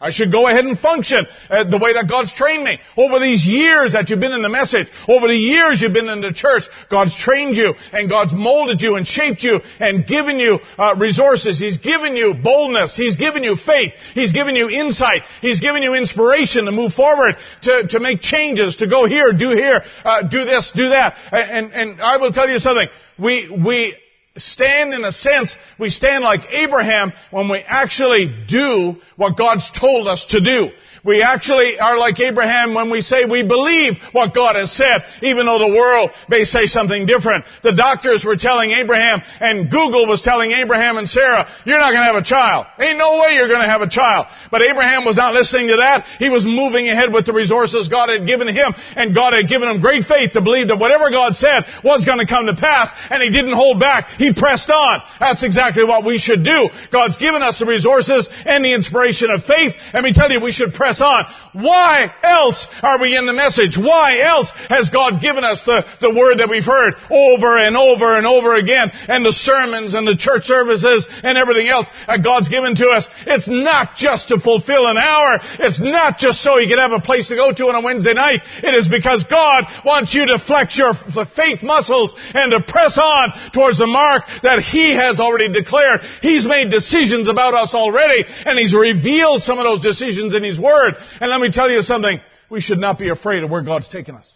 I 0.00 0.12
should 0.12 0.30
go 0.30 0.46
ahead 0.46 0.64
and 0.64 0.78
function 0.78 1.26
uh, 1.50 1.64
the 1.68 1.78
way 1.78 1.92
that 1.94 2.06
God's 2.08 2.32
trained 2.32 2.62
me. 2.62 2.78
Over 2.96 3.18
these 3.18 3.44
years 3.44 3.94
that 3.94 4.08
you've 4.08 4.20
been 4.20 4.32
in 4.32 4.42
the 4.42 4.48
message, 4.48 4.86
over 5.08 5.26
the 5.26 5.34
years 5.34 5.82
you've 5.82 5.92
been 5.92 6.08
in 6.08 6.20
the 6.20 6.32
church, 6.32 6.62
God's 6.88 7.18
trained 7.18 7.56
you 7.56 7.74
and 7.92 8.08
God's 8.08 8.32
molded 8.32 8.80
you 8.80 8.94
and 8.94 9.04
shaped 9.04 9.42
you 9.42 9.58
and 9.80 10.06
given 10.06 10.38
you 10.38 10.60
uh, 10.78 10.94
resources. 10.94 11.58
He's 11.58 11.78
given 11.78 12.14
you 12.14 12.34
boldness. 12.34 12.94
He's 12.96 13.16
given 13.16 13.42
you 13.42 13.56
faith. 13.56 13.92
He's 14.14 14.32
given 14.32 14.54
you 14.54 14.70
insight. 14.70 15.22
He's 15.42 15.58
given 15.58 15.82
you 15.82 15.94
inspiration 15.94 16.66
to 16.66 16.70
move 16.70 16.92
forward, 16.92 17.34
to, 17.62 17.88
to 17.88 17.98
make 17.98 18.20
changes, 18.20 18.76
to 18.76 18.86
go 18.86 19.04
here, 19.04 19.32
do 19.32 19.50
here, 19.50 19.82
uh, 20.04 20.28
do 20.28 20.44
this, 20.44 20.70
do 20.76 20.90
that. 20.90 21.16
And, 21.32 21.72
and 21.72 22.00
I 22.00 22.18
will 22.18 22.30
tell 22.30 22.48
you 22.48 22.58
something. 22.58 22.86
We, 23.18 23.50
we 23.50 23.96
stand 24.38 24.94
in 24.94 25.04
a 25.04 25.12
sense, 25.12 25.54
we 25.78 25.90
stand 25.90 26.24
like 26.24 26.40
Abraham 26.50 27.12
when 27.30 27.48
we 27.48 27.58
actually 27.58 28.44
do 28.48 28.96
what 29.16 29.36
God's 29.36 29.70
told 29.78 30.08
us 30.08 30.26
to 30.30 30.40
do. 30.40 30.70
We 31.08 31.22
actually 31.22 31.80
are 31.80 31.96
like 31.96 32.20
Abraham 32.20 32.74
when 32.74 32.90
we 32.90 33.00
say 33.00 33.24
we 33.24 33.40
believe 33.40 33.96
what 34.12 34.34
God 34.34 34.56
has 34.60 34.76
said, 34.76 35.00
even 35.24 35.46
though 35.46 35.56
the 35.56 35.72
world 35.72 36.10
may 36.28 36.44
say 36.44 36.66
something 36.68 37.08
different. 37.08 37.48
The 37.64 37.72
doctors 37.72 38.28
were 38.28 38.36
telling 38.36 38.76
Abraham, 38.76 39.24
and 39.40 39.72
Google 39.72 40.04
was 40.04 40.20
telling 40.20 40.52
Abraham 40.52 40.98
and 41.00 41.08
Sarah, 41.08 41.48
you're 41.64 41.80
not 41.80 41.96
going 41.96 42.04
to 42.04 42.12
have 42.12 42.20
a 42.20 42.28
child. 42.28 42.66
Ain't 42.76 43.00
no 43.00 43.16
way 43.24 43.40
you're 43.40 43.48
going 43.48 43.64
to 43.64 43.72
have 43.72 43.80
a 43.80 43.88
child. 43.88 44.28
But 44.52 44.60
Abraham 44.60 45.08
was 45.08 45.16
not 45.16 45.32
listening 45.32 45.72
to 45.72 45.80
that. 45.80 46.04
He 46.20 46.28
was 46.28 46.44
moving 46.44 46.92
ahead 46.92 47.08
with 47.08 47.24
the 47.24 47.32
resources 47.32 47.88
God 47.88 48.12
had 48.12 48.28
given 48.28 48.44
him, 48.44 48.76
and 48.92 49.16
God 49.16 49.32
had 49.32 49.48
given 49.48 49.64
him 49.64 49.80
great 49.80 50.04
faith 50.04 50.36
to 50.36 50.44
believe 50.44 50.68
that 50.68 50.76
whatever 50.76 51.08
God 51.08 51.32
said 51.40 51.64
was 51.80 52.04
going 52.04 52.20
to 52.20 52.28
come 52.28 52.52
to 52.52 52.56
pass, 52.60 52.92
and 53.08 53.24
he 53.24 53.32
didn't 53.32 53.56
hold 53.56 53.80
back. 53.80 54.20
He 54.20 54.36
pressed 54.36 54.68
on. 54.68 55.00
That's 55.16 55.40
exactly 55.40 55.88
what 55.88 56.04
we 56.04 56.20
should 56.20 56.44
do. 56.44 56.68
God's 56.92 57.16
given 57.16 57.40
us 57.40 57.56
the 57.56 57.64
resources 57.64 58.28
and 58.44 58.60
the 58.60 58.76
inspiration 58.76 59.32
of 59.32 59.48
faith, 59.48 59.72
and 59.96 60.04
we 60.04 60.12
tell 60.12 60.28
you 60.28 60.44
we 60.44 60.52
should 60.52 60.76
press 60.76 60.97
on. 61.00 61.24
Why 61.58 62.06
else 62.22 62.62
are 62.86 63.02
we 63.02 63.18
in 63.18 63.26
the 63.26 63.34
message? 63.34 63.74
Why 63.74 64.22
else 64.22 64.46
has 64.70 64.94
God 64.94 65.18
given 65.18 65.42
us 65.42 65.58
the, 65.66 65.82
the 65.98 66.14
word 66.14 66.38
that 66.38 66.46
we've 66.46 66.62
heard 66.62 66.94
over 67.10 67.58
and 67.58 67.74
over 67.74 68.14
and 68.14 68.22
over 68.22 68.54
again 68.54 68.94
and 69.10 69.26
the 69.26 69.34
sermons 69.34 69.98
and 69.98 70.06
the 70.06 70.14
church 70.14 70.46
services 70.46 71.02
and 71.10 71.34
everything 71.34 71.66
else 71.66 71.90
that 72.06 72.22
God's 72.22 72.46
given 72.46 72.78
to 72.78 72.94
us? 72.94 73.10
It's 73.26 73.50
not 73.50 73.98
just 73.98 74.30
to 74.30 74.38
fulfill 74.38 74.86
an 74.86 75.02
hour. 75.02 75.42
It's 75.58 75.82
not 75.82 76.22
just 76.22 76.46
so 76.46 76.62
you 76.62 76.70
can 76.70 76.78
have 76.78 76.94
a 76.94 77.02
place 77.02 77.26
to 77.26 77.34
go 77.34 77.50
to 77.50 77.74
on 77.74 77.74
a 77.74 77.82
Wednesday 77.82 78.14
night. 78.14 78.38
It 78.62 78.78
is 78.78 78.86
because 78.86 79.26
God 79.26 79.66
wants 79.82 80.14
you 80.14 80.30
to 80.30 80.38
flex 80.38 80.78
your 80.78 80.94
faith 81.34 81.66
muscles 81.66 82.14
and 82.38 82.54
to 82.54 82.62
press 82.70 82.94
on 83.02 83.50
towards 83.50 83.82
the 83.82 83.90
mark 83.90 84.30
that 84.46 84.62
He 84.62 84.94
has 84.94 85.18
already 85.18 85.50
declared. 85.50 86.06
He's 86.22 86.46
made 86.46 86.70
decisions 86.70 87.26
about 87.26 87.58
us 87.58 87.74
already 87.74 88.22
and 88.46 88.54
He's 88.54 88.78
revealed 88.78 89.42
some 89.42 89.58
of 89.58 89.66
those 89.66 89.82
decisions 89.82 90.38
in 90.38 90.46
His 90.46 90.54
Word. 90.54 90.94
And 91.18 91.26
let 91.26 91.42
me 91.42 91.47
tell 91.50 91.70
you 91.70 91.82
something. 91.82 92.20
We 92.50 92.60
should 92.60 92.78
not 92.78 92.98
be 92.98 93.10
afraid 93.10 93.42
of 93.42 93.50
where 93.50 93.62
God's 93.62 93.88
taken 93.88 94.14
us. 94.14 94.32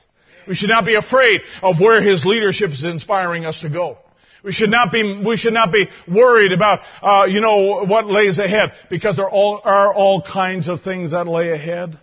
We 0.46 0.54
should 0.54 0.68
not 0.68 0.84
be 0.84 0.96
afraid 0.96 1.40
of 1.62 1.80
where 1.80 2.02
His 2.02 2.24
leadership 2.24 2.70
is 2.70 2.84
inspiring 2.84 3.46
us 3.46 3.60
to 3.60 3.70
go. 3.70 3.98
We 4.44 4.52
should 4.52 4.70
not 4.70 4.90
be, 4.90 5.22
we 5.24 5.36
should 5.36 5.52
not 5.52 5.72
be 5.72 5.88
worried 6.08 6.52
about, 6.52 6.80
uh, 7.00 7.26
you 7.26 7.40
know, 7.40 7.84
what 7.84 8.06
lays 8.06 8.38
ahead, 8.38 8.72
because 8.90 9.16
there 9.16 9.30
all, 9.30 9.60
are 9.62 9.94
all 9.94 10.20
kinds 10.20 10.68
of 10.68 10.80
things 10.82 11.12
that 11.12 11.28
lay 11.28 11.52
ahead. 11.52 11.98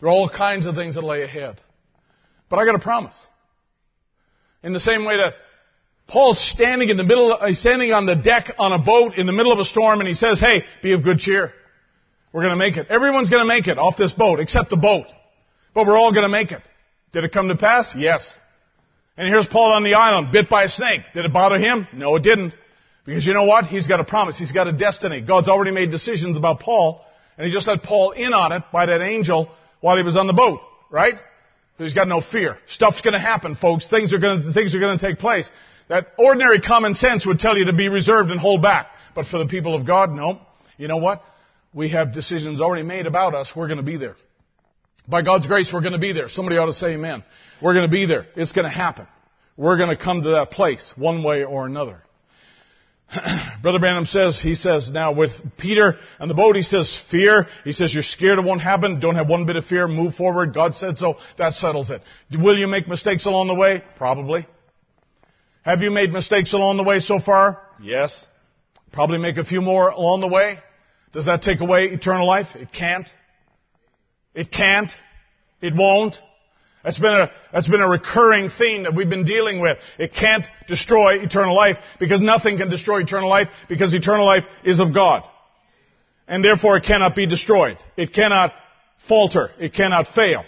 There 0.00 0.08
are 0.08 0.12
all 0.12 0.28
kinds 0.28 0.66
of 0.66 0.76
things 0.76 0.94
that 0.94 1.02
lay 1.02 1.22
ahead. 1.22 1.60
But 2.48 2.58
I 2.58 2.64
got 2.64 2.76
a 2.76 2.80
promise. 2.80 3.16
In 4.62 4.72
the 4.72 4.80
same 4.80 5.04
way 5.04 5.16
that 5.16 5.34
Paul's 6.06 6.40
standing 6.52 6.88
in 6.88 6.96
the 6.96 7.04
middle, 7.04 7.36
he's 7.46 7.58
standing 7.58 7.92
on 7.92 8.06
the 8.06 8.14
deck 8.14 8.54
on 8.58 8.72
a 8.72 8.78
boat 8.78 9.14
in 9.16 9.26
the 9.26 9.32
middle 9.32 9.52
of 9.52 9.58
a 9.58 9.64
storm 9.64 10.00
and 10.00 10.08
he 10.08 10.14
says, 10.14 10.38
hey, 10.38 10.64
be 10.82 10.92
of 10.92 11.02
good 11.02 11.18
cheer. 11.18 11.52
We're 12.32 12.42
going 12.42 12.52
to 12.52 12.56
make 12.56 12.76
it. 12.76 12.86
Everyone's 12.88 13.30
going 13.30 13.42
to 13.42 13.48
make 13.48 13.66
it 13.66 13.78
off 13.78 13.96
this 13.96 14.12
boat, 14.12 14.40
except 14.40 14.70
the 14.70 14.76
boat. 14.76 15.06
But 15.74 15.86
we're 15.86 15.98
all 15.98 16.12
going 16.12 16.22
to 16.22 16.28
make 16.28 16.52
it. 16.52 16.62
Did 17.12 17.24
it 17.24 17.32
come 17.32 17.48
to 17.48 17.56
pass? 17.56 17.94
Yes. 17.96 18.38
And 19.16 19.28
here's 19.28 19.46
Paul 19.46 19.72
on 19.72 19.84
the 19.84 19.94
island, 19.94 20.32
bit 20.32 20.48
by 20.48 20.64
a 20.64 20.68
snake. 20.68 21.02
Did 21.12 21.26
it 21.26 21.32
bother 21.32 21.58
him? 21.58 21.86
No, 21.92 22.16
it 22.16 22.22
didn't. 22.22 22.54
Because 23.04 23.26
you 23.26 23.34
know 23.34 23.44
what? 23.44 23.66
He's 23.66 23.86
got 23.86 24.00
a 24.00 24.04
promise. 24.04 24.38
He's 24.38 24.52
got 24.52 24.66
a 24.66 24.72
destiny. 24.72 25.20
God's 25.20 25.48
already 25.48 25.72
made 25.72 25.90
decisions 25.90 26.36
about 26.36 26.60
Paul, 26.60 27.04
and 27.36 27.46
he 27.46 27.52
just 27.52 27.66
let 27.66 27.82
Paul 27.82 28.12
in 28.12 28.32
on 28.32 28.52
it 28.52 28.62
by 28.72 28.86
that 28.86 29.02
angel 29.02 29.50
while 29.80 29.96
he 29.96 30.02
was 30.02 30.16
on 30.16 30.26
the 30.26 30.32
boat, 30.32 30.60
right? 30.90 31.14
So 31.76 31.84
he's 31.84 31.94
got 31.94 32.08
no 32.08 32.20
fear. 32.20 32.58
Stuff's 32.68 33.00
gonna 33.00 33.20
happen, 33.20 33.56
folks. 33.56 33.88
Things 33.90 34.14
are 34.14 34.18
gonna, 34.18 34.52
things 34.52 34.74
are 34.74 34.80
gonna 34.80 34.98
take 34.98 35.18
place. 35.18 35.50
That 35.88 36.12
ordinary 36.16 36.60
common 36.60 36.94
sense 36.94 37.26
would 37.26 37.40
tell 37.40 37.58
you 37.58 37.66
to 37.66 37.72
be 37.72 37.88
reserved 37.88 38.30
and 38.30 38.38
hold 38.38 38.62
back. 38.62 38.86
But 39.14 39.26
for 39.26 39.38
the 39.38 39.46
people 39.46 39.74
of 39.74 39.86
God, 39.86 40.10
no. 40.12 40.40
You 40.78 40.88
know 40.88 40.98
what? 40.98 41.22
We 41.74 41.90
have 41.90 42.12
decisions 42.12 42.60
already 42.60 42.82
made 42.82 43.06
about 43.06 43.34
us. 43.34 43.52
We're 43.54 43.68
gonna 43.68 43.82
be 43.82 43.96
there. 43.96 44.16
By 45.08 45.22
God's 45.22 45.46
grace, 45.46 45.70
we're 45.72 45.82
gonna 45.82 45.98
be 45.98 46.12
there. 46.12 46.28
Somebody 46.28 46.58
ought 46.58 46.66
to 46.66 46.72
say 46.72 46.94
amen. 46.94 47.24
We're 47.60 47.74
gonna 47.74 47.88
be 47.88 48.06
there. 48.06 48.26
It's 48.36 48.52
gonna 48.52 48.70
happen. 48.70 49.06
We're 49.56 49.78
gonna 49.78 49.96
come 49.96 50.22
to 50.22 50.30
that 50.30 50.50
place, 50.50 50.92
one 50.96 51.22
way 51.22 51.44
or 51.44 51.66
another. 51.66 52.02
Brother 53.62 53.78
Branham 53.78 54.06
says, 54.06 54.40
he 54.40 54.54
says, 54.54 54.90
now 54.90 55.12
with 55.12 55.32
Peter 55.58 55.96
and 56.18 56.30
the 56.30 56.34
boat, 56.34 56.56
he 56.56 56.62
says, 56.62 57.00
fear. 57.10 57.46
He 57.64 57.72
says, 57.72 57.92
you're 57.92 58.02
scared 58.02 58.38
it 58.38 58.44
won't 58.44 58.62
happen. 58.62 59.00
Don't 59.00 59.16
have 59.16 59.28
one 59.28 59.44
bit 59.44 59.56
of 59.56 59.64
fear. 59.66 59.86
Move 59.86 60.14
forward. 60.14 60.54
God 60.54 60.74
said 60.74 60.96
so. 60.96 61.16
That 61.36 61.52
settles 61.52 61.90
it. 61.90 62.00
Will 62.36 62.56
you 62.56 62.66
make 62.66 62.88
mistakes 62.88 63.26
along 63.26 63.48
the 63.48 63.54
way? 63.54 63.82
Probably. 63.98 64.46
Have 65.62 65.82
you 65.82 65.90
made 65.90 66.12
mistakes 66.12 66.54
along 66.54 66.78
the 66.78 66.82
way 66.82 67.00
so 67.00 67.20
far? 67.20 67.60
Yes. 67.80 68.26
Probably 68.92 69.18
make 69.18 69.36
a 69.36 69.44
few 69.44 69.60
more 69.60 69.88
along 69.90 70.20
the 70.20 70.28
way. 70.28 70.58
Does 71.12 71.26
that 71.26 71.42
take 71.42 71.60
away 71.60 71.84
eternal 71.86 72.26
life? 72.26 72.48
It 72.54 72.68
can't. 72.72 73.08
It 74.34 74.50
can't. 74.50 74.90
It 75.60 75.74
won't. 75.76 76.16
That's 76.82 76.98
been 76.98 77.12
a, 77.12 77.30
that's 77.52 77.68
been 77.68 77.80
a 77.80 77.88
recurring 77.88 78.48
theme 78.48 78.84
that 78.84 78.94
we've 78.94 79.08
been 79.08 79.24
dealing 79.24 79.60
with. 79.60 79.78
It 79.98 80.12
can't 80.12 80.44
destroy 80.66 81.20
eternal 81.22 81.54
life 81.54 81.76
because 82.00 82.20
nothing 82.20 82.58
can 82.58 82.70
destroy 82.70 83.02
eternal 83.02 83.28
life 83.28 83.48
because 83.68 83.94
eternal 83.94 84.26
life 84.26 84.44
is 84.64 84.80
of 84.80 84.92
God. 84.92 85.22
And 86.26 86.44
therefore 86.44 86.76
it 86.76 86.84
cannot 86.84 87.14
be 87.14 87.26
destroyed. 87.26 87.78
It 87.96 88.12
cannot 88.12 88.52
falter. 89.08 89.50
It 89.60 89.74
cannot 89.74 90.08
fail. 90.14 90.44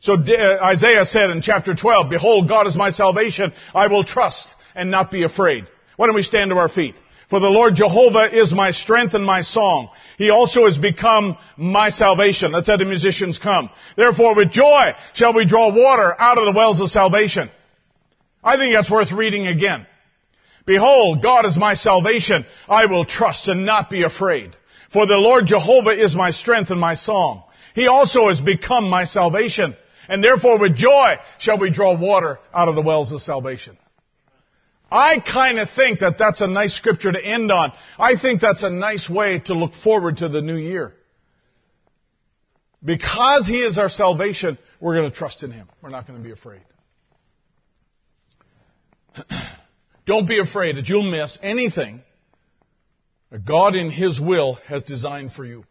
So 0.00 0.14
uh, 0.14 0.64
Isaiah 0.64 1.04
said 1.04 1.30
in 1.30 1.42
chapter 1.42 1.74
12, 1.74 2.10
Behold, 2.10 2.48
God 2.48 2.66
is 2.66 2.76
my 2.76 2.90
salvation. 2.90 3.52
I 3.74 3.88
will 3.88 4.04
trust 4.04 4.48
and 4.74 4.90
not 4.90 5.10
be 5.10 5.24
afraid. 5.24 5.64
Why 5.96 6.06
don't 6.06 6.14
we 6.14 6.22
stand 6.22 6.50
to 6.50 6.56
our 6.56 6.68
feet? 6.68 6.94
For 7.30 7.40
the 7.40 7.46
Lord 7.46 7.74
Jehovah 7.74 8.30
is 8.32 8.54
my 8.54 8.70
strength 8.70 9.12
and 9.12 9.24
my 9.24 9.42
song. 9.42 9.90
He 10.16 10.30
also 10.30 10.64
has 10.64 10.78
become 10.78 11.36
my 11.58 11.90
salvation. 11.90 12.52
Let's 12.52 12.68
have 12.68 12.78
the 12.78 12.86
musicians 12.86 13.38
come. 13.38 13.68
Therefore 13.96 14.34
with 14.34 14.50
joy 14.50 14.92
shall 15.12 15.34
we 15.34 15.44
draw 15.44 15.72
water 15.72 16.14
out 16.18 16.38
of 16.38 16.46
the 16.46 16.56
wells 16.56 16.80
of 16.80 16.88
salvation. 16.88 17.50
I 18.42 18.56
think 18.56 18.74
that's 18.74 18.90
worth 18.90 19.12
reading 19.12 19.46
again. 19.46 19.86
Behold, 20.64 21.22
God 21.22 21.44
is 21.44 21.56
my 21.56 21.74
salvation. 21.74 22.44
I 22.68 22.86
will 22.86 23.04
trust 23.04 23.48
and 23.48 23.66
not 23.66 23.90
be 23.90 24.04
afraid. 24.04 24.56
For 24.92 25.06
the 25.06 25.14
Lord 25.14 25.46
Jehovah 25.46 26.02
is 26.02 26.16
my 26.16 26.30
strength 26.30 26.70
and 26.70 26.80
my 26.80 26.94
song. 26.94 27.42
He 27.74 27.88
also 27.88 28.28
has 28.28 28.40
become 28.40 28.88
my 28.88 29.04
salvation. 29.04 29.76
And 30.08 30.24
therefore 30.24 30.58
with 30.58 30.76
joy 30.76 31.16
shall 31.38 31.58
we 31.58 31.70
draw 31.70 31.94
water 31.94 32.38
out 32.54 32.68
of 32.68 32.74
the 32.74 32.82
wells 32.82 33.12
of 33.12 33.20
salvation. 33.20 33.76
I 34.90 35.20
kind 35.20 35.58
of 35.58 35.68
think 35.76 36.00
that 36.00 36.16
that's 36.18 36.40
a 36.40 36.46
nice 36.46 36.74
scripture 36.74 37.12
to 37.12 37.22
end 37.22 37.52
on. 37.52 37.72
I 37.98 38.14
think 38.20 38.40
that's 38.40 38.62
a 38.62 38.70
nice 38.70 39.08
way 39.08 39.40
to 39.46 39.54
look 39.54 39.74
forward 39.84 40.18
to 40.18 40.28
the 40.28 40.40
new 40.40 40.56
year. 40.56 40.94
Because 42.82 43.46
He 43.46 43.60
is 43.60 43.78
our 43.78 43.90
salvation, 43.90 44.56
we're 44.80 44.96
going 44.96 45.10
to 45.10 45.16
trust 45.16 45.42
in 45.42 45.50
Him. 45.50 45.68
We're 45.82 45.90
not 45.90 46.06
going 46.06 46.18
to 46.18 46.24
be 46.24 46.32
afraid. 46.32 46.62
Don't 50.06 50.26
be 50.26 50.40
afraid 50.40 50.76
that 50.76 50.88
you'll 50.88 51.10
miss 51.10 51.38
anything 51.42 52.00
that 53.30 53.44
God 53.44 53.74
in 53.74 53.90
His 53.90 54.18
will 54.18 54.54
has 54.66 54.82
designed 54.84 55.32
for 55.32 55.44
you. 55.44 55.64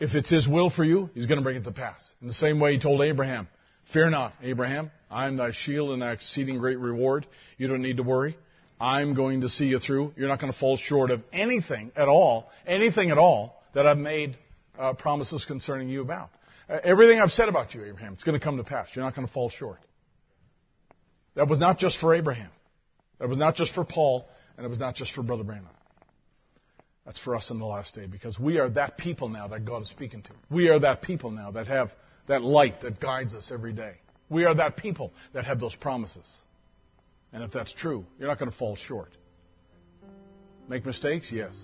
If 0.00 0.14
it's 0.14 0.30
His 0.30 0.48
will 0.48 0.70
for 0.70 0.84
you, 0.84 1.10
He's 1.12 1.26
going 1.26 1.38
to 1.38 1.44
bring 1.44 1.56
it 1.56 1.64
to 1.64 1.72
pass. 1.72 2.14
In 2.22 2.28
the 2.28 2.34
same 2.34 2.60
way 2.60 2.72
He 2.74 2.80
told 2.80 3.02
Abraham, 3.02 3.48
Fear 3.92 4.10
not, 4.10 4.34
Abraham. 4.42 4.90
I 5.10 5.26
am 5.26 5.36
thy 5.36 5.52
shield 5.52 5.90
and 5.90 6.02
thy 6.02 6.12
exceeding 6.12 6.58
great 6.58 6.78
reward. 6.78 7.26
You 7.58 7.66
don't 7.66 7.82
need 7.82 7.98
to 7.98 8.02
worry. 8.02 8.38
I'm 8.80 9.14
going 9.14 9.40
to 9.40 9.48
see 9.48 9.66
you 9.66 9.80
through. 9.80 10.14
You're 10.16 10.28
not 10.28 10.40
going 10.40 10.52
to 10.52 10.58
fall 10.58 10.76
short 10.76 11.10
of 11.10 11.22
anything 11.32 11.90
at 11.96 12.08
all, 12.08 12.48
anything 12.66 13.10
at 13.10 13.18
all 13.18 13.60
that 13.74 13.86
I've 13.86 13.98
made 13.98 14.38
uh, 14.78 14.94
promises 14.94 15.44
concerning 15.44 15.88
you 15.88 16.00
about. 16.00 16.30
Uh, 16.70 16.78
everything 16.84 17.20
I've 17.20 17.32
said 17.32 17.48
about 17.48 17.74
you, 17.74 17.84
Abraham, 17.84 18.12
it's 18.12 18.24
going 18.24 18.38
to 18.38 18.44
come 18.44 18.56
to 18.58 18.64
pass. 18.64 18.88
You're 18.94 19.04
not 19.04 19.16
going 19.16 19.26
to 19.26 19.32
fall 19.32 19.50
short. 19.50 19.80
That 21.34 21.48
was 21.48 21.58
not 21.58 21.78
just 21.78 21.98
for 21.98 22.14
Abraham. 22.14 22.50
That 23.18 23.28
was 23.28 23.38
not 23.38 23.56
just 23.56 23.74
for 23.74 23.84
Paul, 23.84 24.28
and 24.56 24.64
it 24.64 24.68
was 24.68 24.78
not 24.78 24.94
just 24.94 25.12
for 25.12 25.22
Brother 25.22 25.44
Branham. 25.44 25.66
That's 27.04 27.18
for 27.18 27.34
us 27.34 27.50
in 27.50 27.58
the 27.58 27.64
last 27.64 27.94
day 27.94 28.06
because 28.06 28.38
we 28.38 28.58
are 28.58 28.68
that 28.70 28.98
people 28.98 29.28
now 29.28 29.48
that 29.48 29.64
God 29.64 29.82
is 29.82 29.88
speaking 29.88 30.22
to. 30.22 30.30
We 30.50 30.68
are 30.68 30.78
that 30.80 31.00
people 31.00 31.30
now 31.30 31.50
that 31.52 31.66
have 31.66 31.90
that 32.28 32.42
light 32.42 32.82
that 32.82 33.00
guides 33.00 33.34
us 33.34 33.50
every 33.50 33.72
day. 33.72 33.94
We 34.28 34.44
are 34.44 34.54
that 34.54 34.76
people 34.76 35.12
that 35.32 35.46
have 35.46 35.58
those 35.58 35.74
promises. 35.74 36.30
And 37.32 37.42
if 37.42 37.52
that's 37.52 37.72
true, 37.72 38.06
you're 38.18 38.28
not 38.28 38.38
going 38.38 38.50
to 38.50 38.56
fall 38.56 38.76
short. 38.76 39.16
Make 40.68 40.86
mistakes? 40.86 41.30
Yes. 41.32 41.58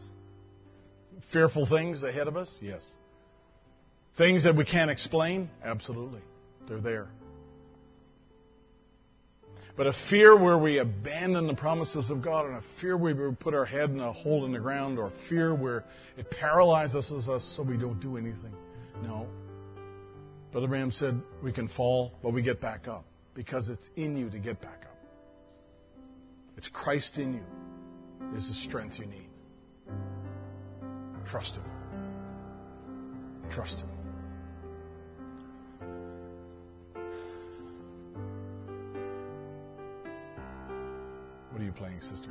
Fearful 1.33 1.67
things 1.67 2.03
ahead 2.03 2.29
of 2.29 2.37
us? 2.37 2.57
Yes. 2.61 2.91
Things 4.17 4.45
that 4.45 4.57
we 4.57 4.65
can't 4.65 4.91
explain? 4.91 5.51
Absolutely. 5.65 6.21
They're 6.69 6.81
there. 6.81 7.09
But 9.77 9.89
a 9.89 9.93
fear 10.09 10.41
where 10.41 10.57
we 10.57 10.79
abandon 10.79 11.49
the 11.49 11.55
promises 11.55 12.11
of 12.11 12.23
God, 12.23 12.47
and 12.47 12.57
a 12.57 12.63
fear 12.81 12.97
where 12.97 13.31
we 13.31 13.35
put 13.35 13.55
our 13.55 13.65
head 13.65 13.91
in 13.91 13.99
a 13.99 14.13
hole 14.13 14.45
in 14.45 14.53
the 14.53 14.61
ground, 14.61 14.99
or 14.99 15.07
a 15.07 15.29
fear 15.29 15.53
where 15.53 15.85
it 16.17 16.31
paralyzes 16.31 17.11
us 17.11 17.57
so 17.57 17.63
we 17.63 17.77
don't 17.77 17.99
do 17.99 18.17
anything. 18.17 18.55
No. 19.03 19.27
Brother 20.53 20.69
Branham 20.69 20.93
said 20.93 21.21
we 21.43 21.53
can 21.53 21.67
fall, 21.67 22.13
but 22.23 22.33
we 22.33 22.41
get 22.41 22.61
back 22.61 22.87
up 22.87 23.05
because 23.35 23.69
it's 23.69 23.91
in 23.97 24.17
you 24.17 24.31
to 24.31 24.39
get 24.39 24.63
back 24.63 24.85
up. 24.85 24.94
It's 26.57 26.69
Christ 26.69 27.19
in 27.19 27.35
you 27.35 27.45
is 28.37 28.49
the 28.49 28.55
strength 28.55 28.99
you 28.99 29.07
need. 29.07 29.29
Trust 31.27 31.57
Him. 31.57 31.65
Trust 33.51 33.81
Him. 33.81 33.89
What 41.51 41.61
are 41.61 41.65
you 41.65 41.73
playing, 41.73 42.01
sister? 42.01 42.31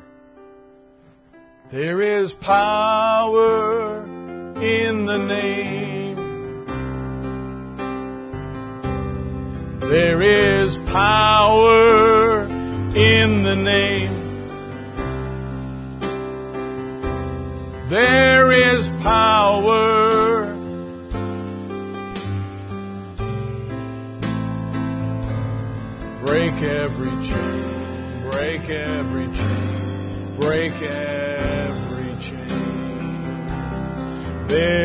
There 1.71 2.01
is 2.19 2.33
power 2.41 4.03
in 4.61 5.05
the 5.05 5.17
name. 5.17 6.15
There 9.79 10.21
is 10.21 10.75
power 10.91 12.41
in 12.43 13.43
the 13.43 13.55
name. 13.55 14.12
There 17.93 18.51
is 18.51 18.87
power. 19.03 20.47
Break 26.25 26.63
every 26.63 27.15
chain, 27.21 28.31
break 28.31 28.67
every 28.67 29.27
chain, 29.31 30.37
break 30.41 30.73
every 30.81 32.15
chain. 32.19 32.47
There 34.47 34.82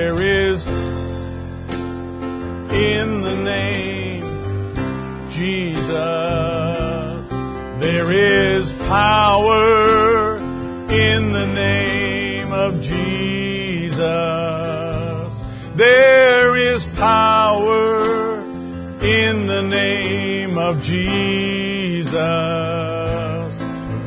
of 20.68 20.82
Jesus. 20.82 22.12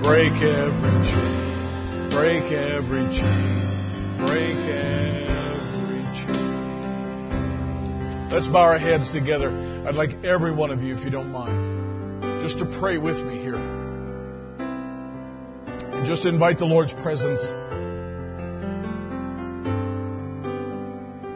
Break 0.04 0.34
every 0.44 1.02
chain, 1.10 2.10
break 2.12 2.52
every 2.52 3.06
chain, 3.10 4.18
break 4.20 4.58
every 4.70 6.04
chain. 6.22 6.54
Let's 8.30 8.48
bow 8.48 8.62
our 8.62 8.78
heads 8.78 9.12
together. 9.12 9.50
I'd 9.88 9.96
like 9.96 10.24
every 10.24 10.54
one 10.54 10.70
of 10.70 10.84
you, 10.84 10.96
if 10.96 11.04
you 11.04 11.10
don't 11.10 11.32
mind, 11.32 12.44
just 12.44 12.60
to 12.60 12.66
pray 12.80 13.00
with 13.00 13.18
me 13.18 13.40
here. 13.40 13.56
And 15.96 16.06
just 16.06 16.28
invite 16.28 16.60
the 16.60 16.66
Lord's 16.66 16.94
presence 16.94 17.42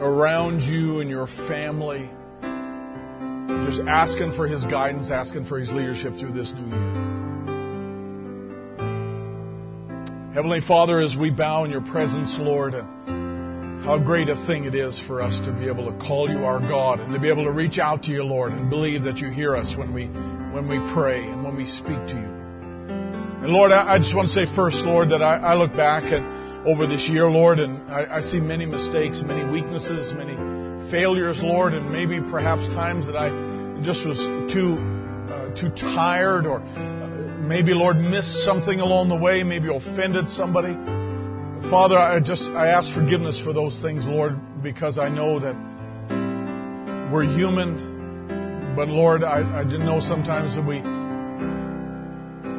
around 0.00 0.60
you 0.60 1.00
and 1.00 1.10
your 1.10 1.26
family. 1.48 2.12
Just 3.66 3.82
asking 3.88 4.32
for 4.36 4.46
His 4.46 4.64
guidance, 4.64 5.10
asking 5.10 5.46
for 5.46 5.58
His 5.58 5.72
leadership 5.72 6.14
through 6.16 6.32
this 6.32 6.52
new 6.52 6.68
year. 6.68 7.16
Heavenly 10.32 10.60
Father, 10.60 11.00
as 11.00 11.16
we 11.16 11.30
bow 11.30 11.64
in 11.64 11.72
your 11.72 11.80
presence, 11.80 12.36
Lord, 12.38 12.74
and 12.74 13.84
how 13.84 13.98
great 13.98 14.28
a 14.28 14.36
thing 14.46 14.66
it 14.66 14.76
is 14.76 15.02
for 15.08 15.20
us 15.20 15.40
to 15.46 15.52
be 15.52 15.66
able 15.66 15.90
to 15.90 15.98
call 15.98 16.30
you 16.30 16.44
our 16.44 16.60
God 16.60 17.00
and 17.00 17.12
to 17.12 17.18
be 17.18 17.28
able 17.28 17.42
to 17.42 17.50
reach 17.50 17.80
out 17.80 18.04
to 18.04 18.12
you, 18.12 18.22
Lord, 18.22 18.52
and 18.52 18.70
believe 18.70 19.02
that 19.02 19.16
you 19.16 19.30
hear 19.30 19.56
us 19.56 19.74
when 19.76 19.92
we, 19.92 20.06
when 20.06 20.68
we 20.68 20.78
pray 20.94 21.24
and 21.24 21.42
when 21.42 21.56
we 21.56 21.66
speak 21.66 21.98
to 22.06 22.14
you. 22.14 22.36
And 23.42 23.48
Lord, 23.48 23.72
I, 23.72 23.98
just 23.98 24.14
want 24.14 24.28
to 24.28 24.34
say 24.34 24.46
first, 24.54 24.76
Lord, 24.78 25.10
that 25.10 25.22
I, 25.22 25.38
I 25.38 25.54
look 25.54 25.72
back 25.72 26.04
at 26.04 26.22
over 26.64 26.86
this 26.86 27.08
year, 27.08 27.28
Lord, 27.28 27.58
and 27.58 27.90
I, 27.90 28.18
I 28.18 28.20
see 28.20 28.38
many 28.38 28.64
mistakes, 28.64 29.22
many 29.24 29.50
weaknesses, 29.50 30.12
many 30.12 30.36
failures, 30.90 31.40
Lord, 31.42 31.72
and 31.74 31.90
maybe 31.90 32.20
perhaps 32.20 32.68
times 32.68 33.06
that 33.06 33.16
I 33.16 33.45
just 33.82 34.06
was 34.06 34.18
too 34.52 34.78
uh, 35.30 35.54
too 35.54 35.70
tired 35.70 36.46
or 36.46 36.60
uh, 36.60 37.06
maybe 37.40 37.72
Lord 37.72 37.96
missed 37.96 38.44
something 38.44 38.80
along 38.80 39.08
the 39.08 39.16
way, 39.16 39.42
maybe 39.42 39.68
offended 39.74 40.30
somebody. 40.30 40.74
Father, 41.70 41.98
I 41.98 42.20
just 42.20 42.44
I 42.50 42.68
ask 42.68 42.92
forgiveness 42.94 43.40
for 43.40 43.52
those 43.52 43.80
things, 43.80 44.06
Lord, 44.06 44.38
because 44.62 44.98
I 44.98 45.08
know 45.08 45.40
that 45.40 45.54
we're 47.12 47.24
human, 47.24 48.74
but 48.76 48.88
Lord, 48.88 49.24
I, 49.24 49.40
I 49.40 49.64
know 49.64 50.00
sometimes 50.00 50.54
that 50.54 50.64
we 50.64 50.80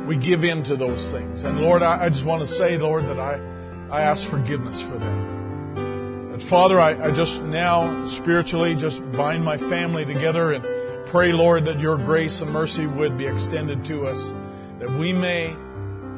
we 0.07 0.17
give 0.17 0.43
in 0.43 0.63
to 0.65 0.75
those 0.75 1.11
things. 1.11 1.43
And 1.43 1.59
Lord, 1.59 1.83
I, 1.83 2.05
I 2.05 2.09
just 2.09 2.25
want 2.25 2.41
to 2.43 2.47
say, 2.47 2.77
Lord, 2.77 3.05
that 3.05 3.19
I 3.19 3.39
I 3.89 4.01
ask 4.01 4.29
forgiveness 4.29 4.81
for 4.81 4.99
that. 4.99 5.37
But 6.31 6.49
Father, 6.49 6.79
I, 6.79 7.07
I 7.07 7.15
just 7.15 7.33
now 7.41 8.05
spiritually 8.21 8.75
just 8.77 8.99
bind 9.13 9.43
my 9.43 9.57
family 9.57 10.05
together 10.05 10.51
and 10.51 10.76
pray, 11.11 11.31
Lord, 11.31 11.65
that 11.65 11.79
your 11.79 11.97
grace 11.97 12.41
and 12.41 12.51
mercy 12.51 12.85
would 12.85 13.17
be 13.17 13.25
extended 13.25 13.85
to 13.85 14.05
us, 14.05 14.19
that 14.79 14.97
we 14.99 15.13
may, 15.13 15.53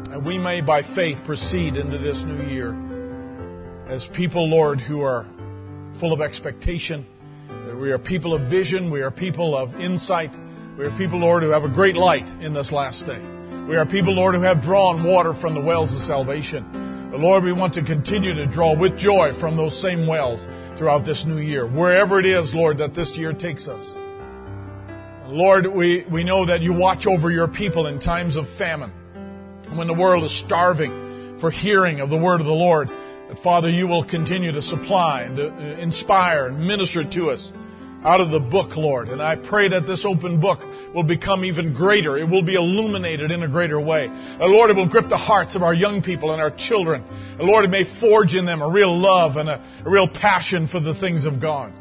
that 0.10 0.24
we 0.26 0.38
may 0.38 0.62
by 0.62 0.84
faith 0.96 1.18
proceed 1.26 1.76
into 1.76 1.98
this 1.98 2.24
new 2.24 2.48
year 2.48 2.76
as 3.88 4.08
people, 4.16 4.48
Lord, 4.50 4.80
who 4.80 5.02
are 5.02 5.26
full 6.00 6.14
of 6.14 6.22
expectation. 6.22 7.06
That 7.48 7.76
we 7.76 7.92
are 7.92 8.00
people 8.00 8.34
of 8.34 8.50
vision. 8.50 8.92
We 8.92 9.02
are 9.02 9.12
people 9.12 9.58
of 9.58 9.76
insight. 9.76 10.32
We 10.78 10.86
are 10.86 10.98
people, 10.98 11.20
Lord, 11.20 11.44
who 11.44 11.50
have 11.50 11.64
a 11.64 11.70
great 11.70 11.96
light 11.96 12.28
in 12.42 12.54
this 12.54 12.72
last 12.72 13.06
day. 13.06 13.20
We 13.68 13.76
are 13.78 13.86
people, 13.86 14.14
Lord, 14.14 14.36
who 14.36 14.42
have 14.42 14.62
drawn 14.62 15.04
water 15.04 15.34
from 15.34 15.54
the 15.54 15.62
wells 15.62 15.94
of 15.94 16.02
salvation. 16.02 17.10
But 17.12 17.20
Lord, 17.20 17.44
we 17.44 17.52
want 17.52 17.74
to 17.74 17.84
continue 17.84 18.34
to 18.36 18.46
draw 18.46 18.78
with 18.78 18.98
joy 18.98 19.32
from 19.40 19.58
those 19.58 19.80
same 19.82 20.08
wells 20.08 20.46
throughout 20.78 21.06
this 21.06 21.26
new 21.26 21.40
year, 21.40 21.68
wherever 21.68 22.20
it 22.20 22.26
is, 22.26 22.54
Lord, 22.54 22.78
that 22.78 22.96
this 22.96 23.18
year 23.18 23.34
takes 23.34 23.68
us. 23.68 23.84
Lord, 25.32 25.68
we, 25.68 26.06
we 26.12 26.24
know 26.24 26.48
that 26.48 26.62
you 26.62 26.74
watch 26.74 27.06
over 27.06 27.30
your 27.30 27.48
people 27.48 27.86
in 27.86 28.00
times 28.00 28.36
of 28.36 28.46
famine, 28.58 28.92
when 29.76 29.86
the 29.86 29.94
world 29.94 30.24
is 30.24 30.40
starving 30.46 31.38
for 31.40 31.52
hearing 31.52 32.00
of 32.00 32.10
the 32.10 32.18
word 32.18 32.42
of 32.42 32.48
the 32.48 32.52
Lord. 32.52 32.90
Father, 33.44 33.70
you 33.70 33.88
will 33.88 34.04
continue 34.04 34.52
to 34.52 34.62
supply 34.62 35.22
and 35.22 35.38
to 35.38 35.50
uh, 35.50 35.78
inspire 35.80 36.48
and 36.48 36.66
minister 36.66 37.04
to 37.08 37.30
us 37.30 37.52
out 38.04 38.22
of 38.22 38.32
the 38.32 38.40
book, 38.40 38.76
Lord. 38.76 39.10
And 39.10 39.22
I 39.22 39.36
pray 39.36 39.68
that 39.70 39.86
this 39.86 40.04
open 40.04 40.42
book 40.42 40.62
will 40.96 41.04
become 41.04 41.46
even 41.46 41.74
greater. 41.74 42.18
It 42.18 42.28
will 42.28 42.42
be 42.42 42.56
illuminated 42.56 43.30
in 43.30 43.44
a 43.44 43.48
greater 43.48 43.80
way. 43.80 44.08
And 44.08 44.52
Lord, 44.52 44.72
it 44.72 44.78
will 44.78 44.90
grip 44.90 45.10
the 45.10 45.18
hearts 45.18 45.56
of 45.56 45.62
our 45.62 45.76
young 45.76 46.02
people 46.02 46.32
and 46.32 46.42
our 46.42 46.50
children. 46.50 47.04
And 47.04 47.42
Lord, 47.42 47.66
it 47.66 47.70
may 47.70 47.84
forge 48.00 48.34
in 48.34 48.48
them 48.48 48.64
a 48.64 48.70
real 48.70 48.98
love 48.98 49.36
and 49.36 49.48
a, 49.48 49.84
a 49.86 49.90
real 49.90 50.08
passion 50.08 50.68
for 50.68 50.80
the 50.80 50.96
things 50.96 51.28
of 51.28 51.40
God. 51.40 51.72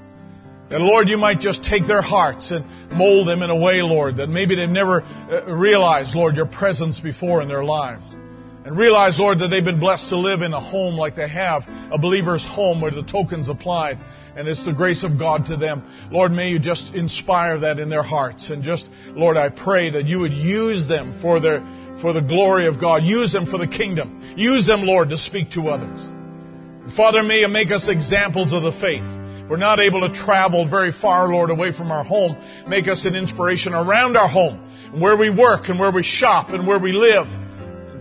That, 0.70 0.80
Lord, 0.80 1.08
you 1.08 1.16
might 1.16 1.40
just 1.40 1.64
take 1.64 1.86
their 1.86 2.02
hearts 2.02 2.50
and 2.50 2.92
mold 2.92 3.26
them 3.26 3.42
in 3.42 3.48
a 3.48 3.56
way, 3.56 3.80
Lord, 3.80 4.18
that 4.18 4.28
maybe 4.28 4.54
they've 4.54 4.68
never 4.68 5.02
uh, 5.02 5.46
realized, 5.46 6.14
Lord, 6.14 6.36
your 6.36 6.46
presence 6.46 7.00
before 7.00 7.40
in 7.40 7.48
their 7.48 7.64
lives. 7.64 8.04
And 8.12 8.76
realize, 8.76 9.18
Lord, 9.18 9.38
that 9.38 9.48
they've 9.48 9.64
been 9.64 9.80
blessed 9.80 10.10
to 10.10 10.18
live 10.18 10.42
in 10.42 10.52
a 10.52 10.60
home 10.60 10.96
like 10.96 11.16
they 11.16 11.28
have, 11.28 11.62
a 11.90 11.96
believer's 11.96 12.44
home 12.44 12.82
where 12.82 12.90
the 12.90 13.02
token's 13.02 13.48
applied. 13.48 13.98
And 14.36 14.46
it's 14.46 14.62
the 14.62 14.74
grace 14.74 15.04
of 15.04 15.18
God 15.18 15.46
to 15.46 15.56
them. 15.56 15.82
Lord, 16.12 16.32
may 16.32 16.50
you 16.50 16.58
just 16.58 16.92
inspire 16.94 17.60
that 17.60 17.78
in 17.78 17.88
their 17.88 18.02
hearts. 18.02 18.50
And 18.50 18.62
just, 18.62 18.86
Lord, 19.06 19.38
I 19.38 19.48
pray 19.48 19.90
that 19.90 20.04
you 20.04 20.18
would 20.18 20.34
use 20.34 20.86
them 20.86 21.18
for 21.22 21.40
their, 21.40 21.60
for 22.02 22.12
the 22.12 22.20
glory 22.20 22.66
of 22.66 22.78
God. 22.78 23.04
Use 23.04 23.32
them 23.32 23.46
for 23.46 23.56
the 23.56 23.66
kingdom. 23.66 24.34
Use 24.36 24.66
them, 24.66 24.82
Lord, 24.82 25.08
to 25.08 25.16
speak 25.16 25.52
to 25.52 25.70
others. 25.70 26.94
Father, 26.94 27.22
may 27.22 27.40
you 27.40 27.48
make 27.48 27.70
us 27.70 27.88
examples 27.88 28.52
of 28.52 28.62
the 28.62 28.72
faith. 28.72 29.17
We're 29.48 29.56
not 29.56 29.80
able 29.80 30.06
to 30.06 30.12
travel 30.12 30.68
very 30.68 30.92
far, 30.92 31.28
Lord, 31.28 31.50
away 31.50 31.72
from 31.72 31.90
our 31.90 32.04
home. 32.04 32.36
Make 32.68 32.86
us 32.86 33.06
an 33.06 33.16
inspiration 33.16 33.72
around 33.72 34.16
our 34.16 34.28
home, 34.28 35.00
where 35.00 35.16
we 35.16 35.30
work 35.30 35.68
and 35.68 35.78
where 35.78 35.90
we 35.90 36.02
shop 36.02 36.50
and 36.50 36.66
where 36.66 36.78
we 36.78 36.92
live. 36.92 37.26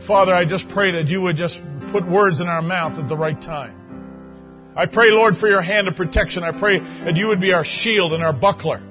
Father, 0.06 0.34
I 0.34 0.46
just 0.46 0.68
pray 0.70 0.92
that 0.92 1.08
you 1.08 1.22
would 1.22 1.38
just 1.38 1.60
put 1.92 2.06
words 2.06 2.42
in 2.42 2.48
our 2.48 2.62
mouth 2.62 3.00
at 3.00 3.08
the 3.08 3.16
right 3.16 3.40
time. 3.42 4.74
I 4.76 4.86
pray, 4.86 5.08
Lord, 5.10 5.38
for 5.38 5.48
your 5.48 5.62
hand 5.62 5.88
of 5.88 5.96
protection. 5.96 6.44
I 6.44 6.58
pray 6.58 6.80
that 6.80 7.16
you 7.16 7.28
would 7.28 7.42
be 7.42 7.54
our 7.54 7.66
shield 7.66 8.14
and 8.14 8.22
our 8.22 8.34
buckler. 8.34 8.82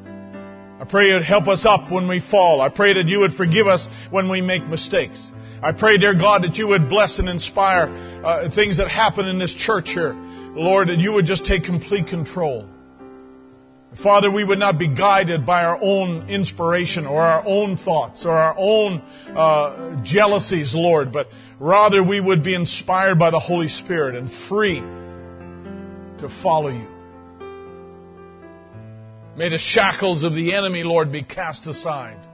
I 0.81 0.85
pray 0.85 1.09
you'd 1.09 1.23
help 1.23 1.49
us 1.49 1.65
up 1.65 1.93
when 1.93 2.09
we 2.09 2.21
fall. 2.21 2.61
I 2.61 2.71
pray 2.71 2.95
that 2.95 3.07
you 3.07 3.21
would 3.21 3.35
forgive 3.35 3.67
us 3.67 3.87
when 4.11 4.29
we 4.29 4.41
make 4.41 4.67
mistakes. 4.67 5.31
I 5.63 5.73
pray, 5.73 5.97
dear 5.97 6.15
God, 6.15 6.43
that 6.43 6.57
you 6.57 6.69
would 6.69 6.89
bless 6.89 7.19
and 7.19 7.29
inspire 7.29 7.85
uh, 8.25 8.51
things 8.55 8.79
that 8.79 8.89
happen 8.89 9.27
in 9.27 9.39
this 9.39 9.55
church 9.55 9.91
here. 9.91 10.15
Lord, 10.57 10.89
that 10.89 10.99
you 10.99 11.13
would 11.13 11.27
just 11.27 11.45
take 11.45 11.65
complete 11.65 12.07
control. 12.07 12.67
Father, 14.03 14.31
we 14.31 14.45
would 14.45 14.59
not 14.59 14.79
be 14.79 14.89
guided 14.89 15.47
by 15.47 15.65
our 15.65 15.79
own 15.81 16.29
inspiration 16.29 17.07
or 17.07 17.23
our 17.23 17.43
own 17.47 17.77
thoughts 17.77 18.27
or 18.27 18.33
our 18.33 18.55
own 18.59 19.01
uh, 19.35 20.03
jealousies, 20.03 20.75
Lord, 20.75 21.13
but 21.13 21.29
rather 21.59 22.03
we 22.03 22.21
would 22.21 22.43
be 22.43 22.55
inspired 22.55 23.19
by 23.19 23.31
the 23.31 23.39
Holy 23.39 23.69
Spirit 23.69 24.17
and 24.17 24.31
free 24.49 24.81
to 24.81 26.29
follow 26.43 26.69
you. 26.69 26.89
May 29.37 29.51
the 29.51 29.59
shackles 29.59 30.25
of 30.25 30.35
the 30.35 30.55
enemy, 30.55 30.83
Lord, 30.83 31.13
be 31.13 31.23
cast 31.23 31.67
aside. 31.67 32.27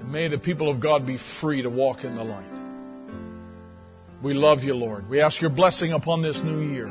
And 0.00 0.10
may 0.10 0.28
the 0.28 0.38
people 0.38 0.70
of 0.70 0.80
God 0.80 1.06
be 1.06 1.18
free 1.40 1.62
to 1.62 1.68
walk 1.70 2.04
in 2.04 2.16
the 2.16 2.24
light. 2.24 2.51
We 4.22 4.34
love 4.34 4.62
you, 4.62 4.74
Lord. 4.74 5.08
We 5.08 5.20
ask 5.20 5.40
your 5.40 5.50
blessing 5.50 5.92
upon 5.92 6.22
this 6.22 6.40
new 6.44 6.60
year. 6.72 6.88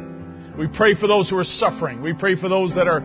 We 0.58 0.68
pray 0.68 0.95
for 0.95 1.08
those 1.08 1.30
who 1.30 1.38
are 1.38 1.45
suffering. 1.45 2.02
We 2.02 2.14
pray 2.14 2.36
for 2.36 2.49
those 2.49 2.76
that 2.76 2.88
are 2.88 2.99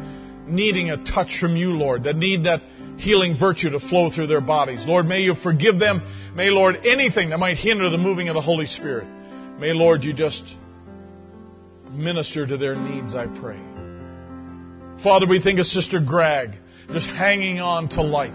needing 0.46 0.90
a 0.90 0.96
touch 0.96 1.38
from 1.40 1.56
you, 1.56 1.70
Lord, 1.70 2.04
that 2.04 2.16
need 2.16 2.44
that 2.44 2.60
healing 2.98 3.36
virtue 3.38 3.70
to 3.70 3.80
flow 3.80 4.10
through 4.10 4.26
their 4.26 4.40
bodies. 4.40 4.84
Lord, 4.84 5.06
may 5.06 5.20
you 5.20 5.34
forgive 5.34 5.78
them. 5.78 6.02
May, 6.34 6.50
Lord, 6.50 6.84
anything 6.84 7.30
that 7.30 7.38
might 7.38 7.56
hinder 7.56 7.88
the 7.88 7.98
moving 7.98 8.28
of 8.28 8.34
the 8.34 8.40
Holy 8.40 8.66
Spirit, 8.66 9.06
may, 9.60 9.72
Lord, 9.72 10.02
you 10.02 10.12
just 10.12 10.42
minister 11.92 12.46
to 12.46 12.56
their 12.56 12.74
needs, 12.74 13.14
I 13.14 13.26
pray. 13.26 13.60
Father, 15.04 15.26
we 15.28 15.40
think 15.40 15.60
of 15.60 15.66
Sister 15.66 16.00
Greg 16.00 16.58
just 16.92 17.06
hanging 17.06 17.60
on 17.60 17.88
to 17.90 18.02
life. 18.02 18.34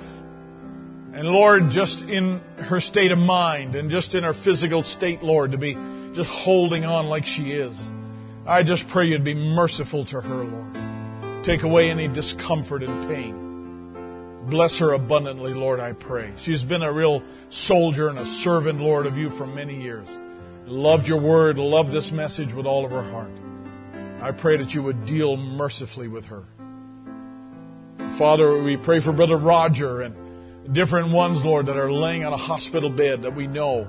And 1.13 1.27
Lord, 1.27 1.71
just 1.71 1.99
in 1.99 2.39
her 2.57 2.79
state 2.79 3.11
of 3.11 3.17
mind 3.17 3.75
and 3.75 3.89
just 3.89 4.15
in 4.15 4.23
her 4.23 4.33
physical 4.33 4.81
state, 4.81 5.21
Lord, 5.21 5.51
to 5.51 5.57
be 5.57 5.73
just 6.13 6.29
holding 6.29 6.85
on 6.85 7.07
like 7.07 7.25
she 7.25 7.51
is. 7.51 7.77
I 8.47 8.63
just 8.63 8.87
pray 8.89 9.07
you'd 9.07 9.25
be 9.25 9.35
merciful 9.35 10.05
to 10.05 10.21
her, 10.21 10.43
Lord. 10.43 11.45
Take 11.45 11.63
away 11.63 11.89
any 11.89 12.07
discomfort 12.07 12.83
and 12.83 13.09
pain. 13.09 14.49
Bless 14.49 14.79
her 14.79 14.93
abundantly, 14.93 15.53
Lord, 15.53 15.79
I 15.79 15.93
pray. 15.93 16.33
She's 16.43 16.63
been 16.63 16.81
a 16.81 16.91
real 16.91 17.21
soldier 17.49 18.07
and 18.07 18.17
a 18.17 18.25
servant, 18.25 18.79
Lord, 18.79 19.05
of 19.05 19.17
you 19.17 19.29
for 19.31 19.45
many 19.45 19.81
years. 19.81 20.07
Loved 20.65 21.07
your 21.07 21.21
word, 21.21 21.57
loved 21.57 21.91
this 21.91 22.11
message 22.11 22.53
with 22.53 22.65
all 22.65 22.85
of 22.85 22.91
her 22.91 23.03
heart. 23.03 23.31
I 24.21 24.31
pray 24.31 24.57
that 24.57 24.71
you 24.71 24.81
would 24.83 25.05
deal 25.05 25.35
mercifully 25.35 26.07
with 26.07 26.25
her. 26.25 26.43
Father, 28.17 28.63
we 28.63 28.77
pray 28.77 29.01
for 29.01 29.11
Brother 29.11 29.37
Roger 29.37 30.01
and 30.01 30.15
different 30.71 31.11
ones, 31.11 31.43
Lord, 31.43 31.67
that 31.67 31.77
are 31.77 31.91
laying 31.91 32.23
on 32.25 32.33
a 32.33 32.37
hospital 32.37 32.89
bed 32.89 33.23
that 33.23 33.35
we 33.35 33.47
know. 33.47 33.87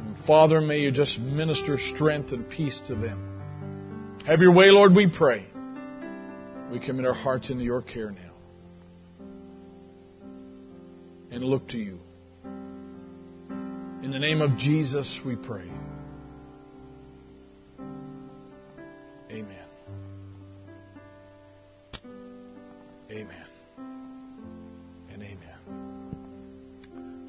And 0.00 0.18
Father, 0.26 0.60
may 0.60 0.80
you 0.80 0.90
just 0.90 1.18
minister 1.18 1.78
strength 1.78 2.32
and 2.32 2.48
peace 2.48 2.80
to 2.88 2.94
them. 2.94 4.20
Have 4.26 4.40
your 4.40 4.52
way, 4.52 4.70
Lord, 4.70 4.94
we 4.94 5.08
pray. 5.08 5.46
We 6.70 6.78
commit 6.78 7.06
our 7.06 7.14
hearts 7.14 7.50
into 7.50 7.64
your 7.64 7.82
care 7.82 8.10
now. 8.10 8.32
And 11.30 11.44
look 11.44 11.68
to 11.68 11.78
you. 11.78 12.00
In 14.02 14.10
the 14.10 14.18
name 14.18 14.40
of 14.40 14.56
Jesus, 14.56 15.20
we 15.24 15.36
pray. 15.36 15.70
Amen. 19.30 19.56
Amen. 23.10 23.49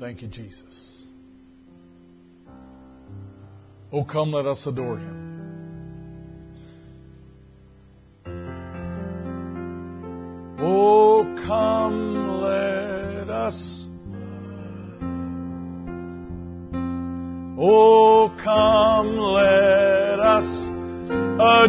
Thank 0.01 0.21
you, 0.23 0.27
Jesus. 0.29 1.05
Oh, 3.93 4.03
come, 4.03 4.31
let 4.31 4.47
us 4.47 4.65
adore 4.65 4.97
him. 4.97 5.17
Oh, 10.59 11.23
come, 11.45 12.41
let 12.41 13.29
us. 13.29 13.85
Oh, 17.59 18.35
come, 18.43 19.17
let 19.19 20.19
us 20.19 20.47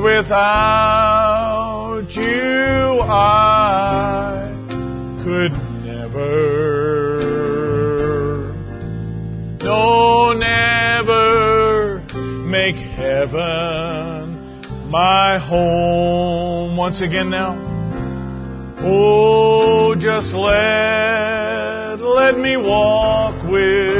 Without 0.02 1.90
you 2.12 3.02
I 3.02 4.54
could 5.24 5.52
never, 5.84 7.20
no, 9.62 10.32
never 10.34 12.00
make 12.48 12.78
heaven 12.78 14.30
my 14.90 15.38
home. 15.38 16.78
Once 16.78 17.02
again 17.02 17.30
now. 17.30 17.58
Oh, 18.82 19.96
just 19.96 20.34
let, 20.34 22.00
let 22.00 22.38
me 22.38 22.56
walk 22.56 23.44
with 23.44 23.99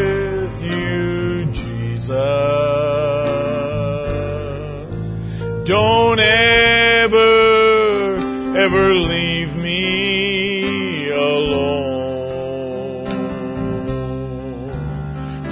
Don't 5.70 6.20
ever, 6.20 8.16
ever 8.58 8.96
leave 8.96 9.56
me 9.56 11.10
alone. 11.12 13.06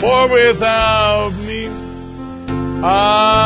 For 0.01 0.27
without 0.33 1.33
me, 1.33 1.67
I 2.83 3.36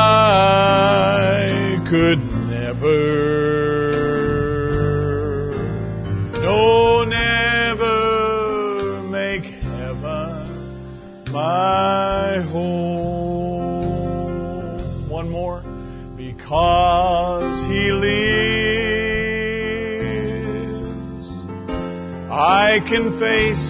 I 22.72 22.80
can 22.80 23.19
face 23.19 23.68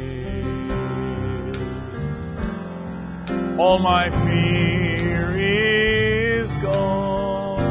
all 3.58 3.80
my 3.80 4.10
fear 4.26 5.24
is 5.40 6.52
gone. 6.62 7.64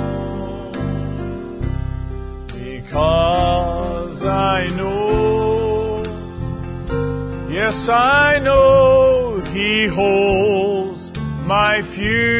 Because 2.47 4.23
I 4.23 4.69
know, 4.75 6.03
yes, 7.53 7.89
I 7.91 8.39
know 8.43 9.43
He 9.53 9.87
holds 9.87 10.70
my 11.51 11.83
future, 11.97 12.31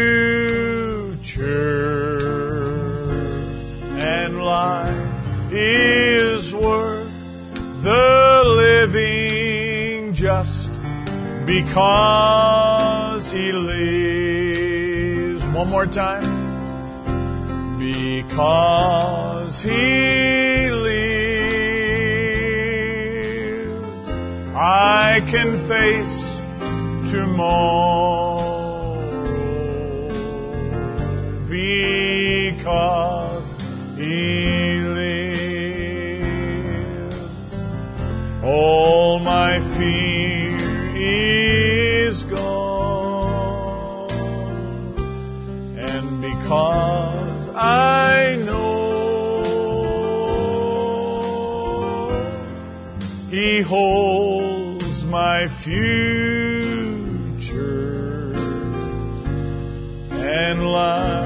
and 3.99 4.39
life 4.41 5.53
is 5.53 6.53
worth 6.55 7.11
the 7.83 8.45
living 8.63 10.15
just 10.15 10.71
because 11.45 13.33
He 13.33 13.51
lives. 13.51 15.43
One 15.57 15.69
more 15.71 15.87
time 15.87 16.39
because 17.81 19.61
he 19.65 20.71
lives, 20.71 21.31
I 24.55 25.19
can 25.33 25.67
face 25.67 26.17
tomorrow 27.11 28.00
because 32.61 33.49
he 33.97 34.81
lives. 34.99 36.21
All 38.45 39.19
my 39.19 39.59
fear 39.79 40.57
is 42.11 42.23
gone, 42.25 44.11
and 45.79 46.21
because 46.21 47.49
I 47.55 48.37
know 48.45 48.71
He 53.31 53.63
holds 53.63 55.03
my 55.05 55.49
future, 55.65 55.95
and 60.13 60.67
life 60.67 61.20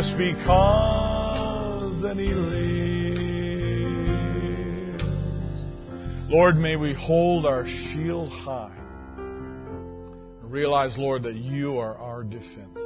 just 0.00 0.16
because 0.16 2.00
that 2.00 2.16
He 2.16 2.32
lives. 2.32 3.20
Lord, 6.30 6.56
may 6.56 6.76
we 6.76 6.94
hold 6.94 7.44
our 7.44 7.66
shield 7.66 8.30
high. 8.30 8.74
And 9.18 10.50
realize, 10.50 10.96
Lord, 10.96 11.24
that 11.24 11.34
you 11.34 11.76
are 11.76 11.98
our 11.98 12.24
defense. 12.24 12.78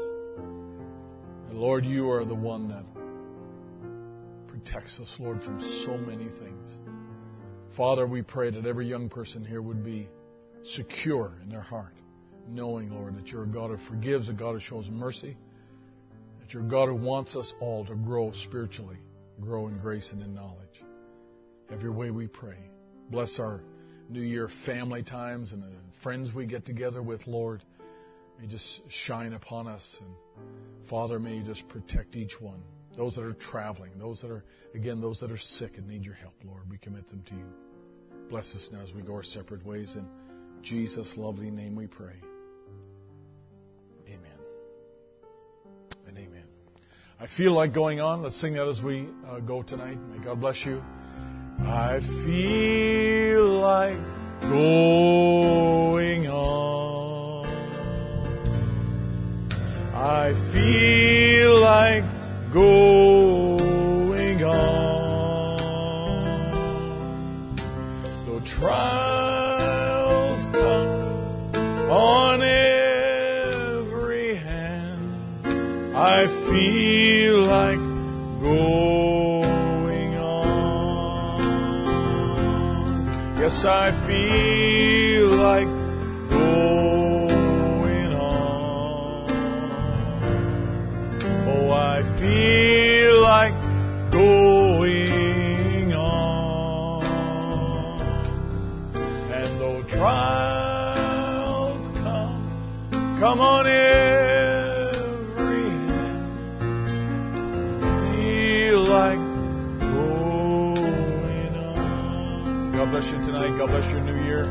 And 1.49 1.57
Lord, 1.57 1.85
you 1.85 2.11
are 2.11 2.24
the 2.24 2.35
one 2.35 2.66
that 2.69 2.85
protects 4.49 4.99
us, 4.99 5.15
Lord, 5.20 5.41
from 5.41 5.61
so 5.86 5.97
many 5.97 6.24
things. 6.24 6.69
Father, 7.77 8.09
we 8.09 8.23
pray 8.23 8.51
that 8.51 8.66
every 8.66 8.89
young 8.89 9.09
person 9.09 9.45
here 9.45 9.62
would 9.62 9.85
be 9.85 10.09
secure 10.65 11.39
in 11.45 11.49
their 11.49 11.61
heart, 11.61 11.95
knowing, 12.49 12.91
Lord, 12.91 13.16
that 13.16 13.28
you're 13.28 13.45
a 13.45 13.47
God 13.47 13.70
who 13.70 13.77
forgives, 13.86 14.28
a 14.28 14.32
God 14.32 14.55
who 14.55 14.61
shows 14.61 14.89
mercy, 14.89 15.36
you're 16.55 16.63
God 16.63 16.89
who 16.89 16.95
wants 16.95 17.35
us 17.35 17.53
all 17.61 17.85
to 17.85 17.95
grow 17.95 18.33
spiritually, 18.45 18.97
grow 19.41 19.67
in 19.67 19.79
grace 19.79 20.11
and 20.13 20.23
in 20.23 20.35
knowledge. 20.35 20.83
Have 21.69 21.83
your 21.83 21.93
way, 21.93 22.11
we 22.11 22.29
pray. 22.29 22.59
Bless 23.11 23.39
our 23.39 23.61
New 24.09 24.23
Year 24.23 24.49
family 24.65 25.03
times 25.03 25.53
and 25.53 25.63
the 25.63 25.73
friends 26.03 26.33
we 26.33 26.47
get 26.47 26.65
together 26.65 27.03
with, 27.03 27.27
Lord. 27.27 27.63
May 28.41 28.47
just 28.47 28.83
shine 28.89 29.33
upon 29.33 29.67
us. 29.67 29.99
And 30.01 30.15
Father, 30.89 31.19
may 31.19 31.37
you 31.37 31.43
just 31.43 31.67
protect 31.69 32.15
each 32.17 32.41
one. 32.41 32.63
Those 32.97 33.17
that 33.17 33.25
are 33.25 33.35
traveling, 33.35 33.91
those 33.99 34.21
that 34.21 34.31
are, 34.31 34.45
again, 34.75 35.01
those 35.01 35.19
that 35.21 35.33
are 35.33 35.39
sick 35.39 35.77
and 35.77 35.89
need 35.89 36.05
your 36.05 36.15
help, 36.15 36.35
Lord, 36.45 36.63
we 36.71 36.79
commit 36.79 37.09
them 37.09 37.25
to 37.29 37.35
you. 37.35 37.47
Bless 38.31 38.55
us 38.55 38.69
now 38.73 38.81
as 38.83 38.93
we 38.93 39.03
go 39.03 39.15
our 39.15 39.23
separate 39.25 39.67
ways. 39.67 39.97
In 39.97 40.07
Jesus' 40.63 41.15
lovely 41.17 41.51
name 41.51 41.75
we 41.75 41.89
pray. 41.89 42.15
I 47.25 47.27
feel 47.39 47.53
like 47.55 47.73
going 47.73 48.01
on. 48.01 48.23
Let's 48.23 48.39
sing 48.39 48.53
that 48.53 48.69
as 48.69 48.83
we 48.83 49.09
uh, 49.27 49.41
go 49.41 49.63
tonight. 49.63 49.97
May 50.11 50.23
God 50.23 50.43
bless 50.43 50.67
you. 50.67 50.83
I 51.61 52.01
feel 52.23 53.61
like 53.61 53.97
going 54.43 56.27
on. 56.27 57.47
I 59.95 60.35
feel 60.53 61.59
like 61.59 62.05
going 62.53 64.43
on. 64.45 65.57
Though 68.27 68.43
trials 68.45 69.14
like 77.55 77.85
going 78.43 80.13
on. 80.17 81.39
Yes, 83.39 83.65
I 83.65 83.93
feel 84.07 85.29
like 85.51 85.71
going 86.31 88.13
on. 88.13 89.31
Oh, 91.47 91.71
I 91.71 92.03
feel 92.19 92.84
God 113.59 113.69
bless 113.69 113.91
your 113.93 114.01
new 114.01 114.25
year. 114.25 114.45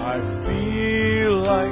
I 0.00 0.20
feel 0.46 1.36
like 1.36 1.71